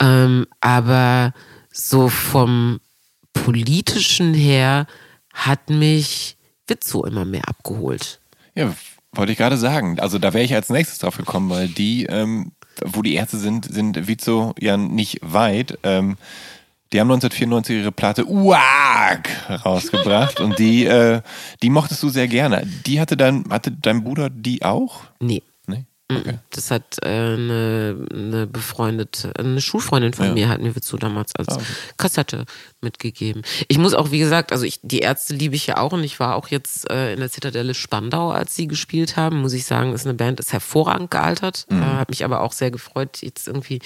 Ähm, 0.00 0.46
aber 0.60 1.32
so 1.72 2.08
vom 2.08 2.80
politischen 3.32 4.32
her 4.32 4.86
hat 5.34 5.68
mich 5.68 6.36
Witzo 6.68 7.04
immer 7.04 7.24
mehr 7.24 7.48
abgeholt. 7.48 8.20
Ja, 8.54 8.74
wollte 9.16 9.32
ich 9.32 9.38
gerade 9.38 9.56
sagen. 9.56 9.98
Also 10.00 10.18
da 10.18 10.32
wäre 10.32 10.44
ich 10.44 10.54
als 10.54 10.70
nächstes 10.70 10.98
drauf 10.98 11.16
gekommen, 11.16 11.50
weil 11.50 11.68
die, 11.68 12.04
ähm, 12.06 12.52
wo 12.84 13.02
die 13.02 13.14
Ärzte 13.14 13.38
sind, 13.38 13.72
sind 13.72 14.08
Vizo 14.08 14.54
ja 14.58 14.76
nicht 14.76 15.20
weit. 15.22 15.78
Ähm, 15.82 16.16
die 16.92 17.00
haben 17.00 17.10
1994 17.10 17.76
ihre 17.78 17.92
Platte 17.92 18.28
Uag 18.28 19.22
rausgebracht 19.64 20.40
und 20.40 20.58
die, 20.58 20.86
äh, 20.86 21.20
die 21.62 21.70
mochtest 21.70 22.02
du 22.02 22.08
sehr 22.08 22.28
gerne. 22.28 22.66
Die 22.86 23.00
hatte 23.00 23.16
dein, 23.16 23.44
hatte 23.50 23.72
dein 23.72 24.04
Bruder 24.04 24.30
die 24.30 24.62
auch? 24.62 25.00
Nee. 25.18 25.42
Mhm. 26.08 26.38
Das 26.50 26.70
hat 26.70 26.98
äh, 27.02 27.08
eine, 27.08 28.06
eine 28.12 28.46
befreundete, 28.46 29.32
eine 29.36 29.60
Schulfreundin 29.60 30.12
von 30.12 30.26
Ja. 30.26 30.32
mir 30.34 30.48
hat 30.48 30.60
mir 30.60 30.76
Witzu 30.76 30.96
damals 30.98 31.34
als 31.34 31.48
Ah, 31.48 31.54
okay. 31.56 31.64
Kassette 31.96 32.44
mitgegeben. 32.80 33.42
Ich 33.66 33.78
muss 33.78 33.92
auch, 33.92 34.12
wie 34.12 34.20
gesagt, 34.20 34.52
also 34.52 34.64
ich, 34.64 34.78
die 34.82 35.00
Ärzte 35.00 35.34
liebe 35.34 35.56
ich 35.56 35.66
ja 35.66 35.78
auch 35.78 35.92
und 35.92 36.04
ich 36.04 36.20
war 36.20 36.36
auch 36.36 36.46
jetzt 36.48 36.88
äh, 36.90 37.12
in 37.12 37.18
der 37.18 37.30
Zitadelle 37.30 37.74
Spandau, 37.74 38.30
als 38.30 38.54
sie 38.54 38.68
gespielt 38.68 39.16
haben, 39.16 39.40
muss 39.40 39.52
ich 39.52 39.64
sagen, 39.64 39.94
ist 39.94 40.06
eine 40.06 40.14
Band, 40.14 40.38
ist 40.38 40.52
hervorragend 40.52 41.10
gealtert. 41.10 41.66
Mhm. 41.70 41.82
Äh, 41.82 41.86
hat 41.86 42.08
mich 42.10 42.24
aber 42.24 42.40
auch 42.40 42.52
sehr 42.52 42.70
gefreut, 42.70 43.18
jetzt 43.22 43.48
irgendwie 43.48 43.80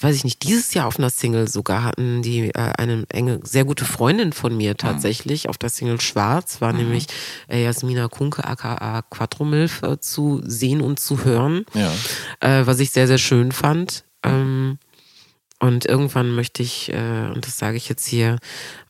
weiß 0.00 0.16
ich 0.16 0.24
nicht, 0.24 0.42
dieses 0.42 0.74
Jahr 0.74 0.86
auf 0.86 0.98
einer 0.98 1.10
Single 1.10 1.48
sogar 1.48 1.84
hatten 1.84 2.20
die 2.22 2.48
äh, 2.50 2.72
eine 2.76 3.04
enge, 3.10 3.40
sehr 3.44 3.64
gute 3.64 3.84
Freundin 3.84 4.32
von 4.32 4.56
mir 4.56 4.76
tatsächlich 4.76 5.48
auf 5.48 5.56
der 5.56 5.70
Single 5.70 6.00
Schwarz, 6.00 6.60
war 6.60 6.72
nämlich 6.72 7.06
äh, 7.48 7.62
Jasmina 7.62 8.08
Kunke 8.08 8.44
aka 8.44 9.02
Quattromilf 9.10 9.82
äh, 9.82 10.00
zu 10.00 10.42
sehen 10.44 10.80
und 10.80 10.98
zu 10.98 11.24
hören, 11.24 11.64
Ja. 11.74 11.92
äh, 12.40 12.66
was 12.66 12.80
ich 12.80 12.90
sehr, 12.90 13.06
sehr 13.06 13.18
schön 13.18 13.52
fand. 13.52 14.04
Ähm, 14.24 14.78
und 15.60 15.86
irgendwann 15.86 16.34
möchte 16.34 16.62
ich, 16.62 16.92
äh, 16.92 17.30
und 17.32 17.46
das 17.46 17.56
sage 17.58 17.76
ich 17.76 17.88
jetzt 17.88 18.06
hier, 18.06 18.38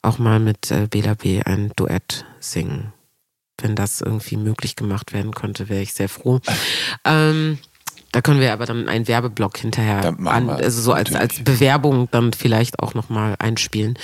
auch 0.03 0.19
mal 0.19 0.41
mit 0.41 0.71
äh, 0.71 0.89
Bela 0.91 1.15
B. 1.15 1.43
ein 1.43 1.71
Duett 1.77 2.25
singen. 2.41 2.93
Wenn 3.61 3.77
das 3.77 4.01
irgendwie 4.01 4.37
möglich 4.37 4.75
gemacht 4.75 5.13
werden 5.13 5.33
könnte, 5.35 5.69
wäre 5.69 5.83
ich 5.83 5.93
sehr 5.95 6.09
froh. 6.09 6.41
Ähm, 7.05 7.59
Da 8.15 8.21
können 8.21 8.39
wir 8.39 8.53
aber 8.53 8.65
dann 8.65 8.89
einen 8.89 9.09
Werbeblock 9.09 9.59
hinterher 9.59 10.15
an, 10.25 10.49
also 10.49 10.81
so 10.81 10.93
als, 10.93 11.13
als. 11.17 11.43
Bewerbung 11.43 12.09
dann 12.13 12.33
vielleicht 12.33 12.79
auch 12.79 12.95
nochmal 12.95 13.35
einspielen. 13.41 13.99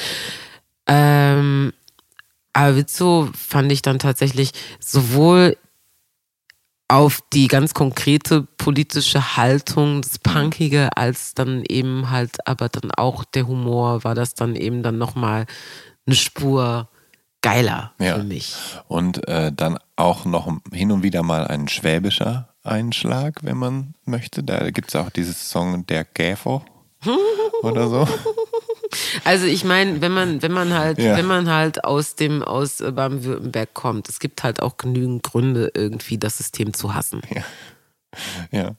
Ähm, 0.89 1.73
aber 2.53 2.75
Witzo 2.75 3.31
fand 3.39 3.71
ich 3.71 3.83
dann 3.83 4.01
tatsächlich 4.01 4.51
sowohl 4.81 5.57
auf 6.89 7.21
die 7.33 7.47
ganz 7.47 7.73
konkrete 7.73 8.49
politische 8.59 9.37
Haltung, 9.37 10.03
das 10.03 10.19
Punkige, 10.19 10.89
als 10.97 11.35
dann 11.35 11.63
eben 11.69 12.11
halt, 12.11 12.49
aber 12.49 12.69
dann 12.69 12.91
auch 12.91 13.23
der 13.23 13.47
Humor, 13.47 14.03
war 14.03 14.17
das 14.17 14.35
dann 14.35 14.57
eben 14.57 14.83
dann 14.83 14.99
nochmal 14.99 15.47
eine 16.05 16.17
Spur 16.17 16.89
geiler 17.43 17.93
Ja. 18.01 18.17
für 18.17 18.25
mich. 18.25 18.57
Und 18.89 19.29
äh, 19.29 19.53
dann 19.53 19.79
auch 19.95 20.25
noch 20.25 20.53
hin 20.73 20.91
und 20.91 21.05
wieder 21.05 21.23
mal 21.23 21.47
ein 21.47 21.69
schwäbischer 21.69 22.50
Einschlag, 22.63 23.41
wenn 23.43 23.57
man 23.57 23.95
möchte. 24.05 24.43
Da 24.43 24.71
gibt 24.71 24.89
es 24.89 24.97
auch 24.97 25.11
dieses 25.11 25.49
Song 25.51 25.87
Der 25.87 26.05
Käfer 26.05 26.63
oder 27.63 27.89
so. 27.89 28.07
Also 29.25 29.47
ich 29.47 29.65
meine, 29.65 30.01
wenn 30.01 30.13
man, 30.13 30.43
wenn 30.43 30.53
man 30.53 30.75
halt, 30.75 30.99
Ja. 30.99 31.17
wenn 31.17 31.27
man 31.27 31.49
halt 31.49 31.85
aus 31.85 32.17
dem, 32.17 32.43
aus 32.43 32.79
Baden-Württemberg 32.79 33.73
kommt, 33.73 34.09
es 34.09 34.19
gibt 34.19 34.43
halt 34.43 34.61
auch 34.61 34.77
genügend 34.77 35.23
Gründe, 35.23 35.71
irgendwie 35.75 36.19
das 36.19 36.39
System 36.39 36.75
zu 36.75 36.93
hassen. 36.95 37.23
Ja. 38.51 38.75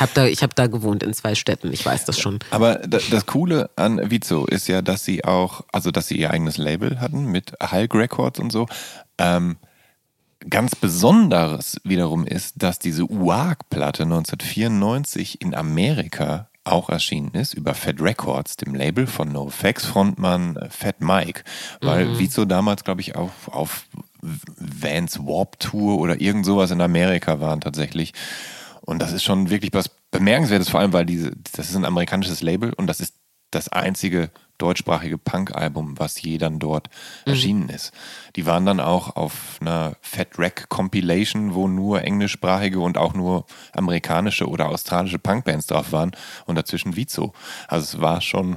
Hab 0.00 0.12
da, 0.14 0.26
ich 0.26 0.42
habe 0.42 0.54
da 0.54 0.66
gewohnt 0.66 1.02
in 1.02 1.12
zwei 1.14 1.34
Städten, 1.34 1.72
ich 1.72 1.84
weiß 1.86 2.04
das 2.04 2.18
schon. 2.18 2.38
Aber 2.50 2.76
da- 2.76 2.98
das 3.10 3.26
Coole 3.26 3.70
an 3.76 4.10
Vizo 4.10 4.44
ist 4.46 4.66
ja, 4.68 4.82
dass 4.82 5.04
sie 5.04 5.24
auch, 5.24 5.62
also 5.72 5.90
dass 5.90 6.08
sie 6.08 6.16
ihr 6.18 6.30
eigenes 6.30 6.56
Label 6.58 7.00
hatten 7.00 7.26
mit 7.26 7.52
Hulk 7.60 7.94
Records 7.94 8.40
und 8.40 8.50
so. 8.50 8.66
Ähm, 9.18 9.56
ganz 10.48 10.74
besonderes 10.74 11.80
wiederum 11.84 12.26
ist, 12.26 12.62
dass 12.62 12.78
diese 12.78 13.04
UAG-Platte 13.04 14.04
1994 14.04 15.40
in 15.40 15.54
Amerika 15.54 16.48
auch 16.64 16.90
erschienen 16.90 17.32
ist 17.32 17.54
über 17.54 17.74
Fat 17.74 18.00
Records, 18.00 18.56
dem 18.56 18.74
Label 18.74 19.06
von 19.06 19.32
NoFX 19.32 19.86
Frontmann 19.86 20.56
äh, 20.56 20.68
Fat 20.70 21.00
Mike, 21.00 21.42
weil 21.80 22.18
Vizo 22.18 22.44
damals, 22.44 22.84
glaube 22.84 23.00
ich, 23.00 23.16
auch 23.16 23.30
auf 23.46 23.86
Vans 24.20 25.18
Warp 25.20 25.58
Tour 25.60 25.98
oder 25.98 26.20
irgend 26.20 26.44
sowas 26.44 26.70
in 26.70 26.80
Amerika 26.80 27.40
waren 27.40 27.60
tatsächlich. 27.60 28.12
Und 28.82 29.00
das 29.00 29.12
ist 29.12 29.22
schon 29.22 29.50
wirklich 29.50 29.72
was 29.72 29.90
Bemerkenswertes, 30.10 30.68
vor 30.68 30.80
allem, 30.80 30.92
weil 30.92 31.06
diese, 31.06 31.32
das 31.52 31.68
ist 31.68 31.76
ein 31.76 31.84
amerikanisches 31.84 32.42
Label 32.42 32.72
und 32.72 32.86
das 32.86 33.00
ist 33.00 33.14
das 33.50 33.68
einzige 33.68 34.30
deutschsprachige 34.58 35.18
Punk-Album, 35.18 35.98
was 36.00 36.20
je 36.20 36.36
dann 36.36 36.58
dort 36.58 36.88
erschienen 37.24 37.68
ist. 37.68 37.92
Die 38.34 38.44
waren 38.44 38.66
dann 38.66 38.80
auch 38.80 39.14
auf 39.14 39.58
einer 39.60 39.96
Fat 40.02 40.36
Rack 40.36 40.68
Compilation, 40.68 41.54
wo 41.54 41.68
nur 41.68 42.02
englischsprachige 42.02 42.80
und 42.80 42.98
auch 42.98 43.14
nur 43.14 43.46
amerikanische 43.72 44.48
oder 44.48 44.68
australische 44.68 45.20
Punkbands 45.20 45.68
drauf 45.68 45.92
waren 45.92 46.10
und 46.46 46.56
dazwischen 46.56 46.96
Vizo. 46.96 47.32
Also 47.68 47.84
es 47.98 48.02
war 48.02 48.20
schon, 48.20 48.56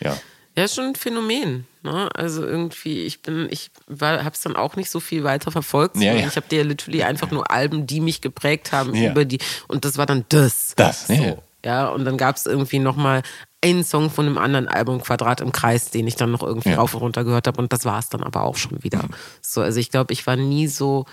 ja. 0.00 0.14
Ja, 0.56 0.64
ist 0.64 0.74
schon 0.74 0.86
ein 0.86 0.94
Phänomen. 0.94 1.66
Ne? 1.82 2.10
Also 2.14 2.44
irgendwie, 2.44 3.04
ich 3.04 3.22
bin, 3.22 3.48
ich 3.50 3.70
habe 4.00 4.30
es 4.34 4.40
dann 4.42 4.56
auch 4.56 4.76
nicht 4.76 4.90
so 4.90 5.00
viel 5.00 5.24
weiter 5.24 5.50
verfolgt. 5.50 5.96
Ja, 5.96 6.12
ja. 6.12 6.26
Ich 6.26 6.36
habe 6.36 6.48
dir 6.48 6.64
literally 6.64 7.04
einfach 7.04 7.30
nur 7.30 7.50
Alben, 7.50 7.86
die 7.86 8.00
mich 8.00 8.20
geprägt 8.20 8.72
haben 8.72 8.94
Ja. 8.94 9.12
über 9.12 9.24
die. 9.24 9.38
Und 9.68 9.84
das 9.86 9.96
war 9.96 10.04
dann 10.04 10.24
das. 10.28 10.74
Das, 10.76 11.06
so. 11.06 11.42
Ja. 11.64 11.88
Und 11.88 12.04
dann 12.04 12.16
gab 12.16 12.36
es 12.36 12.46
irgendwie 12.46 12.78
nochmal 12.78 13.22
einen 13.64 13.82
Song 13.84 14.10
von 14.10 14.26
einem 14.26 14.38
anderen 14.38 14.68
Album, 14.68 15.00
Quadrat 15.02 15.40
im 15.40 15.50
Kreis, 15.52 15.90
den 15.90 16.06
ich 16.06 16.14
dann 16.16 16.30
noch 16.30 16.42
irgendwie 16.42 16.70
Ja. 16.70 16.76
rauf 16.76 16.94
und 16.94 17.00
runter 17.00 17.24
gehört 17.24 17.46
habe. 17.46 17.60
Und 17.60 17.72
das 17.72 17.84
war 17.84 17.98
es 17.98 18.08
dann 18.08 18.22
aber 18.22 18.42
auch 18.44 18.56
schon 18.56 18.82
wieder. 18.84 19.02
Mhm. 19.02 19.10
So, 19.42 19.60
also 19.62 19.80
ich 19.80 19.90
glaube, 19.90 20.12
ich 20.12 20.26
war 20.26 20.36
nie 20.36 20.68
so, 20.68 21.06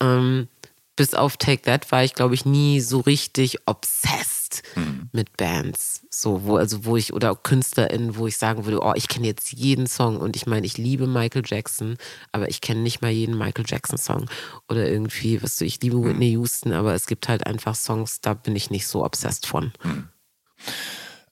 ähm, 0.00 0.48
bis 0.96 1.14
auf 1.14 1.36
Take 1.36 1.62
That 1.62 1.90
war 1.92 2.02
ich, 2.04 2.14
glaube 2.14 2.34
ich, 2.34 2.44
nie 2.44 2.80
so 2.80 3.00
richtig 3.00 3.58
obsessed 3.66 4.62
Mhm. 4.76 5.10
mit 5.12 5.36
Bands. 5.36 5.97
So, 6.20 6.42
wo, 6.42 6.56
also 6.56 6.84
wo 6.84 6.96
ich, 6.96 7.12
oder 7.12 7.36
KünstlerInnen, 7.36 8.16
wo 8.16 8.26
ich 8.26 8.36
sagen 8.36 8.64
würde, 8.64 8.82
oh, 8.82 8.92
ich 8.96 9.06
kenne 9.06 9.28
jetzt 9.28 9.52
jeden 9.52 9.86
Song 9.86 10.16
und 10.16 10.34
ich 10.34 10.46
meine, 10.46 10.66
ich 10.66 10.76
liebe 10.76 11.06
Michael 11.06 11.44
Jackson, 11.46 11.96
aber 12.32 12.48
ich 12.48 12.60
kenne 12.60 12.80
nicht 12.80 13.00
mal 13.00 13.12
jeden 13.12 13.38
Michael 13.38 13.64
Jackson-Song. 13.64 14.28
Oder 14.68 14.88
irgendwie, 14.88 15.40
was 15.44 15.54
du, 15.56 15.64
ich 15.64 15.80
liebe 15.80 16.02
Whitney 16.02 16.30
Houston, 16.32 16.72
aber 16.72 16.92
es 16.92 17.06
gibt 17.06 17.28
halt 17.28 17.46
einfach 17.46 17.76
Songs, 17.76 18.20
da 18.20 18.34
bin 18.34 18.56
ich 18.56 18.68
nicht 18.68 18.88
so 18.88 19.04
obsessed 19.04 19.46
von. 19.46 19.72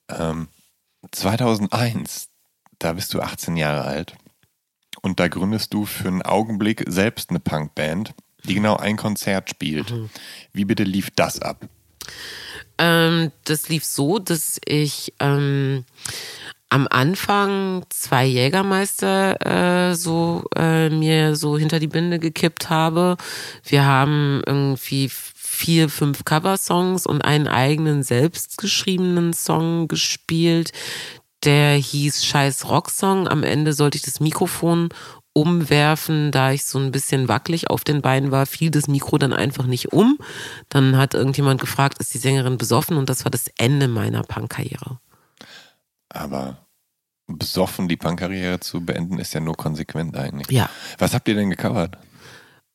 Ähm, 0.08 0.46
2001, 1.10 2.28
da 2.78 2.92
bist 2.92 3.12
du 3.12 3.20
18 3.20 3.56
Jahre 3.56 3.82
alt 3.82 4.14
und 5.02 5.18
da 5.18 5.26
gründest 5.26 5.74
du 5.74 5.84
für 5.84 6.06
einen 6.06 6.22
Augenblick 6.22 6.84
selbst 6.86 7.30
eine 7.30 7.40
Punkband, 7.40 8.14
die 8.44 8.54
genau 8.54 8.76
ein 8.76 8.96
Konzert 8.96 9.50
spielt. 9.50 9.92
Wie 10.52 10.64
bitte 10.64 10.84
lief 10.84 11.10
das 11.10 11.42
ab? 11.42 11.68
Ähm, 12.78 13.32
das 13.44 13.68
lief 13.68 13.84
so, 13.84 14.18
dass 14.18 14.60
ich 14.64 15.14
ähm, 15.20 15.84
am 16.68 16.88
Anfang 16.90 17.84
zwei 17.90 18.26
Jägermeister 18.26 19.90
äh, 19.90 19.94
so 19.94 20.44
äh, 20.56 20.90
mir 20.90 21.36
so 21.36 21.56
hinter 21.56 21.78
die 21.78 21.86
Binde 21.86 22.18
gekippt 22.18 22.68
habe. 22.70 23.16
Wir 23.64 23.84
haben 23.84 24.42
irgendwie 24.46 25.08
vier, 25.10 25.88
fünf 25.88 26.24
Coversongs 26.24 27.06
und 27.06 27.22
einen 27.22 27.48
eigenen 27.48 28.02
selbstgeschriebenen 28.02 29.32
Song 29.32 29.88
gespielt. 29.88 30.72
Der 31.44 31.74
hieß 31.74 32.24
Scheiß 32.24 32.68
Rocksong. 32.68 33.28
Am 33.28 33.42
Ende 33.42 33.72
sollte 33.72 33.96
ich 33.96 34.02
das 34.02 34.20
Mikrofon 34.20 34.88
umwerfen, 35.36 36.32
da 36.32 36.52
ich 36.52 36.64
so 36.64 36.78
ein 36.78 36.90
bisschen 36.90 37.28
wackelig 37.28 37.68
auf 37.68 37.84
den 37.84 38.00
Beinen 38.00 38.30
war, 38.30 38.46
fiel 38.46 38.70
das 38.70 38.88
Mikro 38.88 39.18
dann 39.18 39.34
einfach 39.34 39.66
nicht 39.66 39.92
um. 39.92 40.18
Dann 40.70 40.96
hat 40.96 41.12
irgendjemand 41.12 41.60
gefragt, 41.60 41.98
ist 41.98 42.14
die 42.14 42.18
Sängerin 42.18 42.56
besoffen? 42.56 42.96
Und 42.96 43.10
das 43.10 43.26
war 43.26 43.30
das 43.30 43.48
Ende 43.58 43.86
meiner 43.86 44.22
Punkkarriere. 44.22 44.98
Aber 46.08 46.56
besoffen 47.26 47.86
die 47.86 47.98
Punkkarriere 47.98 48.60
zu 48.60 48.80
beenden, 48.80 49.18
ist 49.18 49.34
ja 49.34 49.40
nur 49.40 49.56
konsequent 49.56 50.16
eigentlich. 50.16 50.50
Ja. 50.50 50.70
Was 50.96 51.12
habt 51.12 51.28
ihr 51.28 51.34
denn 51.34 51.50
gecovert? 51.50 51.98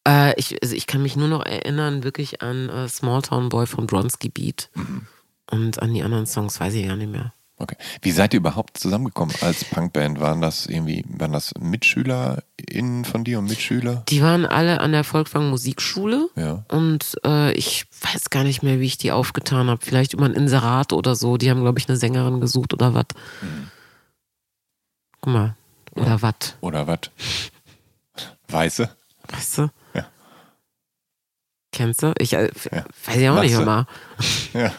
Äh, 0.08 0.40
ich, 0.40 0.62
also 0.62 0.76
ich 0.76 0.86
kann 0.86 1.02
mich 1.02 1.16
nur 1.16 1.30
noch 1.30 1.44
erinnern, 1.44 2.04
wirklich 2.04 2.44
an 2.44 2.70
äh, 2.70 2.88
Small 2.88 3.24
Town 3.24 3.50
Boy 3.50 3.66
von 3.66 3.88
Bronski 3.88 4.30
Beat. 4.30 4.70
Und 5.50 5.82
an 5.82 5.94
die 5.96 6.04
anderen 6.04 6.28
Songs 6.28 6.60
weiß 6.60 6.76
ich 6.76 6.86
gar 6.86 6.96
nicht 6.96 7.12
mehr. 7.12 7.34
Okay. 7.62 7.76
Wie 8.02 8.12
seid 8.12 8.34
ihr 8.34 8.40
überhaupt 8.40 8.78
zusammengekommen 8.80 9.36
als 9.42 9.64
Punkband? 9.66 10.20
Waren 10.20 10.42
das 10.42 10.66
irgendwie, 10.66 11.06
waren 11.08 11.32
das 11.32 11.54
MitschülerInnen 11.60 13.06
von 13.06 13.24
dir 13.24 13.38
und 13.38 13.46
Mitschüler? 13.46 14.04
Die 14.10 14.24
waren 14.24 14.48
alle 14.48 14.80
an 14.82 14.92
der 14.94 15.04
Volkwang 15.04 15.50
Musikschule. 15.52 16.28
Ja. 16.36 16.64
Und 16.70 17.18
äh, 17.24 17.52
ich 17.54 17.86
weiß 18.02 18.32
gar 18.32 18.44
nicht 18.44 18.64
mehr, 18.64 18.80
wie 18.80 18.86
ich 18.88 18.98
die 18.98 19.12
aufgetan 19.12 19.70
habe. 19.70 19.86
Vielleicht 19.86 20.14
über 20.14 20.26
ein 20.26 20.34
Inserat 20.34 20.92
oder 20.92 21.16
so. 21.16 21.38
Die 21.38 21.52
haben, 21.52 21.62
glaube 21.62 21.78
ich, 21.78 21.88
eine 21.88 21.98
Sängerin 21.98 22.42
gesucht 22.42 22.74
oder 22.74 22.96
was. 22.96 23.06
Guck 25.22 25.34
mal. 25.34 25.56
Oder 25.96 26.20
was. 26.24 26.56
Oder 26.62 26.88
was? 26.88 27.00
Weiße? 28.48 28.90
Weißt 29.30 29.58
du? 29.60 29.70
Ja. 29.94 30.08
Kennst 31.72 32.02
du? 32.02 32.14
Ich 32.18 32.34
äh, 32.34 32.50
Ja. 32.72 32.86
weiß 33.06 33.18
ich 33.18 33.30
auch 33.30 33.42
nicht 33.42 33.52
Matze. 33.54 33.62
immer. 33.62 33.88
Ja. 34.54 34.72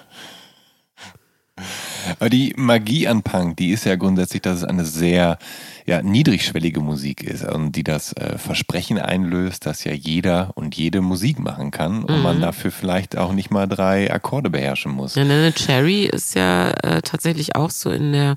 Aber 2.18 2.30
die 2.30 2.54
Magie 2.56 3.08
an 3.08 3.22
Punk, 3.22 3.56
die 3.56 3.70
ist 3.70 3.84
ja 3.84 3.96
grundsätzlich, 3.96 4.42
dass 4.42 4.58
es 4.58 4.64
eine 4.64 4.84
sehr 4.84 5.38
ja, 5.86 6.02
niedrigschwellige 6.02 6.80
Musik 6.80 7.22
ist 7.22 7.44
und 7.44 7.72
die 7.72 7.84
das 7.84 8.12
äh, 8.14 8.38
Versprechen 8.38 8.98
einlöst, 8.98 9.66
dass 9.66 9.84
ja 9.84 9.92
jeder 9.92 10.52
und 10.54 10.76
jede 10.76 11.00
Musik 11.00 11.38
machen 11.38 11.70
kann 11.70 12.04
und 12.04 12.22
man 12.22 12.40
dafür 12.40 12.70
vielleicht 12.70 13.16
auch 13.16 13.32
nicht 13.32 13.50
mal 13.50 13.66
drei 13.66 14.12
Akkorde 14.12 14.50
beherrschen 14.50 14.92
muss. 14.92 15.14
Ja, 15.14 15.24
Nene 15.24 15.52
Cherry 15.52 16.04
ist 16.04 16.34
ja 16.34 16.70
äh, 16.82 17.02
tatsächlich 17.02 17.56
auch 17.56 17.70
so 17.70 17.90
in 17.90 18.12
der, 18.12 18.36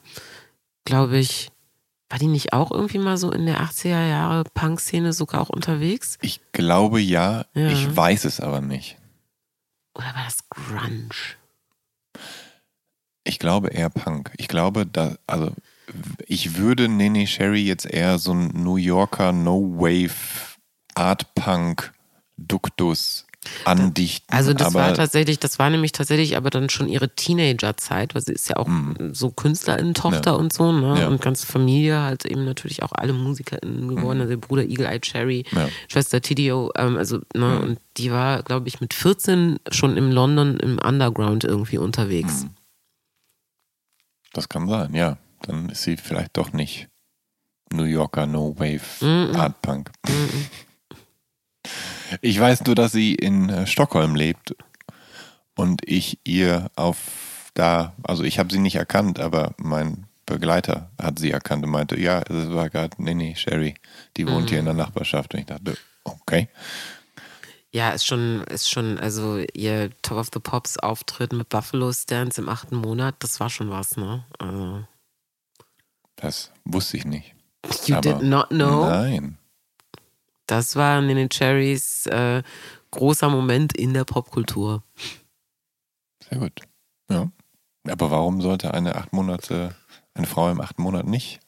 glaube 0.85 1.17
ich, 1.17 1.49
war 2.09 2.19
die 2.19 2.27
nicht 2.27 2.53
auch 2.53 2.71
irgendwie 2.71 2.99
mal 2.99 3.17
so 3.17 3.31
in 3.31 3.45
der 3.45 3.61
80er 3.61 4.07
Jahre 4.07 4.43
Punk-Szene 4.53 5.11
sogar 5.11 5.41
auch 5.41 5.49
unterwegs? 5.49 6.17
Ich 6.21 6.39
glaube 6.51 7.01
ja, 7.01 7.45
Ja. 7.53 7.69
ich 7.69 7.95
weiß 7.95 8.25
es 8.25 8.39
aber 8.39 8.61
nicht. 8.61 8.97
Oder 9.95 10.07
war 10.07 10.25
das 10.25 10.37
Grunge? 10.49 11.09
Ich 13.25 13.39
glaube 13.39 13.69
eher 13.69 13.89
Punk. 13.89 14.31
Ich 14.37 14.47
glaube, 14.47 14.85
da, 14.85 15.15
also 15.27 15.51
ich 16.27 16.57
würde 16.57 16.87
Nene 16.87 17.27
Sherry 17.27 17.61
jetzt 17.63 17.85
eher 17.85 18.17
so 18.19 18.33
ein 18.33 18.51
New 18.53 18.77
Yorker 18.77 19.31
No-Wave 19.31 20.13
Art 20.93 21.33
Punk 21.35 21.91
Duktus 22.37 23.25
andichten. 23.63 24.35
Also 24.35 24.53
das 24.53 24.73
war 24.73 24.93
tatsächlich, 24.95 25.39
das 25.39 25.59
war 25.59 25.69
nämlich 25.69 25.91
tatsächlich 25.91 26.35
aber 26.35 26.49
dann 26.49 26.69
schon 26.69 26.89
ihre 26.89 27.09
Teenagerzeit, 27.09 28.15
weil 28.15 28.21
sie 28.23 28.33
ist 28.33 28.49
ja 28.49 28.57
auch 28.57 28.67
so 29.11 29.29
Künstlerinnen-Tochter 29.29 30.31
Ja. 30.31 30.37
und 30.37 30.51
so, 30.51 30.71
ne? 30.71 31.01
Ja. 31.01 31.07
Und 31.07 31.21
ganze 31.21 31.45
Familie 31.45 32.01
halt 32.01 32.25
eben 32.25 32.43
natürlich 32.45 32.81
auch 32.81 32.91
alle 32.91 33.13
MusikerInnen 33.13 33.87
geworden. 33.87 34.19
Also 34.21 34.31
der 34.31 34.37
Bruder 34.37 34.63
Eagle 34.63 34.87
Eye 34.87 34.99
Cherry, 34.99 35.45
Ja. 35.51 35.67
Schwester 35.87 36.21
Tidio, 36.21 36.71
ähm, 36.75 36.97
also, 36.97 37.19
ne, 37.35 37.59
und 37.59 37.79
die 37.97 38.11
war, 38.11 38.41
glaube 38.41 38.67
ich, 38.67 38.81
mit 38.81 38.93
14 38.95 39.59
schon 39.71 39.95
in 39.95 40.11
London 40.11 40.57
im 40.59 40.79
Underground 40.79 41.43
irgendwie 41.43 41.77
unterwegs. 41.77 42.47
Das 44.35 44.49
kann 44.49 44.67
sein, 44.67 44.93
ja. 44.93 45.17
Dann 45.43 45.69
ist 45.69 45.83
sie 45.83 45.95
vielleicht 45.95 46.35
doch 46.35 46.51
nicht 46.51 46.89
New 47.71 47.85
Yorker 47.85 48.25
No-Wave 48.25 48.81
Mhm. 48.99 49.35
Art 49.35 49.61
Punk. 49.61 49.91
Ich 52.21 52.37
weiß 52.39 52.65
nur, 52.65 52.75
dass 52.75 52.91
sie 52.91 53.15
in 53.15 53.49
äh, 53.49 53.65
Stockholm 53.65 54.15
lebt 54.15 54.53
und 55.55 55.81
ich 55.87 56.19
ihr 56.25 56.69
auf 56.75 57.51
da, 57.53 57.93
also 58.03 58.23
ich 58.23 58.37
habe 58.37 58.51
sie 58.51 58.59
nicht 58.59 58.75
erkannt, 58.75 59.19
aber 59.19 59.53
mein 59.57 60.05
Begleiter 60.25 60.91
hat 61.01 61.17
sie 61.17 61.31
erkannt 61.31 61.63
und 61.63 61.71
meinte, 61.71 61.97
ja, 61.97 62.19
das 62.21 62.49
war 62.51 62.69
gerade, 62.69 63.01
nee, 63.01 63.13
nee, 63.13 63.35
Sherry, 63.35 63.75
die 64.17 64.27
wohnt 64.27 64.49
hier 64.49 64.59
in 64.59 64.65
der 64.65 64.73
Nachbarschaft. 64.73 65.33
Und 65.33 65.39
ich 65.39 65.45
dachte, 65.45 65.77
okay. 66.03 66.49
Ja, 67.75 67.89
ist 67.89 68.05
schon, 68.05 68.41
ist 68.45 68.69
schon, 68.69 68.97
also 68.99 69.43
ihr 69.53 69.91
Top 70.01 70.17
of 70.17 70.29
the 70.33 70.39
Pops 70.39 70.77
Auftritt 70.77 71.33
mit 71.33 71.49
Buffalo 71.49 71.91
Stance 71.91 72.39
im 72.39 72.47
achten 72.47 72.77
Monat, 72.77 73.15
das 73.19 73.41
war 73.41 73.49
schon 73.49 73.69
was, 73.69 73.97
ne? 73.97 74.23
Also. 74.39 74.85
Das 76.15 76.53
wusste 76.63 76.95
ich 76.95 77.03
nicht. 77.03 77.35
You 77.85 77.97
Aber 77.97 78.13
did 78.13 78.21
not 78.21 78.47
know? 78.47 78.85
Nein. 78.85 79.37
Das 80.47 80.77
war 80.77 80.99
in 80.99 81.17
den 81.17 81.27
Cherries 81.27 82.05
äh, 82.05 82.43
großer 82.91 83.27
Moment 83.27 83.75
in 83.75 83.93
der 83.93 84.05
Popkultur. 84.05 84.81
Sehr 86.29 86.39
gut. 86.39 86.61
Ja. 87.09 87.29
Aber 87.89 88.09
warum 88.09 88.39
sollte 88.39 88.73
eine 88.73 88.95
acht 88.95 89.11
Monate 89.11 89.75
eine 90.13 90.27
Frau 90.27 90.49
im 90.49 90.61
achten 90.61 90.81
Monat 90.81 91.07
nicht 91.07 91.41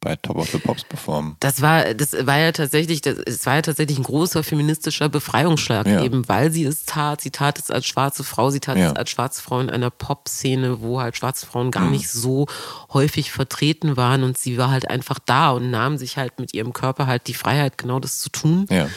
bei 0.00 0.16
Top 0.16 0.36
of 0.36 0.50
the 0.50 0.58
Pops 0.58 0.84
performen. 0.84 1.36
Das 1.40 1.60
war, 1.60 1.94
das 1.94 2.14
war 2.26 2.38
ja 2.38 2.52
tatsächlich, 2.52 3.02
das, 3.02 3.18
es 3.18 3.44
war 3.44 3.56
ja 3.56 3.62
tatsächlich 3.62 3.98
ein 3.98 4.04
großer 4.04 4.42
feministischer 4.42 5.08
Befreiungsschlag, 5.08 5.86
ja. 5.86 6.02
eben 6.02 6.28
weil 6.28 6.50
sie 6.50 6.64
es 6.64 6.84
tat. 6.84 7.20
Sie 7.20 7.30
tat 7.30 7.58
es 7.58 7.70
als 7.70 7.86
schwarze 7.86 8.24
Frau, 8.24 8.50
sie 8.50 8.60
tat 8.60 8.78
ja. 8.78 8.90
es 8.90 8.96
als 8.96 9.10
schwarze 9.10 9.42
Frau 9.42 9.60
in 9.60 9.68
einer 9.68 9.90
Pop-Szene, 9.90 10.80
wo 10.80 11.00
halt 11.00 11.16
schwarze 11.16 11.46
Frauen 11.46 11.70
gar 11.70 11.84
mhm. 11.84 11.92
nicht 11.92 12.08
so 12.08 12.46
häufig 12.92 13.30
vertreten 13.30 13.96
waren 13.96 14.22
und 14.22 14.38
sie 14.38 14.56
war 14.56 14.70
halt 14.70 14.88
einfach 14.88 15.18
da 15.24 15.50
und 15.50 15.70
nahm 15.70 15.98
sich 15.98 16.16
halt 16.16 16.40
mit 16.40 16.54
ihrem 16.54 16.72
Körper 16.72 17.06
halt 17.06 17.26
die 17.26 17.34
Freiheit, 17.34 17.76
genau 17.76 18.00
das 18.00 18.18
zu 18.20 18.30
tun. 18.30 18.66
Ja. 18.70 18.88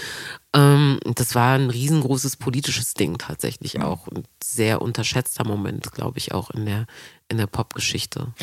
Ähm, 0.56 1.00
das 1.16 1.36
war 1.36 1.56
ein 1.56 1.70
riesengroßes 1.70 2.38
politisches 2.38 2.94
Ding 2.94 3.18
tatsächlich 3.18 3.82
auch. 3.82 4.08
Ein 4.08 4.24
sehr 4.44 4.82
unterschätzter 4.82 5.46
Moment, 5.46 5.92
glaube 5.92 6.20
ich, 6.20 6.32
auch 6.32 6.52
in 6.52 6.66
der, 6.66 6.86
in 7.28 7.38
der 7.38 7.48
Popgeschichte. 7.48 8.34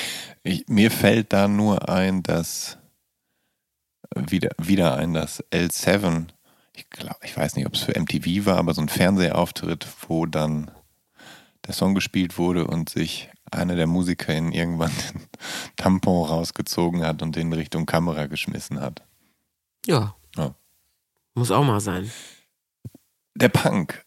Mir 0.66 0.90
fällt 0.90 1.32
da 1.32 1.46
nur 1.46 1.88
ein, 1.88 2.22
dass 2.22 2.78
wieder, 4.14 4.50
wieder 4.58 4.96
ein, 4.96 5.14
dass 5.14 5.44
L7, 5.50 6.28
ich 6.74 6.90
glaube, 6.90 7.20
ich 7.22 7.36
weiß 7.36 7.56
nicht, 7.56 7.66
ob 7.66 7.74
es 7.74 7.82
für 7.82 7.98
MTV 7.98 8.46
war, 8.46 8.58
aber 8.58 8.74
so 8.74 8.80
ein 8.80 8.88
Fernsehauftritt, 8.88 9.86
wo 10.08 10.26
dann 10.26 10.70
der 11.66 11.74
Song 11.74 11.94
gespielt 11.94 12.38
wurde 12.38 12.66
und 12.66 12.88
sich 12.88 13.30
einer 13.52 13.76
der 13.76 13.86
MusikerInnen 13.86 14.52
irgendwann 14.52 14.92
den 15.12 15.22
Tampon 15.76 16.28
rausgezogen 16.28 17.04
hat 17.04 17.22
und 17.22 17.36
den 17.36 17.52
Richtung 17.52 17.86
Kamera 17.86 18.26
geschmissen 18.26 18.80
hat. 18.80 19.02
Ja. 19.86 20.14
Muss 21.34 21.50
auch 21.50 21.64
mal 21.64 21.80
sein. 21.80 22.10
Der 23.34 23.48
Punk, 23.48 24.04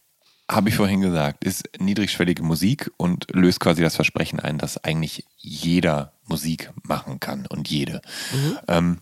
habe 0.50 0.68
ich 0.68 0.76
vorhin 0.76 1.00
gesagt, 1.00 1.44
ist 1.44 1.68
niedrigschwellige 1.78 2.42
Musik 2.42 2.90
und 2.96 3.26
löst 3.32 3.60
quasi 3.60 3.82
das 3.82 3.96
Versprechen 3.96 4.40
ein, 4.40 4.58
dass 4.58 4.82
eigentlich 4.84 5.24
jeder 5.38 6.12
Musik 6.26 6.70
machen 6.82 7.18
kann 7.18 7.46
und 7.46 7.68
jede. 7.68 8.02
Mhm. 8.32 8.58
Ähm, 8.68 8.98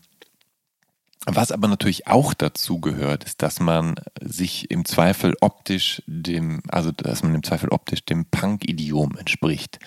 was 1.26 1.52
aber 1.52 1.68
natürlich 1.68 2.08
auch 2.08 2.34
dazu 2.34 2.80
gehört, 2.80 3.24
ist, 3.24 3.42
dass 3.42 3.60
man 3.60 3.94
sich 4.20 4.70
im 4.70 4.84
Zweifel 4.84 5.34
optisch 5.40 6.02
dem, 6.06 6.62
also 6.68 6.90
dass 6.90 7.22
man 7.22 7.34
im 7.34 7.44
Zweifel 7.44 7.68
optisch 7.68 8.04
dem 8.04 8.24
Punk-Idiom 8.26 9.16
entspricht 9.16 9.78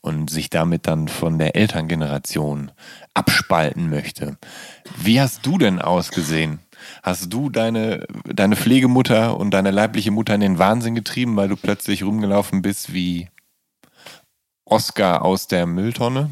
und 0.00 0.30
sich 0.30 0.48
damit 0.48 0.86
dann 0.86 1.08
von 1.08 1.38
der 1.38 1.54
Elterngeneration 1.54 2.72
abspalten 3.12 3.90
möchte. 3.90 4.38
Wie 4.96 5.20
hast 5.20 5.44
du 5.44 5.58
denn 5.58 5.80
ausgesehen? 5.80 6.60
Hast 7.02 7.32
du 7.32 7.50
deine, 7.50 8.06
deine 8.24 8.56
Pflegemutter 8.56 9.36
und 9.38 9.52
deine 9.52 9.70
leibliche 9.70 10.10
Mutter 10.10 10.34
in 10.34 10.40
den 10.40 10.58
Wahnsinn 10.58 10.94
getrieben, 10.94 11.36
weil 11.36 11.48
du 11.48 11.56
plötzlich 11.56 12.02
rumgelaufen 12.02 12.62
bist 12.62 12.92
wie 12.92 13.28
Oscar 14.66 15.22
aus 15.22 15.46
der 15.46 15.66
Mülltonne? 15.66 16.30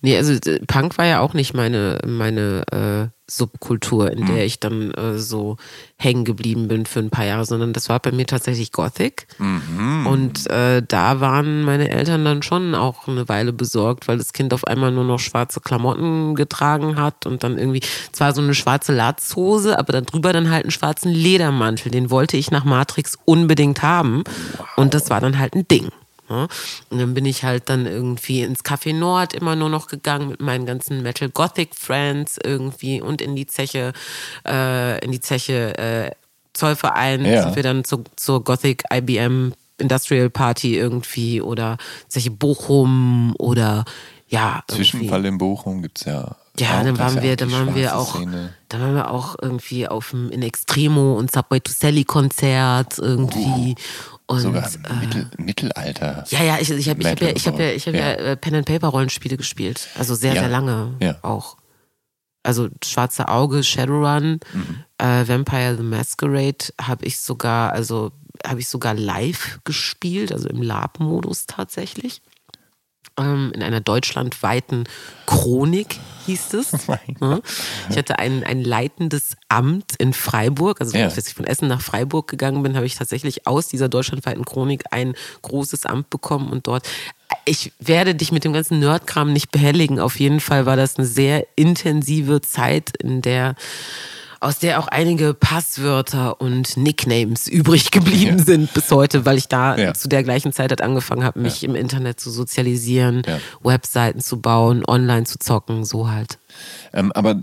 Nee, 0.00 0.16
also 0.16 0.32
äh, 0.32 0.60
Punk 0.66 0.96
war 0.96 1.06
ja 1.06 1.20
auch 1.20 1.34
nicht 1.34 1.54
meine, 1.54 1.98
meine 2.06 2.62
äh, 2.70 3.08
Subkultur, 3.30 4.10
in 4.10 4.24
der 4.26 4.36
mhm. 4.36 4.42
ich 4.42 4.58
dann 4.58 4.90
äh, 4.92 5.18
so 5.18 5.56
hängen 5.96 6.24
geblieben 6.24 6.68
bin 6.68 6.86
für 6.86 7.00
ein 7.00 7.10
paar 7.10 7.26
Jahre, 7.26 7.44
sondern 7.44 7.74
das 7.74 7.88
war 7.90 7.98
bei 7.98 8.10
mir 8.10 8.26
tatsächlich 8.26 8.72
Gothic. 8.72 9.26
Mhm. 9.38 10.06
Und 10.06 10.48
äh, 10.50 10.82
da 10.86 11.20
waren 11.20 11.62
meine 11.62 11.90
Eltern 11.90 12.24
dann 12.24 12.42
schon 12.42 12.74
auch 12.74 13.06
eine 13.06 13.28
Weile 13.28 13.52
besorgt, 13.52 14.08
weil 14.08 14.16
das 14.16 14.32
Kind 14.32 14.54
auf 14.54 14.66
einmal 14.66 14.92
nur 14.92 15.04
noch 15.04 15.18
schwarze 15.18 15.60
Klamotten 15.60 16.36
getragen 16.36 16.96
hat 16.96 17.26
und 17.26 17.44
dann 17.44 17.58
irgendwie 17.58 17.82
zwar 18.12 18.32
so 18.32 18.40
eine 18.40 18.54
schwarze 18.54 18.94
Latzhose, 18.94 19.78
aber 19.78 19.92
dann 19.92 20.06
drüber 20.06 20.32
dann 20.32 20.50
halt 20.50 20.64
einen 20.64 20.70
schwarzen 20.70 21.12
Ledermantel. 21.12 21.90
Den 21.90 22.10
wollte 22.10 22.38
ich 22.38 22.50
nach 22.50 22.64
Matrix 22.64 23.18
unbedingt 23.26 23.82
haben. 23.82 24.24
Wow. 24.56 24.66
Und 24.76 24.94
das 24.94 25.10
war 25.10 25.20
dann 25.20 25.38
halt 25.38 25.54
ein 25.54 25.68
Ding. 25.68 25.88
Ne? 26.28 26.48
Und 26.90 26.98
dann 26.98 27.14
bin 27.14 27.24
ich 27.24 27.44
halt 27.44 27.68
dann 27.68 27.86
irgendwie 27.86 28.42
ins 28.42 28.64
Café 28.64 28.94
Nord 28.94 29.34
immer 29.34 29.56
nur 29.56 29.68
noch 29.68 29.88
gegangen 29.88 30.28
mit 30.28 30.40
meinen 30.40 30.66
ganzen 30.66 31.02
Metal 31.02 31.28
Gothic 31.28 31.74
Friends 31.74 32.38
irgendwie 32.42 33.00
und 33.00 33.20
in 33.22 33.36
die 33.36 33.46
Zeche, 33.46 33.92
äh, 34.46 35.04
in 35.04 35.12
die 35.12 35.20
Zeche 35.20 35.76
äh, 35.78 36.10
Zollverein 36.52 37.24
ja. 37.24 37.42
sind 37.42 37.56
wir 37.56 37.62
dann 37.62 37.84
zu, 37.84 38.04
zur 38.16 38.42
Gothic 38.44 38.84
IBM 38.92 39.52
Industrial 39.78 40.28
Party 40.28 40.76
irgendwie 40.76 41.40
oder 41.40 41.78
Zeche 42.08 42.30
Bochum 42.30 43.34
oder 43.38 43.84
ja. 44.28 44.62
Zwischenfall 44.68 45.24
in 45.24 45.38
Bochum 45.38 45.82
gibt 45.82 45.98
es 46.00 46.06
ja. 46.06 46.36
Ja, 46.58 46.82
dann 46.82 46.98
waren 46.98 47.22
wir, 47.22 47.36
dann 47.36 47.52
waren 47.52 47.74
wir 47.74 47.96
auch, 47.96 48.16
Szene. 48.16 48.52
dann 48.68 48.80
waren 48.80 48.94
wir 48.94 49.10
auch 49.10 49.36
irgendwie 49.40 49.88
auf 49.88 50.10
dem 50.10 50.30
in 50.30 50.42
Extremo 50.42 51.14
und 51.14 51.32
Subway 51.32 51.60
to 51.60 51.72
Sally 51.72 52.04
Konzert 52.04 52.98
irgendwie. 52.98 53.74
Uh. 53.76 54.18
Und, 54.30 54.40
Sogar 54.40 54.68
Mittel, 55.00 55.30
äh, 55.38 55.42
Mittelalter. 55.42 56.24
Ja, 56.28 56.42
ja, 56.42 56.58
ich, 56.60 56.70
ich 56.70 56.90
habe 56.90 57.00
ich 57.00 57.06
hab 57.06 57.20
ja, 57.22 57.28
ich 57.30 57.46
hab 57.46 57.58
ja, 57.58 57.70
ich 57.70 57.86
hab 57.86 57.94
ja. 57.94 58.00
ja 58.00 58.12
äh, 58.12 58.36
Pen 58.36 58.56
and 58.56 58.66
Paper 58.66 58.88
Rollenspiele 58.88 59.38
gespielt. 59.38 59.88
Also 59.96 60.14
sehr, 60.14 60.34
ja. 60.34 60.42
sehr 60.42 60.50
lange 60.50 60.94
ja. 61.00 61.16
auch. 61.22 61.56
Also 62.42 62.68
Schwarze 62.84 63.28
Auge, 63.28 63.62
Shadowrun, 63.64 64.40
mhm. 64.52 64.84
äh, 64.98 65.26
Vampire 65.26 65.76
the 65.78 65.82
Masquerade 65.82 66.58
habe 66.78 67.06
ich 67.06 67.18
sogar, 67.20 67.72
also 67.72 68.12
habe 68.46 68.60
ich 68.60 68.68
sogar 68.68 68.92
live 68.92 69.60
gespielt, 69.64 70.30
also 70.30 70.46
im 70.50 70.60
Lab-Modus 70.60 71.46
tatsächlich 71.46 72.20
ähm, 73.18 73.52
in 73.54 73.62
einer 73.62 73.80
deutschlandweiten 73.80 74.84
Chronik 75.26 75.98
hieß 76.26 76.54
es. 76.54 76.72
Oh 77.20 77.38
ich 77.90 77.96
hatte 77.96 78.18
ein, 78.18 78.44
ein 78.44 78.62
leitendes 78.62 79.36
Amt 79.48 79.94
in 79.98 80.12
Freiburg. 80.12 80.80
Also, 80.80 80.96
ja. 80.96 81.06
als 81.06 81.26
ich 81.26 81.34
von 81.34 81.44
Essen 81.44 81.68
nach 81.68 81.80
Freiburg 81.80 82.28
gegangen 82.28 82.62
bin, 82.62 82.76
habe 82.76 82.86
ich 82.86 82.94
tatsächlich 82.94 83.46
aus 83.46 83.66
dieser 83.66 83.88
deutschlandweiten 83.88 84.44
Chronik 84.44 84.84
ein 84.90 85.14
großes 85.42 85.86
Amt 85.86 86.10
bekommen 86.10 86.50
und 86.50 86.66
dort. 86.66 86.88
Ich 87.44 87.72
werde 87.78 88.14
dich 88.14 88.30
mit 88.30 88.44
dem 88.44 88.52
ganzen 88.52 88.78
Nerdkram 88.78 89.32
nicht 89.32 89.50
behelligen. 89.50 89.98
Auf 90.00 90.20
jeden 90.20 90.40
Fall 90.40 90.66
war 90.66 90.76
das 90.76 90.96
eine 90.96 91.06
sehr 91.06 91.46
intensive 91.56 92.40
Zeit, 92.40 92.92
in 93.02 93.22
der 93.22 93.54
aus 94.40 94.58
der 94.58 94.78
auch 94.78 94.88
einige 94.88 95.34
Passwörter 95.34 96.40
und 96.40 96.76
Nicknames 96.76 97.48
übrig 97.48 97.90
geblieben 97.90 98.38
ja. 98.38 98.44
sind 98.44 98.72
bis 98.74 98.90
heute, 98.90 99.24
weil 99.24 99.38
ich 99.38 99.48
da 99.48 99.76
ja. 99.76 99.94
zu 99.94 100.08
der 100.08 100.22
gleichen 100.22 100.52
Zeit 100.52 100.70
halt 100.70 100.80
angefangen 100.82 101.24
habe, 101.24 101.40
mich 101.40 101.62
ja. 101.62 101.68
im 101.68 101.74
Internet 101.74 102.20
zu 102.20 102.30
sozialisieren, 102.30 103.22
Webseiten 103.62 104.20
zu 104.20 104.40
bauen, 104.40 104.84
online 104.86 105.24
zu 105.24 105.38
zocken, 105.38 105.84
so 105.84 106.10
halt. 106.10 106.38
Ähm, 106.92 107.12
aber 107.12 107.36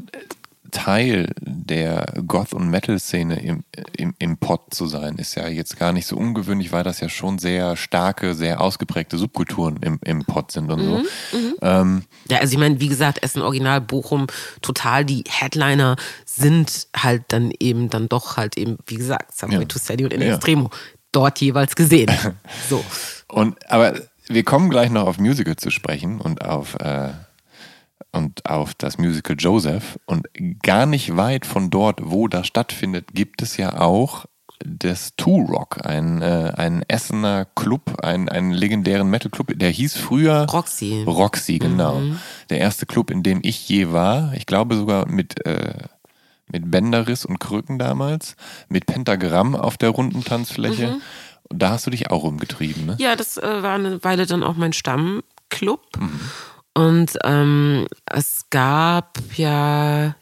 Teil 0.76 1.31
der 1.39 2.06
Goth- 2.27 2.53
und 2.53 2.69
Metal-Szene 2.69 3.39
im, 3.41 3.64
im, 3.95 4.14
im 4.19 4.38
Pod 4.38 4.73
zu 4.73 4.88
sein, 4.88 5.15
ist 5.15 5.35
ja 5.35 5.47
jetzt 5.47 5.80
gar 5.80 5.93
nicht 5.93 6.06
so 6.06 6.18
ungewöhnlich, 6.18 6.73
weil 6.73 6.84
das 6.84 6.99
ja 6.99 7.07
schon 7.07 7.39
sehr 7.39 7.77
starke, 7.77 8.34
sehr 8.34 8.60
ausgeprägte 8.60 9.18
Subkulturen 9.18 9.77
im, 9.77 9.99
im 10.03 10.26
Pod 10.26 10.52
sind 10.52 10.69
und 10.69 10.84
so. 10.84 10.97
Mhm, 10.97 11.03
mhm. 11.31 11.53
ähm, 11.61 12.03
ja, 12.30 12.39
also 12.39 12.52
ich 12.52 12.60
meine, 12.60 12.81
wie 12.81 12.89
gesagt, 12.89 13.23
Essen 13.23 13.41
Original, 13.41 13.80
Bochum, 13.80 14.27
total 14.61 15.06
die 15.06 15.23
Headliner 15.30 15.95
sind 16.26 16.88
halt 16.95 17.23
dann 17.30 17.53
eben 17.57 17.89
dann 17.89 18.10
doch 18.10 18.35
halt 18.35 18.57
eben, 18.57 18.77
wie 18.85 18.95
gesagt, 18.95 19.34
Subway 19.34 19.60
ja. 19.60 19.65
to 19.65 19.80
Steady 19.80 20.03
und 20.03 20.11
in 20.11 20.22
ja. 20.22 20.35
Extremo 20.35 20.72
dort 21.14 21.39
jeweils 21.39 21.77
gesehen. 21.77 22.11
so. 22.69 22.84
Und 23.30 23.56
aber 23.72 23.93
wir 24.27 24.43
kommen 24.43 24.69
gleich 24.69 24.89
noch 24.89 25.07
auf 25.07 25.19
Musical 25.19 25.56
zu 25.56 25.72
sprechen 25.72 26.19
und 26.19 26.43
auf 26.43 26.76
äh, 26.81 27.11
und 28.15 28.45
auf 28.45 28.73
das 28.73 28.97
Musical 28.97 29.35
Joseph. 29.37 29.99
Und 30.05 30.27
gar 30.63 30.85
nicht 30.85 31.15
weit 31.17 31.45
von 31.45 31.69
dort, 31.69 31.99
wo 32.03 32.27
das 32.27 32.47
stattfindet, 32.47 33.13
gibt 33.13 33.41
es 33.41 33.57
ja 33.57 33.79
auch 33.79 34.25
das 34.59 35.15
Two 35.17 35.41
Rock, 35.41 35.85
ein, 35.85 36.21
äh, 36.21 36.53
ein 36.55 36.83
Essener 36.87 37.45
Club, 37.55 37.99
ein, 38.01 38.29
einen 38.29 38.51
legendären 38.51 39.09
Metal 39.09 39.29
Club, 39.29 39.51
der 39.53 39.69
hieß 39.69 39.97
früher 39.97 40.47
Roxy. 40.49 41.03
Roxy, 41.05 41.59
genau. 41.59 41.99
Mhm. 41.99 42.19
Der 42.49 42.59
erste 42.59 42.85
Club, 42.85 43.11
in 43.11 43.21
dem 43.21 43.41
ich 43.43 43.67
je 43.67 43.91
war. 43.91 44.33
Ich 44.33 44.45
glaube 44.45 44.75
sogar 44.75 45.07
mit, 45.07 45.45
äh, 45.45 45.83
mit 46.47 46.71
Bänderriss 46.71 47.25
und 47.25 47.39
Krücken 47.39 47.77
damals, 47.79 48.37
mit 48.69 48.85
Pentagramm 48.85 49.55
auf 49.55 49.77
der 49.77 49.89
runden 49.89 50.23
Tanzfläche. 50.23 50.87
Mhm. 50.87 51.01
Und 51.49 51.61
da 51.61 51.71
hast 51.71 51.85
du 51.85 51.91
dich 51.91 52.09
auch 52.09 52.23
rumgetrieben, 52.23 52.85
ne? 52.85 52.95
Ja, 52.97 53.15
das 53.15 53.37
äh, 53.37 53.61
war 53.61 53.75
eine 53.75 54.03
Weile 54.03 54.25
dann 54.25 54.41
auch 54.41 54.55
mein 54.55 54.73
Stammclub. 54.73 55.81
Mhm. 55.99 56.19
Und 56.76 57.18
ähm, 57.23 57.88
es 58.06 58.45
gab 58.49 59.19
ja 59.35 60.15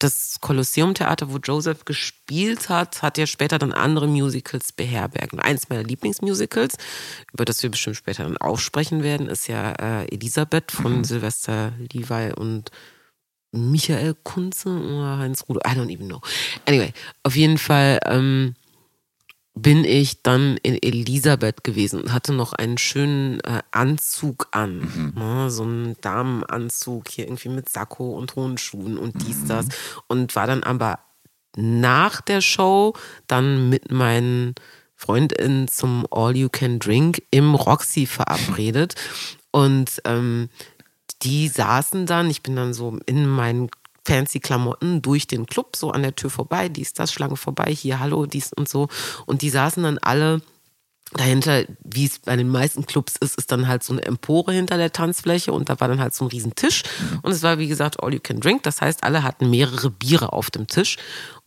das 0.00 0.38
Kolosseum-Theater, 0.40 1.30
wo 1.30 1.36
Joseph 1.38 1.84
gespielt 1.84 2.68
hat, 2.68 3.02
hat 3.02 3.18
ja 3.18 3.26
später 3.26 3.58
dann 3.58 3.72
andere 3.72 4.08
Musicals 4.08 4.72
beherbergt. 4.72 5.32
Und 5.32 5.40
eins 5.40 5.68
meiner 5.68 5.84
Lieblingsmusicals, 5.84 6.76
über 7.32 7.44
das 7.44 7.62
wir 7.62 7.70
bestimmt 7.70 7.96
später 7.96 8.24
dann 8.24 8.38
aussprechen 8.38 9.02
werden, 9.02 9.28
ist 9.28 9.46
ja 9.46 9.72
äh, 9.72 10.06
Elisabeth 10.06 10.72
von 10.72 10.98
mhm. 10.98 11.04
Sylvester 11.04 11.72
Levi 11.92 12.32
und 12.34 12.70
Michael 13.52 14.14
Kunze 14.22 14.68
oder 14.68 15.18
Heinz 15.18 15.44
Rude, 15.48 15.60
I 15.66 15.72
don't 15.72 15.90
even 15.90 16.08
know. 16.08 16.20
Anyway, 16.66 16.92
auf 17.22 17.36
jeden 17.36 17.58
Fall 17.58 17.98
ähm, 18.04 18.54
bin 19.54 19.84
ich 19.84 20.22
dann 20.22 20.56
in 20.62 20.80
Elisabeth 20.80 21.64
gewesen 21.64 22.02
und 22.02 22.12
hatte 22.12 22.32
noch 22.32 22.52
einen 22.52 22.78
schönen 22.78 23.40
äh, 23.40 23.62
Anzug 23.72 24.48
an. 24.52 24.78
Mhm. 24.78 25.12
Ne? 25.16 25.50
So 25.50 25.64
einen 25.64 25.96
Damenanzug 26.00 27.08
hier 27.08 27.24
irgendwie 27.26 27.48
mit 27.48 27.68
Sakko 27.68 28.16
und 28.16 28.36
hohen 28.36 28.58
Schuhen 28.58 28.96
und 28.96 29.26
dies, 29.26 29.38
mhm. 29.38 29.48
das. 29.48 29.66
Und 30.06 30.36
war 30.36 30.46
dann 30.46 30.62
aber 30.62 31.00
nach 31.56 32.20
der 32.20 32.40
Show 32.40 32.94
dann 33.26 33.68
mit 33.68 33.90
meinen 33.90 34.54
Freundinnen 34.94 35.66
zum 35.66 36.06
All 36.10 36.36
You 36.36 36.48
Can 36.48 36.78
Drink 36.78 37.22
im 37.30 37.54
Roxy 37.54 38.06
verabredet. 38.06 38.94
Und 39.50 40.00
ähm, 40.04 40.48
die 41.22 41.48
saßen 41.48 42.06
dann, 42.06 42.30
ich 42.30 42.42
bin 42.42 42.54
dann 42.54 42.72
so 42.72 42.98
in 43.06 43.26
meinen 43.26 43.68
fancy 44.10 44.40
Klamotten 44.40 45.02
durch 45.02 45.28
den 45.28 45.46
Club, 45.46 45.76
so 45.76 45.92
an 45.92 46.02
der 46.02 46.16
Tür 46.16 46.30
vorbei, 46.30 46.68
dies, 46.68 46.94
das, 46.94 47.12
Schlange 47.12 47.36
vorbei, 47.36 47.72
hier, 47.72 48.00
hallo, 48.00 48.26
dies 48.26 48.52
und 48.52 48.68
so. 48.68 48.88
Und 49.24 49.42
die 49.42 49.50
saßen 49.50 49.84
dann 49.84 49.98
alle 49.98 50.42
dahinter, 51.12 51.64
wie 51.84 52.06
es 52.06 52.18
bei 52.18 52.34
den 52.36 52.48
meisten 52.48 52.86
Clubs 52.86 53.14
ist, 53.20 53.36
ist 53.36 53.52
dann 53.52 53.68
halt 53.68 53.82
so 53.84 53.92
eine 53.92 54.02
Empore 54.02 54.52
hinter 54.52 54.76
der 54.76 54.92
Tanzfläche 54.92 55.52
und 55.52 55.68
da 55.68 55.78
war 55.80 55.88
dann 55.88 56.00
halt 56.00 56.14
so 56.14 56.24
ein 56.24 56.28
riesen 56.28 56.54
Tisch 56.54 56.84
und 57.22 57.32
es 57.32 57.42
war 57.42 57.58
wie 57.58 57.66
gesagt 57.66 58.00
all 58.00 58.14
you 58.14 58.20
can 58.22 58.38
drink, 58.38 58.62
das 58.62 58.80
heißt 58.80 59.02
alle 59.02 59.24
hatten 59.24 59.50
mehrere 59.50 59.90
Biere 59.90 60.32
auf 60.32 60.50
dem 60.50 60.68
Tisch 60.68 60.98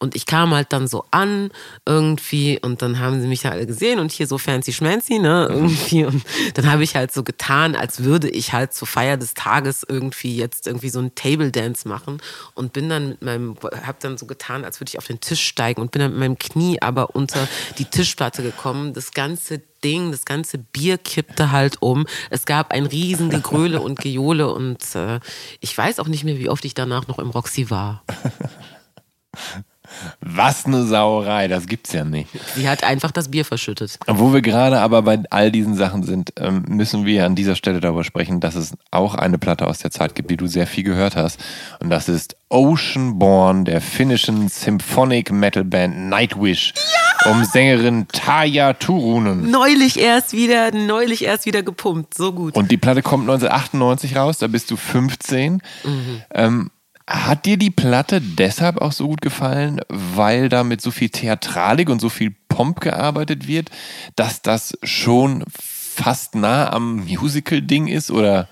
und 0.04 0.16
ich 0.16 0.26
kam 0.26 0.54
halt 0.54 0.74
dann 0.74 0.86
so 0.86 1.06
an 1.12 1.50
irgendwie 1.86 2.60
und 2.62 2.82
dann 2.82 3.00
haben 3.00 3.22
sie 3.22 3.28
mich 3.28 3.42
da 3.42 3.52
alle 3.52 3.66
gesehen 3.66 4.00
und 4.00 4.12
hier 4.12 4.28
so 4.28 4.38
fancy 4.38 4.74
schmancy, 4.74 5.18
ne, 5.18 5.48
irgendwie 5.50 6.04
und 6.04 6.22
dann 6.56 6.70
habe 6.70 6.84
ich 6.84 6.98
halt 6.98 7.14
so 7.14 7.24
getan, 7.24 7.74
als 7.74 8.04
würde 8.04 8.30
ich 8.30 8.52
halt 8.52 8.74
zur 8.74 8.86
Feier 8.86 9.16
des 9.16 9.34
Tages 9.34 9.86
irgendwie 9.88 10.36
jetzt 10.36 10.68
irgendwie 10.68 10.90
so 10.90 11.00
ein 11.00 11.16
Table 11.16 11.52
Dance 11.52 11.88
machen 11.88 12.22
und 12.54 12.74
bin 12.74 12.90
dann 12.90 13.10
mit 13.10 13.22
meinem, 13.22 13.56
hab 13.88 14.02
dann 14.02 14.18
so 14.18 14.26
getan, 14.26 14.66
als 14.66 14.82
würde 14.82 14.90
ich 14.90 14.98
auf 14.98 15.08
den 15.08 15.22
Tisch 15.22 15.42
steigen 15.42 15.80
und 15.82 15.92
bin 15.92 16.02
dann 16.02 16.12
mit 16.12 16.20
meinem 16.20 16.38
Knie 16.38 16.82
aber 16.82 17.16
unter 17.16 17.48
die 17.78 17.86
Tischplatte 17.86 18.44
gekommen, 18.44 18.94
das 18.94 19.14
ganze 19.14 19.62
Ding, 19.86 20.12
das 20.12 20.26
ganze 20.26 20.58
Bier 20.58 20.98
kippte 20.98 21.52
halt 21.52 21.82
um. 21.82 22.06
Es 22.30 22.46
gab 22.46 22.74
ein 22.74 22.86
riesen 22.86 23.30
Gegröle 23.30 23.82
und 23.82 24.00
Gejohle 24.00 24.52
und 24.54 24.96
äh, 24.96 25.22
ich 25.62 25.78
weiß 25.78 26.00
auch 26.00 26.08
nicht 26.08 26.26
mehr, 26.26 26.38
wie 26.38 26.50
oft 26.50 26.66
ich 26.66 26.74
danach 26.74 27.08
noch 27.08 27.20
im 27.20 27.30
Roxy 27.30 27.70
war. 27.70 28.04
Was 30.22 30.66
eine 30.66 30.84
Sauerei, 30.84 31.48
das 31.48 31.68
gibt's 31.68 31.94
ja 31.94 32.04
nicht. 32.04 32.30
Sie 32.56 32.68
hat 32.68 32.84
einfach 32.84 33.12
das 33.12 33.30
Bier 33.30 33.46
verschüttet. 33.46 33.98
Wo 34.08 34.34
wir 34.34 34.42
gerade 34.42 34.80
aber 34.80 35.02
bei 35.02 35.20
all 35.30 35.52
diesen 35.52 35.76
Sachen 35.76 36.04
sind, 36.04 36.34
ähm, 36.38 36.64
müssen 36.68 37.06
wir 37.06 37.26
an 37.26 37.36
dieser 37.36 37.56
Stelle 37.56 37.80
darüber 37.80 38.04
sprechen, 38.04 38.40
dass 38.40 38.56
es 38.56 38.74
auch 38.92 39.16
eine 39.16 39.38
Platte 39.38 39.68
aus 39.68 39.80
der 39.80 39.92
Zeit 39.92 40.16
gibt, 40.16 40.30
die 40.30 40.38
du 40.38 40.48
sehr 40.48 40.68
viel 40.68 40.84
gehört 40.84 41.16
hast. 41.16 41.40
Und 41.80 41.90
das 41.90 42.10
ist 42.10 42.36
Oceanborn 42.50 43.66
der 43.66 43.82
finnischen 43.82 44.48
Symphonic 44.48 45.32
Metal 45.32 45.64
Band 45.64 46.10
Nightwish. 46.10 46.74
Ja! 46.76 47.32
Um 47.32 47.46
Sängerin 47.46 48.08
Taja 48.12 48.74
Turunen. 48.74 49.50
Neulich 49.50 50.00
erst 50.00 50.34
wieder, 50.34 50.72
neulich 50.72 51.24
erst 51.24 51.46
wieder 51.46 51.64
gepumpt. 51.64 52.16
So 52.16 52.34
gut. 52.34 52.56
Und 52.56 52.70
die 52.70 52.78
Platte 52.78 53.02
kommt 53.02 53.24
1998 53.30 54.16
raus, 54.16 54.38
da 54.40 54.48
bist 54.48 54.70
du 54.72 54.76
15. 54.76 55.62
Mhm. 55.84 56.22
Ähm, 56.34 56.72
hat 57.08 57.46
dir 57.46 57.58
die 57.58 57.72
Platte 57.72 58.22
deshalb 58.22 58.82
auch 58.82 58.92
so 58.92 59.08
gut 59.08 59.22
gefallen, 59.22 59.82
weil 59.90 60.50
da 60.50 60.64
mit 60.64 60.82
so 60.82 60.92
viel 60.92 61.10
Theatralik 61.10 61.90
und 61.90 62.00
so 62.00 62.10
viel 62.10 62.34
Pomp 62.48 62.80
gearbeitet 62.80 63.48
wird, 63.48 63.70
dass 64.16 64.42
das 64.42 64.78
schon 64.84 65.44
fast 65.50 66.36
nah 66.36 66.72
am 66.72 67.06
Musical-Ding 67.06 67.88
ist, 67.88 68.12
oder? 68.12 68.48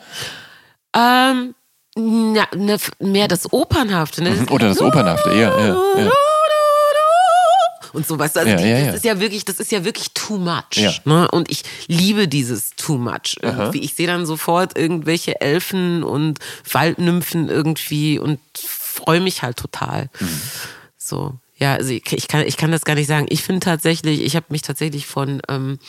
Ähm, 0.95 1.55
na, 1.95 2.47
ne, 2.55 2.77
mehr 2.99 3.27
das 3.27 3.51
Opernhafte, 3.51 4.23
ne? 4.23 4.31
Mhm, 4.31 4.49
oder 4.49 4.69
das 4.69 4.81
Opernhafte, 4.81 5.29
ja, 5.31 5.57
ja, 5.59 5.75
ja 5.97 6.11
und 7.93 8.07
so 8.07 8.17
weißt 8.17 8.35
du, 8.35 8.39
also 8.41 8.51
ja, 8.51 8.57
die, 8.57 8.67
ja, 8.67 8.85
das 8.87 8.95
ist 8.95 9.05
ja 9.05 9.19
wirklich, 9.19 9.45
das 9.45 9.59
ist 9.59 9.71
ja 9.71 9.83
wirklich 9.83 10.11
too 10.13 10.37
much. 10.37 10.77
Ne? 11.05 11.29
Und 11.31 11.49
ich 11.51 11.63
liebe 11.87 12.27
dieses 12.27 12.71
too 12.75 12.97
much 12.97 13.37
irgendwie. 13.41 13.79
Ich 13.79 13.93
sehe 13.93 14.07
dann 14.07 14.25
sofort 14.25 14.77
irgendwelche 14.77 15.41
Elfen 15.41 16.03
und 16.03 16.39
Waldnymphen 16.71 17.49
irgendwie 17.49 18.19
und 18.19 18.39
freue 18.55 19.21
mich 19.21 19.41
halt 19.41 19.57
total. 19.57 20.09
Mhm. 20.19 20.41
So, 20.97 21.33
ja, 21.57 21.75
also 21.75 21.91
ich, 21.91 22.11
ich, 22.11 22.27
kann, 22.27 22.45
ich 22.45 22.57
kann 22.57 22.71
das 22.71 22.85
gar 22.85 22.95
nicht 22.95 23.07
sagen. 23.07 23.27
Ich 23.29 23.43
finde 23.43 23.59
tatsächlich, 23.59 24.21
ich 24.21 24.35
habe 24.35 24.47
mich 24.49 24.61
tatsächlich 24.61 25.05
von 25.05 25.41
ähm, 25.47 25.79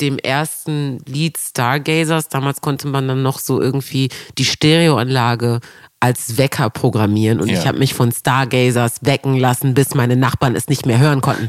dem 0.00 0.18
ersten 0.18 0.98
Lied 1.06 1.38
Stargazers, 1.38 2.28
damals 2.28 2.60
konnte 2.60 2.88
man 2.88 3.06
dann 3.06 3.22
noch 3.22 3.38
so 3.38 3.60
irgendwie 3.60 4.08
die 4.38 4.44
Stereoanlage 4.44 5.60
als 6.02 6.36
Wecker 6.36 6.68
programmieren 6.68 7.40
und 7.40 7.48
ja. 7.48 7.60
ich 7.60 7.66
habe 7.66 7.78
mich 7.78 7.94
von 7.94 8.10
Stargazers 8.10 8.96
wecken 9.02 9.36
lassen, 9.36 9.72
bis 9.72 9.94
meine 9.94 10.16
Nachbarn 10.16 10.56
es 10.56 10.66
nicht 10.66 10.84
mehr 10.84 10.98
hören 10.98 11.20
konnten. 11.20 11.48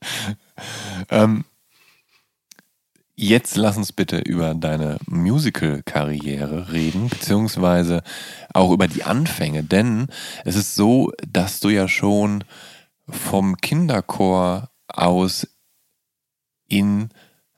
ähm, 1.10 1.46
jetzt 3.16 3.56
lass 3.56 3.78
uns 3.78 3.92
bitte 3.92 4.18
über 4.18 4.54
deine 4.54 4.98
Musical-Karriere 5.06 6.70
reden, 6.70 7.08
beziehungsweise 7.08 8.02
auch 8.52 8.70
über 8.72 8.88
die 8.88 9.04
Anfänge, 9.04 9.64
denn 9.64 10.08
es 10.44 10.56
ist 10.56 10.74
so, 10.74 11.10
dass 11.26 11.60
du 11.60 11.70
ja 11.70 11.88
schon 11.88 12.44
vom 13.08 13.56
Kinderchor 13.56 14.68
aus 14.86 15.48
in 16.68 17.08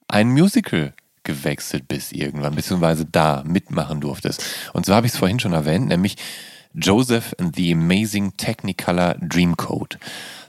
ein 0.06 0.28
Musical 0.28 0.94
gewechselt 1.26 1.88
bist 1.88 2.14
irgendwann, 2.14 2.54
beziehungsweise 2.54 3.04
da 3.04 3.42
mitmachen 3.44 4.00
durftest. 4.00 4.42
Und 4.72 4.86
so 4.86 4.94
habe 4.94 5.06
ich 5.06 5.12
es 5.12 5.18
vorhin 5.18 5.40
schon 5.40 5.52
erwähnt, 5.52 5.88
nämlich 5.88 6.16
Joseph 6.72 7.34
and 7.38 7.54
the 7.56 7.72
Amazing 7.72 8.36
Technicolor 8.36 9.16
Dreamcoat. 9.20 9.98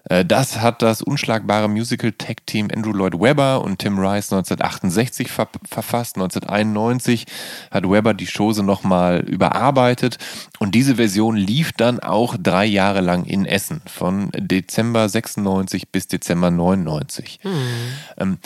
Äh, 0.09 0.25
das 0.25 0.59
hat 0.61 0.81
das 0.81 1.01
unschlagbare 1.01 1.67
Musical-Tech-Team 1.67 2.69
Andrew 2.73 2.91
Lloyd 2.91 3.19
Webber 3.19 3.63
und 3.63 3.79
Tim 3.79 3.97
Rice 3.99 4.31
1968 4.31 5.29
ver 5.29 5.47
verfasst. 5.69 6.17
1991 6.17 7.25
hat 7.71 7.89
Webber 7.89 8.13
die 8.13 8.27
Chose 8.27 8.63
nochmal 8.63 9.19
überarbeitet 9.19 10.17
und 10.59 10.75
diese 10.75 10.95
Version 10.95 11.35
lief 11.35 11.71
dann 11.73 11.99
auch 11.99 12.35
drei 12.37 12.65
Jahre 12.65 13.01
lang 13.01 13.25
in 13.25 13.45
Essen, 13.45 13.81
von 13.85 14.29
Dezember 14.35 15.09
96 15.09 15.89
bis 15.89 16.07
Dezember 16.07 16.51
99. 16.51 17.39
Hm. 17.41 17.51
Ähm, 18.17 18.37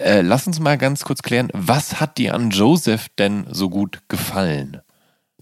äh, 0.00 0.22
lass 0.22 0.46
uns 0.46 0.60
mal 0.60 0.78
ganz 0.78 1.04
kurz 1.04 1.22
klären, 1.22 1.48
was 1.52 2.00
hat 2.00 2.18
dir 2.18 2.34
an 2.34 2.50
Joseph 2.50 3.08
denn 3.18 3.46
so 3.50 3.70
gut 3.70 4.00
gefallen? 4.08 4.80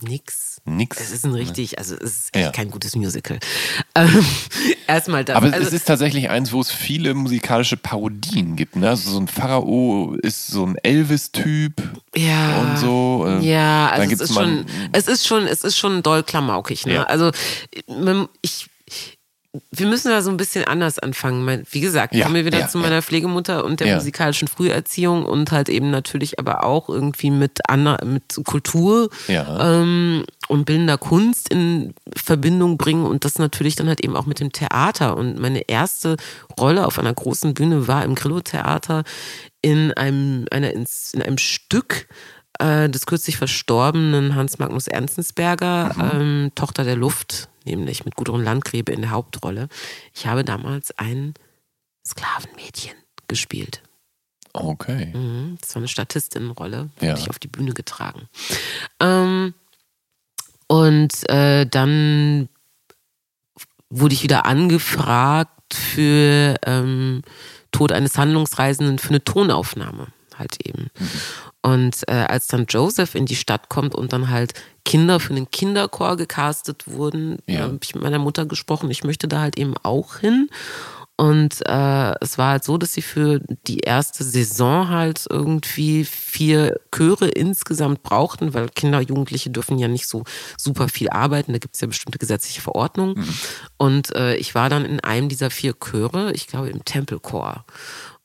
Nix. 0.01 0.61
Nix. 0.65 1.01
Es 1.01 1.11
ist 1.11 1.25
ein 1.25 1.33
richtig, 1.33 1.79
also 1.79 1.95
es 1.97 2.03
ist 2.03 2.37
echt 2.37 2.45
ja. 2.45 2.53
kein 2.53 2.71
gutes 2.71 2.95
Musical. 2.95 3.39
Ähm, 3.95 4.25
erstmal 4.87 5.25
das. 5.25 5.35
Aber 5.35 5.53
also, 5.53 5.67
es 5.67 5.73
ist 5.73 5.87
tatsächlich 5.87 6.31
eins, 6.31 6.53
wo 6.53 6.61
es 6.61 6.71
viele 6.71 7.15
musikalische 7.15 7.77
Parodien 7.77 8.55
gibt. 8.55 8.77
Ne? 8.77 8.89
Also 8.89 9.11
so 9.11 9.19
ein 9.19 9.27
Pharao 9.27 10.15
ist 10.23 10.47
so 10.47 10.67
ein 10.67 10.77
Elvis-Typ 10.77 11.83
ja, 12.15 12.61
und 12.61 12.79
so. 12.79 13.25
Äh, 13.27 13.45
ja, 13.45 13.89
also 13.89 14.15
es 14.15 14.21
ist, 14.21 14.35
schon, 14.35 14.67
es 14.93 15.09
ist 15.09 15.27
schon, 15.27 15.47
es 15.49 15.65
ist 15.65 15.77
schon 15.77 16.03
doll 16.05 16.23
klamaukig. 16.23 16.87
Ne? 16.87 16.95
Ja. 16.95 17.03
Also 17.05 17.33
ich 18.43 18.69
wir 19.71 19.87
müssen 19.87 20.11
da 20.11 20.21
so 20.21 20.31
ein 20.31 20.37
bisschen 20.37 20.65
anders 20.65 20.99
anfangen. 20.99 21.65
Wie 21.71 21.81
gesagt, 21.81 22.15
ja, 22.15 22.25
kommen 22.25 22.37
wir 22.37 22.45
wieder 22.45 22.61
ja, 22.61 22.69
zu 22.69 22.77
meiner 22.79 22.97
ja. 22.97 23.03
Pflegemutter 23.03 23.65
und 23.65 23.81
der 23.81 23.97
musikalischen 23.97 24.47
Früherziehung 24.47 25.25
und 25.25 25.53
halt 25.53 25.71
eben 25.71 25.91
natürlich 25.91 26.39
aber 26.39 26.65
auch 26.65 26.91
irgendwie 26.91 27.31
mit, 27.31 27.61
Anna, 27.67 27.99
mit 28.05 28.41
Kultur 28.45 29.09
ähm, 29.29 30.25
und 30.49 30.65
bildender 30.67 30.99
Kunst 30.99 31.51
in 31.51 31.95
Verbindung 32.15 32.77
bringen 32.77 33.07
und 33.07 33.25
das 33.25 33.39
natürlich 33.39 33.75
dann 33.75 33.89
halt 33.89 34.05
eben 34.05 34.17
auch 34.17 34.27
mit 34.27 34.41
dem 34.41 34.53
Theater. 34.53 35.17
Und 35.17 35.39
meine 35.39 35.69
erste 35.69 36.17
Rolle 36.59 36.87
auf 36.87 36.99
einer 36.99 37.15
großen 37.15 37.55
Bühne 37.55 37.89
war 37.89 38.05
im 38.05 38.15
Grillo-Theater 38.15 39.05
in 39.63 39.93
einem, 39.95 40.45
einer, 40.51 40.73
in 40.75 40.87
einem 41.23 41.39
Stück 41.39 42.07
äh, 42.59 42.91
des 42.91 43.07
kürzlich 43.07 43.39
verstorbenen 43.39 44.35
Hans 44.35 44.59
Magnus 44.59 44.89
Ernstensberger, 44.89 45.95
mhm. 45.97 46.21
ähm, 46.21 46.53
Tochter 46.55 46.85
der 46.85 46.97
Luft 46.97 47.49
nämlich 47.77 48.05
mit 48.05 48.17
Gudrun 48.17 48.43
Landgräbe 48.43 48.93
in 48.93 49.03
der 49.03 49.11
Hauptrolle. 49.11 49.69
Ich 50.15 50.27
habe 50.27 50.45
damals 50.45 50.97
ein 50.99 51.35
Sklavenmädchen 52.07 52.97
gespielt. 53.29 53.83
Okay. 54.53 55.13
Mhm, 55.15 55.59
das 55.61 55.75
war 55.75 55.81
eine 55.81 55.89
Statistinnenrolle, 55.89 56.91
ja. 57.01 57.17
ich 57.17 57.29
auf 57.29 57.39
die 57.39 57.49
Bühne 57.49 57.73
getragen. 57.75 58.29
Ähm, 59.01 59.55
und 60.67 61.29
äh, 61.29 61.67
dann 61.67 62.49
wurde 63.91 64.15
ich 64.15 64.23
wieder 64.23 64.47
angefragt 64.47 65.75
für 65.75 66.57
ähm, 66.65 67.23
Tod 67.73 67.93
eines 67.93 68.17
Handlungsreisenden 68.17 68.99
für 68.99 69.11
eine 69.11 69.25
Tonaufnahme 69.25 70.09
halt 70.39 70.65
eben. 70.67 70.91
Mhm. 70.99 71.11
Und 71.63 72.09
äh, 72.09 72.13
als 72.13 72.47
dann 72.47 72.67
Joseph 72.69 73.15
in 73.15 73.27
die 73.27 73.37
Stadt 73.37 73.69
kommt 73.69 73.95
und 73.95 74.13
dann 74.13 74.31
halt 74.31 74.55
Kinder 74.89 75.21
für 75.21 75.35
den 75.35 75.51
Kinderchor 75.51 76.17
gecastet 76.17 76.85
wurden. 76.87 77.37
Ja. 77.47 77.59
Da 77.59 77.65
habe 77.65 77.79
ich 77.83 77.95
mit 77.95 78.03
meiner 78.03 78.19
Mutter 78.19 78.47
gesprochen, 78.47 78.91
ich 78.91 79.05
möchte 79.05 79.29
da 79.29 79.41
halt 79.41 79.59
eben 79.59 79.75
auch 79.83 80.17
hin. 80.17 80.49
Und 81.15 81.61
äh, 81.67 82.15
es 82.23 82.39
war 82.39 82.53
halt 82.53 82.65
so, 82.65 82.79
dass 82.79 82.95
sie 82.95 83.03
für 83.03 83.41
die 83.67 83.81
erste 83.81 84.25
Saison 84.25 84.89
halt 84.89 85.27
irgendwie 85.29 86.07
vier 86.07 86.81
Chöre 86.91 87.29
insgesamt 87.29 88.03
brauchten, 88.03 88.55
weil 88.55 88.71
Kinder, 88.71 89.03
Jugendliche 89.03 89.51
dürfen 89.51 89.79
ja 89.79 89.89
nicht 89.89 90.07
so 90.07 90.25
super 90.57 90.89
viel 90.89 91.11
arbeiten. 91.11 91.53
Da 91.53 91.59
gibt 91.59 91.75
es 91.75 91.83
ja 91.83 91.87
bestimmte 91.87 92.19
gesetzliche 92.19 92.63
Verordnungen. 92.63 93.19
Mhm. 93.19 93.35
Und 93.77 94.17
äh, 94.17 94.37
ich 94.37 94.55
war 94.55 94.71
dann 94.71 94.87
in 94.87 95.01
einem 95.01 95.29
dieser 95.29 95.51
vier 95.51 95.75
Chöre, 95.79 96.33
ich 96.33 96.47
glaube 96.47 96.71
im 96.71 96.87
Tempelchor. 96.87 97.67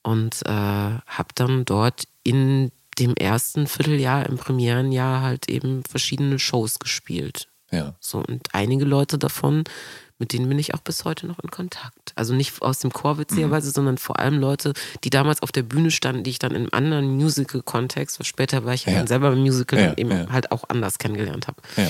Und 0.02 0.42
äh, 0.46 0.50
habe 0.50 1.30
dann 1.36 1.66
dort 1.66 2.04
in 2.24 2.72
dem 3.00 3.16
ersten 3.16 3.68
Vierteljahr, 3.68 4.26
im 4.28 4.38
Premierenjahr 4.38 5.22
halt 5.22 5.50
eben 5.50 5.84
verschiedene 5.90 6.40
Shows 6.40 6.80
gespielt. 6.80 7.48
Ja. 7.72 7.96
So, 8.00 8.20
und 8.20 8.42
einige 8.54 8.86
Leute 8.86 9.18
davon, 9.18 9.64
mit 10.20 10.32
denen 10.32 10.48
bin 10.48 10.60
ich 10.60 10.74
auch 10.76 10.80
bis 10.80 11.06
heute 11.06 11.26
noch 11.26 11.40
in 11.40 11.50
Kontakt. 11.50 12.14
Also 12.16 12.34
nicht 12.36 12.62
aus 12.62 12.80
dem 12.80 12.94
Chor 12.94 13.18
witzigerweise, 13.18 13.72
sondern 13.72 13.98
vor 13.98 14.20
allem 14.20 14.38
Leute, 14.40 14.74
die 15.04 15.10
damals 15.10 15.42
auf 15.42 15.52
der 15.52 15.64
Bühne 15.64 15.90
standen, 15.92 16.24
die 16.24 16.30
ich 16.30 16.40
dann 16.40 16.52
in 16.52 16.62
einem 16.64 16.70
anderen 16.72 17.16
Musical-Kontext, 17.16 18.20
weil 18.20 18.26
später 18.26 18.64
war 18.64 18.74
ich 18.76 18.86
ja, 18.86 18.94
Ja. 18.94 19.00
dann 19.00 19.08
selber 19.08 19.34
im 19.34 19.40
Musical 19.40 19.80
Ja, 19.80 19.94
eben 19.98 20.12
ja. 20.12 20.30
halt 20.30 20.52
auch 20.52 20.66
anders 20.70 21.00
kennengelernt 21.00 21.48
habe. 21.48 21.62
Ja. 21.78 21.90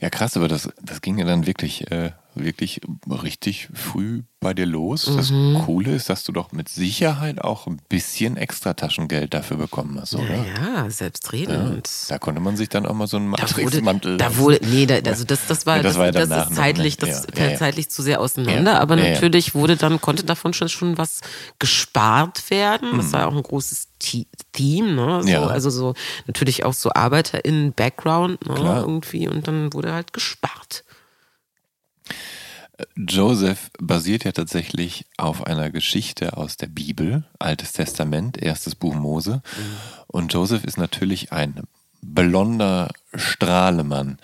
Ja, 0.00 0.10
krass, 0.10 0.36
aber 0.36 0.48
das, 0.48 0.68
das 0.82 1.00
ging 1.00 1.18
ja 1.18 1.24
dann 1.24 1.46
wirklich, 1.46 1.90
äh, 1.90 2.12
wirklich 2.34 2.80
richtig 3.06 3.68
früh 3.74 4.22
bei 4.40 4.54
dir 4.54 4.66
los. 4.66 5.04
Das 5.16 5.30
Mhm. 5.30 5.54
Coole 5.64 5.94
ist, 5.94 6.08
dass 6.10 6.24
du 6.24 6.32
doch 6.32 6.50
mit 6.52 6.68
Sicherheit 6.68 7.40
auch 7.40 7.66
ein 7.66 7.80
bisschen 7.88 8.36
extra 8.36 8.74
Taschengeld 8.74 9.34
dafür 9.34 9.56
bekommen 9.56 10.00
hast, 10.00 10.14
oder? 10.16 10.44
Ja, 10.46 10.90
selbstredend. 10.90 11.88
Da 12.08 12.18
konnte 12.18 12.40
man 12.40 12.56
sich 12.56 12.68
dann 12.68 12.86
auch 12.86 12.94
mal 12.94 13.06
so 13.06 13.18
einen 13.18 13.30
Da 13.32 13.42
wurde, 13.42 13.60
Matrixmantel. 13.62 14.16
da 14.16 14.36
wurde, 14.36 14.58
nee, 14.66 14.86
da, 14.86 14.96
also 15.08 15.24
das, 15.24 15.46
das 15.46 15.64
war, 15.66 15.76
Ja, 15.76 15.82
das 15.82 15.92
das, 15.92 15.98
war 15.98 16.06
ja 16.06 16.12
das, 16.12 16.22
ist 16.24 16.50
noch, 16.50 16.56
zeitlich, 16.56 16.98
ne? 16.98 17.06
das 17.06 17.08
Ja, 17.10 17.20
fällt 17.22 17.38
ja, 17.38 17.48
ja. 17.52 17.58
zeitlich 17.58 17.88
zu 17.90 18.02
sehr 18.02 18.20
auseinander, 18.20 18.72
Ja, 18.72 18.78
aber 18.80 18.96
ja, 18.98 19.04
ja. 19.04 19.10
natürlich 19.12 19.54
wurde 19.54 19.76
dann, 19.76 20.00
konnte 20.00 20.24
davon 20.24 20.52
schon, 20.54 20.68
schon 20.68 20.98
was 20.98 21.20
gespart 21.60 22.50
werden. 22.50 22.96
Das 22.96 23.06
Mhm. 23.08 23.12
war 23.12 23.28
auch 23.28 23.36
ein 23.36 23.42
großes 23.42 23.88
Theme, 24.52 24.92
ne? 24.94 25.22
So, 25.22 25.28
Ja. 25.28 25.46
Also 25.46 25.70
so, 25.70 25.94
natürlich 26.26 26.64
auch 26.64 26.74
so 26.74 26.90
ArbeiterInnen-Background, 26.92 28.46
ne? 28.48 28.80
Irgendwie, 28.86 29.28
und 29.28 29.46
dann 29.46 29.72
wurde 29.72 29.92
halt 29.92 30.12
gespart. 30.12 30.84
Joseph 32.96 33.70
basiert 33.78 34.24
ja 34.24 34.32
tatsächlich 34.32 35.06
auf 35.16 35.46
einer 35.46 35.70
Geschichte 35.70 36.36
aus 36.36 36.56
der 36.56 36.66
Bibel, 36.66 37.24
Altes 37.38 37.72
Testament, 37.72 38.38
erstes 38.38 38.74
Buch 38.74 38.94
Mose. 38.94 39.42
Mhm. 39.56 39.76
Und 40.08 40.32
Joseph 40.32 40.64
ist 40.64 40.78
natürlich 40.78 41.32
ein 41.32 41.62
blonder 42.02 42.88
Strahlemann 43.14 44.18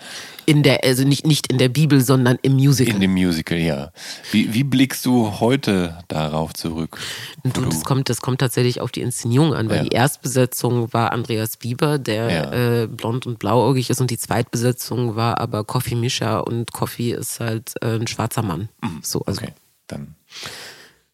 In 0.45 0.63
der, 0.63 0.83
also 0.83 1.03
nicht, 1.03 1.25
nicht 1.25 1.47
in 1.51 1.57
der 1.59 1.69
Bibel, 1.69 2.01
sondern 2.01 2.37
im 2.41 2.53
Musical. 2.53 2.95
in 2.95 3.01
dem 3.01 3.11
Musical, 3.13 3.57
ja. 3.57 3.91
Wie, 4.31 4.53
wie 4.53 4.63
blickst 4.63 5.05
du 5.05 5.39
heute 5.39 5.97
darauf 6.07 6.53
zurück? 6.53 6.97
Du, 7.43 7.61
das, 7.65 7.83
kommt, 7.85 8.09
das 8.09 8.19
kommt 8.21 8.39
tatsächlich 8.41 8.81
auf 8.81 8.91
die 8.91 9.01
Inszenierung 9.01 9.53
an, 9.53 9.69
weil 9.69 9.77
Ja. 9.77 9.83
die 9.83 9.89
Erstbesetzung 9.95 10.91
war 10.91 11.11
Andreas 11.13 11.57
Bieber, 11.57 11.99
der 11.99 12.31
Ja. 12.31 12.81
äh, 12.83 12.87
blond 12.87 13.25
und 13.27 13.39
blauäugig 13.39 13.89
ist, 13.89 14.01
und 14.01 14.09
die 14.11 14.17
Zweitbesetzung 14.17 15.15
war 15.15 15.39
aber 15.39 15.63
Kofi 15.63 15.95
Mischa 15.95 16.39
und 16.39 16.73
Kofi 16.73 17.11
ist 17.11 17.39
halt 17.39 17.73
äh, 17.81 17.95
ein 17.95 18.07
schwarzer 18.07 18.41
Mann. 18.41 18.69
So, 19.03 19.21
also 19.25 19.41
Okay, 19.41 19.53
dann, 19.87 20.15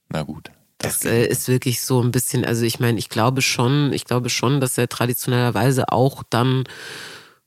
na 0.09 0.23
gut. 0.23 0.49
Das 0.85 1.05
äh, 1.05 1.25
ist 1.25 1.47
wirklich 1.47 1.81
so 1.81 2.01
ein 2.01 2.11
bisschen, 2.11 2.45
also 2.45 2.63
ich 2.65 2.79
meine, 2.79 2.97
ich 2.99 3.09
glaube 3.09 3.41
schon, 3.41 3.91
ich 3.93 4.05
glaube 4.05 4.29
schon, 4.29 4.59
dass 4.61 4.77
er 4.77 4.87
traditionellerweise 4.89 5.91
auch 5.91 6.23
dann 6.29 6.63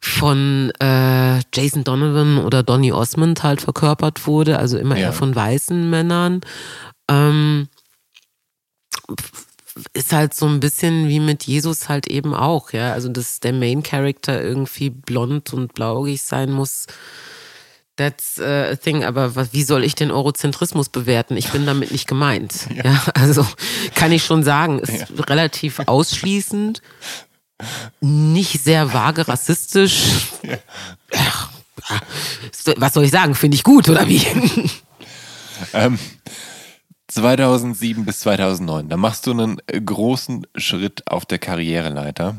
von 0.00 0.70
äh, 0.80 1.40
Jason 1.52 1.84
Donovan 1.84 2.38
oder 2.38 2.62
Donny 2.62 2.92
Osmond 2.92 3.42
halt 3.42 3.60
verkörpert 3.60 4.26
wurde, 4.26 4.58
also 4.58 4.78
immer 4.78 4.96
Ja. 4.96 5.06
eher 5.06 5.12
von 5.12 5.34
weißen 5.34 5.90
Männern. 5.90 6.40
Ähm, 7.10 7.68
ist 9.92 10.12
halt 10.12 10.34
so 10.34 10.46
ein 10.46 10.60
bisschen 10.60 11.08
wie 11.08 11.20
mit 11.20 11.44
Jesus 11.44 11.88
halt 11.88 12.06
eben 12.08 12.34
auch, 12.34 12.72
ja. 12.72 12.92
Also, 12.92 13.08
dass 13.08 13.40
der 13.40 13.52
Main 13.52 13.82
Character 13.82 14.42
irgendwie 14.42 14.90
blond 14.90 15.52
und 15.52 15.74
blauäugig 15.74 16.22
sein 16.22 16.50
muss, 16.50 16.86
that's 17.98 18.38
uh, 18.38 18.72
a 18.72 18.76
thing. 18.76 19.04
Aber 19.04 19.36
was, 19.36 19.52
wie 19.52 19.62
soll 19.62 19.84
ich 19.84 19.94
den 19.94 20.10
Eurozentrismus 20.10 20.88
bewerten? 20.88 21.36
Ich 21.36 21.50
bin 21.50 21.66
damit 21.66 21.90
nicht 21.90 22.08
gemeint. 22.08 22.66
Ja, 22.78 23.02
also 23.14 23.44
kann 23.96 24.12
ich 24.12 24.24
schon 24.24 24.44
sagen, 24.44 24.78
ist 24.78 25.28
relativ 25.28 25.80
ausschließend, 25.86 26.80
nicht 28.00 28.62
sehr 28.62 28.92
vage 28.92 29.26
rassistisch. 29.26 30.28
Ach, 31.12 31.50
was 32.76 32.94
soll 32.94 33.04
ich 33.04 33.10
sagen? 33.10 33.34
Finde 33.34 33.56
ich 33.56 33.64
gut, 33.64 33.88
oder 33.88 34.06
wie? 34.06 34.24
Ähm, 35.72 35.98
2007 37.08 38.04
bis 38.04 38.20
2009, 38.20 38.88
da 38.88 38.96
machst 38.96 39.26
du 39.26 39.32
einen 39.32 39.60
äh, 39.66 39.80
großen 39.80 40.46
Schritt 40.54 41.10
auf 41.10 41.26
der 41.26 41.38
Karriereleiter. 41.38 42.36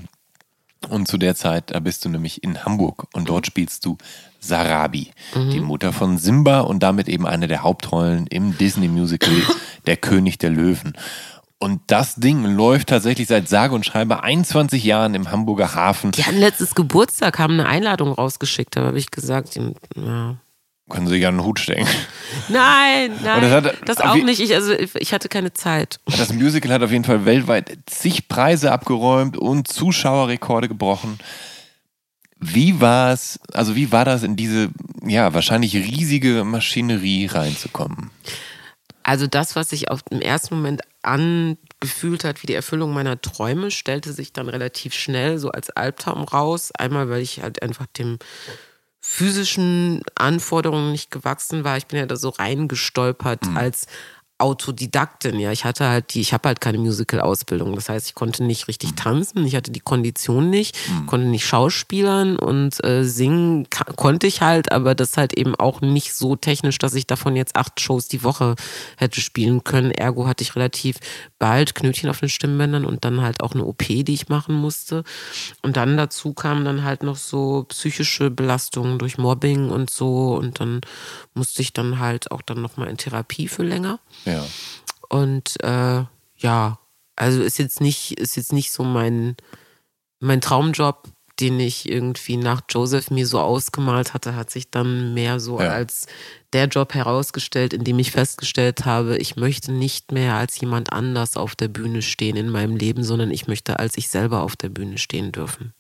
Und 0.88 1.08
zu 1.10 1.18
der 1.18 1.36
Zeit, 1.36 1.72
da 1.72 1.80
bist 1.82 2.06
du 2.06 2.10
nämlich 2.10 2.44
in 2.44 2.64
Hamburg 2.64 3.08
und 3.14 3.28
dort 3.28 3.46
spielst 3.46 3.86
du 3.86 3.98
Sarabi, 4.40 5.12
die 5.36 5.60
Mutter 5.60 5.92
von 5.94 6.18
Simba 6.18 6.62
und 6.62 6.82
damit 6.82 7.08
eben 7.10 7.26
eine 7.28 7.48
der 7.48 7.62
Hauptrollen 7.64 8.28
im 8.28 8.58
Disney-Musical 8.58 9.34
Der 9.86 9.98
König 9.98 10.38
der 10.38 10.50
Löwen. 10.50 10.94
Und 11.58 11.82
das 11.88 12.16
Ding 12.16 12.46
läuft 12.46 12.88
tatsächlich 12.90 13.28
seit 13.28 13.50
sage 13.50 13.76
und 13.76 13.86
schreibe 13.86 14.24
21 14.24 14.84
Jahren 14.84 15.14
im 15.14 15.30
Hamburger 15.32 15.76
Hafen. 15.76 16.12
Die 16.12 16.24
hatten 16.24 16.38
letztes 16.38 16.74
Geburtstag, 16.76 17.38
haben 17.40 17.54
eine 17.60 17.68
Einladung 17.68 18.12
rausgeschickt, 18.14 18.76
da 18.78 18.84
habe 18.86 18.98
ich 18.98 19.12
gesagt, 19.12 19.60
ja. 19.96 20.36
Können 20.90 21.06
Sie 21.08 21.18
ja 21.18 21.28
einen 21.30 21.44
Hut 21.44 21.60
stecken. 21.60 21.86
Nein, 22.50 23.12
nein, 23.24 23.42
das 23.42 23.52
hat- 23.52 23.76
das 23.90 23.98
auch 24.02 24.16
nicht. 24.16 24.40
Ich, 24.40 24.56
also, 24.56 24.72
ich 24.74 25.14
hatte 25.14 25.30
keine 25.30 25.54
Zeit. 25.54 26.00
Das 26.18 26.34
Musical 26.34 26.72
hat 26.72 26.82
auf 26.82 26.92
jeden 26.92 27.04
Fall 27.04 27.26
weltweit 27.26 27.78
zig 27.86 28.28
Preise 28.28 28.72
abgeräumt 28.72 29.38
und 29.38 29.68
Zuschauerrekorde 29.68 30.68
gebrochen. 30.68 31.20
Wie 32.40 32.80
war 32.80 33.12
es, 33.12 33.40
also 33.54 33.76
wie 33.76 33.92
war 33.92 34.06
das 34.06 34.24
in 34.24 34.36
diese, 34.36 34.70
ja, 35.04 35.34
wahrscheinlich 35.34 35.76
riesige 35.76 36.44
Maschinerie 36.44 37.26
reinzukommen? 37.26 38.12
Also 39.04 39.28
das, 39.28 39.56
was 39.56 39.70
sich 39.70 39.90
auf 39.90 40.04
dem 40.04 40.22
ersten 40.22 40.56
Moment 40.56 40.82
angefühlt 41.02 42.24
hat 42.24 42.44
wie 42.44 42.48
die 42.48 42.54
Erfüllung 42.54 42.94
meiner 42.94 43.20
Träume, 43.20 43.72
stellte 43.72 44.14
sich 44.14 44.34
dann 44.34 44.50
relativ 44.50 44.94
schnell 44.94 45.38
so 45.40 45.50
als 45.50 45.70
Albtraum 45.70 46.24
raus. 46.24 46.72
Einmal, 46.78 47.10
weil 47.10 47.22
ich 47.22 47.42
halt 47.42 47.62
einfach 47.62 47.88
dem 47.88 48.20
physischen 49.02 50.02
Anforderungen 50.16 50.92
nicht 50.92 51.10
gewachsen 51.10 51.64
war. 51.64 51.78
Ich 51.78 51.88
bin 51.88 52.00
ja 52.00 52.06
da 52.06 52.16
so 52.16 52.30
reingestolpert 52.30 53.48
als 53.56 53.88
Autodidaktin, 54.40 55.38
ja. 55.38 55.52
Ich 55.52 55.66
hatte 55.66 55.88
halt 55.88 56.14
die, 56.14 56.22
ich 56.22 56.34
habe 56.34 56.48
halt 56.48 56.62
keine 56.62 56.78
Musical-Ausbildung. 56.78 57.76
Das 57.76 57.90
heißt, 57.90 58.08
ich 58.08 58.16
konnte 58.16 58.44
nicht 58.44 58.68
richtig 58.70 58.96
tanzen, 58.96 59.46
ich 59.46 59.56
hatte 59.56 59.72
die 59.72 59.82
Kondition 59.82 60.50
nicht, 60.50 60.78
konnte 61.08 61.28
nicht 61.28 61.46
schauspielern 61.46 62.38
und 62.38 62.84
äh, 62.84 63.04
singen 63.04 63.68
konnte 63.96 64.28
ich 64.28 64.42
halt, 64.42 64.72
aber 64.72 64.96
das 64.96 65.18
halt 65.18 65.34
eben 65.34 65.56
auch 65.56 65.82
nicht 65.82 66.14
so 66.14 66.38
technisch, 66.38 66.78
dass 66.78 66.94
ich 66.94 67.06
davon 67.06 67.36
jetzt 67.36 67.56
acht 67.58 67.82
Shows 67.82 68.08
die 68.08 68.24
Woche 68.24 68.56
hätte 68.98 69.20
spielen 69.20 69.64
können. 69.64 69.92
Ergo 69.92 70.26
hatte 70.26 70.44
ich 70.44 70.56
relativ 70.56 70.98
bald 71.38 71.76
Knötchen 71.76 72.10
auf 72.10 72.22
den 72.22 72.30
Stimmbändern 72.30 72.86
und 72.86 73.04
dann 73.04 73.22
halt 73.22 73.44
auch 73.44 73.54
eine 73.54 73.66
OP, 73.66 73.86
die 73.88 74.14
ich 74.14 74.30
machen 74.30 74.56
musste. 74.56 75.04
Und 75.62 75.76
dann 75.76 75.98
dazu 75.98 76.34
kamen 76.34 76.64
dann 76.64 76.84
halt 76.84 77.04
noch 77.04 77.18
so 77.18 77.66
psychische 77.70 78.32
Belastungen 78.32 79.00
durch 79.00 79.18
Mobbing 79.18 79.70
und 79.70 79.90
so 79.90 80.36
und 80.36 80.60
dann 80.60 80.82
musste 81.34 81.62
ich 81.62 81.74
dann 81.74 82.00
halt 82.00 82.32
auch 82.32 82.42
dann 82.42 82.62
nochmal 82.62 82.88
in 82.88 82.98
Therapie 82.98 83.48
für 83.48 83.64
länger. 83.64 84.00
Ja. 84.26 84.29
Und 85.10 85.62
äh, 85.64 86.04
ja, 86.38 86.80
also 87.16 87.42
ist 87.42 87.60
jetzt 87.60 87.82
nicht, 87.82 88.20
ist 88.20 88.36
jetzt 88.38 88.54
nicht 88.54 88.72
so 88.72 88.84
mein, 88.84 89.36
mein 90.20 90.42
Traumjob, 90.42 91.10
den 91.40 91.60
ich 91.60 91.88
irgendwie 91.90 92.36
nach 92.38 92.62
Joseph 92.70 93.12
mir 93.12 93.26
so 93.26 93.40
ausgemalt 93.40 94.14
hatte, 94.14 94.36
hat 94.36 94.50
sich 94.52 94.72
dann 94.72 95.14
mehr 95.14 95.40
so 95.40 95.60
Ja. 95.60 95.70
als 95.70 96.06
der 96.52 96.66
Job 96.68 96.94
herausgestellt, 96.94 97.74
in 97.74 97.84
dem 97.86 97.98
ich 98.00 98.12
festgestellt 98.12 98.86
habe, 98.86 99.18
ich 99.18 99.38
möchte 99.38 99.72
nicht 99.72 100.12
mehr 100.12 100.36
als 100.36 100.60
jemand 100.60 100.92
anders 100.92 101.38
auf 101.38 101.56
der 101.56 101.70
Bühne 101.70 102.02
stehen 102.02 102.36
in 102.36 102.50
meinem 102.50 102.76
Leben, 102.76 103.04
sondern 103.04 103.32
ich 103.32 103.48
möchte 103.48 103.80
als 103.80 103.98
ich 103.98 104.10
selber 104.10 104.42
auf 104.42 104.56
der 104.58 104.70
Bühne 104.70 104.98
stehen 104.98 105.32
dürfen. 105.32 105.74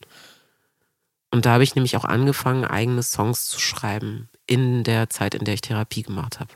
Und 1.31 1.45
da 1.45 1.53
habe 1.53 1.63
ich 1.63 1.75
nämlich 1.75 1.95
auch 1.97 2.05
angefangen, 2.05 2.63
eigene 2.65 3.03
Songs 3.03 3.45
zu 3.47 3.59
schreiben 3.59 4.29
in 4.47 4.83
der 4.83 5.09
Zeit, 5.09 5.35
in 5.35 5.43
der 5.43 5.53
ich 5.55 5.61
Therapie 5.61 6.01
gemacht 6.03 6.39
habe. 6.39 6.53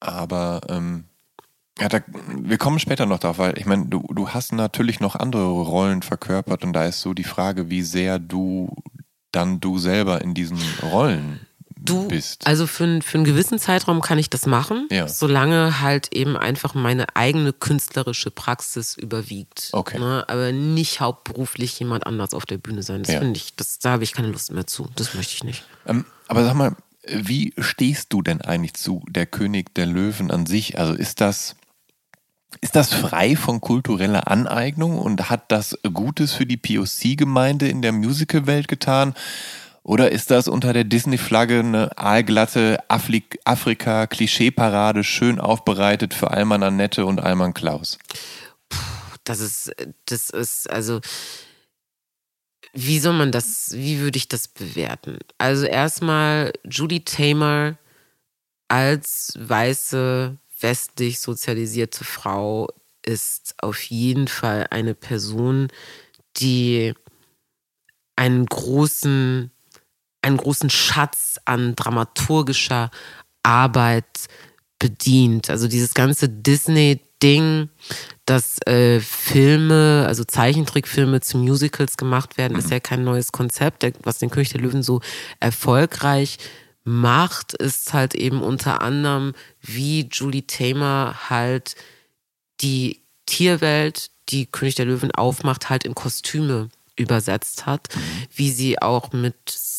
Aber 0.00 0.60
ähm, 0.68 1.04
ja, 1.80 1.88
da, 1.88 2.00
wir 2.36 2.58
kommen 2.58 2.78
später 2.78 3.06
noch 3.06 3.18
drauf, 3.20 3.38
weil 3.38 3.58
ich 3.58 3.66
meine, 3.66 3.86
du, 3.86 4.02
du 4.12 4.28
hast 4.30 4.52
natürlich 4.52 5.00
noch 5.00 5.14
andere 5.16 5.48
Rollen 5.48 6.02
verkörpert 6.02 6.64
und 6.64 6.72
da 6.72 6.84
ist 6.86 7.00
so 7.00 7.14
die 7.14 7.24
Frage, 7.24 7.70
wie 7.70 7.82
sehr 7.82 8.18
du 8.18 8.74
dann 9.32 9.60
du 9.60 9.78
selber 9.78 10.20
in 10.22 10.34
diesen 10.34 10.58
Rollen 10.82 11.40
Du, 11.80 12.08
bist. 12.08 12.44
also 12.46 12.66
für, 12.66 13.00
für 13.02 13.18
einen 13.18 13.24
gewissen 13.24 13.58
Zeitraum 13.60 14.00
kann 14.00 14.18
ich 14.18 14.28
das 14.28 14.46
machen, 14.46 14.88
Ja. 14.90 15.06
solange 15.06 15.80
halt 15.80 16.12
eben 16.12 16.36
einfach 16.36 16.74
meine 16.74 17.14
eigene 17.14 17.52
künstlerische 17.52 18.32
Praxis 18.32 18.96
überwiegt. 18.96 19.68
Okay. 19.72 19.98
Ne? 20.00 20.24
Aber 20.26 20.50
nicht 20.50 21.00
hauptberuflich 21.00 21.78
jemand 21.78 22.04
anders 22.04 22.34
auf 22.34 22.46
der 22.46 22.58
Bühne 22.58 22.82
sein. 22.82 23.04
Das 23.04 23.12
Ja. 23.14 23.20
finde 23.20 23.36
ich, 23.36 23.54
das, 23.54 23.78
da 23.78 23.92
habe 23.92 24.02
ich 24.02 24.12
keine 24.12 24.28
Lust 24.28 24.50
mehr 24.50 24.66
zu. 24.66 24.88
Das 24.96 25.14
möchte 25.14 25.34
ich 25.34 25.44
nicht. 25.44 25.64
Ähm, 25.86 26.04
aber 26.26 26.44
sag 26.44 26.54
mal, 26.54 26.74
wie 27.12 27.54
stehst 27.58 28.12
du 28.12 28.22
denn 28.22 28.40
eigentlich 28.40 28.74
zu 28.74 29.02
der 29.08 29.26
König 29.26 29.74
der 29.74 29.86
Löwen 29.86 30.30
an 30.30 30.46
sich? 30.46 30.78
Also 30.78 30.94
ist 30.94 31.20
das, 31.20 31.56
ist 32.60 32.76
das 32.76 32.92
frei 32.92 33.36
von 33.36 33.60
kultureller 33.60 34.28
Aneignung 34.28 34.98
und 34.98 35.30
hat 35.30 35.50
das 35.50 35.78
Gutes 35.92 36.32
für 36.32 36.46
die 36.46 36.56
POC-Gemeinde 36.56 37.68
in 37.68 37.82
der 37.82 37.92
Musical-Welt 37.92 38.68
getan? 38.68 39.14
Oder 39.82 40.12
ist 40.12 40.30
das 40.30 40.48
unter 40.48 40.74
der 40.74 40.84
Disney-Flagge 40.84 41.60
eine 41.60 41.96
aalglatte 41.96 42.78
Afri- 42.88 43.38
Afrika-Klischee-Parade, 43.44 45.02
schön 45.02 45.40
aufbereitet 45.40 46.12
für 46.12 46.30
Alman 46.30 46.62
Annette 46.62 47.06
und 47.06 47.20
Alman 47.20 47.54
Klaus? 47.54 47.98
Das 49.24 49.40
ist, 49.40 49.72
das 50.04 50.28
ist, 50.28 50.68
also, 50.68 51.00
wie 52.80 53.00
soll 53.00 53.14
man 53.14 53.32
das, 53.32 53.72
wie 53.72 53.98
würde 53.98 54.18
ich 54.18 54.28
das 54.28 54.46
bewerten? 54.46 55.18
Also 55.36 55.66
erstmal 55.66 56.52
Judy 56.64 57.04
Tamer 57.04 57.76
als 58.68 59.34
weiße, 59.36 60.36
westlich 60.60 61.18
sozialisierte 61.18 62.04
Frau 62.04 62.68
ist 63.04 63.56
auf 63.62 63.82
jeden 63.82 64.28
Fall 64.28 64.68
eine 64.70 64.94
Person, 64.94 65.68
die 66.36 66.94
einen 68.14 68.46
großen, 68.46 69.50
einen 70.22 70.36
großen 70.36 70.70
Schatz 70.70 71.40
an 71.46 71.74
dramaturgischer 71.74 72.92
Arbeit 73.42 74.28
bedient. 74.78 75.50
Also 75.50 75.66
dieses 75.66 75.94
ganze 75.94 76.28
Disney-Ding, 76.28 77.70
dass 78.28 78.58
äh, 78.66 79.00
Filme, 79.00 80.04
also 80.06 80.22
Zeichentrickfilme 80.22 81.22
zu 81.22 81.38
Musicals 81.38 81.96
gemacht 81.96 82.36
werden, 82.36 82.58
ist 82.58 82.70
ja 82.70 82.78
kein 82.78 83.02
neues 83.02 83.32
Konzept. 83.32 83.82
Der, 83.82 83.92
was 84.02 84.18
den 84.18 84.28
König 84.28 84.50
der 84.50 84.60
Löwen 84.60 84.82
so 84.82 85.00
erfolgreich 85.40 86.36
macht, 86.84 87.54
ist 87.54 87.94
halt 87.94 88.14
eben 88.14 88.42
unter 88.42 88.82
anderem, 88.82 89.32
wie 89.62 90.10
Julie 90.12 90.46
Tamer 90.46 91.30
halt 91.30 91.74
die 92.60 93.00
Tierwelt, 93.24 94.10
die 94.28 94.44
König 94.44 94.74
der 94.74 94.84
Löwen 94.84 95.10
aufmacht, 95.10 95.70
halt 95.70 95.84
in 95.84 95.94
Kostüme 95.94 96.68
übersetzt 96.96 97.64
hat, 97.64 97.88
wie 98.34 98.50
sie 98.50 98.82
auch 98.82 99.12
mit 99.12 99.36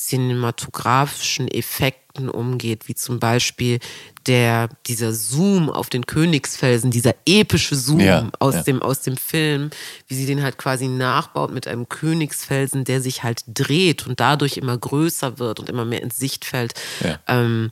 cinematografischen 0.10 1.48
Effekten 1.48 2.30
umgeht, 2.30 2.88
wie 2.88 2.96
zum 2.96 3.20
Beispiel 3.20 3.80
der, 4.28 4.70
dieser 4.88 5.14
Zoom 5.14 5.70
auf 5.70 5.90
den 5.90 6.06
Königsfelsen, 6.06 6.92
dieser 6.92 7.14
epische 7.26 7.76
Zoom 7.76 8.00
Ja, 8.00 8.30
aus, 8.40 8.56
ja. 8.56 8.64
dem, 8.64 8.82
aus 8.82 9.02
dem 9.02 9.16
Film, 9.18 9.70
wie 10.08 10.16
sie 10.16 10.26
den 10.26 10.42
halt 10.44 10.58
quasi 10.58 10.88
nachbaut 10.88 11.52
mit 11.54 11.68
einem 11.68 11.88
Königsfelsen, 11.88 12.84
der 12.84 13.02
sich 13.02 13.24
halt 13.24 13.44
dreht 13.48 14.08
und 14.08 14.20
dadurch 14.20 14.58
immer 14.58 14.78
größer 14.78 15.40
wird 15.40 15.60
und 15.60 15.70
immer 15.70 15.86
mehr 15.86 16.02
ins 16.02 16.18
Sichtfeld 16.18 16.74
Ja. 17.04 17.20
ähm, 17.28 17.72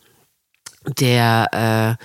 der, 1.00 1.98
äh, 2.00 2.04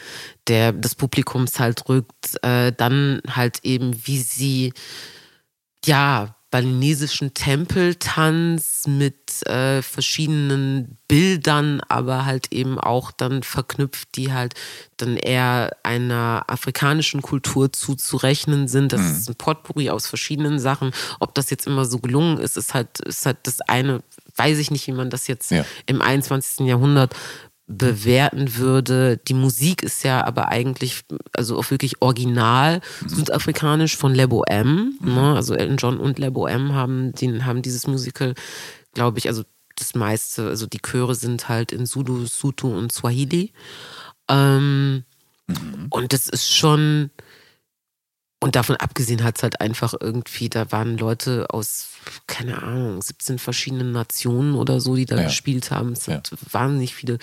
der 0.48 0.72
des 0.72 0.96
Publikums 0.96 1.60
halt 1.60 1.88
rückt, 1.88 2.42
äh, 2.42 2.72
dann 2.72 3.20
halt 3.28 3.60
eben, 3.62 3.94
wie 4.06 4.18
sie 4.18 4.72
ja 5.84 6.34
balinesischen 6.52 7.32
Tempeltanz 7.34 8.86
mit 8.86 9.44
äh, 9.46 9.82
verschiedenen 9.82 10.98
Bildern, 11.08 11.80
aber 11.88 12.24
halt 12.26 12.52
eben 12.52 12.78
auch 12.78 13.10
dann 13.10 13.42
verknüpft, 13.42 14.16
die 14.16 14.32
halt 14.32 14.54
dann 14.98 15.16
eher 15.16 15.74
einer 15.82 16.44
afrikanischen 16.48 17.22
Kultur 17.22 17.72
zuzurechnen 17.72 18.68
sind. 18.68 18.92
Das 18.92 19.00
ist 19.00 19.28
ein 19.30 19.34
Potpourri 19.34 19.90
aus 19.90 20.06
verschiedenen 20.06 20.58
Sachen. 20.58 20.92
Ob 21.20 21.34
das 21.34 21.50
jetzt 21.50 21.66
immer 21.66 21.84
so 21.86 21.98
gelungen 21.98 22.38
ist, 22.38 22.56
ist 22.56 22.74
halt, 22.74 23.00
ist 23.00 23.26
halt 23.26 23.38
das 23.44 23.60
eine, 23.62 24.02
weiß 24.36 24.58
ich 24.58 24.70
nicht, 24.70 24.86
wie 24.86 24.92
man 24.92 25.10
das 25.10 25.26
jetzt 25.26 25.50
Ja. 25.50 25.64
im 25.86 26.00
21. 26.02 26.66
Jahrhundert 26.66 27.14
bewerten 27.66 28.56
würde. 28.56 29.16
Die 29.16 29.34
Musik 29.34 29.82
ist 29.82 30.04
ja 30.04 30.24
aber 30.24 30.48
eigentlich, 30.48 31.02
also 31.36 31.58
auch 31.58 31.70
wirklich 31.70 32.02
original 32.02 32.80
südafrikanisch 33.06 33.96
von 33.96 34.14
Lebo 34.14 34.42
M. 34.44 34.98
Ne? 35.00 35.34
Also 35.34 35.54
Elton 35.54 35.76
John 35.76 35.98
und 35.98 36.18
Lebo 36.18 36.46
M 36.46 36.74
haben, 36.74 37.12
den, 37.12 37.46
haben 37.46 37.62
dieses 37.62 37.86
Musical, 37.86 38.34
glaube 38.94 39.18
ich, 39.18 39.28
also 39.28 39.44
das 39.76 39.94
meiste, 39.94 40.48
also 40.48 40.66
die 40.66 40.80
Chöre 40.80 41.14
sind 41.14 41.48
halt 41.48 41.72
in 41.72 41.86
Zulu, 41.86 42.26
Sutu 42.26 42.76
und 42.76 42.92
Swahili. 42.92 43.52
Ähm, 44.28 45.04
Und 45.90 46.12
das 46.12 46.28
ist 46.28 46.52
schon, 46.52 47.10
und 48.40 48.56
davon 48.56 48.76
abgesehen 48.76 49.22
hat 49.22 49.36
es 49.36 49.42
halt 49.42 49.60
einfach 49.60 49.94
irgendwie, 49.98 50.48
da 50.48 50.70
waren 50.72 50.98
Leute 50.98 51.46
aus, 51.50 51.91
keine 52.26 52.62
Ahnung, 52.62 53.00
17 53.02 53.38
verschiedenen 53.38 53.92
Nationen 53.92 54.54
oder 54.54 54.80
so, 54.80 54.96
die 54.96 55.06
da 55.06 55.16
Ja. 55.16 55.24
gespielt 55.24 55.70
haben. 55.70 55.92
Es 55.92 56.08
hat 56.08 56.30
wahnsinnig 56.50 56.94
viele 56.94 57.18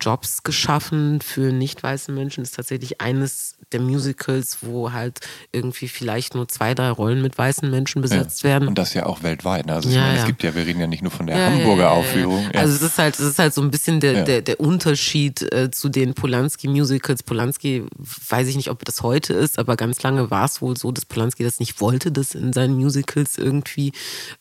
Jobs 0.00 0.42
geschaffen 0.42 1.20
für 1.20 1.52
nicht 1.52 1.82
weiße 1.82 2.12
Menschen. 2.12 2.42
Es 2.42 2.50
ist 2.50 2.56
tatsächlich 2.56 3.00
eines 3.00 3.56
der 3.72 3.80
Musicals, 3.80 4.58
wo 4.62 4.92
halt 4.92 5.20
irgendwie 5.52 5.88
vielleicht 5.88 6.34
nur 6.34 6.48
zwei, 6.48 6.74
drei 6.74 6.90
Rollen 6.90 7.22
mit 7.22 7.36
weißen 7.38 7.70
Menschen 7.70 8.02
besetzt 8.02 8.44
werden. 8.44 8.68
Und 8.68 8.76
das 8.78 8.94
ja 8.94 9.06
auch 9.06 9.22
weltweit. 9.22 9.66
Ne? 9.66 9.74
Also 9.74 9.88
ich 9.88 9.94
Ja, 9.94 10.02
meine, 10.02 10.14
ja. 10.16 10.20
es 10.22 10.26
gibt 10.26 10.42
ja, 10.42 10.54
wir 10.54 10.66
reden 10.66 10.80
ja 10.80 10.86
nicht 10.86 11.02
nur 11.02 11.10
von 11.10 11.26
der 11.26 11.36
Ja, 11.38 11.46
Hamburger 11.50 11.82
ja, 11.84 11.88
ja, 11.88 11.94
ja. 11.94 11.98
Aufführung. 12.00 12.44
Ja. 12.52 12.60
Also 12.60 12.74
es 12.76 12.82
ist 12.82 12.98
halt, 12.98 13.14
es 13.14 13.20
ist 13.26 13.38
halt 13.38 13.54
so 13.54 13.62
ein 13.62 13.70
bisschen 13.70 14.00
der, 14.00 14.12
Ja. 14.12 14.24
der, 14.24 14.42
der 14.42 14.60
Unterschied 14.60 15.42
äh, 15.52 15.70
zu 15.70 15.88
den 15.88 16.14
Polanski-Musicals. 16.14 17.22
Polanski, 17.22 17.84
weiß 18.28 18.48
ich 18.48 18.56
nicht, 18.56 18.70
ob 18.70 18.84
das 18.84 19.02
heute 19.02 19.32
ist, 19.32 19.58
aber 19.58 19.76
ganz 19.76 20.02
lange 20.02 20.30
war 20.30 20.44
es 20.44 20.60
wohl 20.60 20.76
so, 20.76 20.92
dass 20.92 21.04
Polanski 21.06 21.42
das 21.44 21.60
nicht 21.60 21.80
wollte, 21.80 22.12
dass 22.12 22.34
in 22.34 22.52
seinen 22.52 22.74
Musicals 22.76 23.38
irgendwie 23.38 23.92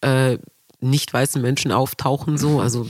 äh, 0.02 0.38
nicht 0.80 1.14
weiße 1.14 1.40
Menschen 1.40 1.72
auftauchen. 1.72 2.38
So, 2.38 2.60
also 2.60 2.88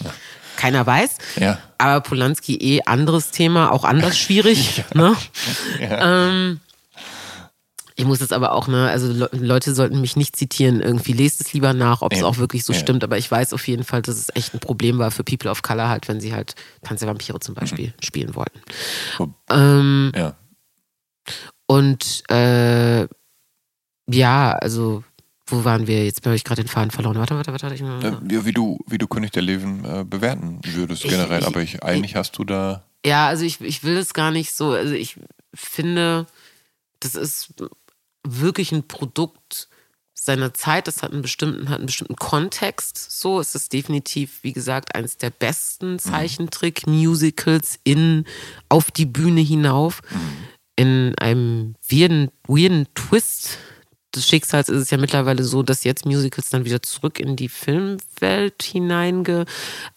keiner 0.58 0.86
weiß. 0.86 1.18
Ja. 1.40 1.60
Aber 1.78 2.02
Polanski 2.02 2.56
eh 2.58 2.82
anderes 2.86 3.32
Thema, 3.32 3.72
auch 3.72 3.84
anders 3.84 4.18
schwierig. 4.18 4.84
Ne? 4.94 5.16
Ähm, 5.80 6.60
ich 7.96 8.06
muss 8.06 8.22
jetzt 8.22 8.34
aber 8.34 8.54
auch, 8.54 8.68
ne, 8.68 8.90
also 8.90 9.08
Le 9.12 9.30
Leute 9.34 9.76
sollten 9.76 10.02
mich 10.02 10.16
nicht 10.16 10.36
zitieren, 10.36 10.82
irgendwie 10.82 11.14
lest 11.14 11.40
es 11.42 11.54
lieber 11.54 11.74
nach, 11.74 12.02
ob 12.02 12.12
es 12.14 12.20
Ja. 12.22 12.26
auch 12.26 12.38
wirklich 12.38 12.66
so 12.66 12.74
Ja. 12.74 12.80
stimmt, 12.80 13.04
aber 13.04 13.20
ich 13.20 13.30
weiß 13.30 13.54
auf 13.54 13.68
jeden 13.68 13.84
Fall, 13.84 14.02
dass 14.02 14.16
es 14.16 14.30
echt 14.36 14.56
ein 14.56 14.60
Problem 14.60 14.98
war 14.98 15.12
für 15.12 15.24
People 15.24 15.52
of 15.52 15.62
Color 15.62 15.90
halt, 15.90 16.08
wenn 16.08 16.20
sie 16.20 16.34
halt 16.34 16.56
Tanz 16.84 17.02
der 17.02 17.10
Vampire 17.10 17.40
zum 17.40 17.54
Beispiel 17.54 17.94
spielen 18.04 18.34
wollten. 18.34 18.60
Wo- 19.20 19.34
Ähm, 19.52 20.12
ja. 20.16 20.36
und 21.68 22.24
äh, 22.32 23.08
ja, 24.10 24.52
also 24.54 25.04
wo 25.48 25.64
waren 25.66 25.88
wir? 25.88 26.06
Jetzt 26.06 26.26
habe 26.26 26.36
ich 26.36 26.44
gerade 26.44 26.64
den 26.64 26.70
Faden 26.70 26.92
verloren. 26.92 27.18
Warte, 27.18 27.36
warte, 27.36 27.52
warte. 27.52 27.74
Ich, 27.76 27.82
Äh, 27.82 28.34
ja, 28.34 28.46
wie 28.46 28.54
du, 28.54 28.80
wie 28.88 28.98
du 28.98 29.08
König 29.08 29.32
der 29.32 29.42
Löwen 29.44 29.84
äh, 29.84 30.04
bewerten 30.06 30.60
würdest 30.64 31.04
Ich- 31.04 31.12
generell, 31.12 31.42
ich- 31.42 31.48
aber 31.48 31.62
ich, 31.62 31.84
eigentlich 31.84 32.16
hast 32.16 32.38
du 32.38 32.44
da. 32.44 32.86
Ja, 33.06 33.28
also 33.28 33.44
ich, 33.44 33.60
ich 33.62 33.84
will 33.84 33.98
es 33.98 34.14
gar 34.14 34.32
nicht 34.32 34.54
so. 34.54 34.72
Also 34.72 34.94
ich 34.94 35.18
finde, 35.54 36.26
das 37.02 37.16
ist 37.16 37.54
wirklich 38.26 38.72
ein 38.72 38.88
Produkt 38.88 39.68
seiner 40.14 40.54
Zeit. 40.54 40.88
Das 40.88 41.04
hat 41.04 41.12
einen 41.12 41.22
bestimmten, 41.22 41.68
hat 41.68 41.80
einen 41.80 41.88
bestimmten 41.88 42.16
Kontext. 42.16 42.96
So, 43.20 43.42
es 43.42 43.54
ist 43.56 43.74
definitiv, 43.74 44.40
wie 44.44 44.54
gesagt, 44.54 44.96
eines 44.96 45.18
der 45.18 45.32
besten 45.32 46.00
Zeichentrick-Musicals 46.00 47.80
in 47.84 48.26
auf 48.70 48.92
die 48.92 49.06
Bühne 49.06 49.42
hinauf. 49.42 50.02
In 50.76 51.14
einem 51.20 51.76
weirden, 51.88 52.32
weirden 52.48 52.88
Twist 52.96 53.58
des 54.16 54.28
Schicksals 54.28 54.70
ist 54.70 54.82
es 54.82 54.90
ja 54.90 54.98
mittlerweile 54.98 55.44
so, 55.44 55.64
dass 55.64 55.84
jetzt 55.84 56.06
Musicals 56.06 56.50
dann 56.50 56.66
wieder 56.66 56.82
zurück 56.82 57.20
in 57.20 57.36
die 57.36 57.50
Filmwelt 57.50 58.64
hineinge. 58.64 59.46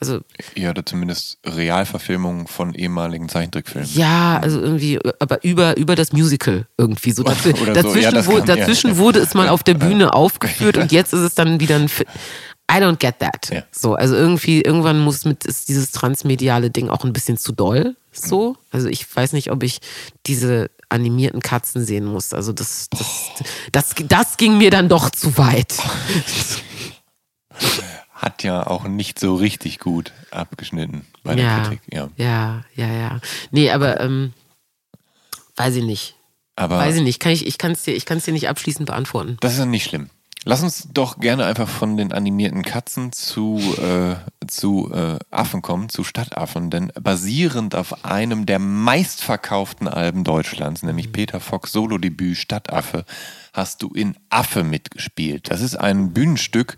Also 0.01 0.20
Ja, 0.55 0.70
oder 0.70 0.84
zumindest 0.84 1.38
Realverfilmungen 1.44 2.47
von 2.47 2.74
ehemaligen 2.74 3.28
Zeichentrickfilmen. 3.28 3.90
Ja, 3.94 4.38
also 4.38 4.60
irgendwie, 4.60 4.98
aber 5.18 5.43
über, 5.44 5.76
über 5.76 5.94
das 5.97 6.12
Musical 6.12 6.66
irgendwie 6.78 7.12
so. 7.12 7.22
Dazw 7.22 7.51
Oder 7.51 7.74
so, 7.74 7.82
dazwischen 7.82 8.14
ja, 8.14 8.26
wo, 8.26 8.40
dazwischen 8.40 8.90
ja. 8.93 8.97
wurde 8.98 9.20
es 9.20 9.34
mal 9.34 9.48
auf 9.48 9.62
der 9.62 9.74
Bühne 9.74 10.14
aufgeführt 10.14 10.76
und 10.76 10.93
jetzt 10.93 11.12
ist 11.12 11.20
es 11.20 11.34
dann 11.34 11.60
wieder 11.60 11.76
ein 11.76 11.88
Fi 11.88 12.05
I 12.68 12.80
don't 12.80 12.98
get 12.98 13.20
that. 13.20 13.48
Ja. 13.52 13.62
So, 13.70 13.94
also 13.94 14.16
irgendwie, 14.16 14.60
irgendwann 14.60 14.98
muss 14.98 15.24
mit, 15.24 15.44
ist 15.44 15.68
dieses 15.68 15.93
transmediale 15.93 16.70
Ding 16.70 16.88
auch 16.88 17.05
ein 17.05 17.12
bisschen 17.12 17.36
zu 17.36 17.52
doll. 17.52 17.94
So. 18.10 18.56
Also 18.72 18.88
ich 18.88 19.06
weiß 19.14 19.34
nicht, 19.34 19.52
ob 19.52 19.62
ich 19.62 19.78
diese 20.26 20.70
animierten 20.88 21.42
Katzen 21.42 21.84
sehen 21.84 22.04
muss. 22.04 22.32
Also 22.32 22.52
das, 22.52 22.88
das, 22.90 23.30
das, 23.72 23.94
das 24.06 24.36
ging 24.36 24.58
mir 24.58 24.70
dann 24.70 24.88
doch 24.88 25.10
zu 25.10 25.36
weit. 25.36 25.74
Hat 28.12 28.42
ja 28.42 28.66
auch 28.66 28.84
nicht 28.84 29.18
so 29.18 29.34
richtig 29.34 29.78
gut 29.78 30.12
abgeschnitten 30.30 31.06
bei 31.22 31.34
der 31.34 31.44
ja, 31.44 31.62
Kritik. 31.62 31.80
Ja. 31.92 32.08
ja, 32.16 32.64
ja, 32.74 32.92
ja. 32.92 33.20
Nee, 33.50 33.70
aber 33.70 34.00
ähm, 34.00 34.32
weiß 35.56 35.76
ich 35.76 35.84
nicht. 35.84 36.16
Aber 36.56 36.78
Weiß 36.78 36.96
ich 36.96 37.02
nicht, 37.02 37.20
kann 37.20 37.32
ich, 37.32 37.46
ich 37.46 37.58
kann 37.58 37.72
es 37.72 37.82
dir, 37.82 37.94
ich 37.94 38.06
dir 38.06 38.32
nicht 38.32 38.48
abschließend 38.48 38.86
beantworten. 38.86 39.36
das 39.40 39.52
ist 39.52 39.58
ja 39.58 39.66
nicht 39.66 39.84
schlimm. 39.84 40.08
Lass 40.48 40.62
uns 40.62 40.86
doch 40.94 41.18
gerne 41.18 41.44
einfach 41.44 41.68
von 41.68 41.97
den 41.97 42.12
animierten 42.12 42.62
Katzen 42.62 43.10
zu, 43.10 43.59
äh, 43.82 44.14
zu 44.47 44.89
äh, 44.94 45.18
Affen 45.32 45.60
kommen, 45.60 45.89
zu 45.89 46.05
Stadtaffen, 46.05 46.70
denn 46.70 46.93
basierend 47.01 47.74
auf 47.74 48.05
einem 48.05 48.47
der 48.47 48.60
meistverkauften 48.60 49.89
Alben 49.89 50.23
Deutschlands, 50.23 50.85
nämlich 50.85 51.10
Peter 51.10 51.40
Fox 51.40 51.73
Solo-Debüt 51.73 52.36
Stadtaffe, 52.36 53.05
hast 53.52 53.82
du 53.82 53.89
in 53.89 54.16
Affe 54.31 54.62
mitgespielt. 54.62 55.51
Das 55.51 55.60
ist 55.60 55.74
ein 55.74 56.12
Bühnenstück, 56.12 56.77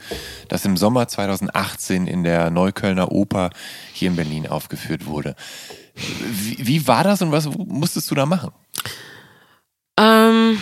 das 0.49 0.65
im 0.65 0.79
Sommer 0.79 1.07
2018 1.07 2.07
in 2.07 2.25
der 2.25 2.49
Neuköllner 2.49 3.13
Oper 3.13 3.51
hier 3.93 4.09
in 4.09 4.17
Berlin 4.17 4.47
aufgeführt 4.47 5.05
wurde. 5.05 5.37
Wie, 5.95 6.67
wie 6.67 6.87
war 6.87 7.05
das 7.05 7.21
und 7.21 7.33
was 7.33 7.47
musstest 7.55 8.11
du 8.11 8.15
da 8.15 8.25
machen? 8.25 8.51
Ähm 9.99 10.59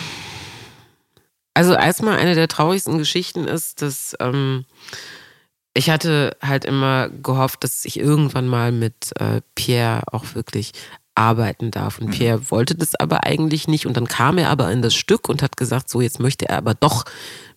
also 1.57 1.73
erstmal 1.73 2.19
eine 2.19 2.35
der 2.35 2.47
traurigsten 2.47 2.99
Geschichten 2.99 3.47
ist, 3.47 3.81
dass 3.81 4.15
ähm, 4.19 4.65
ich 5.73 5.89
hatte 5.89 6.37
halt 6.39 6.65
immer 6.65 7.09
gehofft, 7.09 7.63
dass 7.63 7.83
ich 7.83 7.99
irgendwann 7.99 8.47
mal 8.47 8.71
mit 8.71 9.11
äh, 9.19 9.41
Pierre 9.55 10.03
auch 10.11 10.35
wirklich 10.35 10.73
arbeiten 11.15 11.71
darf. 11.71 11.97
Und 11.97 12.07
mhm. 12.07 12.11
Pierre 12.11 12.51
wollte 12.51 12.75
das 12.75 12.93
aber 12.93 13.23
eigentlich 13.23 13.67
nicht. 13.67 13.87
Und 13.87 13.97
dann 13.97 14.07
kam 14.07 14.37
er 14.37 14.51
aber 14.51 14.71
in 14.71 14.83
das 14.83 14.93
Stück 14.93 15.27
und 15.29 15.41
hat 15.41 15.57
gesagt, 15.57 15.89
so 15.89 15.99
jetzt 15.99 16.19
möchte 16.19 16.47
er 16.47 16.59
aber 16.59 16.75
doch 16.75 17.05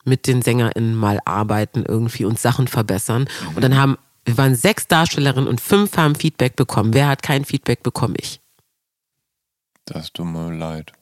mit 0.07 0.27
den 0.27 0.41
SängerInnen 0.41 0.95
mal 0.95 1.21
arbeiten 1.27 1.85
irgendwie 1.87 2.25
und 2.25 2.39
Sachen 2.41 2.69
verbessern. 2.69 3.29
Mhm. 3.51 3.57
Und 3.57 3.63
dann 3.63 3.77
haben, 3.77 3.99
wir 4.25 4.39
waren 4.39 4.55
sechs 4.55 4.89
Darstellerinnen 4.89 5.47
und 5.47 5.61
fünf 5.61 5.99
haben 5.99 6.15
Feedback 6.15 6.57
bekommen. 6.57 6.95
Wer 6.95 7.09
hat 7.09 7.23
kein 7.23 7.45
Feedback 7.45 7.83
bekommen? 7.83 8.15
Ich. 8.17 8.41
Das 9.85 10.11
tut 10.11 10.25
mir 10.25 10.55
leid. 10.57 10.93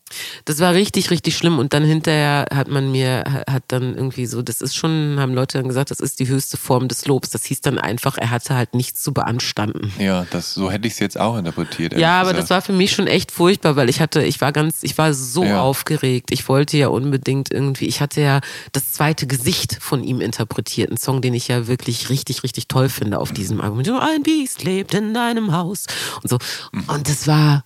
Das 0.45 0.61
war 0.61 0.75
richtig, 0.75 1.11
richtig 1.11 1.37
schlimm. 1.37 1.59
Und 1.59 1.73
dann 1.73 1.85
hinterher 1.85 2.47
hat 2.53 2.69
man 2.69 2.91
mir, 2.91 3.45
hat 3.49 3.65
dann 3.69 3.95
irgendwie 3.95 4.27
so, 4.27 4.43
das 4.43 4.61
ist 4.61 4.75
schon, 4.75 5.17
haben 5.19 5.35
Leute 5.35 5.59
dann 5.59 5.69
gesagt, 5.69 5.91
das 5.91 6.01
ist 6.01 6.21
die 6.21 6.29
höchste 6.29 6.57
Form 6.57 6.89
des 6.89 7.07
Lobs. 7.07 7.31
Das 7.31 7.45
hieß 7.45 7.61
dann 7.61 7.79
einfach, 7.79 8.19
er 8.19 8.31
hatte 8.31 8.55
halt 8.55 8.75
nichts 8.75 9.03
zu 9.03 9.13
beanstanden. 9.13 9.93
Ja, 9.99 10.27
das, 10.31 10.55
so 10.55 10.71
hätte 10.71 10.87
ich 10.87 10.95
es 10.95 10.99
jetzt 10.99 11.19
auch 11.19 11.37
interpretiert. 11.37 11.93
Ja, 11.99 12.21
aber 12.21 12.31
gesagt. 12.31 12.43
das 12.43 12.51
war 12.51 12.63
für 12.63 12.73
mich 12.73 12.93
schon 12.93 13.07
echt 13.07 13.31
furchtbar, 13.31 13.77
weil 13.77 13.89
ich 13.89 14.01
hatte, 14.01 14.23
ich 14.23 14.41
war 14.41 14.53
ganz, 14.53 14.83
ich 14.83 14.97
war 14.99 15.15
so 15.15 15.45
ja. 15.45 15.61
aufgeregt. 15.61 16.31
Ich 16.31 16.49
wollte 16.49 16.77
ja 16.77 16.89
unbedingt 16.89 17.53
irgendwie, 17.53 17.87
ich 17.87 18.01
hatte 18.01 18.21
ja 18.21 18.41
das 18.73 18.93
zweite 18.93 19.27
Gesicht 19.27 19.79
von 19.81 20.03
ihm 20.05 20.21
interpretiert. 20.21 20.91
Ein 20.91 20.97
Song, 20.97 21.21
den 21.21 21.35
ich 21.35 21.49
ja 21.49 21.67
wirklich 21.67 22.11
richtig, 22.11 22.43
richtig 22.43 22.69
toll 22.69 22.89
finde 22.89 23.19
auf 23.19 23.33
diesem 23.33 23.61
Album. 23.61 23.79
Ein 24.01 24.23
Biest 24.23 24.65
lebt 24.65 24.95
in 24.95 25.15
deinem 25.15 25.53
Haus 25.53 25.87
und 26.23 26.29
so. 26.29 26.39
Mhm. 26.73 26.85
Und 26.89 27.09
das 27.09 27.27
war, 27.27 27.65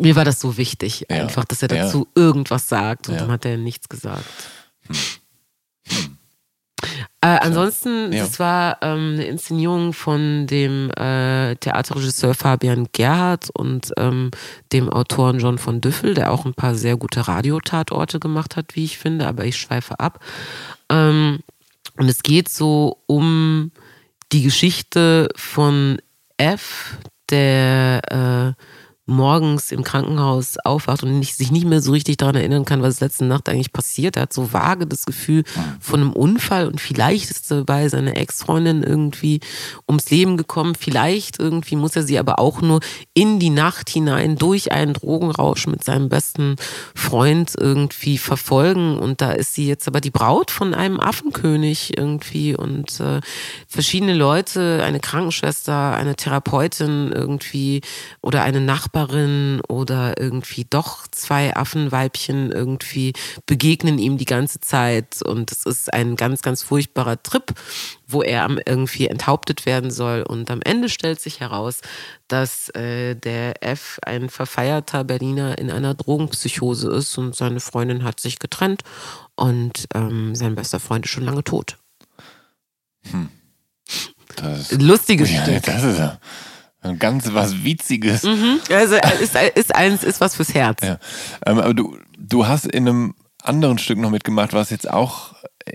mir 0.00 0.16
war 0.16 0.24
das 0.24 0.40
so 0.40 0.56
wichtig, 0.56 1.06
ja. 1.08 1.16
einfach, 1.16 1.44
dass 1.44 1.62
er 1.62 1.68
dazu 1.68 2.08
ja. 2.14 2.22
irgendwas 2.22 2.68
sagt. 2.68 3.08
Und 3.08 3.14
ja. 3.14 3.20
dann 3.20 3.30
hat 3.30 3.44
er 3.44 3.56
nichts 3.56 3.88
gesagt. 3.88 4.24
Hm. 4.86 4.96
Hm. 5.88 6.16
Äh, 7.22 7.38
ansonsten, 7.40 8.12
ja. 8.12 8.24
das 8.24 8.38
war 8.38 8.78
ähm, 8.82 9.14
eine 9.14 9.24
Inszenierung 9.24 9.92
von 9.92 10.46
dem 10.46 10.90
äh, 10.90 11.56
Theaterregisseur 11.56 12.34
Fabian 12.34 12.86
Gerhardt 12.92 13.50
und 13.50 13.92
ähm, 13.96 14.30
dem 14.72 14.90
Autoren 14.90 15.38
John 15.38 15.58
von 15.58 15.80
Düffel, 15.80 16.14
der 16.14 16.30
auch 16.30 16.44
ein 16.44 16.54
paar 16.54 16.74
sehr 16.74 16.96
gute 16.96 17.26
Radiotatorte 17.26 18.20
gemacht 18.20 18.56
hat, 18.56 18.76
wie 18.76 18.84
ich 18.84 18.98
finde, 18.98 19.26
aber 19.26 19.44
ich 19.44 19.56
schweife 19.56 19.98
ab. 19.98 20.20
Ähm, 20.90 21.40
und 21.96 22.08
es 22.08 22.22
geht 22.22 22.48
so 22.48 23.02
um 23.06 23.72
die 24.32 24.42
Geschichte 24.42 25.28
von 25.34 25.98
F, 26.36 26.98
der 27.30 28.54
äh, 28.56 28.62
morgens 29.06 29.70
im 29.70 29.84
Krankenhaus 29.84 30.58
aufwacht 30.64 31.04
und 31.04 31.20
nicht, 31.20 31.36
sich 31.36 31.52
nicht 31.52 31.64
mehr 31.64 31.80
so 31.80 31.92
richtig 31.92 32.16
daran 32.16 32.34
erinnern 32.34 32.64
kann, 32.64 32.82
was 32.82 33.00
letzte 33.00 33.24
Nacht 33.24 33.48
eigentlich 33.48 33.72
passiert. 33.72 34.16
Er 34.16 34.22
hat 34.22 34.32
so 34.32 34.52
vage 34.52 34.86
das 34.86 35.06
Gefühl 35.06 35.44
von 35.80 36.00
einem 36.00 36.12
Unfall 36.12 36.66
und 36.66 36.80
vielleicht 36.80 37.30
ist 37.30 37.48
dabei 37.50 37.88
seine 37.88 38.16
Ex-Freundin 38.16 38.82
irgendwie 38.82 39.38
ums 39.88 40.10
Leben 40.10 40.36
gekommen. 40.36 40.74
Vielleicht 40.74 41.38
irgendwie 41.38 41.76
muss 41.76 41.94
er 41.94 42.02
sie 42.02 42.18
aber 42.18 42.40
auch 42.40 42.60
nur 42.60 42.80
in 43.14 43.38
die 43.38 43.50
Nacht 43.50 43.90
hinein 43.90 44.36
durch 44.36 44.72
einen 44.72 44.94
Drogenrausch 44.94 45.68
mit 45.68 45.84
seinem 45.84 46.08
besten 46.08 46.56
Freund 46.96 47.52
irgendwie 47.56 48.18
verfolgen. 48.18 48.98
Und 48.98 49.20
da 49.20 49.30
ist 49.30 49.54
sie 49.54 49.68
jetzt 49.68 49.86
aber 49.86 50.00
die 50.00 50.10
Braut 50.10 50.50
von 50.50 50.74
einem 50.74 50.98
Affenkönig 50.98 51.96
irgendwie 51.96 52.56
und 52.56 52.98
äh, 52.98 53.20
verschiedene 53.68 54.14
Leute, 54.14 54.82
eine 54.84 54.98
Krankenschwester, 54.98 55.94
eine 55.94 56.16
Therapeutin 56.16 57.12
irgendwie 57.12 57.82
oder 58.20 58.42
eine 58.42 58.60
Nachbarin 58.60 58.95
Nachbarin 58.96 59.60
oder 59.68 60.18
irgendwie 60.18 60.66
doch 60.68 61.06
zwei 61.08 61.54
Affenweibchen 61.54 62.50
irgendwie 62.50 63.12
begegnen 63.44 63.98
ihm 63.98 64.16
die 64.16 64.24
ganze 64.24 64.60
Zeit 64.60 65.20
und 65.22 65.52
es 65.52 65.66
ist 65.66 65.92
ein 65.92 66.16
ganz, 66.16 66.40
ganz 66.40 66.62
furchtbarer 66.62 67.22
Trip, 67.22 67.52
wo 68.06 68.22
er 68.22 68.48
irgendwie 68.66 69.06
enthauptet 69.08 69.66
werden 69.66 69.90
soll 69.90 70.22
und 70.22 70.50
am 70.50 70.62
Ende 70.62 70.88
stellt 70.88 71.20
sich 71.20 71.40
heraus, 71.40 71.80
dass 72.28 72.70
äh, 72.70 73.14
der 73.14 73.62
F 73.62 73.98
ein 74.02 74.30
verfeierter 74.30 75.04
Berliner 75.04 75.58
in 75.58 75.70
einer 75.70 75.94
Drogenpsychose 75.94 76.90
ist 76.90 77.18
und 77.18 77.36
seine 77.36 77.60
Freundin 77.60 78.02
hat 78.02 78.18
sich 78.18 78.38
getrennt 78.38 78.82
und 79.34 79.86
ähm, 79.94 80.34
sein 80.34 80.54
bester 80.54 80.80
Freund 80.80 81.04
ist 81.04 81.10
schon 81.10 81.24
lange 81.24 81.44
tot. 81.44 81.76
Hm. 83.10 83.28
Das, 84.36 84.72
Lustiges 84.72 85.30
ja, 85.30 85.42
Stück. 85.42 85.62
Das 85.64 85.82
ist 85.82 85.98
ja. 85.98 86.18
Ganz 86.98 87.32
was 87.32 87.64
Witziges. 87.64 88.22
Mhm. 88.22 88.60
Also 88.70 88.96
ist, 89.20 89.36
ist 89.54 89.74
eins, 89.74 90.04
ist 90.04 90.20
was 90.20 90.36
fürs 90.36 90.54
Herz. 90.54 90.82
Ja. 90.82 90.98
Ähm, 91.44 91.58
aber 91.58 91.74
du, 91.74 91.96
du 92.18 92.46
hast 92.46 92.66
in 92.66 92.88
einem 92.88 93.14
anderen 93.42 93.78
Stück 93.78 93.98
noch 93.98 94.10
mitgemacht, 94.10 94.52
was 94.52 94.70
jetzt 94.70 94.90
auch 94.90 95.34
äh, 95.64 95.72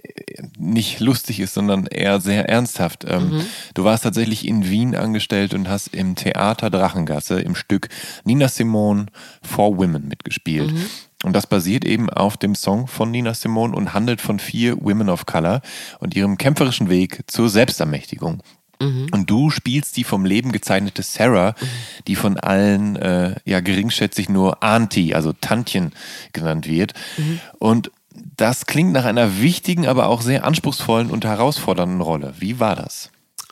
nicht 0.58 1.00
lustig 1.00 1.40
ist, 1.40 1.54
sondern 1.54 1.86
eher 1.86 2.20
sehr 2.20 2.50
ernsthaft. 2.50 3.06
Ähm, 3.08 3.30
mhm. 3.30 3.46
Du 3.74 3.84
warst 3.84 4.04
tatsächlich 4.04 4.48
in 4.48 4.70
Wien 4.70 4.96
angestellt 4.96 5.54
und 5.54 5.70
hast 5.70 5.88
im 5.88 6.16
Theater 6.16 6.70
Drachengasse 6.70 7.40
im 7.40 7.56
Stück 7.56 7.90
Nina 8.24 8.48
Simone 8.48 9.08
for 9.42 9.78
Women 9.78 10.08
mitgespielt. 10.08 10.72
Mhm. 10.72 10.86
Und 11.24 11.34
das 11.36 11.46
basiert 11.46 11.86
eben 11.86 12.10
auf 12.10 12.38
dem 12.38 12.56
Song 12.56 12.88
von 12.88 13.12
Nina 13.12 13.34
Simone 13.34 13.76
und 13.76 13.94
handelt 13.94 14.22
von 14.22 14.40
vier 14.40 14.82
Women 14.82 15.10
of 15.10 15.26
Color 15.26 15.62
und 16.00 16.16
ihrem 16.16 16.38
kämpferischen 16.38 16.90
Weg 16.90 17.24
zur 17.28 17.48
Selbstermächtigung. 17.50 18.42
Mhm. 18.82 19.08
Und 19.12 19.30
du 19.30 19.50
spielst 19.50 19.96
die 19.98 20.04
vom 20.04 20.26
Leben 20.26 20.52
gezeichnete 20.52 21.04
Sarah, 21.04 21.56
mhm. 21.60 21.66
die 22.08 22.16
von 22.16 22.38
allen 22.38 22.96
äh, 22.96 23.36
ja 23.46 23.60
geringschätzig 23.60 24.30
nur 24.30 24.64
Auntie, 24.64 25.16
also 25.16 25.34
Tantchen 25.34 25.94
genannt 26.34 26.68
wird. 26.68 26.94
Mhm. 27.18 27.40
Und 27.60 27.92
das 28.36 28.66
klingt 28.66 28.92
nach 28.92 29.06
einer 29.06 29.40
wichtigen, 29.40 29.88
aber 29.88 30.08
auch 30.08 30.22
sehr 30.22 30.44
anspruchsvollen 30.44 31.10
und 31.10 31.24
herausfordernden 31.26 32.02
Rolle. 32.02 32.34
Wie 32.40 32.60
war 32.60 32.76
das? 32.76 33.12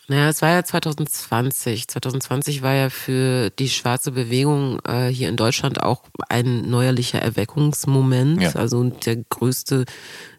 Naja, 0.09 0.29
es 0.29 0.41
war 0.41 0.49
ja 0.49 0.63
2020. 0.63 1.87
2020 1.87 2.63
war 2.63 2.73
ja 2.73 2.89
für 2.89 3.51
die 3.51 3.69
schwarze 3.69 4.11
Bewegung 4.11 4.79
äh, 4.83 5.07
hier 5.09 5.29
in 5.29 5.35
Deutschland 5.35 5.83
auch 5.83 6.03
ein 6.29 6.67
neuerlicher 6.67 7.21
Erweckungsmoment. 7.21 8.41
Ja. 8.41 8.55
Also 8.55 8.83
der 8.85 9.17
größte, 9.17 9.85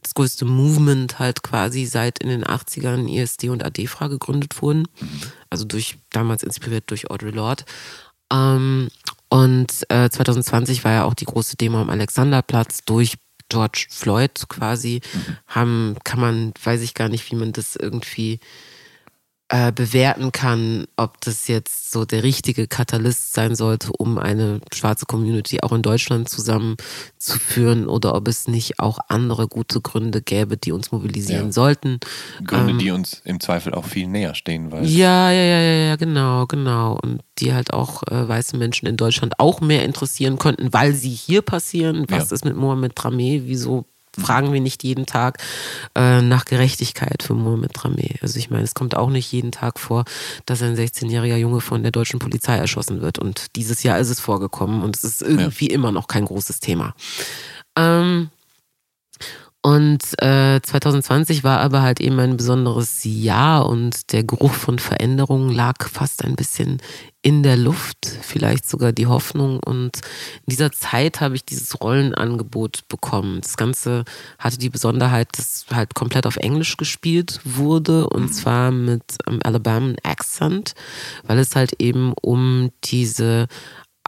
das 0.02 0.14
größte 0.14 0.44
Movement 0.44 1.20
halt 1.20 1.44
quasi 1.44 1.86
seit 1.86 2.18
in 2.18 2.30
den 2.30 2.44
80ern 2.44 3.08
ISD 3.08 3.48
und 3.48 3.64
ADFRA 3.64 4.08
gegründet 4.08 4.60
wurden. 4.60 4.88
Mhm. 5.00 5.22
Also 5.50 5.64
durch, 5.66 5.98
damals 6.10 6.42
inspiriert 6.42 6.90
durch 6.90 7.08
Audre 7.08 7.30
Lorde. 7.30 7.62
Ähm, 8.32 8.88
und 9.28 9.86
äh, 9.88 10.10
2020 10.10 10.82
war 10.82 10.92
ja 10.92 11.04
auch 11.04 11.14
die 11.14 11.26
große 11.26 11.56
Demo 11.56 11.80
am 11.80 11.90
Alexanderplatz 11.90 12.80
durch 12.84 13.18
George 13.48 13.86
Floyd 13.88 14.48
quasi. 14.48 15.00
Mhm. 15.14 15.36
Haben, 15.46 15.96
kann 16.02 16.18
man, 16.18 16.54
weiß 16.60 16.80
ich 16.80 16.94
gar 16.94 17.08
nicht, 17.08 17.30
wie 17.30 17.36
man 17.36 17.52
das 17.52 17.76
irgendwie 17.76 18.40
äh, 19.52 19.72
bewerten 19.72 20.30
kann, 20.30 20.86
ob 20.96 21.20
das 21.22 21.48
jetzt 21.48 21.90
so 21.90 22.04
der 22.04 22.22
richtige 22.22 22.68
Katalyst 22.68 23.34
sein 23.34 23.56
sollte, 23.56 23.90
um 23.98 24.16
eine 24.16 24.60
schwarze 24.72 25.06
Community 25.06 25.58
auch 25.60 25.72
in 25.72 25.82
Deutschland 25.82 26.28
zusammenzuführen 26.28 27.88
oder 27.88 28.14
ob 28.14 28.28
es 28.28 28.46
nicht 28.46 28.78
auch 28.78 29.00
andere 29.08 29.48
gute 29.48 29.80
Gründe 29.80 30.22
gäbe, 30.22 30.56
die 30.56 30.70
uns 30.70 30.92
mobilisieren 30.92 31.46
ja. 31.46 31.52
sollten. 31.52 31.98
Gründe, 32.44 32.70
ähm, 32.70 32.78
die 32.78 32.92
uns 32.92 33.22
im 33.24 33.40
Zweifel 33.40 33.74
auch 33.74 33.86
viel 33.86 34.06
näher 34.06 34.36
stehen, 34.36 34.70
weil. 34.70 34.86
Ja, 34.86 35.32
ja, 35.32 35.42
ja, 35.42 35.60
ja, 35.60 35.96
genau, 35.96 36.46
genau. 36.46 36.96
Und 37.02 37.22
die 37.40 37.52
halt 37.52 37.72
auch 37.72 38.04
äh, 38.04 38.28
weiße 38.28 38.56
Menschen 38.56 38.86
in 38.86 38.96
Deutschland 38.96 39.34
auch 39.38 39.60
mehr 39.60 39.84
interessieren 39.84 40.38
könnten, 40.38 40.72
weil 40.72 40.94
sie 40.94 41.10
hier 41.10 41.42
passieren. 41.42 42.06
Was 42.08 42.30
ja. 42.30 42.36
ist 42.36 42.44
mit 42.44 42.54
Mohamed 42.54 42.96
Dramé? 42.96 43.42
Wieso 43.46 43.86
fragen 44.20 44.52
wir 44.52 44.60
nicht 44.60 44.84
jeden 44.84 45.06
Tag 45.06 45.38
äh, 45.94 46.22
nach 46.22 46.44
Gerechtigkeit 46.44 47.22
für 47.22 47.34
Mohamed 47.34 47.84
Rameh. 47.84 48.16
Also 48.22 48.38
ich 48.38 48.50
meine, 48.50 48.64
es 48.64 48.74
kommt 48.74 48.96
auch 48.96 49.10
nicht 49.10 49.30
jeden 49.32 49.52
Tag 49.52 49.78
vor, 49.78 50.04
dass 50.46 50.62
ein 50.62 50.76
16-jähriger 50.76 51.36
Junge 51.36 51.60
von 51.60 51.82
der 51.82 51.92
deutschen 51.92 52.18
Polizei 52.18 52.56
erschossen 52.56 53.00
wird. 53.00 53.18
Und 53.18 53.56
dieses 53.56 53.82
Jahr 53.82 53.98
ist 53.98 54.10
es 54.10 54.20
vorgekommen 54.20 54.82
und 54.82 54.96
es 54.96 55.04
ist 55.04 55.22
irgendwie 55.22 55.68
ja. 55.68 55.74
immer 55.74 55.92
noch 55.92 56.06
kein 56.06 56.24
großes 56.24 56.60
Thema. 56.60 56.94
Ähm, 57.76 58.30
Und 59.62 60.00
äh, 60.22 60.60
2020 60.62 61.44
war 61.44 61.60
aber 61.60 61.82
halt 61.82 62.00
eben 62.00 62.18
ein 62.18 62.38
besonderes 62.38 63.00
Jahr 63.04 63.68
und 63.68 64.10
der 64.12 64.24
Geruch 64.24 64.54
von 64.54 64.78
Veränderungen 64.78 65.50
lag 65.50 65.86
fast 65.86 66.24
ein 66.24 66.34
bisschen 66.34 66.78
in 67.20 67.42
der 67.42 67.58
Luft, 67.58 68.06
vielleicht 68.22 68.66
sogar 68.66 68.92
die 68.92 69.06
Hoffnung. 69.06 69.60
Und 69.60 69.98
in 70.46 70.50
dieser 70.50 70.72
Zeit 70.72 71.20
habe 71.20 71.34
ich 71.34 71.44
dieses 71.44 71.78
Rollenangebot 71.78 72.88
bekommen. 72.88 73.42
Das 73.42 73.58
Ganze 73.58 74.04
hatte 74.38 74.56
die 74.56 74.70
Besonderheit, 74.70 75.28
dass 75.36 75.66
halt 75.70 75.94
komplett 75.94 76.24
auf 76.24 76.38
Englisch 76.38 76.78
gespielt 76.78 77.40
wurde 77.44 78.08
und 78.08 78.32
zwar 78.32 78.70
mit 78.70 79.02
ähm, 79.26 79.40
Alabama 79.44 79.94
Accent, 80.02 80.72
weil 81.24 81.38
es 81.38 81.54
halt 81.54 81.74
eben 81.78 82.14
um 82.22 82.70
diese 82.84 83.46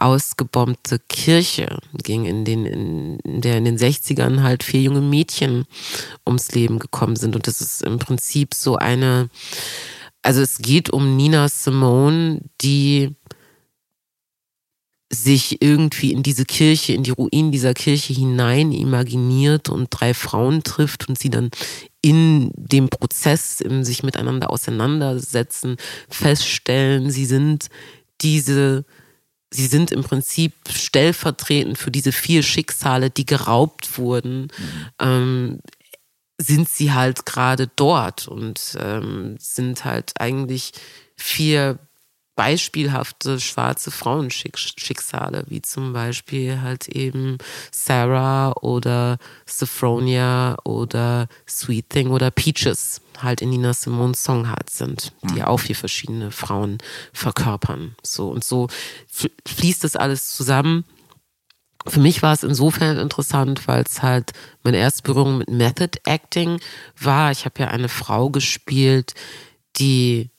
ausgebombte 0.03 0.99
Kirche 1.07 1.77
ging, 2.03 2.25
in, 2.25 2.45
den, 2.45 2.65
in 2.65 3.41
der 3.41 3.57
in 3.57 3.65
den 3.65 3.77
60ern 3.77 4.43
halt 4.43 4.63
vier 4.63 4.81
junge 4.81 5.01
Mädchen 5.01 5.65
ums 6.27 6.51
Leben 6.51 6.79
gekommen 6.79 7.15
sind. 7.15 7.35
Und 7.35 7.47
das 7.47 7.61
ist 7.61 7.81
im 7.83 7.99
Prinzip 7.99 8.53
so 8.53 8.75
eine, 8.75 9.29
also 10.21 10.41
es 10.41 10.57
geht 10.57 10.89
um 10.89 11.15
Nina 11.15 11.47
Simone, 11.47 12.41
die 12.61 13.15
sich 15.13 15.61
irgendwie 15.61 16.11
in 16.11 16.23
diese 16.23 16.43
Kirche, 16.43 16.93
in 16.93 17.03
die 17.03 17.11
Ruinen 17.11 17.51
dieser 17.51 17.73
Kirche 17.73 18.13
hinein 18.13 18.71
imaginiert 18.71 19.69
und 19.69 19.87
drei 19.91 20.13
Frauen 20.13 20.63
trifft 20.63 21.07
und 21.07 21.19
sie 21.19 21.29
dann 21.29 21.51
in 22.01 22.51
dem 22.55 22.89
Prozess, 22.89 23.61
im 23.61 23.83
sich 23.83 24.03
miteinander 24.03 24.49
auseinandersetzen, 24.49 25.77
feststellen, 26.09 27.11
sie 27.11 27.25
sind 27.25 27.67
diese 28.21 28.85
sie 29.53 29.67
sind 29.67 29.91
im 29.91 30.03
Prinzip 30.03 30.53
stellvertretend 30.69 31.77
für 31.77 31.91
diese 31.91 32.11
vier 32.11 32.43
Schicksale, 32.43 33.09
die 33.09 33.25
geraubt 33.25 33.97
wurden, 33.97 34.47
ähm, 34.99 35.59
sind 36.39 36.67
sie 36.67 36.91
halt 36.91 37.25
gerade 37.25 37.69
dort 37.75 38.27
und 38.27 38.77
ähm, 38.79 39.37
sind 39.39 39.85
halt 39.85 40.13
eigentlich 40.19 40.71
vier 41.15 41.77
beispielhafte 42.35 43.39
schwarze 43.39 43.91
Frauenschicksale, 43.91 45.45
wie 45.47 45.61
zum 45.61 45.93
Beispiel 45.93 46.61
halt 46.61 46.87
eben 46.87 47.37
Sarah 47.71 48.53
oder 48.61 49.17
Sophronia 49.45 50.57
oder 50.63 51.27
Sweet 51.47 51.89
Thing 51.89 52.09
oder 52.09 52.31
Peaches 52.31 53.01
halt 53.21 53.41
in 53.41 53.51
Nina 53.51 53.73
Simone's 53.73 54.23
Song 54.23 54.49
halt 54.49 54.69
sind, 54.69 55.13
die 55.23 55.39
mhm. 55.39 55.43
auch 55.43 55.59
vier 55.59 55.75
verschiedene 55.75 56.31
Frauen 56.31 56.79
verkörpern. 57.13 57.95
So 58.01 58.29
und 58.29 58.43
so 58.43 58.67
fließt 59.45 59.83
das 59.83 59.95
alles 59.95 60.35
zusammen. 60.35 60.85
Für 61.85 61.99
mich 61.99 62.23
war 62.23 62.33
es 62.33 62.43
insofern 62.43 62.97
interessant, 62.97 63.67
weil 63.67 63.83
es 63.83 64.01
halt 64.01 64.31
meine 64.63 64.77
erste 64.77 65.03
Berührung 65.03 65.37
mit 65.37 65.49
Method 65.49 65.99
Acting 66.05 66.59
war. 66.97 67.31
Ich 67.31 67.45
habe 67.45 67.59
ja 67.59 67.67
eine 67.67 67.89
Frau 67.89 68.29
gespielt, 68.29 69.13
die 69.75 70.29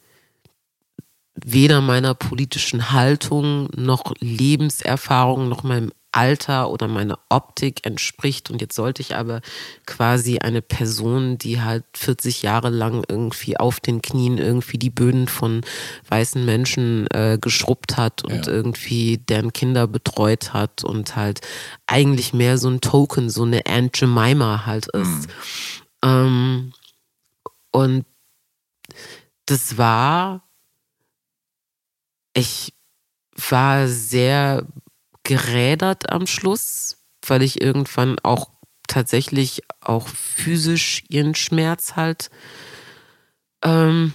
weder 1.35 1.81
meiner 1.81 2.15
politischen 2.15 2.93
Haltung 2.93 3.69
noch 3.77 4.15
Lebenserfahrung 4.21 5.49
noch 5.49 5.63
meinem 5.63 5.91
Alter 6.15 6.71
oder 6.71 6.87
meiner 6.87 7.19
Optik 7.29 7.85
entspricht. 7.85 8.49
Und 8.49 8.61
jetzt 8.61 8.77
sollte 8.77 9.03
ich 9.03 9.17
aber 9.17 9.41
quasi 9.85 10.39
eine 10.39 10.63
Person, 10.63 11.39
die 11.39 11.61
halt 11.61 11.85
40 11.95 12.43
Jahre 12.43 12.69
lang 12.69 13.05
irgendwie 13.09 13.57
auf 13.57 13.81
den 13.81 14.01
Knien 14.01 14.39
irgendwie 14.39 14.79
die 14.79 14.91
Böden 14.91 15.27
von 15.27 15.63
weißen 16.09 16.45
Menschen 16.45 17.09
äh, 17.11 17.37
geschrubbt 17.41 17.97
hat 17.97 18.25
und 18.25 18.47
ja. 18.47 18.53
irgendwie 18.53 19.19
deren 19.19 19.53
Kinder 19.53 19.89
betreut 19.89 20.53
hat 20.53 20.85
und 20.85 21.17
halt 21.17 21.41
eigentlich 21.87 22.33
mehr 22.33 22.59
so 22.59 22.69
ein 22.69 22.81
Token, 22.81 23.29
so 23.29 23.43
eine 23.43 23.63
Aunt 23.69 24.01
Jemima 24.01 24.67
halt 24.67 24.87
ist. 24.87 25.27
Mhm. 25.27 26.05
Ähm, 26.05 26.73
und 27.73 28.07
das 29.47 29.77
war 29.77 30.45
ich 32.35 32.75
war 33.49 33.89
sehr 33.89 34.67
gerädert 35.23 36.11
am 36.11 36.27
Schluss, 36.27 36.99
weil 37.27 37.43
ich 37.43 37.61
irgendwann 37.61 38.19
auch 38.19 38.51
tatsächlich 38.87 39.63
auch 39.81 40.07
physisch 40.09 41.05
ihren 41.09 41.35
Schmerz 41.35 41.97
halt 41.97 42.31
ähm, 43.63 44.13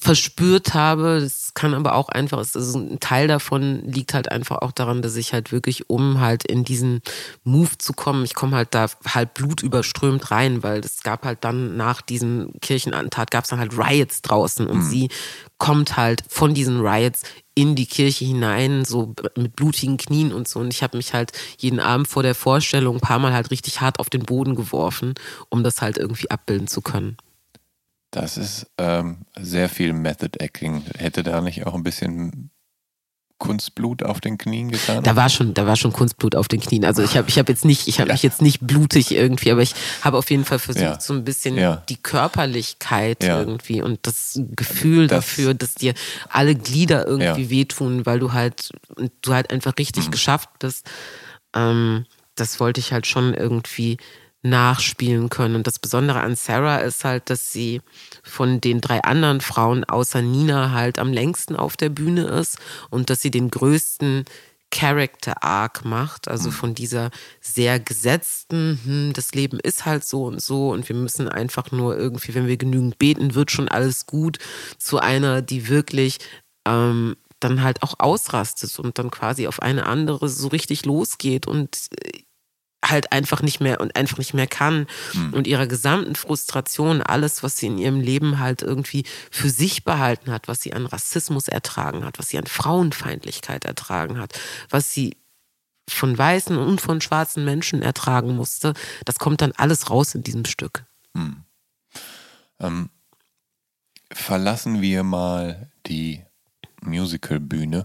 verspürt 0.00 0.74
habe. 0.74 1.20
Das 1.20 1.52
kann 1.54 1.74
aber 1.74 1.94
auch 1.94 2.08
einfach, 2.08 2.38
also 2.38 2.78
ein 2.78 3.00
Teil 3.00 3.28
davon 3.28 3.82
liegt 3.84 4.14
halt 4.14 4.30
einfach 4.30 4.58
auch 4.58 4.72
daran, 4.72 5.02
dass 5.02 5.16
ich 5.16 5.32
halt 5.32 5.52
wirklich, 5.52 5.88
um 5.88 6.20
halt 6.20 6.44
in 6.44 6.64
diesen 6.64 7.02
Move 7.44 7.78
zu 7.78 7.92
kommen, 7.92 8.24
ich 8.24 8.34
komme 8.34 8.56
halt 8.56 8.74
da 8.74 8.86
halt 9.06 9.34
blutüberströmt 9.34 10.30
rein, 10.30 10.62
weil 10.62 10.80
es 10.80 11.02
gab 11.02 11.24
halt 11.24 11.44
dann 11.44 11.76
nach 11.76 12.02
diesem 12.02 12.52
Kirchenattentat 12.60 13.30
gab 13.30 13.44
es 13.44 13.50
dann 13.50 13.60
halt 13.60 13.76
Riots 13.78 14.22
draußen 14.22 14.66
und 14.66 14.78
mhm. 14.78 14.82
sie 14.82 15.08
kommt 15.58 15.96
halt 15.96 16.24
von 16.28 16.54
diesen 16.54 16.80
Riots 16.80 17.22
in 17.54 17.76
die 17.76 17.86
Kirche 17.86 18.24
hinein, 18.24 18.84
so 18.84 19.14
mit 19.36 19.54
blutigen 19.54 19.96
Knien 19.96 20.32
und 20.32 20.48
so. 20.48 20.60
Und 20.60 20.74
ich 20.74 20.82
habe 20.82 20.96
mich 20.96 21.14
halt 21.14 21.32
jeden 21.58 21.80
Abend 21.80 22.08
vor 22.08 22.22
der 22.22 22.34
Vorstellung 22.34 22.96
ein 22.96 23.00
paar 23.00 23.20
Mal 23.20 23.32
halt 23.32 23.50
richtig 23.50 23.80
hart 23.80 24.00
auf 24.00 24.10
den 24.10 24.24
Boden 24.24 24.56
geworfen, 24.56 25.14
um 25.50 25.62
das 25.62 25.80
halt 25.80 25.96
irgendwie 25.96 26.30
abbilden 26.30 26.66
zu 26.66 26.80
können. 26.80 27.16
Das 28.14 28.36
ist 28.36 28.68
ähm, 28.78 29.26
sehr 29.36 29.68
viel 29.68 29.92
Method 29.92 30.38
Acting. 30.38 30.84
Hätte 30.96 31.24
da 31.24 31.40
nicht 31.40 31.66
auch 31.66 31.74
ein 31.74 31.82
bisschen 31.82 32.50
Kunstblut 33.38 34.04
auf 34.04 34.20
den 34.20 34.38
Knien 34.38 34.70
getan? 34.70 35.02
Da 35.02 35.16
war 35.16 35.28
schon, 35.28 35.52
da 35.52 35.66
war 35.66 35.74
schon 35.74 35.92
Kunstblut 35.92 36.36
auf 36.36 36.46
den 36.46 36.60
Knien. 36.60 36.84
Also 36.84 37.02
ich 37.02 37.16
habe, 37.16 37.28
ich 37.28 37.40
habe 37.40 37.50
jetzt 37.50 37.64
nicht, 37.64 37.88
ich 37.88 37.98
habe 37.98 38.10
ja. 38.10 38.14
mich 38.14 38.22
jetzt 38.22 38.40
nicht 38.40 38.60
blutig 38.60 39.12
irgendwie, 39.12 39.50
aber 39.50 39.62
ich 39.62 39.74
habe 40.02 40.16
auf 40.16 40.30
jeden 40.30 40.44
Fall 40.44 40.60
versucht, 40.60 40.84
ja. 40.84 41.00
so 41.00 41.12
ein 41.12 41.24
bisschen 41.24 41.58
ja. 41.58 41.82
die 41.88 41.96
Körperlichkeit 41.96 43.24
irgendwie 43.24 43.82
und 43.82 43.98
das 44.06 44.40
Gefühl 44.54 45.08
das, 45.08 45.16
dafür, 45.16 45.54
dass 45.54 45.74
dir 45.74 45.94
alle 46.28 46.54
Glieder 46.54 47.08
irgendwie 47.08 47.50
wehtun, 47.50 48.06
weil 48.06 48.20
du 48.20 48.32
halt, 48.32 48.70
du 49.22 49.34
halt 49.34 49.50
einfach 49.50 49.74
richtig 49.76 50.06
mhm. 50.06 50.10
geschafft 50.12 50.50
bist. 50.60 50.88
Ähm, 51.52 52.06
das 52.36 52.60
wollte 52.60 52.78
ich 52.78 52.92
halt 52.92 53.08
schon 53.08 53.34
irgendwie 53.34 53.98
nachspielen 54.44 55.30
können. 55.30 55.56
Und 55.56 55.66
das 55.66 55.78
Besondere 55.78 56.20
an 56.20 56.36
Sarah 56.36 56.78
ist 56.78 57.04
halt, 57.04 57.30
dass 57.30 57.52
sie 57.52 57.80
von 58.22 58.60
den 58.60 58.80
drei 58.80 59.02
anderen 59.02 59.40
Frauen 59.40 59.84
außer 59.84 60.22
Nina 60.22 60.70
halt 60.70 60.98
am 60.98 61.12
längsten 61.12 61.56
auf 61.56 61.76
der 61.76 61.88
Bühne 61.88 62.26
ist 62.26 62.58
und 62.90 63.10
dass 63.10 63.22
sie 63.22 63.30
den 63.30 63.50
größten 63.50 64.24
Character 64.70 65.42
Arc 65.42 65.84
macht, 65.84 66.26
also 66.26 66.50
von 66.50 66.74
dieser 66.74 67.10
sehr 67.40 67.78
gesetzten, 67.78 68.80
hm, 68.84 69.12
das 69.14 69.32
Leben 69.32 69.60
ist 69.60 69.86
halt 69.86 70.04
so 70.04 70.24
und 70.24 70.42
so 70.42 70.72
und 70.72 70.88
wir 70.88 70.96
müssen 70.96 71.28
einfach 71.28 71.70
nur 71.70 71.96
irgendwie, 71.96 72.34
wenn 72.34 72.48
wir 72.48 72.56
genügend 72.56 72.98
beten, 72.98 73.36
wird 73.36 73.52
schon 73.52 73.68
alles 73.68 74.06
gut, 74.06 74.38
zu 74.78 74.98
einer, 74.98 75.42
die 75.42 75.68
wirklich 75.68 76.18
ähm, 76.66 77.16
dann 77.38 77.62
halt 77.62 77.84
auch 77.84 77.94
ausrastet 77.98 78.76
und 78.80 78.98
dann 78.98 79.12
quasi 79.12 79.46
auf 79.46 79.62
eine 79.62 79.86
andere 79.86 80.28
so 80.28 80.48
richtig 80.48 80.84
losgeht 80.84 81.46
und 81.46 81.78
äh, 82.02 82.22
halt 82.84 83.12
einfach 83.12 83.42
nicht 83.42 83.60
mehr 83.60 83.80
und 83.80 83.96
einfach 83.96 84.18
nicht 84.18 84.34
mehr 84.34 84.46
kann 84.46 84.86
mhm. 85.14 85.32
und 85.32 85.46
ihrer 85.46 85.66
gesamten 85.66 86.14
Frustration, 86.14 87.02
alles, 87.02 87.42
was 87.42 87.56
sie 87.56 87.66
in 87.66 87.78
ihrem 87.78 88.00
Leben 88.00 88.38
halt 88.38 88.62
irgendwie 88.62 89.04
für 89.30 89.50
sich 89.50 89.84
behalten 89.84 90.30
hat, 90.30 90.48
was 90.48 90.60
sie 90.60 90.72
an 90.72 90.86
Rassismus 90.86 91.48
ertragen 91.48 92.04
hat, 92.04 92.18
was 92.18 92.28
sie 92.28 92.38
an 92.38 92.46
Frauenfeindlichkeit 92.46 93.64
ertragen 93.64 94.18
hat, 94.18 94.38
was 94.70 94.92
sie 94.92 95.16
von 95.88 96.16
weißen 96.16 96.56
und 96.56 96.80
von 96.80 97.00
schwarzen 97.00 97.44
Menschen 97.44 97.82
ertragen 97.82 98.34
musste, 98.36 98.74
das 99.04 99.18
kommt 99.18 99.40
dann 99.40 99.52
alles 99.52 99.90
raus 99.90 100.14
in 100.14 100.22
diesem 100.22 100.44
Stück. 100.44 100.84
Mhm. 101.12 101.44
Ähm, 102.60 102.90
verlassen 104.10 104.80
wir 104.80 105.02
mal 105.02 105.70
die 105.86 106.24
Musicalbühne 106.80 107.84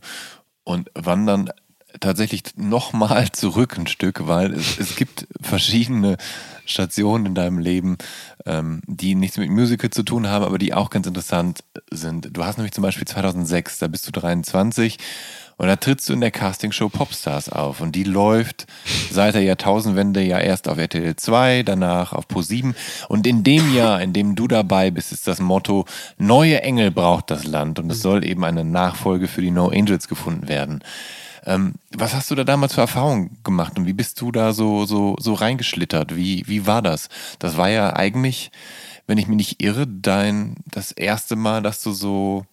und 0.63 0.91
wandern 0.93 1.49
tatsächlich 1.99 2.43
nochmal 2.55 3.29
zurück 3.31 3.77
ein 3.77 3.87
Stück, 3.87 4.27
weil 4.27 4.53
es, 4.53 4.77
es 4.79 4.95
gibt 4.95 5.27
verschiedene 5.41 6.17
Stationen 6.65 7.25
in 7.25 7.35
deinem 7.35 7.57
Leben, 7.57 7.97
ähm, 8.45 8.81
die 8.85 9.15
nichts 9.15 9.37
mit 9.37 9.49
Musical 9.49 9.89
zu 9.89 10.03
tun 10.03 10.27
haben, 10.27 10.45
aber 10.45 10.57
die 10.57 10.73
auch 10.73 10.89
ganz 10.89 11.07
interessant 11.07 11.63
sind. 11.91 12.29
Du 12.31 12.43
hast 12.43 12.57
nämlich 12.57 12.73
zum 12.73 12.83
Beispiel 12.83 13.07
2006, 13.07 13.79
da 13.79 13.87
bist 13.87 14.07
du 14.07 14.11
23 14.11 14.97
und 15.57 15.67
da 15.67 15.75
trittst 15.75 16.07
du 16.07 16.13
in 16.13 16.21
der 16.21 16.31
Castingshow 16.31 16.87
Popstars 16.87 17.49
auf 17.49 17.81
und 17.81 17.93
die 17.93 18.05
läuft 18.05 18.65
seit 19.11 19.35
der 19.35 19.43
Jahrtausendwende 19.43 20.21
ja 20.21 20.39
erst 20.39 20.69
auf 20.69 20.77
RTL 20.77 21.15
2, 21.15 21.63
danach 21.63 22.13
auf 22.13 22.27
Pro 22.27 22.41
7 22.41 22.75
und 23.09 23.27
in 23.27 23.43
dem 23.43 23.73
Jahr, 23.75 24.01
in 24.01 24.13
dem 24.13 24.35
du 24.35 24.47
dabei 24.47 24.91
bist, 24.91 25.11
ist 25.11 25.27
das 25.27 25.39
Motto 25.39 25.85
Neue 26.17 26.61
Engel 26.61 26.91
braucht 26.91 27.29
das 27.29 27.45
Land 27.45 27.79
und 27.79 27.91
es 27.91 28.01
soll 28.01 28.23
eben 28.23 28.45
eine 28.45 28.63
Nachfolge 28.63 29.27
für 29.27 29.41
die 29.41 29.51
No 29.51 29.67
Angels 29.67 30.07
gefunden 30.07 30.47
werden. 30.47 30.81
Ähm, 31.49 31.73
was 31.97 32.13
hast 32.13 32.29
du 32.29 32.35
da 32.35 32.43
damals 32.43 32.75
für 32.75 32.81
Erfahrungen 32.81 33.39
gemacht 33.43 33.79
und 33.79 33.87
wie 33.87 33.93
bist 33.93 34.21
du 34.21 34.31
da 34.31 34.53
so, 34.53 34.85
so, 34.85 35.15
so 35.19 35.33
reingeschlittert? 35.33 36.15
Wie, 36.15 36.43
wie 36.45 36.67
war 36.67 36.83
das? 36.83 37.09
Das 37.39 37.57
war 37.57 37.69
ja 37.69 37.95
eigentlich, 37.95 38.51
wenn 39.07 39.17
ich 39.17 39.27
mich 39.27 39.37
nicht 39.37 39.63
irre, 39.63 39.87
dein, 39.87 40.57
das 40.67 40.91
erste 40.91 41.35
Mal, 41.35 41.63
dass 41.63 41.81
du 41.81 41.91
so, 41.91 42.45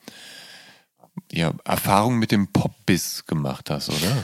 ja, 1.31 1.53
Erfahrungen 1.65 2.19
mit 2.19 2.33
dem 2.33 2.49
Pop-Biss 2.49 3.27
gemacht 3.27 3.69
hast, 3.69 3.91
oder? 3.91 4.17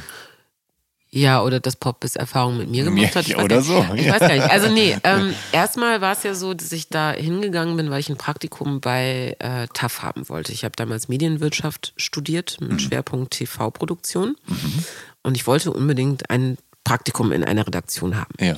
Ja, 1.14 1.42
oder 1.42 1.60
dass 1.60 1.76
Pop 1.76 2.00
bis 2.00 2.16
Erfahrung 2.16 2.56
mit 2.56 2.70
mir 2.70 2.84
gemacht 2.84 3.14
hat. 3.14 3.28
Ich 3.28 3.36
oder 3.36 3.60
so. 3.60 3.84
Ich 3.94 4.10
weiß 4.10 4.20
gar 4.20 4.32
nicht. 4.32 4.50
Also 4.50 4.68
nee, 4.70 4.96
ähm, 5.04 5.34
erstmal 5.52 6.00
war 6.00 6.12
es 6.12 6.22
ja 6.22 6.34
so, 6.34 6.54
dass 6.54 6.72
ich 6.72 6.88
da 6.88 7.12
hingegangen 7.12 7.76
bin, 7.76 7.90
weil 7.90 8.00
ich 8.00 8.08
ein 8.08 8.16
Praktikum 8.16 8.80
bei 8.80 9.36
äh, 9.38 9.66
TAF 9.74 10.02
haben 10.02 10.30
wollte. 10.30 10.52
Ich 10.52 10.64
habe 10.64 10.74
damals 10.74 11.08
Medienwirtschaft 11.08 11.92
studiert 11.98 12.56
mit 12.60 12.72
mhm. 12.72 12.78
Schwerpunkt 12.78 13.34
TV-Produktion. 13.34 14.36
Mhm. 14.46 14.84
Und 15.22 15.36
ich 15.36 15.46
wollte 15.46 15.70
unbedingt 15.70 16.30
ein 16.30 16.56
Praktikum 16.82 17.30
in 17.30 17.44
einer 17.44 17.66
Redaktion 17.66 18.16
haben. 18.16 18.34
Ja. 18.40 18.56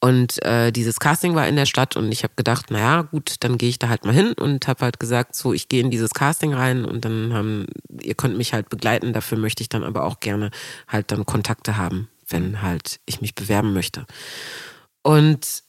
Und 0.00 0.42
äh, 0.44 0.72
dieses 0.72 1.00
Casting 1.00 1.34
war 1.34 1.48
in 1.48 1.56
der 1.56 1.66
Stadt 1.66 1.96
und 1.96 2.12
ich 2.12 2.22
habe 2.22 2.34
gedacht, 2.36 2.70
naja, 2.70 3.02
gut, 3.02 3.36
dann 3.40 3.56
gehe 3.56 3.70
ich 3.70 3.78
da 3.78 3.88
halt 3.88 4.04
mal 4.04 4.12
hin 4.14 4.34
und 4.34 4.68
habe 4.68 4.84
halt 4.84 5.00
gesagt, 5.00 5.34
so, 5.34 5.54
ich 5.54 5.68
gehe 5.68 5.80
in 5.80 5.90
dieses 5.90 6.10
Casting 6.10 6.52
rein 6.52 6.84
und 6.84 7.04
dann 7.04 7.32
haben, 7.32 7.66
ihr 8.02 8.14
könnt 8.14 8.36
mich 8.36 8.52
halt 8.52 8.68
begleiten, 8.68 9.14
dafür 9.14 9.38
möchte 9.38 9.62
ich 9.62 9.70
dann 9.70 9.84
aber 9.84 10.04
auch 10.04 10.20
gerne 10.20 10.50
halt 10.86 11.12
dann 11.12 11.24
Kontakte 11.24 11.78
haben, 11.78 12.08
wenn 12.28 12.60
halt 12.60 13.00
ich 13.06 13.22
mich 13.22 13.34
bewerben 13.34 13.72
möchte. 13.72 14.06
Und 15.02 15.64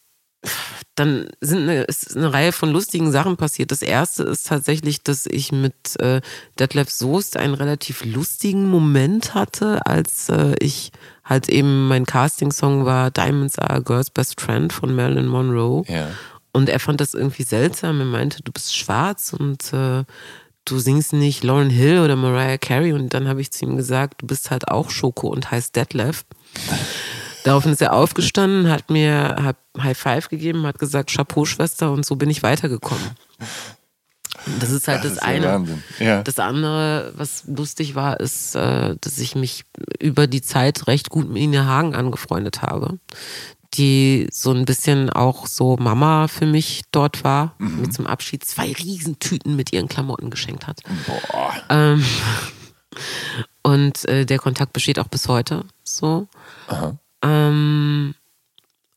dann 0.96 1.30
sind 1.42 1.64
eine, 1.64 1.84
ist 1.84 2.16
eine 2.16 2.34
Reihe 2.34 2.52
von 2.52 2.72
lustigen 2.72 3.12
Sachen 3.12 3.38
passiert. 3.38 3.72
Das 3.72 3.82
erste 3.82 4.24
ist 4.24 4.48
tatsächlich, 4.48 5.04
dass 5.04 5.26
ich 5.26 5.52
mit 5.52 6.00
äh, 6.00 6.22
Detlef 6.60 6.90
Soest 6.90 7.38
einen 7.38 7.54
relativ 7.54 8.04
lustigen 8.06 8.68
Moment 8.68 9.34
hatte, 9.34 9.86
als 9.86 10.30
äh, 10.30 10.56
ich 10.60 10.92
halt 11.28 11.50
eben 11.50 11.88
mein 11.88 12.06
Casting-Song 12.06 12.86
war 12.86 13.12
Diamonds 13.12 13.60
Are 13.60 13.76
a 13.76 13.80
Girl's 13.80 14.10
Best 14.10 14.40
Friend 14.42 14.72
von 14.72 14.96
Marilyn 14.96 15.28
Monroe. 15.28 15.84
Ja. 15.88 16.08
Und 16.54 16.70
er 16.70 16.80
fand 16.80 17.02
das 17.02 17.14
irgendwie 17.14 17.44
seltsam. 17.44 18.00
Er 18.00 18.06
meinte, 18.06 18.42
du 18.42 18.52
bist 18.52 18.76
schwarz 18.76 19.34
und 19.38 19.74
äh, 19.74 20.06
du 20.66 20.80
singst 20.80 21.14
nicht 21.14 21.44
Lauren 21.44 21.70
Hill 21.70 22.00
oder 22.00 22.16
Mariah 22.16 22.58
Carey. 22.58 22.94
Und 22.94 23.14
dann 23.14 23.28
habe 23.28 23.42
ich 23.42 23.52
zu 23.52 23.66
ihm 23.66 23.78
gesagt, 23.78 24.22
du 24.22 24.28
bist 24.28 24.50
halt 24.50 24.70
auch 24.70 24.90
Schoko 24.90 25.28
und 25.28 25.52
heißt 25.52 25.76
Detlef. 25.76 26.26
Daraufhin 27.44 27.72
ist 27.72 27.82
er 27.82 27.94
aufgestanden, 27.94 28.70
hat 28.70 28.90
mir 28.90 29.36
hat 29.42 29.58
High 29.78 29.98
Five 29.98 30.30
gegeben, 30.30 30.66
hat 30.66 30.80
gesagt, 30.80 31.12
Chapeau, 31.12 31.46
Schwester, 31.46 31.92
und 31.92 32.06
so 32.06 32.16
bin 32.16 32.30
ich 32.30 32.44
weitergekommen. 32.44 33.12
Das 34.60 34.72
ist 34.72 34.88
halt 34.88 35.04
das, 35.04 35.16
das 35.16 35.20
ist 35.20 35.24
eine. 35.24 35.66
Ja. 36.00 36.24
Das 36.24 36.40
andere, 36.40 37.14
was 37.16 37.44
lustig 37.48 37.96
war, 37.96 38.20
ist, 38.20 38.56
äh, 38.56 38.96
dass 39.00 39.18
ich 39.20 39.36
mich 39.36 39.66
über 40.00 40.28
die 40.28 40.42
Zeit 40.42 40.88
recht 40.88 41.10
gut 41.10 41.30
mit 41.30 41.42
Ina 41.42 41.66
Hagen 41.66 41.96
angefreundet 41.96 42.62
habe, 42.62 43.00
die 43.74 44.28
so 44.32 44.52
ein 44.52 44.66
bisschen 44.66 45.10
auch 45.10 45.48
so 45.48 45.78
Mama 45.78 46.28
für 46.28 46.46
mich 46.46 46.84
dort 46.92 47.24
war, 47.24 47.56
mhm. 47.58 47.82
mir 47.82 47.90
zum 47.90 48.08
Abschied 48.08 48.44
zwei 48.44 48.72
Riesentüten 48.72 49.56
mit 49.56 49.74
ihren 49.74 49.88
Klamotten 49.88 50.30
geschenkt 50.30 50.68
hat. 50.68 50.82
Boah. 51.06 51.54
Ähm, 51.70 52.04
und 53.64 54.06
äh, 54.06 54.26
der 54.26 54.40
Kontakt 54.40 54.74
besteht 54.74 55.00
auch 55.00 55.08
bis 55.08 55.28
heute 55.28 55.66
so. 55.84 56.28
Ähm, 57.22 58.14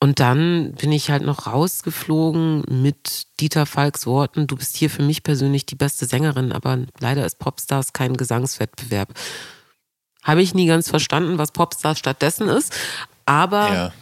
und 0.00 0.18
dann 0.18 0.72
bin 0.72 0.92
ich 0.92 1.10
halt 1.10 1.22
noch 1.22 1.46
rausgeflogen 1.46 2.64
mit 2.68 3.26
Dieter 3.38 3.66
Falks 3.66 4.06
Worten, 4.06 4.46
du 4.46 4.56
bist 4.56 4.76
hier 4.76 4.88
für 4.88 5.02
mich 5.02 5.22
persönlich 5.22 5.66
die 5.66 5.74
beste 5.74 6.06
Sängerin, 6.06 6.52
aber 6.52 6.78
leider 6.98 7.26
ist 7.26 7.38
Popstars 7.38 7.92
kein 7.92 8.16
Gesangswettbewerb. 8.16 9.12
Habe 10.22 10.42
ich 10.42 10.54
nie 10.54 10.66
ganz 10.66 10.88
verstanden, 10.88 11.36
was 11.36 11.52
Popstars 11.52 11.98
stattdessen 11.98 12.48
ist, 12.48 12.74
aber 13.26 13.72
ja. 13.72 13.92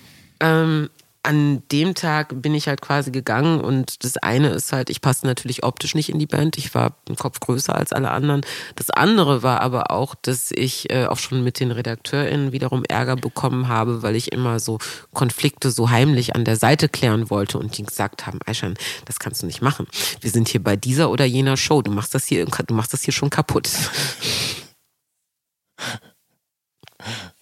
ähm, 0.40 0.88
an 1.22 1.62
dem 1.72 1.94
Tag 1.94 2.40
bin 2.40 2.54
ich 2.54 2.68
halt 2.68 2.80
quasi 2.80 3.10
gegangen 3.10 3.60
und 3.60 4.04
das 4.04 4.16
eine 4.16 4.50
ist 4.50 4.72
halt, 4.72 4.88
ich 4.88 5.00
passe 5.00 5.26
natürlich 5.26 5.64
optisch 5.64 5.94
nicht 5.94 6.08
in 6.08 6.18
die 6.18 6.26
Band. 6.26 6.56
Ich 6.56 6.74
war 6.74 6.96
ein 7.08 7.16
Kopf 7.16 7.40
größer 7.40 7.74
als 7.74 7.92
alle 7.92 8.10
anderen. 8.10 8.42
Das 8.76 8.90
andere 8.90 9.42
war 9.42 9.60
aber 9.60 9.90
auch, 9.90 10.14
dass 10.14 10.50
ich 10.52 10.90
äh, 10.90 11.06
auch 11.06 11.18
schon 11.18 11.42
mit 11.42 11.60
den 11.60 11.70
RedakteurInnen 11.70 12.52
wiederum 12.52 12.84
Ärger 12.84 13.16
bekommen 13.16 13.68
habe, 13.68 14.02
weil 14.02 14.16
ich 14.16 14.32
immer 14.32 14.60
so 14.60 14.78
Konflikte 15.12 15.70
so 15.70 15.90
heimlich 15.90 16.34
an 16.34 16.44
der 16.44 16.56
Seite 16.56 16.88
klären 16.88 17.30
wollte 17.30 17.58
und 17.58 17.76
die 17.76 17.82
gesagt 17.82 18.26
haben, 18.26 18.38
Aishan, 18.46 18.74
das 19.04 19.18
kannst 19.18 19.42
du 19.42 19.46
nicht 19.46 19.60
machen. 19.60 19.86
Wir 20.20 20.30
sind 20.30 20.48
hier 20.48 20.62
bei 20.62 20.76
dieser 20.76 21.10
oder 21.10 21.24
jener 21.24 21.56
Show. 21.56 21.82
Du 21.82 21.90
machst 21.90 22.14
das 22.14 22.26
hier, 22.26 22.46
du 22.46 22.74
machst 22.74 22.92
das 22.92 23.02
hier 23.02 23.12
schon 23.12 23.30
kaputt. 23.30 23.68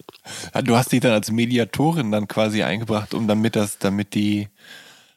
Du 0.63 0.75
hast 0.75 0.91
dich 0.91 0.99
dann 0.99 1.13
als 1.13 1.31
Mediatorin 1.31 2.11
dann 2.11 2.27
quasi 2.27 2.63
eingebracht, 2.63 3.13
um 3.13 3.27
damit 3.27 3.55
das, 3.55 3.77
damit 3.79 4.13
die 4.13 4.47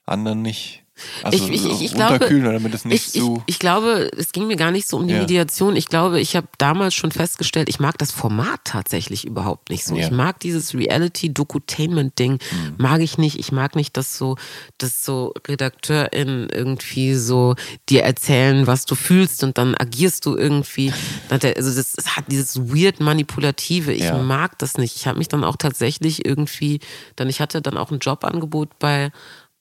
anderen 0.06 0.42
nicht 0.42 0.84
also 1.22 1.36
ich, 1.36 1.50
ich, 1.50 1.82
ich 1.82 1.92
runterkühlen, 1.92 2.42
glaube, 2.42 2.58
damit 2.58 2.74
es 2.74 2.84
nicht 2.84 3.14
ich, 3.14 3.22
so. 3.22 3.42
Ich, 3.46 3.58
glaube, 3.58 4.10
es 4.16 4.32
ging 4.32 4.46
mir 4.46 4.56
gar 4.56 4.70
nicht 4.70 4.88
so 4.88 4.96
um 4.96 5.06
die 5.06 5.14
ja. 5.14 5.20
Mediation. 5.20 5.76
Ich 5.76 5.86
glaube, 5.86 6.20
ich 6.20 6.36
habe 6.36 6.48
damals 6.58 6.94
schon 6.94 7.12
festgestellt, 7.12 7.68
ich 7.68 7.80
mag 7.80 7.98
das 7.98 8.12
Format 8.12 8.60
tatsächlich 8.64 9.26
überhaupt 9.26 9.70
nicht 9.70 9.84
so. 9.84 9.96
Ja. 9.96 10.06
Ich 10.06 10.10
mag 10.10 10.40
dieses 10.40 10.74
Reality-Dokutainment-Ding, 10.74 12.32
mhm. 12.32 12.74
mag 12.78 13.00
ich 13.00 13.18
nicht. 13.18 13.38
Ich 13.38 13.52
mag 13.52 13.76
nicht, 13.76 13.96
dass 13.96 14.16
so, 14.16 14.36
dass 14.78 15.04
so 15.04 15.34
RedakteurInnen 15.46 16.48
irgendwie 16.50 17.14
so 17.14 17.54
dir 17.88 18.02
erzählen, 18.02 18.66
was 18.66 18.84
du 18.84 18.94
fühlst 18.94 19.44
und 19.44 19.58
dann 19.58 19.74
agierst 19.74 20.26
du 20.26 20.36
irgendwie. 20.36 20.92
Also 21.28 21.74
das, 21.74 21.92
das 21.92 22.16
hat 22.16 22.24
dieses 22.28 22.58
weird 22.58 23.00
Manipulative. 23.00 23.92
Ich 23.92 24.04
ja. 24.04 24.18
mag 24.18 24.58
das 24.58 24.76
nicht. 24.76 24.96
Ich 24.96 25.06
habe 25.06 25.18
mich 25.18 25.28
dann 25.28 25.44
auch 25.44 25.56
tatsächlich 25.56 26.24
irgendwie, 26.24 26.80
dann 27.16 27.28
ich 27.28 27.40
hatte 27.40 27.62
dann 27.62 27.76
auch 27.76 27.90
ein 27.90 27.98
Jobangebot 27.98 28.78
bei 28.78 29.10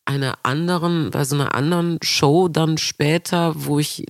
einer 0.10 0.40
anderen, 0.42 1.12
bei 1.12 1.24
so 1.24 1.36
einer 1.36 1.54
anderen 1.54 2.00
Show 2.02 2.48
dann 2.48 2.80
später, 2.80 3.54
wo 3.56 3.78
ich 3.78 4.08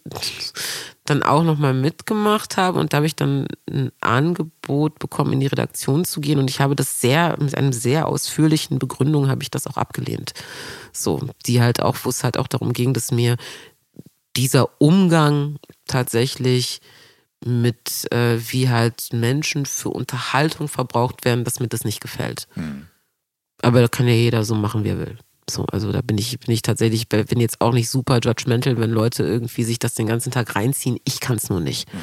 dann 1.04 1.24
auch 1.24 1.44
nochmal 1.44 1.74
mitgemacht 1.74 2.56
habe 2.56 2.80
und 2.80 2.94
da 2.94 2.98
habe 2.98 3.06
ich 3.06 3.16
dann 3.16 3.48
ein 3.70 3.92
Angebot 4.00 4.98
bekommen, 5.00 5.34
in 5.34 5.42
die 5.42 5.48
Redaktion 5.48 6.06
zu 6.06 6.22
gehen 6.22 6.40
und 6.40 6.50
ich 6.50 6.62
habe 6.62 6.76
das 6.76 7.02
sehr, 7.02 7.36
mit 7.40 7.58
einem 7.58 7.74
sehr 7.74 8.08
ausführlichen 8.08 8.80
Begründung 8.80 9.28
habe 9.28 9.44
ich 9.44 9.52
das 9.52 9.68
auch 9.68 9.76
abgelehnt. 9.76 10.34
So, 10.94 11.20
die 11.46 11.62
halt 11.62 11.82
auch, 11.82 11.98
wo 12.04 12.10
es 12.10 12.24
halt 12.24 12.38
auch 12.38 12.48
darum 12.48 12.72
ging, 12.72 12.94
dass 12.94 13.12
mir 13.12 13.36
dieser 14.38 14.70
Umgang 14.80 15.58
tatsächlich 15.86 16.80
mit, 17.44 18.10
äh, 18.14 18.38
wie 18.40 18.70
halt 18.70 19.12
Menschen 19.12 19.66
für 19.66 19.90
Unterhaltung 19.90 20.70
verbraucht 20.70 21.26
werden, 21.26 21.44
dass 21.44 21.60
mir 21.60 21.68
das 21.68 21.84
nicht 21.84 22.00
gefällt. 22.00 22.48
Hm. 22.54 22.88
Aber 23.62 23.82
da 23.82 23.88
kann 23.90 24.08
ja 24.08 24.14
jeder 24.14 24.46
so 24.46 24.56
machen, 24.56 24.86
wie 24.86 24.90
er 24.90 25.00
will. 25.00 25.18
So, 25.50 25.66
also 25.66 25.92
da 25.92 26.02
bin 26.02 26.18
ich, 26.18 26.40
bin 26.40 26.54
ich 26.54 26.62
tatsächlich, 26.62 27.10
bin 27.10 27.40
jetzt 27.40 27.62
auch 27.62 27.74
nicht 27.74 27.90
super 27.90 28.20
judgmental, 28.22 28.78
wenn 28.78 28.92
Leute 28.92 29.24
irgendwie 29.24 29.64
sich 29.64 29.80
das 29.80 29.94
den 29.94 30.08
ganzen 30.08 30.32
Tag 30.32 30.56
reinziehen. 30.56 30.98
Ich 31.06 31.20
kann 31.20 31.38
es 31.38 31.50
nur 31.50 31.60
nicht. 31.60 31.92
Hm. 31.92 32.00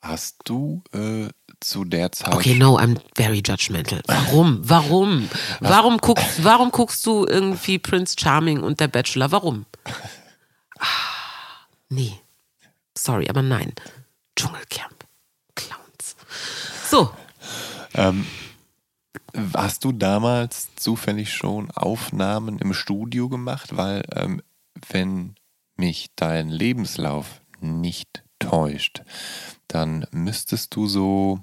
Hast 0.00 0.36
du 0.44 0.82
äh, 0.92 1.28
zu 1.60 1.84
der 1.84 2.12
Zeit. 2.12 2.34
Okay, 2.34 2.54
no, 2.54 2.78
I'm 2.78 2.98
very 3.16 3.42
judgmental. 3.44 4.00
Warum? 4.06 4.60
Warum? 4.62 5.28
Warum 5.60 5.98
guckst, 5.98 6.44
warum 6.44 6.70
guckst 6.70 7.04
du 7.04 7.26
irgendwie 7.26 7.78
Prince 7.78 8.14
Charming 8.18 8.60
und 8.60 8.80
der 8.80 8.88
Bachelor? 8.88 9.32
Warum? 9.32 9.66
Ah, 10.78 10.84
nee. 11.88 12.12
Sorry, 12.96 13.28
aber 13.28 13.42
nein. 13.42 13.72
Dschungelcamp. 14.36 15.04
Clowns. 15.56 16.16
So. 16.88 17.10
Ähm, 17.94 18.24
Hast 19.54 19.84
du 19.84 19.92
damals 19.92 20.74
zufällig 20.74 21.32
schon 21.32 21.70
Aufnahmen 21.70 22.58
im 22.58 22.74
Studio 22.74 23.28
gemacht? 23.28 23.76
Weil, 23.76 24.02
ähm, 24.14 24.42
wenn 24.88 25.34
mich 25.76 26.10
dein 26.16 26.48
Lebenslauf 26.48 27.40
nicht 27.60 28.24
täuscht, 28.38 29.02
dann 29.68 30.06
müsstest 30.10 30.74
du 30.74 30.86
so 30.86 31.40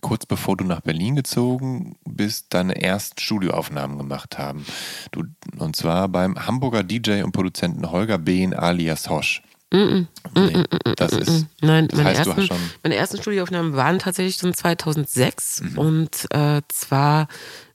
kurz 0.00 0.24
bevor 0.24 0.56
du 0.56 0.64
nach 0.64 0.80
Berlin 0.80 1.14
gezogen 1.14 1.96
bist, 2.08 2.54
deine 2.54 2.80
ersten 2.80 3.20
Studioaufnahmen 3.20 3.98
gemacht 3.98 4.38
haben. 4.38 4.64
Du, 5.10 5.24
und 5.58 5.76
zwar 5.76 6.08
beim 6.08 6.46
Hamburger 6.46 6.82
DJ 6.82 7.22
und 7.22 7.32
Produzenten 7.32 7.90
Holger 7.90 8.16
Behn 8.16 8.54
alias 8.54 9.10
Hosch. 9.10 9.42
Mm 9.72 9.76
-mm, 9.76 10.06
nee, 10.34 10.94
das 10.96 11.12
ist. 11.12 11.46
Nein, 11.60 11.88
meine, 11.92 12.08
heißt, 12.08 12.26
ersten, 12.26 12.48
meine 12.82 12.96
ersten 12.96 13.18
Studioaufnahmen 13.18 13.74
waren 13.74 13.98
tatsächlich 14.00 14.36
schon 14.36 14.52
2006 14.52 15.62
mhm. 15.62 15.78
und 15.78 16.26
äh, 16.30 16.60
zwar 16.68 17.28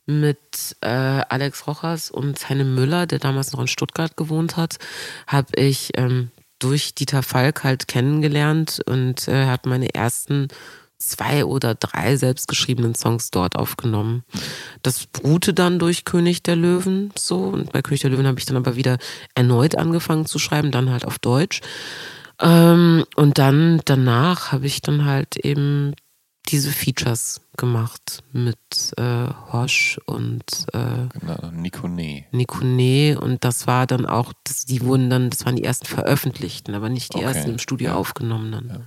mit 0.04 0.76
äh, 0.82 0.88
Alex 0.88 1.66
Rochers 1.66 2.10
und 2.10 2.48
Heine 2.48 2.64
Müller, 2.64 3.06
der 3.06 3.18
damals 3.18 3.52
noch 3.52 3.60
in 3.60 3.66
Stuttgart 3.66 4.16
gewohnt 4.16 4.56
hat, 4.56 4.76
habe 5.26 5.48
ich 5.56 5.90
ähm, 5.96 6.30
durch 6.58 6.94
Dieter 6.94 7.22
Falk 7.22 7.64
halt 7.64 7.88
kennengelernt 7.88 8.80
und 8.86 9.26
äh, 9.28 9.46
habe 9.46 9.68
meine 9.68 9.94
ersten 9.94 10.48
zwei 10.98 11.44
oder 11.44 11.74
drei 11.74 12.16
selbstgeschriebenen 12.16 12.94
Songs 12.94 13.30
dort 13.30 13.56
aufgenommen. 13.56 14.24
Das 14.82 15.08
ruhte 15.22 15.54
dann 15.54 15.78
durch 15.78 16.04
König 16.04 16.42
der 16.42 16.56
Löwen 16.56 17.12
so 17.16 17.38
und 17.38 17.72
bei 17.72 17.82
König 17.82 18.00
der 18.00 18.10
Löwen 18.10 18.26
habe 18.26 18.38
ich 18.38 18.46
dann 18.46 18.56
aber 18.56 18.76
wieder 18.76 18.98
erneut 19.34 19.76
angefangen 19.76 20.26
zu 20.26 20.38
schreiben, 20.38 20.70
dann 20.70 20.90
halt 20.90 21.04
auf 21.04 21.18
Deutsch. 21.18 21.60
Ähm, 22.40 23.04
und 23.14 23.38
dann 23.38 23.80
danach 23.84 24.52
habe 24.52 24.66
ich 24.66 24.82
dann 24.82 25.04
halt 25.04 25.36
eben 25.36 25.94
diese 26.48 26.70
Features 26.70 27.40
gemacht 27.56 28.22
mit 28.32 28.58
äh, 28.96 29.26
Hosch 29.52 29.98
und 30.06 30.44
äh, 30.72 31.08
genau, 31.18 31.50
Nikone. 31.52 32.24
Nikone 32.30 33.18
und 33.20 33.44
das 33.44 33.66
war 33.66 33.86
dann 33.86 34.06
auch, 34.06 34.32
das, 34.44 34.64
die 34.64 34.82
wurden 34.82 35.10
dann, 35.10 35.30
das 35.30 35.44
waren 35.44 35.56
die 35.56 35.64
ersten 35.64 35.86
veröffentlichten, 35.86 36.74
aber 36.74 36.88
nicht 36.88 37.14
die 37.14 37.18
okay. 37.18 37.26
ersten 37.26 37.50
im 37.50 37.58
Studio 37.58 37.90
ja. 37.90 37.94
aufgenommenen. 37.96 38.68
Ja. 38.68 38.80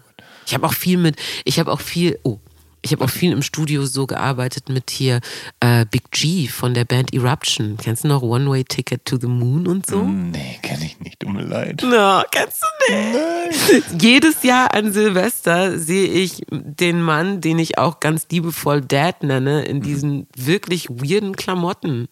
Ich 0.49 0.55
habe 0.55 0.65
auch 0.65 0.73
viel 0.73 0.97
mit, 0.97 1.15
ich 1.45 1.59
habe 1.59 1.71
auch 1.71 1.80
viel, 1.80 2.17
oh, 2.23 2.39
Ich 2.81 2.91
habe 2.91 3.03
auch 3.03 3.09
viel 3.09 3.31
im 3.31 3.43
Studio 3.43 3.85
so 3.85 4.07
gearbeitet 4.07 4.69
mit 4.69 4.89
hier 4.89 5.19
äh, 5.59 5.85
Big 5.85 6.09
G 6.09 6.47
von 6.47 6.73
der 6.73 6.85
Band 6.85 7.13
Eruption. 7.13 7.77
Kennst 7.77 8.03
du 8.03 8.07
noch 8.07 8.23
One 8.23 8.49
Way 8.49 8.63
Ticket 8.63 9.05
to 9.05 9.17
the 9.17 9.27
Moon 9.27 9.67
und 9.67 9.85
so? 9.85 10.01
Nee, 10.01 10.57
kenne 10.63 10.85
ich 10.85 10.99
nicht, 11.01 11.19
tut 11.19 11.31
mir 11.31 11.43
leid. 11.43 11.84
No, 11.84 12.23
kennst 12.31 12.63
du 12.63 12.95
nicht? 12.95 14.01
Jedes 14.01 14.41
Jahr 14.41 14.73
an 14.73 14.91
Silvester 14.91 15.77
sehe 15.77 16.07
ich 16.07 16.41
den 16.49 17.01
Mann, 17.03 17.41
den 17.41 17.59
ich 17.59 17.77
auch 17.77 17.99
ganz 17.99 18.26
liebevoll 18.31 18.81
Dad 18.81 19.21
nenne, 19.21 19.65
in 19.65 19.81
diesen 19.81 20.26
wirklich 20.35 20.89
weirden 20.89 21.35
Klamotten. 21.35 22.07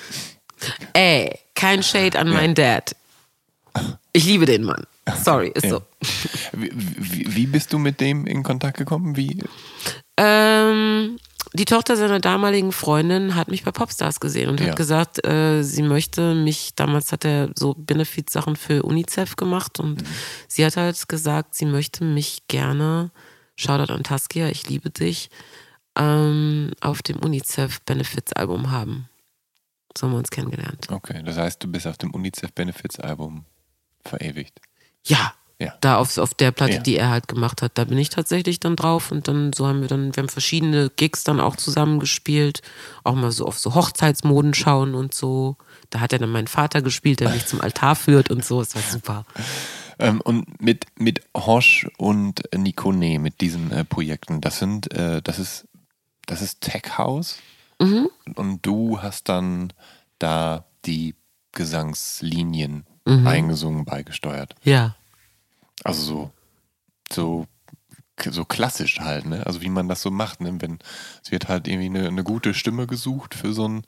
Ey, 0.94 1.40
kein 1.56 1.82
Shade 1.84 2.20
an 2.20 2.30
meinen 2.30 2.56
Dad. 2.56 2.96
Ich 4.14 4.26
liebe 4.26 4.46
den 4.46 4.64
Mann. 4.64 4.86
Sorry, 5.24 5.52
ist 5.54 5.64
Ja. 5.66 5.70
so. 5.72 5.82
Wie, 6.54 6.72
wie, 6.74 7.36
wie 7.36 7.48
bist 7.48 7.72
du 7.74 7.80
mit 7.80 8.00
dem 8.02 8.26
in 8.28 8.44
Kontakt 8.44 8.78
gekommen? 8.78 9.16
Wie? 9.16 9.44
Ähm, 10.18 11.18
die 11.54 11.66
Tochter 11.66 11.98
seiner 11.98 12.20
damaligen 12.20 12.72
Freundin 12.72 13.36
hat 13.36 13.48
mich 13.50 13.64
bei 13.64 13.72
Popstars 13.72 14.20
gesehen 14.20 14.50
und 14.50 14.60
Ja. 14.60 14.68
hat 14.68 14.76
gesagt, 14.76 15.26
äh, 15.26 15.64
sie 15.64 15.84
möchte 15.84 16.34
mich, 16.36 16.76
damals 16.76 17.12
hat 17.12 17.26
er 17.26 17.50
so 17.56 17.74
Benefit-Sachen 17.76 18.56
für 18.56 18.84
UNICEF 18.84 19.36
gemacht 19.36 19.80
und 19.80 20.04
sie 20.48 20.66
hat 20.66 20.78
halt 20.78 21.08
gesagt, 21.10 21.56
sie 21.56 21.66
möchte 21.66 22.04
mich 22.04 22.44
gerne, 22.48 23.12
Shoutout 23.58 23.94
an 23.94 24.04
Taskia, 24.04 24.48
ich 24.50 24.68
liebe 24.70 24.90
dich, 24.90 25.30
ähm, 25.98 26.72
auf 26.80 27.02
dem 27.02 27.18
UNICEF-Benefits-Album 27.18 28.72
haben. 28.72 29.10
So 29.98 30.08
haben 30.08 30.14
wir 30.14 30.20
uns 30.20 30.30
kennengelernt. 30.32 30.88
Okay, 30.90 31.22
das 31.24 31.38
heißt, 31.38 31.62
du 31.64 31.68
bist 31.68 31.86
auf 31.86 31.98
dem 31.98 32.12
UNICEF 32.14 32.54
Benefits 32.54 33.00
Album 33.00 33.46
verewigt. 34.06 34.60
Ja. 35.06 35.34
Ja. 35.62 35.76
Da 35.80 35.98
auf, 35.98 36.18
auf 36.18 36.34
der 36.34 36.52
Platte, 36.52 36.74
Ja. 36.74 36.80
die 36.82 36.98
er 36.98 37.12
halt 37.12 37.28
gemacht 37.28 37.62
hat, 37.62 37.74
da 37.76 37.84
bin 37.84 37.98
ich 38.00 38.10
tatsächlich 38.10 38.60
dann 38.60 38.76
drauf 38.76 39.12
und 39.12 39.28
dann 39.28 39.54
so 39.54 39.68
haben 39.68 39.82
wir 39.82 39.88
dann, 39.88 40.16
wir 40.16 40.24
haben 40.24 40.30
verschiedene 40.30 40.90
Gigs 40.96 41.24
dann 41.24 41.40
auch 41.40 41.56
zusammen 41.56 42.00
gespielt, 42.00 42.64
auch 43.04 43.14
mal 43.14 43.32
so 43.32 43.46
auf 43.46 43.60
so 43.60 43.76
Hochzeitsmoden 43.76 44.56
schauen 44.56 44.96
und 44.96 45.14
so. 45.14 45.58
Da 45.92 46.00
hat 46.00 46.14
er 46.14 46.20
dann 46.20 46.32
meinen 46.32 46.48
Vater 46.48 46.82
gespielt, 46.82 47.20
der 47.20 47.30
mich 47.30 47.46
zum 47.46 47.62
Altar 47.62 47.96
führt 47.96 48.32
und 48.32 48.44
so. 48.44 48.60
Es 48.62 48.74
war 48.76 48.82
super. 48.82 49.26
Ähm, 50.00 50.20
und 50.22 50.60
mit, 50.60 50.88
mit 50.98 51.22
Hosch 51.38 51.88
und 52.00 52.42
Nikone, 52.58 53.20
mit 53.20 53.40
diesen 53.40 53.72
äh, 53.72 53.86
Projekten, 53.86 54.42
das 54.42 54.58
sind, 54.58 54.92
äh, 54.94 55.22
das 55.22 55.38
ist, 55.38 55.68
das 56.26 56.42
ist 56.42 56.62
Tech 56.62 56.98
House. 56.98 57.38
Und 57.78 58.66
du 58.66 59.00
hast 59.00 59.30
dann 59.30 59.74
da 60.18 60.66
die 60.86 61.14
Gesangslinien 61.52 62.86
eingesungen, 63.06 63.86
beigesteuert. 63.86 64.56
Ja. 64.64 64.96
Also 65.84 66.02
so, 66.02 66.32
so, 67.12 67.48
so 68.30 68.46
klassisch 68.46 69.00
halt, 69.00 69.26
ne? 69.26 69.46
Also 69.46 69.62
wie 69.62 69.70
man 69.70 69.88
das 69.88 70.02
so 70.02 70.12
macht, 70.12 70.42
ne? 70.42 70.56
Wenn 70.60 70.80
es 71.24 71.32
wird 71.32 71.48
halt 71.48 71.68
irgendwie 71.68 71.88
eine, 71.98 72.08
eine 72.08 72.24
gute 72.24 72.54
Stimme 72.54 72.88
gesucht 72.88 73.34
für 73.36 73.54
so 73.54 73.66
einen 73.66 73.84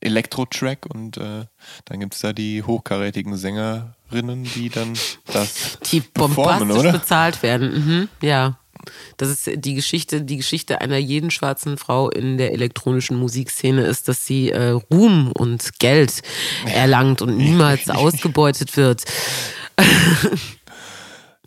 Elektro-Track 0.00 0.86
und 0.86 1.16
äh, 1.16 1.46
dann 1.86 2.00
gibt 2.00 2.14
es 2.14 2.20
da 2.20 2.32
die 2.32 2.62
hochkarätigen 2.62 3.36
Sängerinnen, 3.36 4.44
die 4.54 4.68
dann 4.68 4.94
das 5.32 5.78
Die 5.90 6.00
bombastisch 6.00 6.76
oder? 6.76 6.92
bezahlt 6.92 7.42
werden. 7.42 7.72
Mhm. 7.72 8.08
Ja. 8.20 8.58
Das 9.16 9.30
ist 9.30 9.50
die 9.56 9.74
Geschichte, 9.74 10.22
die 10.22 10.36
Geschichte 10.36 10.80
einer 10.80 10.98
jeden 10.98 11.30
schwarzen 11.30 11.76
Frau 11.78 12.10
in 12.10 12.36
der 12.36 12.52
elektronischen 12.52 13.18
Musikszene 13.18 13.82
ist, 13.84 14.06
dass 14.06 14.26
sie 14.26 14.50
äh, 14.50 14.70
Ruhm 14.92 15.32
und 15.32 15.78
Geld 15.80 16.22
erlangt 16.66 17.22
und 17.22 17.36
niemals 17.36 17.88
ausgebeutet 17.90 18.76
wird. 18.76 19.04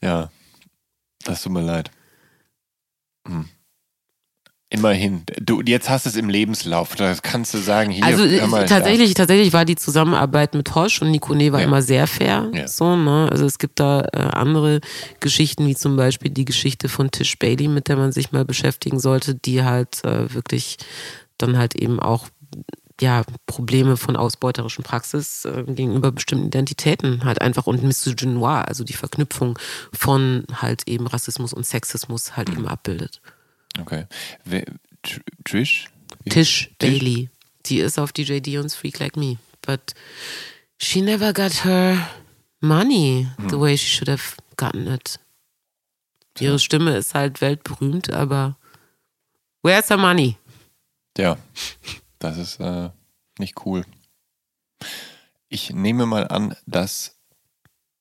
Ja, 0.04 0.30
das 1.26 1.42
tut 1.44 1.52
mir 1.52 1.62
leid. 1.62 1.92
Hm. 3.28 3.46
Immerhin. 4.72 5.24
Du, 5.42 5.62
jetzt 5.64 5.90
hast 5.90 6.06
du 6.06 6.10
es 6.12 6.16
im 6.16 6.30
Lebenslauf. 6.30 6.96
Das 6.96 7.24
kannst 7.24 7.56
du 7.56 7.58
sagen, 7.58 7.90
hier. 7.90 8.06
Also 8.06 8.24
tatsächlich, 8.68 9.16
tatsächlich 9.16 9.52
war 9.52 9.66
die 9.66 9.76
Zusammenarbeit 9.76 10.54
mit 10.54 10.76
Hosch 10.76 11.02
und 11.02 11.10
Nikone 11.10 11.52
war 11.52 11.60
Ja. 11.62 11.66
immer 11.66 11.82
sehr 11.82 12.06
fair. 12.06 12.52
Ja. 12.54 12.68
So, 12.68 12.96
ne? 12.96 13.28
Also 13.32 13.46
es 13.46 13.58
gibt 13.58 13.80
da 13.80 14.02
äh, 14.14 14.18
andere 14.18 14.80
Geschichten, 15.22 15.66
wie 15.66 15.76
zum 15.76 15.96
Beispiel 15.98 16.30
die 16.30 16.46
Geschichte 16.46 16.88
von 16.88 17.10
Tish 17.10 17.40
Bailey, 17.40 17.68
mit 17.68 17.88
der 17.88 17.98
man 17.98 18.12
sich 18.12 18.32
mal 18.32 18.46
beschäftigen 18.46 19.00
sollte, 19.00 19.34
die 19.34 19.64
halt 19.64 20.06
äh, 20.06 20.32
wirklich 20.36 20.78
dann 21.40 21.58
halt 21.58 21.74
eben 21.74 22.00
auch 22.00 22.28
ja, 23.02 23.24
Probleme 23.46 23.96
von 23.98 24.16
ausbeuterischen 24.16 24.84
Praxis 24.84 25.46
äh, 25.46 25.64
gegenüber 25.68 26.12
bestimmten 26.12 26.48
Identitäten 26.48 27.24
halt 27.24 27.42
einfach 27.42 27.66
und 27.68 27.84
Misogynoir, 27.84 28.68
also 28.68 28.84
die 28.84 28.94
Verknüpfung 28.94 29.58
von 29.94 30.46
halt 30.54 30.88
eben 30.88 31.08
Rassismus 31.08 31.54
und 31.54 31.66
Sexismus 31.66 32.36
halt 32.36 32.50
eben 32.50 32.68
abbildet. 32.68 33.22
Okay. 33.80 34.06
Tr- 34.48 35.22
Trish? 35.46 35.86
Tish 36.30 36.72
Bailey. 36.80 37.30
Die 37.68 37.80
ist 37.80 37.98
auf 38.00 38.12
DJ 38.12 38.40
Dion's 38.40 38.76
Freak 38.76 39.00
Like 39.00 39.16
Me. 39.16 39.38
But 39.62 39.94
she 40.82 41.02
never 41.02 41.32
got 41.34 41.64
her 41.64 42.10
money 42.60 43.28
the 43.50 43.60
way 43.60 43.78
she 43.78 43.88
should 43.88 44.10
have 44.10 44.36
gotten 44.58 44.88
it. 44.88 45.20
Ihre 46.40 46.60
Stimme 46.60 46.96
ist 46.98 47.14
halt 47.16 47.42
weltberühmt, 47.42 48.12
aber 48.12 48.58
where's 49.62 49.90
her 49.90 49.98
money? 49.98 50.38
Ja, 51.18 51.38
das 52.20 52.38
ist 52.38 52.60
äh, 52.60 52.90
nicht 53.40 53.66
cool. 53.66 53.86
Ich 55.48 55.72
nehme 55.72 56.06
mal 56.06 56.28
an, 56.28 56.56
dass 56.66 57.18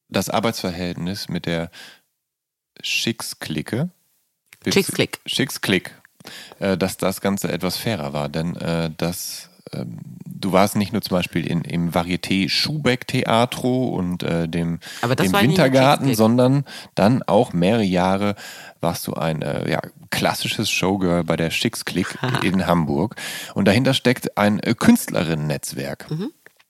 das 0.08 0.28
Arbeitsverhältnis 0.28 1.28
mit 1.28 1.46
der 1.46 1.70
Schicks-Clique, 2.82 3.90
Chicks-Click. 4.64 5.20
Schicks-Click, 5.26 5.94
äh, 6.58 6.76
dass 6.76 6.96
das 6.96 7.20
Ganze 7.20 7.50
etwas 7.50 7.76
fairer 7.76 8.12
war, 8.12 8.28
denn 8.28 8.56
äh, 8.56 8.90
das, 8.96 9.47
ähm, 9.72 9.98
du 10.24 10.52
warst 10.52 10.76
nicht 10.76 10.92
nur 10.92 11.02
zum 11.02 11.16
Beispiel 11.16 11.46
in, 11.46 11.62
im 11.62 11.92
Varieté 11.92 12.48
Schubeck 12.48 13.06
Teatro 13.06 13.88
und 13.88 14.22
äh, 14.22 14.48
dem, 14.48 14.78
dem 15.02 15.32
Wintergarten, 15.32 16.14
sondern 16.14 16.64
dann 16.94 17.22
auch 17.22 17.52
mehrere 17.52 17.82
Jahre 17.82 18.34
warst 18.80 19.06
du 19.06 19.14
ein 19.14 19.42
äh, 19.42 19.70
ja, 19.70 19.80
klassisches 20.10 20.70
Showgirl 20.70 21.24
bei 21.24 21.36
der 21.36 21.50
Schicks-Click 21.50 22.18
in 22.42 22.66
Hamburg. 22.66 23.16
Und 23.54 23.66
dahinter 23.66 23.94
steckt 23.94 24.38
ein 24.38 24.60
äh, 24.60 24.74
Künstlerinnen-Netzwerk. 24.74 26.06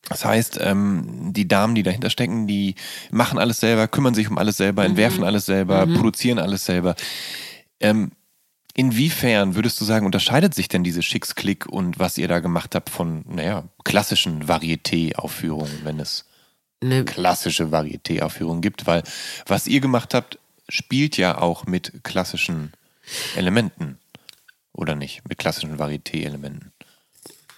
Das 0.09 0.25
heißt, 0.25 0.59
ähm, 0.63 1.33
die 1.35 1.47
Damen, 1.47 1.75
die 1.75 1.83
dahinter 1.83 2.09
stecken, 2.09 2.47
die 2.47 2.77
machen 3.11 3.39
alles 3.39 3.61
selber, 3.61 3.89
kümmern 3.89 4.15
sich 4.15 4.31
um 4.31 4.39
alles 4.39 4.57
selber, 4.57 4.85
entwerfen 4.85 5.23
alles 5.25 5.45
selber, 5.45 5.87
produzieren 5.87 6.39
alles 6.39 6.65
selber. 6.65 6.95
Ähm, 7.81 8.13
inwiefern 8.79 9.57
würdest 9.57 9.81
du 9.81 9.85
sagen, 9.85 10.07
unterscheidet 10.07 10.55
sich 10.55 10.69
denn 10.69 10.85
diese 10.85 11.03
Schicks-Click 11.03 11.67
und 11.67 11.99
was 11.99 12.17
ihr 12.17 12.29
da 12.29 12.39
gemacht 12.39 12.77
habt 12.77 12.91
von, 12.91 13.25
naja, 13.29 13.65
klassischen 13.83 14.47
Varieté-Aufführungen, 14.47 15.81
wenn 15.83 15.99
es 15.99 16.25
Ne, 16.81 17.05
klassische 17.05 17.73
Varieté-Aufführungen 17.73 18.63
gibt? 18.63 18.87
Weil 18.87 19.03
was 19.47 19.67
ihr 19.67 19.81
gemacht 19.81 20.15
habt, 20.15 20.39
spielt 20.69 21.17
ja 21.17 21.37
auch 21.37 21.67
mit 21.67 22.05
klassischen 22.05 22.73
Elementen. 23.35 23.99
Oder 24.73 24.95
nicht? 24.95 25.29
Mit 25.29 25.39
klassischen 25.39 25.81
Varieté-Elementen. 25.81 26.71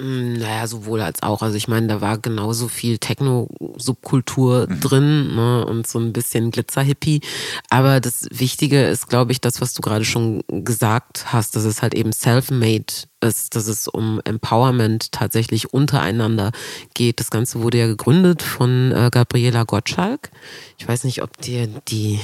Naja, 0.03 0.67
sowohl 0.67 1.03
als 1.03 1.23
auch. 1.23 1.43
Also 1.43 1.57
ich 1.57 1.69
meine, 1.69 1.87
da 1.87 2.01
war 2.01 2.17
genauso 2.17 2.69
viel 2.69 2.97
Techno-Subkultur 2.97 4.67
drin 4.67 5.35
ne, 5.35 5.67
und 5.67 5.87
so 5.87 5.99
ein 5.99 6.15
bisschen 6.15 6.51
Glitzer-Hippie. 6.51 7.21
Aber 7.69 8.01
das 8.01 8.27
Wichtige 8.31 8.83
ist, 8.85 9.09
glaube 9.09 9.33
ich, 9.33 9.43
das, 9.43 9.61
was 9.61 9.75
du 9.75 9.83
gerade 9.83 10.07
schon 10.07 10.43
gesagt 10.49 11.33
hast, 11.33 11.55
dass 11.55 11.65
es 11.65 11.83
halt 11.83 11.95
eben 11.95 12.13
self-made 12.13 12.93
ist, 13.21 13.55
dass 13.55 13.67
es 13.67 13.89
um 13.89 14.23
Empowerment 14.25 15.13
tatsächlich 15.13 15.75
untereinander 15.75 16.53
geht. 16.95 17.21
Das 17.21 17.31
Ganze 17.31 17.61
wurde 17.61 17.79
ja 17.79 17.87
gegründet 17.87 18.43
von 18.43 18.93
äh, 18.93 19.11
Gabriela 19.13 19.65
Gottschalk. 19.65 20.31
Ich 20.79 20.89
weiß 20.89 21.05
nicht, 21.05 21.23
ob 21.23 21.37
dir 21.43 21.67
die 21.89 22.21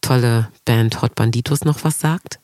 tolle 0.00 0.50
Band 0.64 1.02
Hot 1.02 1.16
Banditos 1.16 1.64
noch 1.64 1.82
was 1.82 1.98
sagt. 1.98 2.38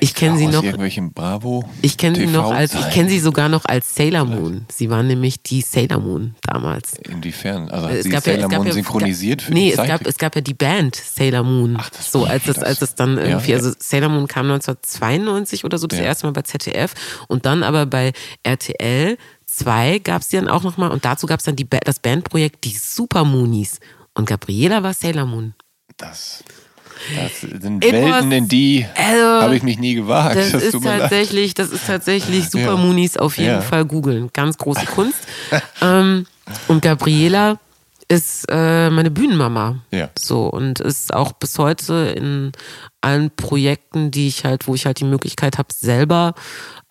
Ich 0.00 0.14
kenne 0.14 0.38
sie 0.38 0.46
noch. 0.46 0.62
irgendwelchen 0.62 1.12
Bravo. 1.12 1.68
Ich 1.82 1.96
kenne 1.96 2.16
sie 2.16 2.26
noch 2.26 2.50
als, 2.50 2.74
ich 2.74 2.90
kenne 2.90 3.08
sie 3.08 3.18
sogar 3.20 3.48
noch 3.48 3.64
als 3.64 3.94
Sailor 3.94 4.24
Moon. 4.24 4.64
Sie 4.70 4.90
war 4.90 5.02
nämlich 5.02 5.42
die 5.42 5.60
Sailor 5.60 6.00
Moon 6.00 6.34
damals. 6.42 6.94
Inwiefern? 7.08 7.68
Also 7.70 7.86
hat 7.88 7.94
Es 7.94 8.04
sie 8.04 8.10
gab 8.10 8.26
ja- 8.26 8.32
es 8.32 8.36
Sailor 8.36 8.48
gab 8.50 8.58
Moon 8.58 8.66
ja- 8.68 8.72
synchronisiert 8.74 9.42
für 9.42 9.52
nee, 9.52 9.72
die 9.72 9.78
es 9.80 9.86
gab, 9.86 10.06
es 10.06 10.16
gab 10.18 10.34
ja 10.34 10.40
die 10.40 10.54
Band 10.54 10.96
Sailor 10.96 11.42
Moon. 11.42 11.76
Ach, 11.78 11.90
das 11.90 12.10
so, 12.12 12.24
als 12.24 12.46
es, 12.48 12.58
als 12.58 12.80
es 12.82 12.94
dann 12.94 13.16
Ja, 13.16 13.24
irgendwie, 13.24 13.50
ja. 13.50 13.56
also 13.56 13.72
Sailor 13.78 14.08
Moon 14.08 14.26
kam 14.28 14.46
1992 14.50 15.64
oder 15.64 15.78
so 15.78 15.86
das 15.86 15.98
Ja. 15.98 16.04
erste 16.06 16.26
Mal 16.26 16.32
bei 16.32 16.42
ZDF 16.42 16.94
und 17.28 17.46
dann 17.46 17.62
aber 17.62 17.86
bei 17.86 18.12
RTL 18.42 19.16
2002 19.46 19.98
gab 20.00 20.22
es 20.22 20.28
die 20.28 20.36
dann 20.36 20.48
auch 20.48 20.62
nochmal 20.62 20.90
und 20.90 21.04
dazu 21.04 21.26
gab 21.26 21.38
es 21.40 21.44
dann 21.44 21.56
die, 21.56 21.66
das 21.68 21.98
Bandprojekt 22.00 22.64
Die 22.64 22.76
Super 22.76 23.24
Moonies. 23.24 23.80
Und 24.14 24.26
Gabriela 24.28 24.82
war 24.82 24.94
Sailor 24.94 25.26
Moon. 25.26 25.54
Das, 25.96 26.44
das 27.16 27.40
sind 27.40 27.84
It 27.84 27.92
Welten, 27.92 28.32
in 28.32 28.48
die 28.48 28.86
also, 28.94 29.42
habe 29.42 29.56
ich 29.56 29.62
mich 29.62 29.78
nie 29.78 29.94
gewagt. 29.94 30.36
Das, 30.36 30.52
das 30.52 30.62
ist 30.62 30.82
tatsächlich, 30.82 31.54
das 31.54 31.70
ist 31.70 31.86
tatsächlich 31.86 32.50
Super 32.50 32.74
ja. 32.74 32.76
Moonies 32.76 33.16
auf 33.16 33.38
jeden 33.38 33.50
ja. 33.50 33.60
Fall 33.60 33.84
googeln. 33.84 34.30
Ganz 34.32 34.58
große 34.58 34.86
Kunst. 34.94 35.18
ähm, 35.82 36.26
und 36.66 36.82
Gabriela 36.82 37.58
ist 38.08 38.46
äh, 38.48 38.88
meine 38.88 39.10
Bühnenmama. 39.10 39.80
Ja. 39.90 40.08
So 40.18 40.48
und 40.48 40.80
ist 40.80 41.12
auch 41.12 41.32
bis 41.32 41.58
heute 41.58 42.14
in 42.16 42.52
allen 43.02 43.30
Projekten, 43.30 44.10
die 44.10 44.28
ich 44.28 44.44
halt, 44.44 44.66
wo 44.66 44.74
ich 44.74 44.86
halt 44.86 45.00
die 45.00 45.04
Möglichkeit 45.04 45.58
habe, 45.58 45.68
selber 45.72 46.34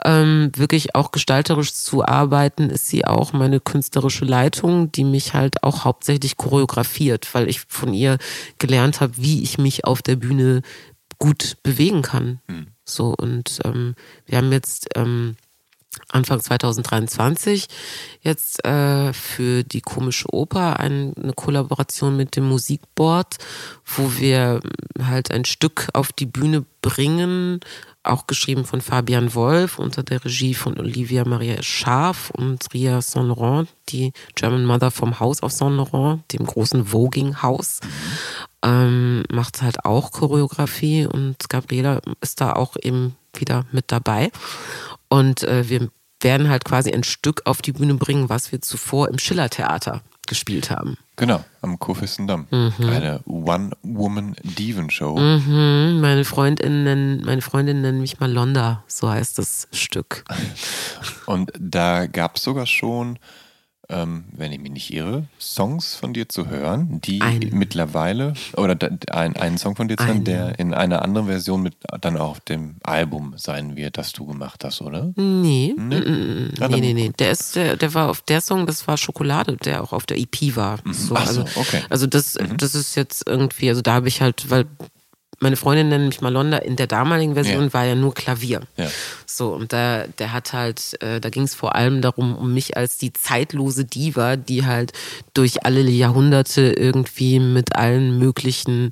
ähm, 0.06 0.52
wirklich 0.56 0.96
auch 0.96 1.12
gestalterisch 1.12 1.74
zu 1.74 2.06
arbeiten, 2.06 2.70
ist 2.70 2.88
sie 2.88 3.06
auch 3.06 3.34
meine 3.34 3.60
künstlerische 3.60 4.26
Leitung, 4.26 4.92
die 4.92 5.04
mich 5.04 5.34
halt 5.34 5.64
auch 5.64 5.86
hauptsächlich 5.86 6.38
choreografiert, 6.38 7.34
weil 7.34 7.50
ich 7.50 7.62
von 7.62 7.94
ihr 7.94 8.20
gelernt 8.60 9.02
habe, 9.02 9.14
wie 9.18 9.42
ich 9.42 9.58
mich 9.58 9.86
auf 9.86 10.04
der 10.04 10.16
Bühne 10.18 10.62
gut 11.18 11.58
bewegen 11.64 12.04
kann. 12.04 12.40
Mhm. 12.48 12.68
So 12.86 13.16
und 13.18 13.60
ähm, 13.66 13.96
wir 14.28 14.38
haben 14.38 14.52
jetzt 14.52 14.90
ähm, 14.96 15.36
Anfang 16.10 16.40
2023 16.40 17.68
jetzt 18.22 18.64
äh, 18.66 19.12
für 19.12 19.64
die 19.64 19.82
komische 19.82 20.34
Oper 20.34 20.80
ein, 20.80 21.14
eine 21.22 21.34
Kollaboration 21.34 22.16
mit 22.16 22.38
dem 22.38 22.48
Musikboard, 22.48 23.36
wo 23.86 24.14
wir 24.18 24.62
halt 25.04 25.32
ein 25.32 25.44
Stück 25.44 25.90
auf 25.94 26.14
die 26.14 26.26
Bühne 26.26 26.66
bringen, 26.82 27.60
auch 28.04 28.26
geschrieben 28.26 28.64
von 28.64 28.80
Fabian 28.80 29.36
Wolf 29.36 29.80
unter 29.80 30.02
der 30.02 30.24
Regie 30.24 30.54
von 30.54 30.80
Olivia 30.80 31.26
Maria 31.26 31.62
Scharf 31.62 32.30
und 32.30 32.74
Ria 32.74 33.02
Saint-Laurent, 33.02 33.68
die 33.90 34.14
German 34.36 34.66
Mother 34.66 34.92
vom 34.92 35.20
Haus 35.20 35.44
auf 35.44 35.52
Saint-Laurent, 35.52 36.22
dem 36.32 36.46
großen 36.46 36.86
Voging-Haus. 36.86 37.82
Ähm, 38.64 39.24
macht 39.30 39.62
halt 39.62 39.84
auch 39.84 40.12
Choreografie 40.12 41.06
und 41.06 41.50
Gabriela 41.50 42.00
ist 42.22 42.40
da 42.40 42.54
auch 42.54 42.78
eben 42.82 43.16
wieder 43.34 43.66
mit 43.74 43.92
dabei. 43.92 44.32
Und 45.10 45.44
äh, 45.44 45.70
wir 45.70 45.90
werden 46.22 46.50
halt 46.50 46.66
quasi 46.66 46.92
ein 46.92 47.04
Stück 47.04 47.42
auf 47.46 47.62
die 47.62 47.72
Bühne 47.72 47.94
bringen, 47.96 48.30
was 48.30 48.52
wir 48.52 48.62
zuvor 48.62 49.10
im 49.10 49.20
Schillertheater 49.20 50.02
gespielt 50.28 50.70
haben. 50.70 50.98
Genau, 51.16 51.44
am 51.62 51.80
Kurfürstendamm. 51.80 52.48
Mhm. 52.52 52.74
Eine 52.80 53.22
One-Woman-Diven-Show. 53.26 55.18
Mhm. 55.18 56.00
Meine 56.02 56.26
Freundinnen, 56.26 57.24
meine 57.26 57.42
Freundinnen 57.42 57.82
nennen 57.82 58.02
mich 58.02 58.20
mal 58.20 58.32
Londa, 58.32 58.84
so 58.88 59.10
heißt 59.10 59.38
das 59.38 59.68
Stück. 59.72 60.26
Und 61.26 61.52
da 61.60 62.06
gab 62.06 62.36
es 62.36 62.44
sogar 62.44 62.68
schon 62.68 63.18
ähm, 63.90 64.26
wenn 64.32 64.52
ich 64.52 64.60
mich 64.60 64.72
nicht 64.72 64.94
irre, 64.94 65.28
Songs 65.40 65.96
von 65.96 66.14
dir 66.14 66.28
zu 66.28 66.48
hören, 66.48 67.00
die 67.02 67.22
eine. 67.22 67.46
mittlerweile, 67.52 68.34
oder 68.56 68.78
ein, 69.12 69.36
einen 69.38 69.58
Song 69.58 69.76
von 69.76 69.88
dir 69.88 69.98
zu 69.98 70.06
hören, 70.06 70.24
der 70.24 70.60
in 70.60 70.74
einer 70.74 71.02
anderen 71.02 71.28
Version 71.28 71.62
mit 71.62 71.76
dann 72.02 72.18
auch 72.18 72.32
auf 72.32 72.40
dem 72.42 72.76
Album 72.84 73.34
sein 73.38 73.76
wird, 73.78 73.98
das 73.98 74.12
du 74.12 74.26
gemacht 74.26 74.64
hast, 74.66 74.82
oder? 74.82 75.14
Nee. 75.16 75.74
Nee, 75.78 76.00
mm, 76.00 76.54
ja, 76.60 76.68
nee, 76.68 76.82
nee, 76.82 76.94
nee. 76.94 77.12
Der, 77.18 77.32
ist, 77.32 77.56
der, 77.56 77.78
der 77.78 77.94
war 77.94 78.10
auf 78.10 78.22
der 78.22 78.42
Song, 78.42 78.66
das 78.66 78.88
war 78.88 78.98
Schokolade, 78.98 79.56
der 79.58 79.84
auch 79.84 79.94
auf 79.94 80.06
der 80.06 80.18
EP 80.18 80.56
war. 80.56 80.80
Mhm. 80.84 80.94
So, 80.94 81.16
Ach 81.16 81.28
so, 81.28 81.42
also, 81.42 81.60
okay. 81.60 81.84
Also 81.90 82.08
das, 82.08 82.36
mhm. 82.36 82.58
das 82.58 82.76
ist 82.76 82.96
jetzt 82.96 83.28
irgendwie, 83.28 83.70
also 83.70 83.82
da 83.82 83.94
habe 83.94 84.08
ich 84.10 84.22
halt, 84.22 84.50
weil 84.50 84.66
meine 85.40 85.56
Freundin 85.56 85.90
nennt 85.90 86.08
mich 86.08 86.22
Malonda, 86.22 86.58
in 86.58 86.76
der 86.76 86.88
damaligen 86.88 87.36
Version 87.36 87.66
ja. 87.66 87.74
war 87.74 87.86
ja 87.86 87.96
nur 87.96 88.14
Klavier. 88.14 88.62
Ja. 88.76 88.88
So, 89.26 89.54
und 89.54 89.72
da, 89.72 90.06
der 90.08 90.34
hat 90.34 90.54
halt, 90.54 91.02
äh, 91.02 91.20
da 91.20 91.30
ging 91.30 91.44
es 91.44 91.54
vor 91.54 91.76
allem 91.76 92.02
darum, 92.02 92.36
um 92.36 92.54
mich 92.54 92.76
als 92.76 92.98
die 92.98 93.14
zeitlose 93.14 93.86
Diva, 93.86 94.36
die 94.36 94.66
halt 94.66 94.94
durch 95.34 95.64
alle 95.66 95.82
Jahrhunderte 95.82 96.74
irgendwie 96.74 97.40
mit 97.40 97.76
allen 97.76 98.18
möglichen 98.18 98.92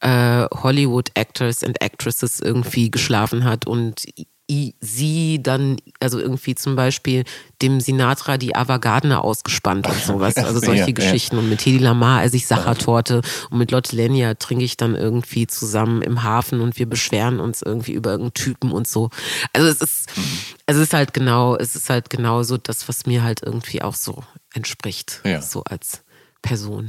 äh, 0.00 0.44
Hollywood-Actors 0.52 1.64
and 1.64 1.80
Actresses 1.80 2.40
irgendwie 2.40 2.90
geschlafen 2.90 3.44
hat 3.44 3.66
und 3.66 4.04
sie 4.48 5.42
dann, 5.42 5.76
also 5.98 6.20
irgendwie 6.20 6.54
zum 6.54 6.76
Beispiel 6.76 7.24
dem 7.62 7.80
Sinatra 7.80 8.38
die 8.38 8.54
Ava 8.54 8.76
Gardner 8.76 9.24
ausgespannt 9.24 9.88
und 9.88 9.96
sowas, 10.04 10.36
also 10.36 10.60
solche 10.60 10.86
ja, 10.86 10.92
Geschichten. 10.92 11.36
Ja. 11.36 11.42
Und 11.42 11.48
mit 11.48 11.64
Hedi 11.64 11.78
Lamar 11.78 12.22
esse 12.22 12.36
ich 12.36 12.46
Sachertorte 12.46 13.22
und 13.50 13.58
mit 13.58 13.72
Lotte 13.72 13.96
Lenya 13.96 14.34
trinke 14.34 14.64
ich 14.64 14.76
dann 14.76 14.94
irgendwie 14.94 15.46
zusammen 15.46 16.02
im 16.02 16.22
Hafen 16.22 16.60
und 16.60 16.78
wir 16.78 16.86
beschweren 16.86 17.40
uns 17.40 17.62
irgendwie 17.62 17.92
über 17.92 18.10
irgendeinen 18.10 18.34
Typen 18.34 18.72
und 18.72 18.86
so. 18.86 19.10
Also 19.52 19.68
es 19.68 19.80
ist, 19.80 20.16
mhm. 20.16 20.38
es 20.66 20.76
ist 20.76 20.92
halt 20.94 21.12
genau, 21.12 21.56
es 21.56 21.74
ist 21.74 21.90
halt 21.90 22.08
genau 22.08 22.42
so 22.44 22.56
das, 22.56 22.88
was 22.88 23.06
mir 23.06 23.24
halt 23.24 23.42
irgendwie 23.42 23.82
auch 23.82 23.94
so 23.94 24.22
entspricht, 24.54 25.22
ja. 25.24 25.42
so 25.42 25.64
als 25.64 26.02
Person. 26.42 26.88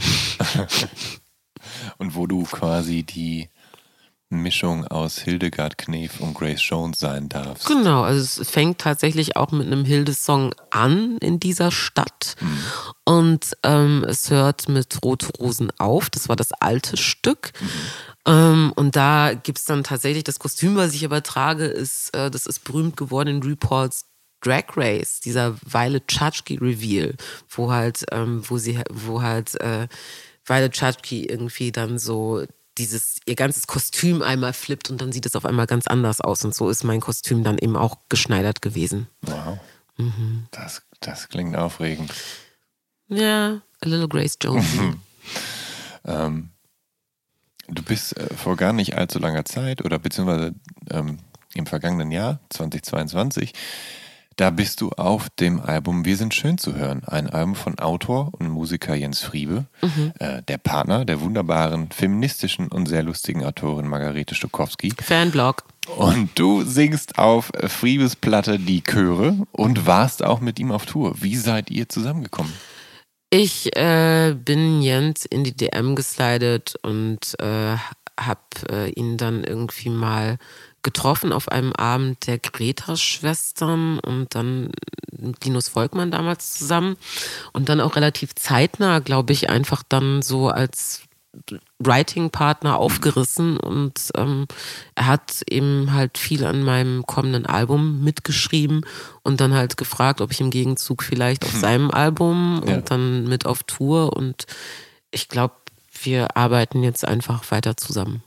und 1.98 2.16
wo 2.16 2.28
du 2.28 2.44
quasi 2.44 3.04
die 3.04 3.50
Mischung 4.30 4.86
aus 4.88 5.20
Hildegard 5.20 5.78
Knef 5.78 6.20
und 6.20 6.34
Grace 6.34 6.62
Jones 6.62 6.99
sein 6.99 7.30
darf. 7.30 7.64
Genau, 7.64 8.04
also 8.04 8.41
es 8.41 8.49
fängt 8.49 8.80
tatsächlich 8.80 9.38
auch 9.38 9.52
mit 9.52 9.68
einem 9.68 9.86
Hilde-Song 9.86 10.54
an 10.70 11.18
in 11.20 11.40
dieser 11.40 11.72
Stadt. 11.72 12.36
Mhm. 12.41 12.60
Und 13.06 13.58
ähm, 13.64 14.06
es 14.08 14.30
hört 14.30 14.68
mit 14.68 14.99
Rote 15.04 15.28
Rosen 15.40 15.72
auf. 15.80 16.10
Das 16.10 16.28
war 16.28 16.36
das 16.36 16.52
alte 16.52 16.98
Stück. 16.98 17.54
Mhm. 17.62 17.68
Ähm, 18.28 18.74
und 18.76 18.98
da 18.98 19.34
gibt 19.34 19.60
es 19.60 19.66
dann 19.66 19.86
tatsächlich 19.86 20.26
das 20.26 20.40
Kostüm, 20.40 20.76
was 20.76 20.94
ich 20.94 21.06
aber 21.06 21.24
trage, 21.24 21.66
ist, 21.66 22.14
äh, 22.14 22.30
das 22.30 22.45
ist 22.45 22.66
berühmt 22.66 22.98
geworden 22.98 23.30
in 23.30 23.44
RuPaul's 23.44 24.06
Drag 24.41 24.66
Race, 24.76 25.20
dieser 25.20 25.56
Violet 25.66 26.08
Chachki 26.08 26.58
Reveal, 26.58 27.16
wo 27.49 27.72
halt, 27.72 28.06
ähm, 28.12 28.44
wo 28.48 28.58
sie, 28.58 28.80
wo 28.91 29.22
halt 29.22 29.60
äh, 29.62 29.88
Violet 30.45 30.74
Chachki 30.74 31.26
irgendwie 31.26 31.72
dann 31.72 31.98
so 31.98 32.45
dieses, 32.78 33.18
ihr 33.26 33.36
ganzes 33.36 33.68
Kostüm 33.68 34.22
einmal 34.22 34.54
flippt 34.54 34.90
und 34.90 35.02
dann 35.02 35.12
sieht 35.12 35.26
es 35.26 35.36
auf 35.36 35.45
einmal 35.45 35.68
ganz 35.68 35.88
anders 35.88 36.22
aus. 36.22 36.44
Und 36.45 36.54
so 36.54 36.70
ist 36.70 36.84
mein 36.84 37.02
Kostüm 37.02 37.44
dann 37.44 37.58
eben 37.58 37.76
auch 37.76 37.98
geschneidert 38.10 38.62
gewesen. 38.62 39.08
Wow. 39.22 39.60
Mhm. 39.98 40.48
Das, 40.52 40.84
das 40.99 41.30
klingt 41.30 41.56
aufregend. 41.56 42.14
Ja, 43.08 43.62
a 43.82 43.88
little 43.88 44.08
Grace 44.08 44.38
Jones. 44.41 44.66
ähm, 46.06 46.49
du 47.68 47.84
bist 47.84 48.18
äh, 48.18 48.34
vor 48.36 48.56
gar 48.56 48.74
nicht 48.74 48.95
allzu 48.98 49.20
langer 49.20 49.45
Zeit 49.45 49.84
oder 49.84 49.99
beziehungsweise 49.99 50.54
ähm, 50.90 51.20
im 51.54 51.66
vergangenen 51.66 52.12
Jahr, 52.12 52.40
2022, 52.49 53.54
da 54.38 54.51
bist 54.51 54.81
du 54.81 54.89
auf 54.91 55.30
dem 55.31 55.59
Album 55.59 56.05
Wir 56.05 56.15
sind 56.15 56.34
schön 56.34 56.57
zu 56.59 56.76
hören. 56.76 57.03
Ein 57.03 57.27
Album 57.27 57.55
von 57.55 57.80
Autor 57.80 58.31
und 58.38 58.49
Musiker 58.49 58.93
Jens 58.93 59.22
Friebe, 59.22 59.65
mhm. 59.81 60.14
äh, 60.19 60.43
der 60.43 60.59
Partner 60.59 61.05
der 61.05 61.22
wunderbaren 61.22 61.89
feministischen 61.91 62.68
und 62.68 62.88
sehr 62.88 63.01
lustigen 63.01 63.43
Autorin 63.43 63.88
Margarete 63.88 64.35
Stokowski. 64.35 64.93
Fanblog. 65.01 65.64
Und 65.97 66.38
du 66.38 66.64
singst 66.64 67.18
auf 67.18 67.51
Friebes 67.65 68.15
Platte 68.15 68.59
die 68.59 68.84
Chöre 68.84 69.38
und 69.51 69.88
warst 69.88 70.23
auch 70.23 70.39
mit 70.39 70.59
ihm 70.59 70.72
auf 70.72 70.85
Tour. 70.85 71.15
Wie 71.22 71.35
seid 71.35 71.72
ihr 71.72 71.89
zusammengekommen? 71.89 72.53
Ich 73.31 73.76
äh, 73.76 74.35
bin 74.38 74.81
Jens 74.81 75.26
in 75.26 75.43
die 75.43 75.55
DM 75.55 75.95
geslidet 75.95 76.76
und 76.84 77.35
äh, 77.39 77.76
habe 78.19 78.41
äh, 78.69 78.89
ihn 78.91 79.18
dann 79.18 79.43
irgendwie 79.43 79.89
mal 79.89 80.38
getroffen 80.84 81.34
auf 81.34 81.49
einem 81.49 81.74
Abend 81.74 82.28
der 82.28 82.38
Greta-Schwestern 82.38 83.99
und 83.99 84.34
dann 84.36 84.72
mit 85.12 85.44
Linus 85.44 85.70
Volkmann 85.70 86.12
damals 86.12 86.54
zusammen. 86.54 86.98
Und 87.54 87.70
dann 87.70 87.82
auch 87.82 87.95
relativ 87.95 88.36
zeitnah, 88.36 88.99
glaube 88.99 89.34
ich, 89.34 89.49
einfach 89.49 89.84
dann 89.88 90.22
so 90.22 90.49
als 90.49 91.08
Writing-Partner 91.80 92.78
aufgerissen. 92.78 93.58
Und 93.58 94.12
ähm, 94.16 94.48
er 94.95 95.08
hat 95.08 95.44
eben 95.49 95.94
halt 95.94 96.18
viel 96.18 96.45
an 96.45 96.64
meinem 96.64 97.06
kommenden 97.06 97.45
Album 97.45 98.04
mitgeschrieben 98.04 98.86
und 99.24 99.41
dann 99.41 99.54
halt 99.54 99.78
gefragt, 99.78 100.22
ob 100.22 100.32
ich 100.32 100.41
im 100.41 100.49
Gegenzug 100.49 101.04
vielleicht 101.04 101.45
auf 101.45 101.52
seinem 101.52 101.91
Album 101.91 102.64
ja. 102.66 102.76
und 102.76 102.91
dann 102.91 103.28
mit 103.28 103.45
auf 103.45 103.64
Tour. 103.64 104.16
Und 104.16 104.45
ich 105.12 105.30
glaube, 105.30 105.56
wir 106.04 106.38
arbeiten 106.38 106.84
jetzt 106.84 107.06
einfach 107.08 107.49
weiter 107.52 107.78
zusammen, 107.78 108.24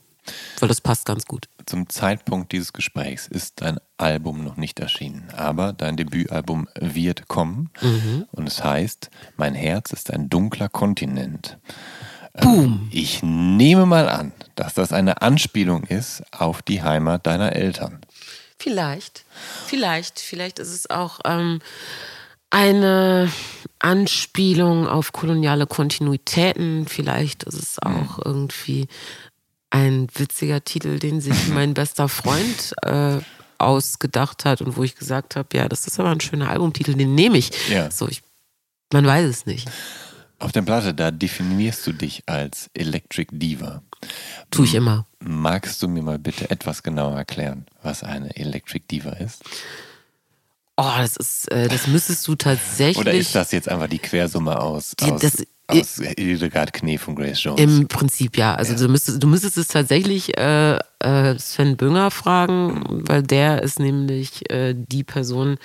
weil 0.58 0.68
das 0.68 0.80
passt 0.80 1.06
ganz 1.06 1.26
gut. 1.26 1.48
Zum 1.66 1.88
Zeitpunkt 1.88 2.52
dieses 2.52 2.72
Gesprächs 2.72 3.26
ist 3.26 3.60
dein 3.60 3.78
Album 3.98 4.44
noch 4.44 4.56
nicht 4.56 4.80
erschienen, 4.80 5.28
aber 5.36 5.72
dein 5.72 5.96
Debütalbum 5.96 6.68
wird 6.78 7.28
kommen 7.28 7.70
mhm. 7.80 8.26
und 8.32 8.46
es 8.46 8.64
heißt, 8.64 9.10
mein 9.36 9.54
Herz 9.54 9.92
ist 9.92 10.12
ein 10.12 10.28
dunkler 10.28 10.68
Kontinent. 10.68 11.58
Ähm, 12.34 12.42
Boom. 12.42 12.88
Ich 12.90 13.22
nehme 13.22 13.86
mal 13.86 14.08
an, 14.08 14.32
dass 14.54 14.74
das 14.74 14.92
eine 14.92 15.22
Anspielung 15.22 15.84
ist 15.84 16.22
auf 16.32 16.62
die 16.62 16.82
Heimat 16.82 17.26
deiner 17.26 17.54
Eltern. 17.54 18.00
Vielleicht, 18.58 19.24
vielleicht, 19.66 20.20
vielleicht 20.20 20.58
ist 20.58 20.72
es 20.74 20.90
auch 20.90 21.20
ähm, 21.24 21.60
eine 22.50 23.32
Anspielung 23.78 24.86
auf 24.86 25.12
koloniale 25.12 25.66
Kontinuitäten. 25.66 26.86
Vielleicht 26.86 27.44
ist 27.44 27.54
es 27.54 27.78
auch 27.80 28.18
mhm. 28.18 28.22
irgendwie 28.24 28.88
ein 29.70 30.08
witziger 30.14 30.62
Titel, 30.64 30.98
den 30.98 31.20
sich 31.20 31.48
mein 31.54 31.74
bester 31.74 32.08
Freund 32.08 32.74
äh, 32.82 33.18
ausgedacht 33.58 34.44
hat 34.44 34.62
und 34.62 34.76
wo 34.76 34.82
ich 34.84 34.96
gesagt 34.96 35.36
habe, 35.36 35.48
ja, 35.56 35.68
das 35.68 35.86
ist 35.86 36.00
aber 36.00 36.10
ein 36.10 36.20
schöner 36.20 36.50
Albumtitel, 36.50 36.94
den 36.94 37.14
nehme 37.14 37.38
ich. 37.38 37.50
Ja. 37.68 37.90
So, 37.90 38.08
ich, 38.08 38.22
man 38.92 39.06
weiß 39.06 39.28
es 39.28 39.46
nicht. 39.46 39.68
Auf 40.38 40.52
der 40.52 40.62
Platte, 40.62 40.94
da 40.94 41.10
definierst 41.10 41.86
du 41.86 41.92
dich 41.92 42.22
als 42.26 42.70
Electric 42.72 43.28
Diva. 43.30 43.82
Tue 44.50 44.64
ich 44.64 44.74
immer. 44.74 45.06
Magst 45.22 45.82
du 45.82 45.88
mir 45.88 46.02
mal 46.02 46.18
bitte 46.18 46.50
etwas 46.50 46.82
genauer 46.82 47.14
erklären, 47.18 47.66
was 47.82 48.02
eine 48.02 48.34
Electric 48.36 48.86
Diva 48.90 49.10
ist? 49.10 49.42
Oh, 50.78 50.90
das 50.96 51.18
ist, 51.18 51.50
äh, 51.52 51.68
das 51.68 51.86
müsstest 51.88 52.26
du 52.26 52.36
tatsächlich. 52.36 52.96
Oder 52.96 53.12
ist 53.12 53.34
das 53.34 53.52
jetzt 53.52 53.68
einfach 53.68 53.88
die 53.88 53.98
Quersumme 53.98 54.58
aus, 54.58 54.94
Die- 54.98 55.12
aus, 55.12 55.20
das- 55.20 55.44
aus 55.70 56.00
Hildegard 56.16 56.72
Knef 56.72 57.08
und 57.08 57.16
Grace 57.16 57.42
Jones? 57.42 57.60
Im 57.60 57.88
Prinzip 57.88 58.36
ja. 58.36 58.54
Also 58.54 58.76
du, 58.76 58.90
müsstest, 58.90 59.22
du 59.22 59.26
müsstest 59.26 59.56
es 59.56 59.68
tatsächlich 59.68 60.36
äh, 60.38 60.78
äh, 60.98 61.38
Sven 61.38 61.76
Bünger 61.76 62.10
fragen, 62.10 62.82
weil 63.06 63.22
der 63.22 63.62
ist 63.62 63.78
nämlich 63.78 64.50
äh, 64.50 64.74
die 64.76 65.04
Person, 65.04 65.58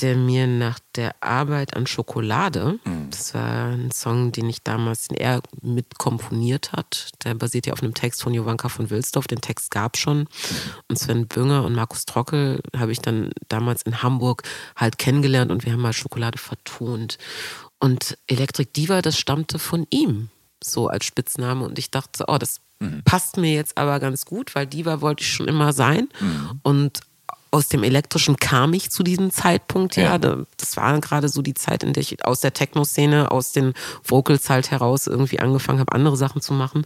der 0.00 0.16
mir 0.16 0.46
nach 0.46 0.78
der 0.96 1.14
Arbeit 1.20 1.76
an 1.76 1.86
Schokolade, 1.86 2.80
das 3.10 3.32
war 3.32 3.68
ein 3.68 3.92
Song, 3.92 4.32
den 4.32 4.48
ich 4.48 4.62
damals, 4.64 5.08
den 5.08 5.16
er 5.16 5.40
mit 5.62 5.98
komponiert 5.98 6.72
hat. 6.72 7.10
Der 7.24 7.34
basiert 7.34 7.66
ja 7.66 7.72
auf 7.72 7.82
einem 7.82 7.94
Text 7.94 8.22
von 8.22 8.34
Jovanka 8.34 8.68
von 8.68 8.90
Wilsdorf. 8.90 9.28
Den 9.28 9.40
Text 9.40 9.70
gab 9.70 9.96
schon. 9.96 10.26
Und 10.88 10.98
Sven 10.98 11.28
Bünger 11.28 11.64
und 11.64 11.74
Markus 11.74 12.06
Trockel 12.06 12.60
habe 12.76 12.90
ich 12.90 13.00
dann 13.00 13.30
damals 13.48 13.82
in 13.82 14.02
Hamburg 14.02 14.42
halt 14.74 14.98
kennengelernt 14.98 15.52
und 15.52 15.64
wir 15.64 15.72
haben 15.72 15.80
mal 15.80 15.92
Schokolade 15.92 16.38
vertont. 16.38 17.18
Und 17.84 18.16
Electric 18.26 18.70
Diva, 18.72 19.02
das 19.02 19.18
stammte 19.18 19.58
von 19.58 19.86
ihm, 19.90 20.30
so 20.62 20.88
als 20.88 21.04
Spitzname. 21.04 21.64
Und 21.64 21.78
ich 21.78 21.90
dachte, 21.90 22.24
oh, 22.28 22.38
das 22.38 22.60
passt 23.04 23.36
mir 23.36 23.52
jetzt 23.54 23.76
aber 23.78 24.00
ganz 24.00 24.24
gut, 24.24 24.54
weil 24.54 24.66
Diva 24.66 25.00
wollte 25.00 25.22
ich 25.22 25.32
schon 25.32 25.48
immer 25.48 25.72
sein. 25.72 26.08
Und 26.62 27.00
aus 27.50 27.68
dem 27.68 27.84
Elektrischen 27.84 28.36
kam 28.36 28.72
ich 28.74 28.90
zu 28.90 29.02
diesem 29.04 29.30
Zeitpunkt, 29.30 29.96
ja. 29.96 30.02
Ja. 30.04 30.18
Da- 30.18 30.44
Das 30.56 30.76
war 30.76 30.98
gerade 31.00 31.28
so 31.28 31.40
die 31.40 31.54
Zeit, 31.54 31.82
in 31.84 31.92
der 31.92 32.00
ich 32.00 32.24
aus 32.24 32.40
der 32.40 32.52
Techno-Szene, 32.52 33.30
aus 33.30 33.52
den 33.52 33.74
Vocals 34.02 34.50
halt 34.50 34.70
heraus 34.72 35.06
irgendwie 35.06 35.38
angefangen 35.40 35.78
habe, 35.78 35.92
andere 35.92 36.16
Sachen 36.16 36.40
zu 36.40 36.52
machen. 36.52 36.84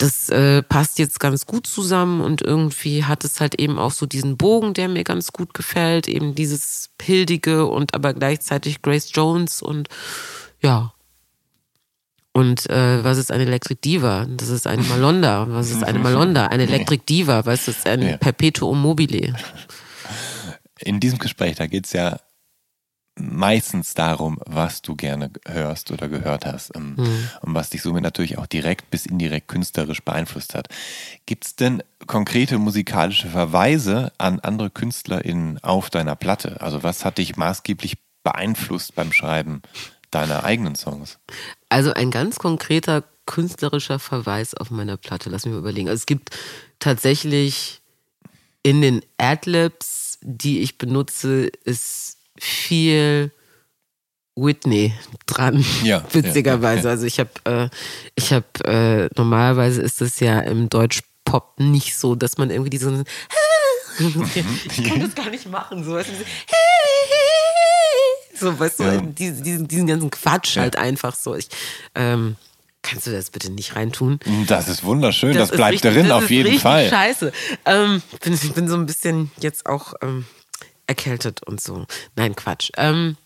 Das 0.00 0.30
äh, 0.30 0.62
passt 0.62 0.98
jetzt 0.98 1.20
ganz 1.20 1.44
gut 1.44 1.66
zusammen 1.66 2.22
und 2.22 2.40
irgendwie 2.40 3.04
hat 3.04 3.22
es 3.22 3.38
halt 3.38 3.60
eben 3.60 3.78
auch 3.78 3.90
so 3.90 4.06
diesen 4.06 4.38
Bogen, 4.38 4.72
der 4.72 4.88
mir 4.88 5.04
ganz 5.04 5.30
gut 5.30 5.52
gefällt. 5.52 6.08
Eben 6.08 6.34
dieses 6.34 6.88
Hildige 7.02 7.66
und 7.66 7.92
aber 7.92 8.14
gleichzeitig 8.14 8.80
Grace 8.80 9.10
Jones 9.12 9.60
und 9.60 9.88
ja. 10.62 10.94
Und 12.32 12.70
äh, 12.70 13.04
was 13.04 13.18
ist 13.18 13.30
eine 13.30 13.42
Electric 13.42 13.80
Diva? 13.82 14.26
Das 14.38 14.48
ist 14.48 14.66
eine 14.66 14.84
Malonda. 14.84 15.46
Was 15.50 15.68
ist 15.70 15.84
eine 15.84 15.98
Malonda? 15.98 16.46
Eine 16.46 16.62
Electric 16.62 17.02
Diva. 17.06 17.44
Weißt 17.44 17.66
du, 17.66 17.72
ist 17.72 17.86
ein 17.86 18.00
Ja. 18.00 18.16
Perpetuum 18.16 18.80
mobile. 18.80 19.34
In 20.78 20.98
diesem 20.98 21.18
Gespräch, 21.18 21.56
da 21.56 21.66
geht 21.66 21.84
es 21.84 21.92
ja 21.92 22.18
meistens 23.20 23.94
darum, 23.94 24.38
was 24.46 24.82
du 24.82 24.96
gerne 24.96 25.30
hörst 25.46 25.90
oder 25.90 26.08
gehört 26.08 26.46
hast 26.46 26.74
ähm, 26.74 26.96
und 27.42 27.54
was 27.54 27.70
dich 27.70 27.82
somit 27.82 28.02
natürlich 28.02 28.38
auch 28.38 28.46
direkt 28.46 28.90
bis 28.90 29.06
indirekt 29.06 29.48
künstlerisch 29.48 30.02
beeinflusst 30.02 30.54
hat. 30.54 30.68
Gibt 31.26 31.44
es 31.44 31.56
denn 31.56 31.82
konkrete 32.06 32.58
musikalische 32.58 33.28
Verweise 33.28 34.12
an 34.18 34.40
andere 34.40 34.70
KünstlerInnen 34.70 35.62
auf 35.62 35.90
deiner 35.90 36.16
Platte? 36.16 36.60
Also 36.60 36.82
was 36.82 37.04
hat 37.04 37.18
dich 37.18 37.36
maßgeblich 37.36 37.98
beeinflusst 38.22 38.94
beim 38.94 39.12
Schreiben 39.12 39.62
deiner 40.10 40.44
eigenen 40.44 40.74
Songs? 40.74 41.18
Also 41.68 41.92
ein 41.92 42.10
ganz 42.10 42.36
konkreter 42.36 43.04
künstlerischer 43.26 43.98
Verweis 43.98 44.54
auf 44.54 44.70
meiner 44.70 44.96
Platte. 44.96 45.30
Lass 45.30 45.44
mich 45.44 45.52
mal 45.54 45.60
überlegen. 45.60 45.88
Also 45.88 46.00
es 46.00 46.06
gibt 46.06 46.36
tatsächlich 46.80 47.80
in 48.62 48.82
den 48.82 49.02
Adlibs, 49.18 50.18
die 50.22 50.60
ich 50.60 50.78
benutze, 50.78 51.46
ist 51.64 52.18
viel 52.40 53.30
Whitney 54.36 54.94
dran, 55.26 55.64
Ja, 55.84 56.02
witzigerweise. 56.12 56.80
ja, 56.82 56.84
ja. 56.84 56.90
Also 56.90 57.06
ich 57.06 57.20
habe, 57.20 57.30
äh, 57.44 57.68
ich 58.16 58.32
habe, 58.32 58.46
äh, 58.64 59.08
normalerweise 59.16 59.82
ist 59.82 60.00
es 60.00 60.18
ja 60.20 60.40
im 60.40 60.68
Deutsch-Pop 60.68 61.60
nicht 61.60 61.96
so, 61.98 62.14
dass 62.14 62.38
man 62.38 62.50
irgendwie 62.50 62.70
diesen 62.70 63.04
ich 63.98 64.84
kann 64.84 65.00
das 65.00 65.14
gar 65.14 65.28
nicht 65.28 65.46
machen, 65.50 65.84
so 65.84 65.92
weißt 65.92 66.08
du, 66.08 66.14
so, 68.38 68.58
weißt 68.58 68.80
du, 68.80 69.02
diesen, 69.02 69.68
diesen, 69.68 69.86
ganzen 69.86 70.10
Quatsch 70.10 70.56
halt 70.56 70.76
einfach 70.76 71.14
so. 71.14 71.34
Ich, 71.34 71.48
ähm, 71.94 72.36
kannst 72.80 73.06
du 73.06 73.10
das 73.10 73.28
bitte 73.30 73.50
nicht 73.52 73.76
reintun? 73.76 74.18
Das 74.46 74.68
ist 74.68 74.84
wunderschön, 74.84 75.34
das, 75.36 75.50
ist 75.50 75.56
bleibt 75.56 75.74
richtig- 75.74 75.92
drin 75.92 76.08
das 76.08 76.22
auf 76.22 76.30
jeden 76.30 76.58
Fall. 76.58 76.88
Scheiße. 76.88 77.30
Ähm, 77.66 78.00
bin, 78.22 78.32
ich 78.32 78.52
bin 78.52 78.68
so 78.68 78.76
ein 78.76 78.86
bisschen 78.86 79.30
jetzt 79.40 79.66
auch 79.66 79.92
ähm, 80.00 80.24
erkältet 80.90 81.42
und 81.44 81.60
so. 81.60 81.86
Nein, 82.16 82.34
Quatsch. 82.36 82.70
Ähm, 82.76 83.16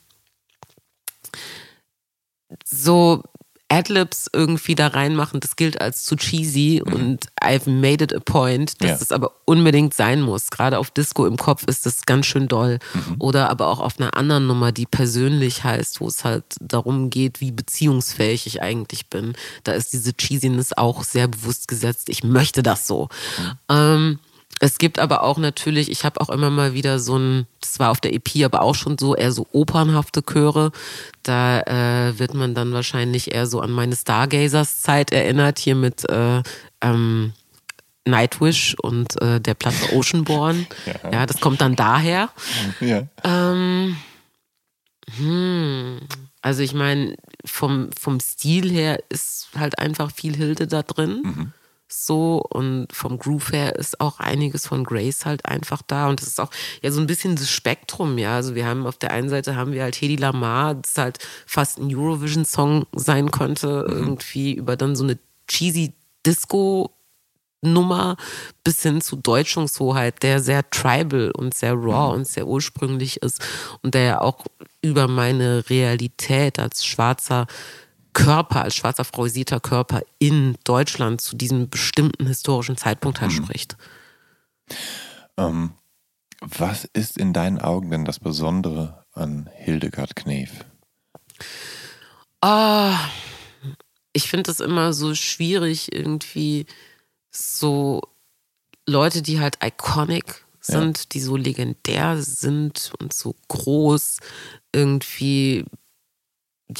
so 2.64 3.22
Adlibs 3.70 4.28
irgendwie 4.32 4.74
da 4.74 4.88
reinmachen, 4.88 5.40
das 5.40 5.56
gilt 5.56 5.80
als 5.80 6.04
zu 6.04 6.14
cheesy 6.16 6.82
und 6.84 7.26
I've 7.42 7.68
made 7.68 8.04
it 8.04 8.14
a 8.14 8.20
point, 8.20 8.80
dass 8.80 8.90
Ja. 8.90 8.96
das 8.98 9.10
aber 9.10 9.32
unbedingt 9.46 9.94
sein 9.94 10.20
muss. 10.20 10.50
Gerade 10.50 10.78
auf 10.78 10.90
Disco 10.90 11.26
im 11.26 11.38
Kopf 11.38 11.64
ist 11.66 11.86
das 11.86 12.02
ganz 12.02 12.26
schön 12.26 12.46
doll. 12.46 12.78
Oder 13.18 13.50
aber 13.50 13.66
auch 13.68 13.80
auf 13.80 13.98
einer 13.98 14.16
anderen 14.16 14.46
Nummer, 14.46 14.70
die 14.70 14.86
persönlich 14.86 15.64
heißt, 15.64 16.00
wo 16.00 16.06
es 16.08 16.24
halt 16.24 16.44
darum 16.60 17.08
geht, 17.10 17.40
wie 17.40 17.50
beziehungsfähig 17.50 18.46
ich 18.46 18.62
eigentlich 18.62 19.08
bin. 19.08 19.32
Da 19.64 19.72
ist 19.72 19.92
diese 19.94 20.12
Cheesiness 20.12 20.72
auch 20.74 21.02
sehr 21.02 21.26
bewusst 21.26 21.66
gesetzt. 21.66 22.10
Ich 22.10 22.22
möchte 22.22 22.62
das 22.62 22.86
so. 22.86 23.08
Ähm, 23.70 24.20
es 24.64 24.78
gibt 24.78 24.98
aber 24.98 25.22
auch 25.22 25.36
natürlich, 25.36 25.90
ich 25.90 26.06
habe 26.06 26.22
auch 26.22 26.30
immer 26.30 26.48
mal 26.48 26.72
wieder 26.72 26.98
so 26.98 27.18
ein, 27.18 27.46
das 27.60 27.78
war 27.80 27.90
auf 27.90 28.00
der 28.00 28.14
EP 28.14 28.46
aber 28.46 28.62
auch 28.62 28.74
schon 28.74 28.96
so, 28.96 29.14
eher 29.14 29.30
so 29.30 29.46
opernhafte 29.52 30.22
Chöre. 30.22 30.72
Da 31.22 31.60
äh, 31.60 32.18
wird 32.18 32.32
man 32.32 32.54
dann 32.54 32.72
wahrscheinlich 32.72 33.34
eher 33.34 33.46
so 33.46 33.60
an 33.60 33.70
meine 33.70 33.94
Stargazers-Zeit 33.94 35.12
erinnert, 35.12 35.58
hier 35.58 35.74
mit 35.74 36.08
äh, 36.08 36.42
ähm, 36.80 37.34
Nightwish 38.06 38.74
und 38.80 39.20
äh, 39.20 39.38
der 39.38 39.52
Platte 39.52 39.94
Oceanborn. 39.94 40.66
Ja. 40.86 41.10
Ja. 41.12 41.26
das 41.26 41.40
kommt 41.40 41.60
dann 41.60 41.76
daher. 41.76 42.30
Ja. 42.80 43.06
Ähm, 43.22 43.98
hm, 45.14 46.00
also 46.40 46.62
ich 46.62 46.72
meine, 46.72 47.16
vom, 47.44 47.90
vom 47.92 48.18
Stil 48.18 48.70
her 48.70 48.98
ist 49.10 49.48
halt 49.58 49.78
einfach 49.78 50.10
viel 50.10 50.34
Hilde 50.34 50.66
da 50.66 50.80
drin. 50.82 51.52
So, 51.96 52.44
und 52.50 52.88
vom 52.92 53.18
Groove 53.18 53.52
her 53.52 53.76
ist 53.76 54.00
auch 54.00 54.18
einiges 54.18 54.66
von 54.66 54.84
Grace 54.84 55.24
halt 55.24 55.46
einfach 55.46 55.80
da. 55.86 56.08
Und 56.08 56.20
das 56.20 56.28
ist 56.28 56.40
auch 56.40 56.50
ja 56.82 56.90
so 56.90 57.00
ein 57.00 57.06
bisschen 57.06 57.36
das 57.36 57.50
Spektrum, 57.50 58.18
ja. 58.18 58.34
Also 58.34 58.54
wir 58.54 58.66
haben 58.66 58.86
auf 58.86 58.98
der 58.98 59.12
einen 59.12 59.28
Seite 59.28 59.56
haben 59.56 59.72
wir 59.72 59.82
halt 59.82 60.00
Hedy 60.00 60.16
Lamar, 60.16 60.74
das 60.74 60.96
halt 60.96 61.18
fast 61.46 61.78
ein 61.78 61.94
Eurovision-Song 61.94 62.86
sein 62.94 63.30
könnte, 63.30 63.84
irgendwie 63.88 64.54
über 64.54 64.76
dann 64.76 64.96
so 64.96 65.04
eine 65.04 65.18
cheesy 65.46 65.94
Disco 66.26 66.90
Nummer 67.64 68.16
bis 68.62 68.82
hin 68.82 69.00
zu 69.00 69.16
Deutschungshoheit, 69.16 70.22
der 70.22 70.40
sehr 70.40 70.68
tribal 70.70 71.30
und 71.30 71.54
sehr 71.54 71.74
raw 71.74 72.14
und 72.14 72.26
sehr 72.26 72.46
ursprünglich 72.46 73.22
ist 73.22 73.40
und 73.82 73.94
der 73.94 74.02
ja 74.02 74.20
auch 74.20 74.44
über 74.82 75.08
meine 75.08 75.68
Realität 75.70 76.58
als 76.58 76.84
schwarzer 76.84 77.46
Körper, 78.14 78.62
als 78.62 78.74
schwarzer 78.74 79.04
frauisierter 79.04 79.60
Körper 79.60 80.00
in 80.18 80.56
Deutschland 80.64 81.20
zu 81.20 81.36
diesem 81.36 81.68
bestimmten 81.68 82.26
historischen 82.26 82.78
Zeitpunkt 82.78 83.20
halt 83.20 83.32
spricht. 83.32 83.76
Ähm, 85.36 85.72
was 86.40 86.84
ist 86.84 87.18
in 87.18 87.32
deinen 87.32 87.58
Augen 87.58 87.90
denn 87.90 88.04
das 88.04 88.18
Besondere 88.20 89.04
an 89.12 89.50
Hildegard 89.54 90.16
Knef? 90.16 90.64
Ah, 92.40 92.98
ich 94.12 94.28
finde 94.28 94.50
es 94.50 94.60
immer 94.60 94.92
so 94.92 95.14
schwierig, 95.14 95.92
irgendwie 95.92 96.66
so 97.30 98.02
Leute, 98.86 99.22
die 99.22 99.40
halt 99.40 99.58
iconic 99.62 100.44
sind, 100.60 101.14
die 101.14 101.20
so 101.20 101.36
legendär 101.36 102.22
sind 102.22 102.92
und 102.98 103.12
so 103.12 103.34
groß, 103.48 104.18
irgendwie 104.72 105.64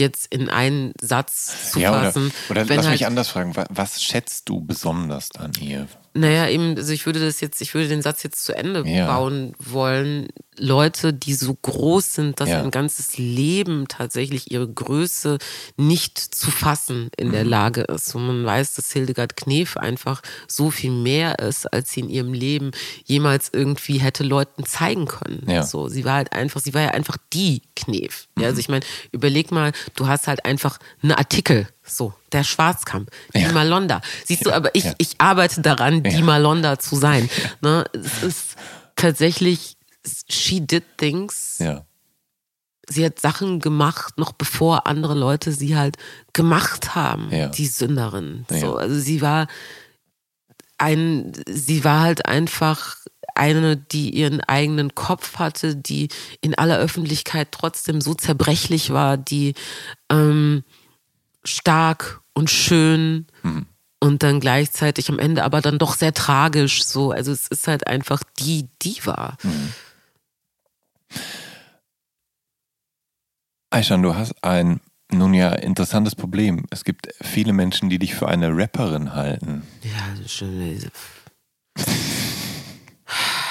jetzt 0.01 0.27
in 0.33 0.49
einen 0.49 0.93
Satz 1.01 1.73
zu 1.73 1.81
Ja, 1.81 1.91
oder, 1.91 2.03
fassen. 2.05 2.33
oder 2.51 2.69
wenn 2.69 2.77
lass 2.77 2.87
halt, 2.87 2.95
mich 2.95 3.07
anders 3.07 3.29
fragen. 3.29 3.57
wa- 3.57 3.67
Was 3.71 4.03
schätzt 4.03 4.49
du 4.49 4.61
besonders 4.61 5.31
an 5.37 5.53
ihr? 5.61 5.87
Naja, 6.17 6.49
eben, 6.49 6.77
also 6.77 6.93
ich 6.93 7.07
würde 7.07 7.19
das 7.19 7.41
jetzt, 7.41 7.61
ich 7.61 7.75
würde 7.75 7.89
den 7.89 8.01
Satz 8.03 8.23
jetzt 8.23 8.45
zu 8.45 8.57
Ende 8.57 8.85
Ja. 8.89 9.07
bauen 9.09 9.53
wollen. 9.59 10.29
Leute, 10.57 11.13
die 11.13 11.35
so 11.35 11.53
groß 11.53 12.15
sind, 12.15 12.39
dass 12.39 12.49
Ja. 12.49 12.63
ein 12.63 12.71
ganzes 12.71 13.19
Leben 13.19 13.89
tatsächlich 13.89 14.53
ihre 14.53 14.69
Größe 14.69 15.39
nicht 15.77 16.17
zu 16.19 16.53
fassen 16.53 17.11
in 17.17 17.29
Mhm. 17.29 17.33
der 17.33 17.45
Lage 17.45 17.81
ist. 17.83 18.15
Und 18.15 18.29
man 18.29 18.45
weiß, 18.45 18.75
dass 18.75 18.93
Hildegard 18.93 19.37
Knef 19.37 19.77
einfach 19.77 20.23
so 20.47 20.71
viel 20.71 20.93
mehr 20.93 21.41
ist, 21.41 21.67
als 21.73 21.91
sie 21.91 22.01
in 22.01 22.09
ihrem 22.09 22.33
Leben 22.33 22.71
jemals 23.05 23.51
irgendwie 23.53 23.99
hätte 23.99 24.23
Leuten 24.23 24.65
zeigen 24.65 25.07
können. 25.07 25.45
Ja. 25.49 25.65
So, 25.65 25.89
sie 25.89 26.05
war 26.05 26.15
halt 26.15 26.33
einfach, 26.33 26.61
sie 26.61 26.73
war 26.75 26.83
ja 26.83 26.91
einfach 26.91 27.17
die 27.33 27.63
Knef. 27.75 28.29
Ja, 28.37 28.43
Mhm. 28.43 28.45
also 28.45 28.61
ich 28.61 28.69
meine, 28.69 28.85
überleg 29.11 29.51
mal, 29.51 29.73
du 29.97 30.07
hast 30.07 30.29
halt 30.29 30.45
einfach 30.45 30.79
einen 31.03 31.11
Artikel, 31.13 31.67
so, 31.87 32.15
der 32.33 32.45
Schwarzkamp, 32.45 33.11
die 33.35 33.41
Ja. 33.43 33.53
Malonda. 33.53 34.01
Siehst 34.25 34.47
du, 34.47 34.53
aber 34.53 34.75
ich, 34.75 34.85
ja. 34.85 34.95
ich 34.99 35.21
arbeite 35.21 35.61
daran, 35.61 36.03
die. 36.03 36.23
Malonda 36.23 36.79
zu 36.79 36.97
sein. 36.97 37.29
Ne? 37.61 37.85
Es 37.93 38.23
ist 38.23 38.57
tatsächlich, 38.97 39.77
she 40.29 40.61
did 40.61 40.85
things. 40.97 41.57
Ja. 41.59 41.85
Sie 42.89 43.05
hat 43.05 43.19
Sachen 43.21 43.61
gemacht, 43.61 44.19
noch 44.19 44.33
bevor 44.33 44.87
andere 44.87 45.15
Leute 45.15 45.53
sie 45.53 45.77
halt 45.77 45.97
gemacht 46.33 46.95
haben, 46.95 47.31
Ja. 47.31 47.49
die 47.49 47.67
Sünderin. 47.67 48.45
So, 48.51 48.77
also 48.77 48.99
sie 48.99 49.21
war 49.23 49.47
ein, 50.79 51.33
sie 51.49 51.85
war 51.85 52.01
halt 52.01 52.27
einfach 52.27 52.97
eine, 53.35 53.77
die 53.77 54.11
ihren 54.11 54.41
eigenen 54.43 54.95
Kopf 54.95 55.37
hatte, 55.39 55.77
die 55.77 56.09
in 56.41 56.55
aller 56.55 56.79
Öffentlichkeit 56.79 57.49
trotzdem 57.53 58.01
so 58.01 58.15
zerbrechlich 58.15 58.91
war, 58.91 59.17
die 59.17 59.55
ähm, 60.11 60.63
stark 61.45 62.21
und 62.33 62.51
schön 62.51 63.27
Mhm. 63.43 63.67
und 64.01 64.23
dann 64.23 64.41
gleichzeitig 64.41 65.09
am 65.11 65.19
Ende 65.19 65.45
aber 65.45 65.61
dann 65.61 65.79
doch 65.79 65.95
sehr 65.97 66.13
tragisch 66.15 66.85
so. 66.85 67.11
Also 67.13 67.33
es 67.33 67.47
ist 67.49 67.69
halt 67.69 67.87
einfach 67.87 68.23
die 68.39 68.69
Diva. 68.83 69.37
Aishan, 73.71 74.03
du 74.03 74.15
hast 74.15 74.43
ein 74.43 74.81
nun 75.11 75.35
ja 75.35 75.51
interessantes 75.53 76.15
Problem. 76.15 76.65
Es 76.71 76.85
gibt 76.85 77.09
viele 77.21 77.53
Menschen, 77.53 77.91
die 77.91 77.99
dich 77.99 78.15
für 78.15 78.29
eine 78.29 78.57
Rapperin 78.57 79.15
halten. 79.15 79.63
Ja, 79.83 80.29
schon. 80.29 80.81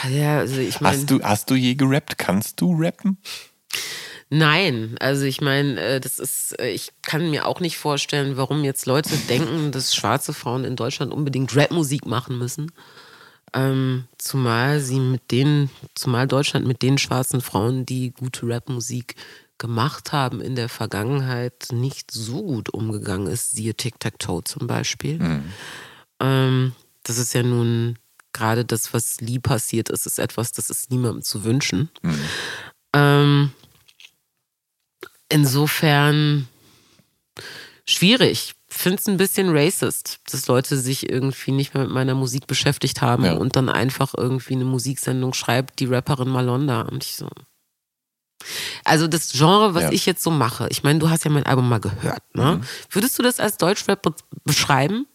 Ja, 0.09 0.39
also 0.39 0.59
ich 0.59 0.81
meine. 0.81 0.97
Hast 0.97 1.09
du, 1.09 1.21
hast 1.23 1.49
du 1.49 1.55
je 1.55 1.75
gerappt? 1.75 2.17
Kannst 2.17 2.59
du 2.59 2.73
rappen? 2.77 3.17
Nein, 4.35 4.95
also 4.99 5.25
ich 5.25 5.41
meine, 5.41 5.79
äh, 5.79 5.99
das 5.99 6.17
ist, 6.17 6.59
äh, 6.59 6.71
ich 6.71 6.91
kann 7.03 7.29
mir 7.29 7.45
auch 7.45 7.59
nicht 7.59 7.77
vorstellen, 7.77 8.35
warum 8.35 8.63
jetzt 8.63 8.87
Leute 8.87 9.15
denken, 9.29 9.71
dass 9.71 9.93
schwarze 9.93 10.33
Frauen 10.33 10.63
in 10.63 10.75
Deutschland 10.75 11.13
unbedingt 11.13 11.55
Rapmusik 11.55 12.07
machen 12.07 12.39
müssen. 12.39 12.71
Ähm, 13.53 14.05
zumal 14.17 14.79
sie 14.79 14.99
mit 14.99 15.29
den, 15.29 15.69
zumal 15.93 16.25
Deutschland 16.25 16.65
mit 16.65 16.81
den 16.81 16.97
schwarzen 16.97 17.41
Frauen, 17.41 17.85
die 17.85 18.09
gute 18.09 18.47
Rapmusik 18.47 19.13
gemacht 19.59 20.11
haben 20.13 20.41
in 20.41 20.55
der 20.55 20.67
Vergangenheit, 20.67 21.67
nicht 21.71 22.09
so 22.09 22.41
gut 22.41 22.73
umgegangen 22.73 23.27
ist, 23.27 23.51
siehe 23.51 23.75
Tic-Tac-Toe 23.75 24.45
zum 24.45 24.65
Beispiel. 24.65 25.19
Ähm, 26.19 26.71
das 27.03 27.19
ist 27.19 27.35
ja 27.35 27.43
nun 27.43 27.99
gerade 28.31 28.65
das, 28.65 28.95
was 28.95 29.21
Lee 29.21 29.37
passiert 29.37 29.89
ist, 29.89 30.07
ist 30.07 30.17
etwas, 30.17 30.53
das 30.53 30.71
ist 30.71 30.89
niemandem 30.89 31.21
zu 31.21 31.43
wünschen. 31.43 31.91
Ähm, 32.93 33.51
insofern 35.33 36.47
schwierig. 37.85 38.53
Finde 38.69 38.97
es 38.99 39.07
ein 39.07 39.17
bisschen 39.17 39.55
racist, 39.55 40.19
dass 40.31 40.47
Leute 40.47 40.77
sich 40.77 41.07
irgendwie 41.09 41.51
nicht 41.51 41.73
mehr 41.75 41.83
mit 41.83 41.91
meiner 41.93 42.15
Musik 42.15 42.47
beschäftigt 42.47 43.01
haben 43.01 43.23
Ja. 43.25 43.33
und 43.33 43.55
dann 43.55 43.69
einfach 43.69 44.13
irgendwie 44.17 44.55
eine 44.55 44.65
Musiksendung 44.65 45.33
schreibt, 45.33 45.79
die 45.79 45.85
Rapperin 45.85 46.29
Malonda. 46.29 46.81
Und 46.81 47.03
ich 47.03 47.15
so. 47.15 47.29
Also 48.83 49.07
das 49.07 49.31
Genre, 49.31 49.73
was 49.75 49.83
Ja. 49.83 49.91
ich 49.91 50.05
jetzt 50.05 50.23
so 50.23 50.31
mache, 50.31 50.67
ich 50.69 50.83
meine, 50.83 50.99
du 50.99 51.09
hast 51.09 51.23
ja 51.23 51.31
mein 51.31 51.45
Album 51.45 51.69
mal 51.69 51.79
gehört, 51.79 52.23
ne? 52.35 52.57
Mhm. 52.57 52.61
Würdest 52.89 53.17
du 53.19 53.23
das 53.23 53.39
als 53.39 53.57
Deutschrap 53.57 54.01
be 54.01 54.13
beschreiben? 54.43 55.05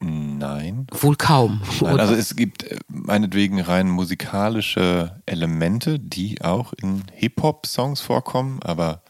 Nein. 0.00 0.86
Wohl 0.92 1.16
kaum. 1.16 1.60
Nein, 1.80 1.98
also 1.98 2.14
es 2.14 2.36
gibt 2.36 2.62
äh, 2.64 2.78
meinetwegen 2.86 3.60
rein 3.60 3.88
musikalische 3.88 5.20
Elemente, 5.26 5.98
die 5.98 6.40
auch 6.42 6.72
in 6.74 7.02
Hip-Hop-Songs 7.14 8.00
vorkommen, 8.00 8.62
aber 8.62 9.02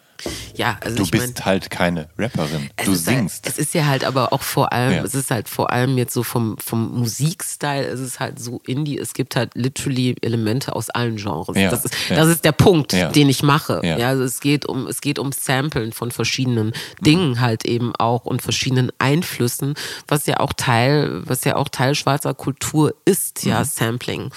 ja, 0.55 0.77
also 0.81 0.97
du 0.99 1.03
ich 1.05 1.13
mein, 1.13 1.21
bist 1.21 1.45
halt 1.45 1.71
keine 1.71 2.09
Rapperin. 2.19 2.71
Du 2.77 2.87
halt- 2.93 2.99
singst. 2.99 3.47
es 3.47 3.59
ist 3.59 3.75
ja 3.75 3.87
halt 3.87 4.05
aber 4.05 4.33
auch 4.33 4.43
vor 4.43 4.73
allem, 4.73 4.93
Ja. 4.95 5.03
es 5.05 5.15
ist 5.15 5.31
halt 5.31 5.49
vor 5.49 5.71
allem 5.73 5.97
jetzt 5.99 6.13
so 6.15 6.23
vom, 6.23 6.57
vom 6.59 6.99
Musikstyle, 6.99 7.87
es 7.87 8.01
ist 8.01 8.21
halt 8.21 8.39
so 8.39 8.61
Indie, 8.67 8.99
es 8.99 9.15
gibt 9.15 9.37
halt 9.37 9.51
literally 9.55 10.17
Elemente 10.21 10.75
aus 10.75 10.91
allen 10.91 11.17
Genres. 11.17 11.57
Ja, 11.57 11.71
Das, 11.71 11.85
ist, 11.85 11.95
ja. 12.09 12.17
das 12.17 12.29
ist 12.29 12.45
der 12.45 12.53
Punkt, 12.53 12.93
den 12.93 13.29
ich 13.29 13.43
mache. 13.43 13.81
Ja. 13.85 13.97
Also 14.09 14.25
es 14.25 14.41
geht 14.41 14.67
um, 14.67 14.87
es 14.87 15.01
geht 15.01 15.19
um 15.19 15.33
Samplen 15.33 15.93
von 15.93 16.11
verschiedenen 16.11 16.73
Dingen 17.01 17.41
halt 17.41 17.65
eben 17.65 17.95
auch 17.97 18.25
und 18.25 18.43
verschiedenen 18.43 18.91
Einflüssen, 18.99 19.75
was 20.07 20.27
ja 20.27 20.41
auch 20.41 20.53
Teil, 20.53 21.23
was 21.27 21.45
ja 21.45 21.57
auch 21.57 21.69
Teil 21.69 21.95
schwarzer 21.95 22.35
Kultur 22.35 22.95
ist, 23.05 23.45
Mhm. 23.45 23.51
ja, 23.51 23.65
Sampling. 23.65 24.31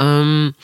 Ähm, 0.00 0.54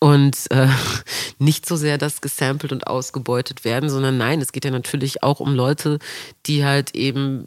und 0.00 0.50
äh, 0.50 0.68
nicht 1.38 1.66
so 1.66 1.76
sehr 1.76 1.98
das 1.98 2.20
gesampelt 2.20 2.72
und 2.72 2.86
ausgebeutet 2.86 3.64
werden, 3.64 3.90
sondern 3.90 4.16
nein, 4.16 4.40
es 4.40 4.52
geht 4.52 4.64
ja 4.64 4.70
natürlich 4.70 5.22
auch 5.22 5.40
um 5.40 5.54
Leute, 5.54 5.98
die 6.46 6.64
halt 6.64 6.94
eben 6.94 7.46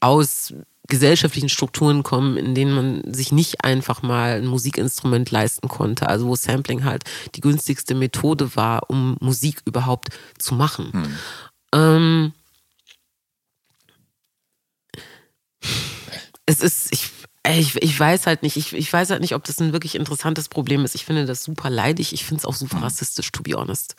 aus 0.00 0.54
gesellschaftlichen 0.88 1.48
Strukturen 1.48 2.02
kommen, 2.02 2.36
in 2.36 2.54
denen 2.54 2.74
man 2.74 3.14
sich 3.14 3.32
nicht 3.32 3.64
einfach 3.64 4.02
mal 4.02 4.36
ein 4.36 4.46
Musikinstrument 4.46 5.30
leisten 5.30 5.68
konnte. 5.68 6.08
Also 6.08 6.26
wo 6.26 6.36
Sampling 6.36 6.84
halt 6.84 7.04
die 7.34 7.40
günstigste 7.40 7.94
Methode 7.94 8.56
war, 8.56 8.90
um 8.90 9.16
Musik 9.20 9.62
überhaupt 9.64 10.08
zu 10.38 10.54
machen. 10.54 11.16
Ähm, 11.72 12.32
es 16.46 16.60
ist, 16.60 16.92
ich, 16.92 17.10
ich, 17.48 17.74
ich 17.82 17.98
weiß 17.98 18.26
halt 18.26 18.42
nicht, 18.42 18.56
ich, 18.56 18.72
ich 18.72 18.92
weiß 18.92 19.10
halt 19.10 19.20
nicht, 19.20 19.34
ob 19.34 19.42
das 19.44 19.60
ein 19.60 19.72
wirklich 19.72 19.96
interessantes 19.96 20.48
Problem 20.48 20.84
ist. 20.84 20.94
Ich 20.94 21.04
finde 21.04 21.26
das 21.26 21.42
super 21.42 21.70
leidig, 21.70 22.12
ich 22.12 22.24
finde 22.24 22.40
es 22.40 22.44
auch 22.44 22.54
super 22.54 22.80
rassistisch, 22.82 23.32
to 23.32 23.42
be 23.42 23.54
honest. 23.56 23.96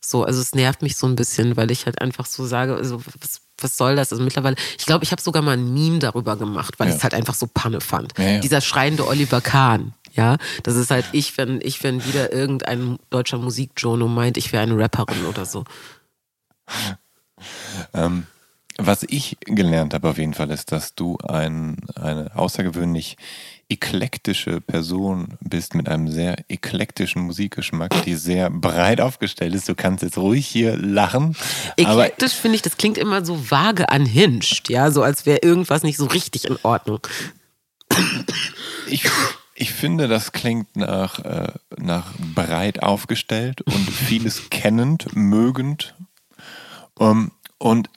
So, 0.00 0.22
also 0.24 0.40
es 0.40 0.54
nervt 0.54 0.80
mich 0.82 0.96
so 0.96 1.06
ein 1.06 1.16
bisschen, 1.16 1.56
weil 1.56 1.70
ich 1.72 1.86
halt 1.86 2.00
einfach 2.00 2.26
so 2.26 2.46
sage, 2.46 2.76
also 2.76 3.02
was, 3.20 3.40
was 3.58 3.76
soll 3.76 3.96
das? 3.96 4.12
Also 4.12 4.22
mittlerweile, 4.22 4.54
ich 4.78 4.86
glaube, 4.86 5.02
ich 5.04 5.10
habe 5.10 5.20
sogar 5.20 5.42
mal 5.42 5.56
ein 5.56 5.74
Meme 5.74 5.98
darüber 5.98 6.36
gemacht, 6.36 6.74
weil 6.78 6.86
Ja. 6.88 6.92
ich 6.92 6.98
es 6.98 7.02
halt 7.02 7.14
einfach 7.14 7.34
so 7.34 7.48
Panne 7.52 7.80
fand. 7.80 8.16
Ja, 8.16 8.24
ja. 8.24 8.40
Dieser 8.40 8.60
schreiende 8.60 9.06
Oliver 9.08 9.40
Kahn. 9.40 9.92
Ja, 10.12 10.36
das 10.62 10.76
ist 10.76 10.92
halt 10.92 11.06
ich, 11.10 11.36
wenn 11.38 11.60
ich, 11.60 11.82
wenn 11.82 12.04
wieder 12.04 12.32
irgendein 12.32 12.98
deutscher 13.10 13.38
Musikjournal 13.38 14.08
meint, 14.08 14.36
ich 14.36 14.52
wäre 14.52 14.62
eine 14.62 14.78
Rapperin 14.78 15.24
oder 15.26 15.44
so. 15.44 15.64
Ähm, 17.92 18.26
was 18.78 19.04
ich 19.08 19.36
gelernt 19.40 19.94
habe 19.94 20.08
auf 20.08 20.18
jeden 20.18 20.34
Fall 20.34 20.50
ist, 20.50 20.72
dass 20.72 20.94
du 20.94 21.16
ein, 21.18 21.76
eine 21.94 22.34
außergewöhnlich 22.34 23.16
eklektische 23.68 24.60
Person 24.60 25.38
bist 25.40 25.74
mit 25.74 25.88
einem 25.88 26.08
sehr 26.08 26.36
eklektischen 26.48 27.22
Musikgeschmack, 27.22 28.02
die 28.04 28.14
sehr 28.14 28.50
breit 28.50 29.00
aufgestellt 29.00 29.54
ist. 29.54 29.68
Du 29.68 29.74
kannst 29.74 30.02
jetzt 30.02 30.18
ruhig 30.18 30.46
hier 30.46 30.76
lachen. 30.76 31.36
Eklektisch 31.76 32.34
finde 32.34 32.56
ich, 32.56 32.62
das 32.62 32.76
klingt 32.76 32.98
immer 32.98 33.24
so 33.24 33.50
vage 33.50 33.88
anhinscht, 33.88 34.68
ja, 34.68 34.90
so 34.90 35.02
als 35.02 35.24
wäre 35.24 35.38
irgendwas 35.42 35.82
nicht 35.82 35.96
so 35.96 36.06
richtig 36.06 36.44
in 36.44 36.58
Ordnung. 36.62 37.00
ich, 38.88 39.08
ich 39.54 39.72
finde, 39.72 40.08
das 40.08 40.32
klingt 40.32 40.76
nach, 40.76 41.20
äh, 41.20 41.52
nach 41.78 42.12
breit 42.34 42.82
aufgestellt 42.82 43.62
und 43.62 43.90
vieles 43.90 44.50
kennend, 44.50 45.16
mögend. 45.16 45.94
Um, 46.96 47.32
und 47.58 47.88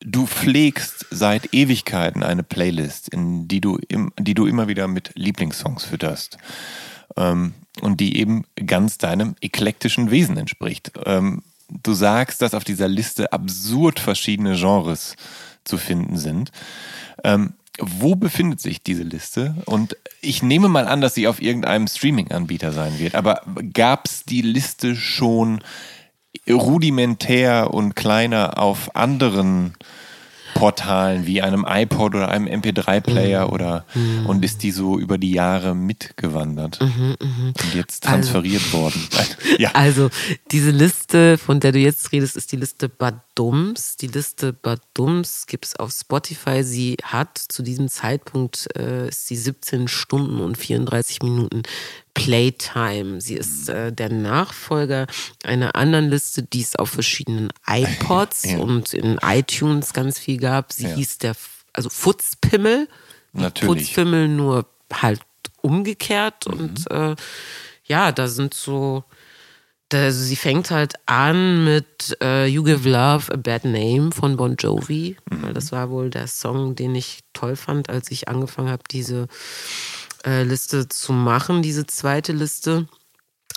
du 0.00 0.26
pflegst 0.26 1.06
seit 1.10 1.52
Ewigkeiten 1.52 2.22
eine 2.22 2.42
Playlist, 2.42 3.08
in 3.08 3.48
die 3.48 3.60
du, 3.60 3.78
im, 3.88 4.12
die 4.18 4.34
du 4.34 4.46
immer 4.46 4.68
wieder 4.68 4.88
mit 4.88 5.12
Lieblingssongs 5.14 5.84
fütterst. 5.84 6.38
Ähm, 7.16 7.54
und 7.80 8.00
die 8.00 8.18
eben 8.18 8.44
ganz 8.66 8.98
deinem 8.98 9.36
eklektischen 9.40 10.10
Wesen 10.10 10.36
entspricht. 10.36 10.92
Ähm, 11.06 11.42
du 11.82 11.94
sagst, 11.94 12.42
dass 12.42 12.54
auf 12.54 12.64
dieser 12.64 12.88
Liste 12.88 13.32
absurd 13.32 14.00
verschiedene 14.00 14.56
Genres 14.56 15.16
zu 15.64 15.78
finden 15.78 16.16
sind. 16.16 16.50
Ähm, 17.24 17.54
wo 17.78 18.14
befindet 18.16 18.60
sich 18.60 18.82
diese 18.82 19.04
Liste? 19.04 19.54
Und 19.64 19.96
ich 20.20 20.42
nehme 20.42 20.68
mal 20.68 20.86
an, 20.86 21.00
dass 21.00 21.14
sie 21.14 21.28
auf 21.28 21.40
irgendeinem 21.40 21.86
Streaming-Anbieter 21.86 22.72
sein 22.72 22.98
wird. 22.98 23.14
Aber 23.14 23.42
gab 23.72 24.06
es 24.06 24.24
die 24.24 24.42
Liste 24.42 24.96
schon 24.96 25.60
rudimentär 26.48 27.72
und 27.72 27.96
kleiner 27.96 28.58
auf 28.58 28.94
anderen 28.96 29.74
Portalen 30.54 31.26
wie 31.26 31.42
einem 31.42 31.64
iPod 31.66 32.14
oder 32.14 32.28
einem 32.28 32.46
MP3-Player 32.46 33.52
oder 33.52 33.84
und 34.26 34.44
ist 34.44 34.62
die 34.62 34.72
so 34.72 34.98
über 34.98 35.16
die 35.16 35.30
Jahre 35.30 35.74
mitgewandert 35.74 36.80
und 36.80 37.74
jetzt 37.74 38.04
transferiert 38.04 38.72
worden? 38.72 39.08
ja. 39.58 39.70
Also, 39.74 40.10
diese 40.50 40.70
Liste, 40.70 41.38
von 41.38 41.60
der 41.60 41.72
du 41.72 41.78
jetzt 41.78 42.12
redest, 42.12 42.36
ist 42.36 42.52
die 42.52 42.56
Liste 42.56 42.88
Badums. 43.40 43.96
Die 43.96 44.06
Liste 44.08 44.52
Badums 44.52 45.46
gibt 45.46 45.64
es 45.66 45.76
auf 45.76 45.92
Spotify. 45.92 46.62
Sie 46.62 46.96
hat 47.02 47.38
zu 47.38 47.62
diesem 47.62 47.88
Zeitpunkt 47.88 48.68
äh, 48.76 49.08
ist 49.08 49.26
sie 49.28 49.36
17 49.36 49.88
Stunden 49.88 50.40
und 50.40 50.58
34 50.58 51.22
Minuten 51.22 51.62
Playtime. 52.12 53.20
Sie 53.20 53.34
ist 53.34 53.68
äh, 53.70 53.92
der 53.92 54.10
Nachfolger 54.10 55.06
einer 55.42 55.74
anderen 55.74 56.10
Liste, 56.10 56.42
die 56.42 56.60
es 56.60 56.76
auf 56.76 56.90
verschiedenen 56.90 57.48
iPods 57.66 58.44
Ja. 58.44 58.58
und 58.58 58.92
in 58.92 59.18
iTunes 59.22 59.92
ganz 59.94 60.18
viel 60.18 60.38
gab. 60.38 60.72
Sie 60.72 60.84
Ja. 60.86 60.94
hieß 60.94 61.18
der, 61.18 61.34
also 61.72 61.88
Futzpimmel. 61.88 62.88
Natürlich. 63.32 63.84
Futzpimmel 63.86 64.28
nur 64.28 64.66
halt 64.92 65.20
umgekehrt 65.62 66.46
Mhm. 66.46 66.52
und 66.60 66.90
äh, 66.90 67.16
ja, 67.84 68.12
da 68.12 68.28
sind 68.28 68.54
so, 68.54 69.04
also 69.92 70.22
sie 70.22 70.36
fängt 70.36 70.70
halt 70.70 70.94
an 71.06 71.64
mit 71.64 72.16
äh, 72.22 72.46
You 72.46 72.62
Give 72.62 72.88
Love 72.88 73.32
a 73.32 73.36
Bad 73.36 73.64
Name 73.64 74.10
von 74.12 74.36
Bon 74.36 74.54
Jovi, 74.56 75.16
Mhm. 75.30 75.42
weil 75.42 75.52
das 75.52 75.72
war 75.72 75.90
wohl 75.90 76.10
der 76.10 76.26
Song, 76.26 76.74
den 76.76 76.94
ich 76.94 77.20
toll 77.32 77.56
fand, 77.56 77.88
als 77.90 78.10
ich 78.10 78.28
angefangen 78.28 78.70
habe, 78.70 78.82
diese 78.90 79.26
äh, 80.24 80.42
Liste 80.44 80.88
zu 80.88 81.12
machen, 81.12 81.62
diese 81.62 81.86
zweite 81.86 82.32
Liste. 82.32 82.86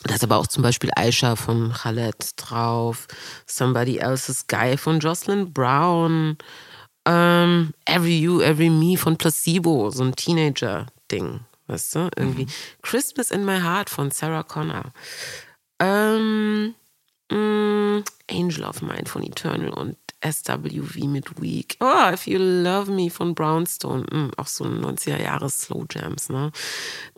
Da 0.06 0.16
ist 0.16 0.24
aber 0.24 0.38
auch 0.38 0.48
zum 0.48 0.64
Beispiel 0.64 0.90
Aisha 0.96 1.36
von 1.36 1.72
Khaled 1.72 2.16
drauf, 2.36 3.08
Somebody 3.46 3.98
Else's 4.00 4.48
Guy 4.48 4.76
von 4.78 5.00
Jocelyn 5.00 5.54
Brown, 5.54 6.38
ähm, 7.06 7.74
Every 7.86 8.20
You, 8.20 8.42
Every 8.42 8.70
Me 8.70 8.98
von 8.98 9.18
Placebo, 9.18 9.92
so 9.92 10.04
ein 10.04 10.16
Teenager-Ding, 10.16 11.42
weißt 11.68 11.96
du? 11.96 12.10
Irgendwie. 12.18 12.46
Mhm. 12.46 12.50
Christmas 12.82 13.32
in 13.32 13.46
My 13.46 13.60
Heart 13.62 13.90
von 13.90 14.12
Sarah 14.12 14.44
Connor. 14.44 14.92
Ähm, 15.80 16.76
mh, 17.32 17.38
mm, 17.38 18.04
Angel 18.30 18.64
of 18.64 18.82
Mine 18.82 19.06
von 19.06 19.24
Eternal 19.24 19.70
und 19.70 19.98
SWV 20.24 21.06
mit 21.06 21.42
Week. 21.42 21.78
Oh, 21.80 22.12
If 22.14 22.28
You 22.28 22.40
Love 22.40 22.92
Me 22.92 23.10
von 23.10 23.36
Brownstone. 23.36 24.06
Hm, 24.10 24.32
auch 24.38 24.48
so 24.48 24.66
90er 24.66 25.22
Jahre 25.22 25.50
Slow 25.50 25.86
Jams, 25.90 26.30
ne? 26.30 26.52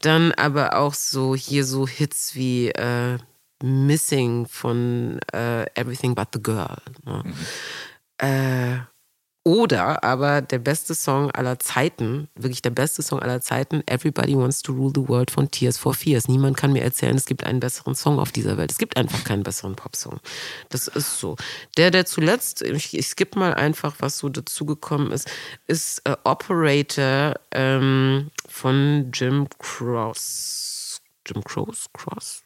Dann 0.02 0.32
aber 0.34 0.78
auch 0.78 0.94
so 0.94 1.36
hier 1.36 1.64
so 1.66 1.88
Hits 1.88 2.36
wie 2.36 2.70
äh, 2.70 3.18
Missing 3.64 4.48
von 4.48 5.20
äh, 5.34 5.66
Everything 5.76 6.16
But 6.16 6.30
the 6.34 6.42
Girl. 6.42 6.78
Ne? 7.04 7.24
Mhm. 7.24 7.34
Äh, 8.18 8.95
oder 9.46 10.04
aber 10.04 10.42
der 10.42 10.58
beste 10.58 10.96
Song 10.96 11.30
aller 11.30 11.60
Zeiten, 11.60 12.28
wirklich 12.34 12.64
der 12.64 12.72
beste 12.72 13.04
Song 13.04 13.20
aller 13.20 13.42
Zeiten, 13.42 13.84
Everybody 13.86 14.36
Wants 14.36 14.64
to 14.64 14.74
Rule 14.74 14.92
the 14.94 15.08
World 15.08 15.30
von 15.30 15.52
Tears 15.52 15.78
for 15.78 15.94
Fears. 15.94 16.28
Niemand 16.28 16.58
kann 16.58 16.74
mir 16.74 16.82
erzählen, 16.82 17.16
es 17.16 17.28
gibt 17.28 17.44
einen 17.44 17.60
besseren 17.60 17.94
Song 17.94 18.18
auf 18.18 18.32
dieser 18.32 18.58
Welt. 18.58 18.72
Es 18.72 18.80
gibt 18.80 18.98
einfach 18.98 19.24
keinen 19.24 19.44
besseren 19.44 19.76
Popsong. 19.76 20.20
Das 20.70 20.88
ist 20.88 21.20
so. 21.20 21.36
Der, 21.78 21.92
der 21.92 22.08
zuletzt, 22.08 22.64
ich, 22.64 22.98
ich 22.98 23.06
skippe 23.06 23.38
mal 23.38 23.54
einfach, 23.54 23.98
was 24.00 24.18
so 24.18 24.30
dazugekommen 24.30 25.12
ist, 25.12 25.30
ist 25.68 26.02
äh, 26.06 26.18
Operator 26.24 27.36
ähm, 27.52 28.32
von 28.50 29.12
Jim 29.14 29.48
Cross. 29.60 31.02
Jim 31.28 31.44
Cross? 31.44 31.86
Cross? 31.94 32.42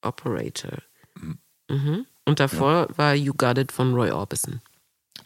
Operator. 0.00 0.78
Mhm. 1.20 1.38
Mhm. 1.68 2.06
Und 2.24 2.40
davor 2.40 2.88
ja. 2.88 2.98
war 2.98 3.14
You 3.14 3.34
Got 3.34 3.58
It 3.58 3.70
von 3.70 3.92
Roy 3.92 4.10
Orbison. 4.10 4.62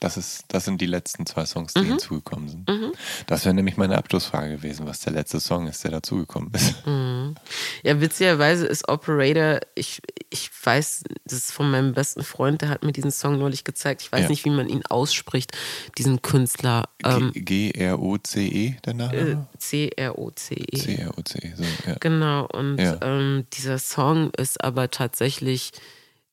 Das, 0.00 0.16
ist, 0.16 0.44
das 0.48 0.64
sind 0.64 0.80
die 0.80 0.86
letzten 0.86 1.26
zwei 1.26 1.46
Songs, 1.46 1.74
die 1.74 1.80
mhm. 1.80 1.86
hinzugekommen 1.86 2.48
sind. 2.48 2.68
Mhm. 2.68 2.92
Das 3.26 3.44
wäre 3.44 3.54
nämlich 3.54 3.76
meine 3.76 3.96
Abschlussfrage 3.96 4.56
gewesen, 4.56 4.86
was 4.86 5.00
der 5.00 5.12
letzte 5.12 5.40
Song 5.40 5.68
ist, 5.68 5.84
der 5.84 5.92
dazugekommen 5.92 6.52
ist. 6.52 6.74
Mhm. 6.86 7.34
Ja, 7.82 8.00
witzigerweise 8.00 8.66
ist 8.66 8.88
Operator, 8.88 9.60
ich, 9.74 10.00
ich 10.30 10.50
weiß, 10.62 11.04
das 11.24 11.38
ist 11.38 11.52
von 11.52 11.70
meinem 11.70 11.94
besten 11.94 12.22
Freund, 12.22 12.62
der 12.62 12.68
hat 12.68 12.84
mir 12.84 12.92
diesen 12.92 13.10
Song 13.10 13.38
neulich 13.38 13.64
gezeigt. 13.64 14.02
Ich 14.02 14.12
weiß 14.12 14.22
ja. 14.22 14.28
nicht, 14.28 14.44
wie 14.44 14.50
man 14.50 14.68
ihn 14.68 14.84
ausspricht, 14.86 15.52
diesen 15.98 16.22
Künstler. 16.22 16.88
Ähm, 17.04 17.32
G-R-O-C-E, 17.34 18.76
der 18.84 18.94
Name? 18.94 19.14
Äh, 19.14 19.58
C-R-O-C-E. 19.58 20.78
C-R-O-C-E, 20.78 21.54
so, 21.56 21.64
ja. 21.88 21.96
Genau, 22.00 22.46
und 22.46 22.78
ja. 22.78 22.98
ähm, 23.02 23.46
dieser 23.52 23.78
Song 23.78 24.30
ist 24.30 24.62
aber 24.62 24.90
tatsächlich 24.90 25.72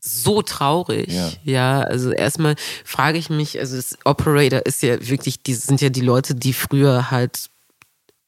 so 0.04 0.42
traurig. 0.42 1.12
Ja, 1.12 1.32
ja 1.44 1.82
also 1.82 2.12
erstmal 2.12 2.56
frage 2.84 3.18
ich 3.18 3.30
mich, 3.30 3.60
also 3.60 3.78
das 3.78 3.98
Operator 4.04 4.66
ist 4.66 4.84
ja 4.84 5.08
wirklich, 5.08 5.44
die 5.44 5.54
sind 5.54 5.82
ja 5.82 5.90
die 5.90 6.02
Leute, 6.02 6.36
die 6.36 6.54
früher 6.54 7.10
halt 7.10 7.50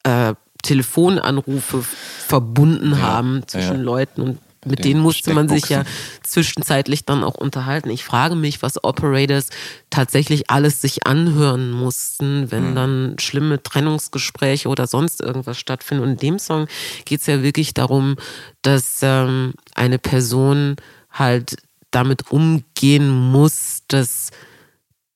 äh, 0.04 0.34
Telefonanrufe 0.62 1.82
verbunden 1.82 2.92
ja, 2.92 2.98
haben 2.98 3.42
zwischen 3.46 3.76
ja. 3.76 3.82
Leuten 3.82 4.22
und 4.22 4.38
mit 4.64 4.84
denen 4.84 5.00
musste 5.00 5.32
man 5.32 5.48
sich 5.48 5.68
ja 5.68 5.84
zwischenzeitlich 6.24 7.04
dann 7.04 7.22
auch 7.22 7.36
unterhalten. 7.36 7.88
Ich 7.90 8.04
frage 8.04 8.34
mich, 8.34 8.62
was 8.62 8.82
Operators 8.82 9.50
tatsächlich 9.90 10.50
alles 10.50 10.80
sich 10.80 11.06
anhören 11.06 11.70
mussten, 11.70 12.50
wenn 12.50 12.70
mhm. 12.70 12.74
dann 12.74 13.16
schlimme 13.20 13.62
Trennungsgespräche 13.62 14.68
oder 14.68 14.88
sonst 14.88 15.20
irgendwas 15.20 15.58
stattfinden. 15.58 16.02
Und 16.02 16.10
in 16.10 16.16
dem 16.16 16.38
Song 16.40 16.66
geht 17.04 17.20
es 17.20 17.26
ja 17.26 17.44
wirklich 17.44 17.74
darum, 17.74 18.16
dass 18.62 18.98
ähm, 19.02 19.54
eine 19.76 20.00
Person 20.00 20.74
halt 21.12 21.56
damit 21.90 22.30
umgehen 22.30 23.08
muss, 23.08 23.82
dass 23.88 24.30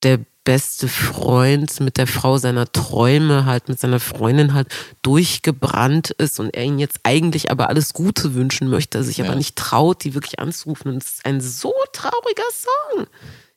der 0.02 0.20
beste 0.44 0.88
Freund 0.88 1.80
mit 1.80 1.96
der 1.98 2.06
Frau 2.06 2.38
seiner 2.38 2.70
Träume 2.72 3.44
halt 3.44 3.68
mit 3.68 3.78
seiner 3.78 4.00
Freundin 4.00 4.54
halt 4.54 4.68
durchgebrannt 5.02 6.10
ist 6.10 6.40
und 6.40 6.54
er 6.54 6.64
ihn 6.64 6.78
jetzt 6.78 7.00
eigentlich 7.02 7.50
aber 7.50 7.68
alles 7.68 7.92
Gute 7.92 8.34
wünschen 8.34 8.68
möchte, 8.68 9.04
sich 9.04 9.18
ja. 9.18 9.26
aber 9.26 9.34
nicht 9.34 9.56
traut, 9.56 10.02
die 10.02 10.14
wirklich 10.14 10.38
anzurufen. 10.38 10.92
Und 10.92 11.02
es 11.02 11.12
ist 11.12 11.26
ein 11.26 11.40
so 11.40 11.74
trauriger 11.92 12.42
Song. 12.52 13.06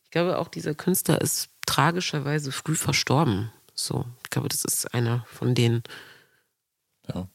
Ich 0.04 0.12
glaube, 0.12 0.38
auch 0.38 0.50
dieser 0.50 0.76
Künstler 0.76 1.22
ist 1.22 1.50
tragischerweise 1.66 2.52
früh 2.52 2.76
verstorben. 2.76 3.52
So, 3.74 4.06
ich 4.24 4.30
glaube, 4.30 4.50
das 4.50 4.66
ist 4.66 4.94
einer 4.94 5.26
von 5.32 5.56
denen. 5.56 5.84
Ja. 7.08 7.28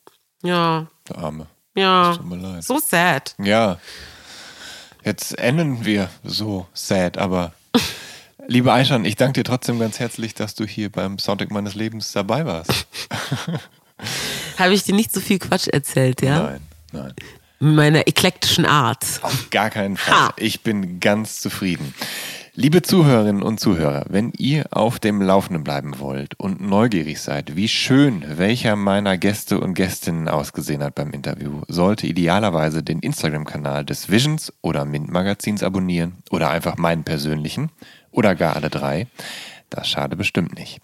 Ja. 0.42 0.86
Der 1.08 1.18
Arme. 1.18 1.46
Ja. 1.74 2.18
So 2.60 2.78
sad. 2.78 3.34
Ja. 3.38 3.80
Jetzt 5.08 5.38
enden 5.38 5.86
wir 5.86 6.10
so 6.22 6.66
sad, 6.74 7.16
aber 7.16 7.54
liebe 8.46 8.70
Aishan, 8.70 9.06
ich 9.06 9.16
danke 9.16 9.40
dir 9.40 9.44
trotzdem 9.44 9.78
ganz 9.78 9.98
herzlich, 9.98 10.34
dass 10.34 10.54
du 10.54 10.66
hier 10.66 10.92
beim 10.92 11.18
Soundtrack 11.18 11.50
meines 11.50 11.74
Lebens 11.74 12.12
dabei 12.12 12.44
warst. 12.44 12.86
Habe 14.58 14.74
ich 14.74 14.82
dir 14.82 14.94
nicht 14.94 15.10
so 15.10 15.22
viel 15.22 15.38
Quatsch 15.38 15.66
erzählt, 15.66 16.20
ja? 16.20 16.42
Nein, 16.42 16.60
nein. 16.92 17.14
Mit 17.58 17.74
meiner 17.74 18.06
eklektischen 18.06 18.66
Art. 18.66 19.02
Auf 19.22 19.48
gar 19.48 19.70
keinen 19.70 19.96
Fall. 19.96 20.14
Ha. 20.14 20.34
Ich 20.36 20.60
bin 20.60 21.00
ganz 21.00 21.40
zufrieden. 21.40 21.94
Liebe 22.60 22.82
Zuhörerinnen 22.82 23.44
und 23.44 23.60
Zuhörer, 23.60 24.04
wenn 24.08 24.32
ihr 24.36 24.66
auf 24.72 24.98
dem 24.98 25.22
Laufenden 25.22 25.62
bleiben 25.62 26.00
wollt 26.00 26.34
und 26.40 26.60
neugierig 26.60 27.20
seid, 27.20 27.54
wie 27.54 27.68
schön 27.68 28.24
welcher 28.26 28.74
meiner 28.74 29.16
Gäste 29.16 29.60
und 29.60 29.74
Gästinnen 29.74 30.26
ausgesehen 30.26 30.82
hat 30.82 30.96
beim 30.96 31.12
Interview, 31.12 31.62
sollte 31.68 32.08
idealerweise 32.08 32.82
den 32.82 32.98
Instagram-Kanal 32.98 33.84
des 33.84 34.10
Visions 34.10 34.52
oder 34.60 34.84
Mint 34.84 35.08
Magazins 35.08 35.62
abonnieren 35.62 36.16
oder 36.32 36.50
einfach 36.50 36.76
meinen 36.78 37.04
persönlichen 37.04 37.70
oder 38.10 38.34
gar 38.34 38.56
alle 38.56 38.70
drei. 38.70 39.06
Das 39.70 39.88
schade 39.88 40.16
bestimmt 40.16 40.58
nicht. 40.58 40.80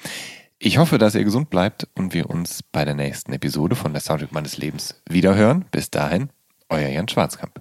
Ich 0.60 0.78
hoffe, 0.78 0.98
dass 0.98 1.16
ihr 1.16 1.24
gesund 1.24 1.51
bleibt 1.51 1.88
und 1.96 2.14
wir 2.14 2.30
uns 2.30 2.62
bei 2.62 2.84
der 2.84 2.94
nächsten 2.94 3.32
Episode 3.32 3.74
von 3.74 3.92
der 3.92 4.01
Soundtrack 4.01 4.30
meines 4.30 4.59
Lebens 4.59 5.02
wiederhören. 5.10 5.64
Bis 5.72 5.90
dahin, 5.90 6.28
euer 6.68 6.88
Jan 6.90 7.09
Schwarzkamp. 7.09 7.60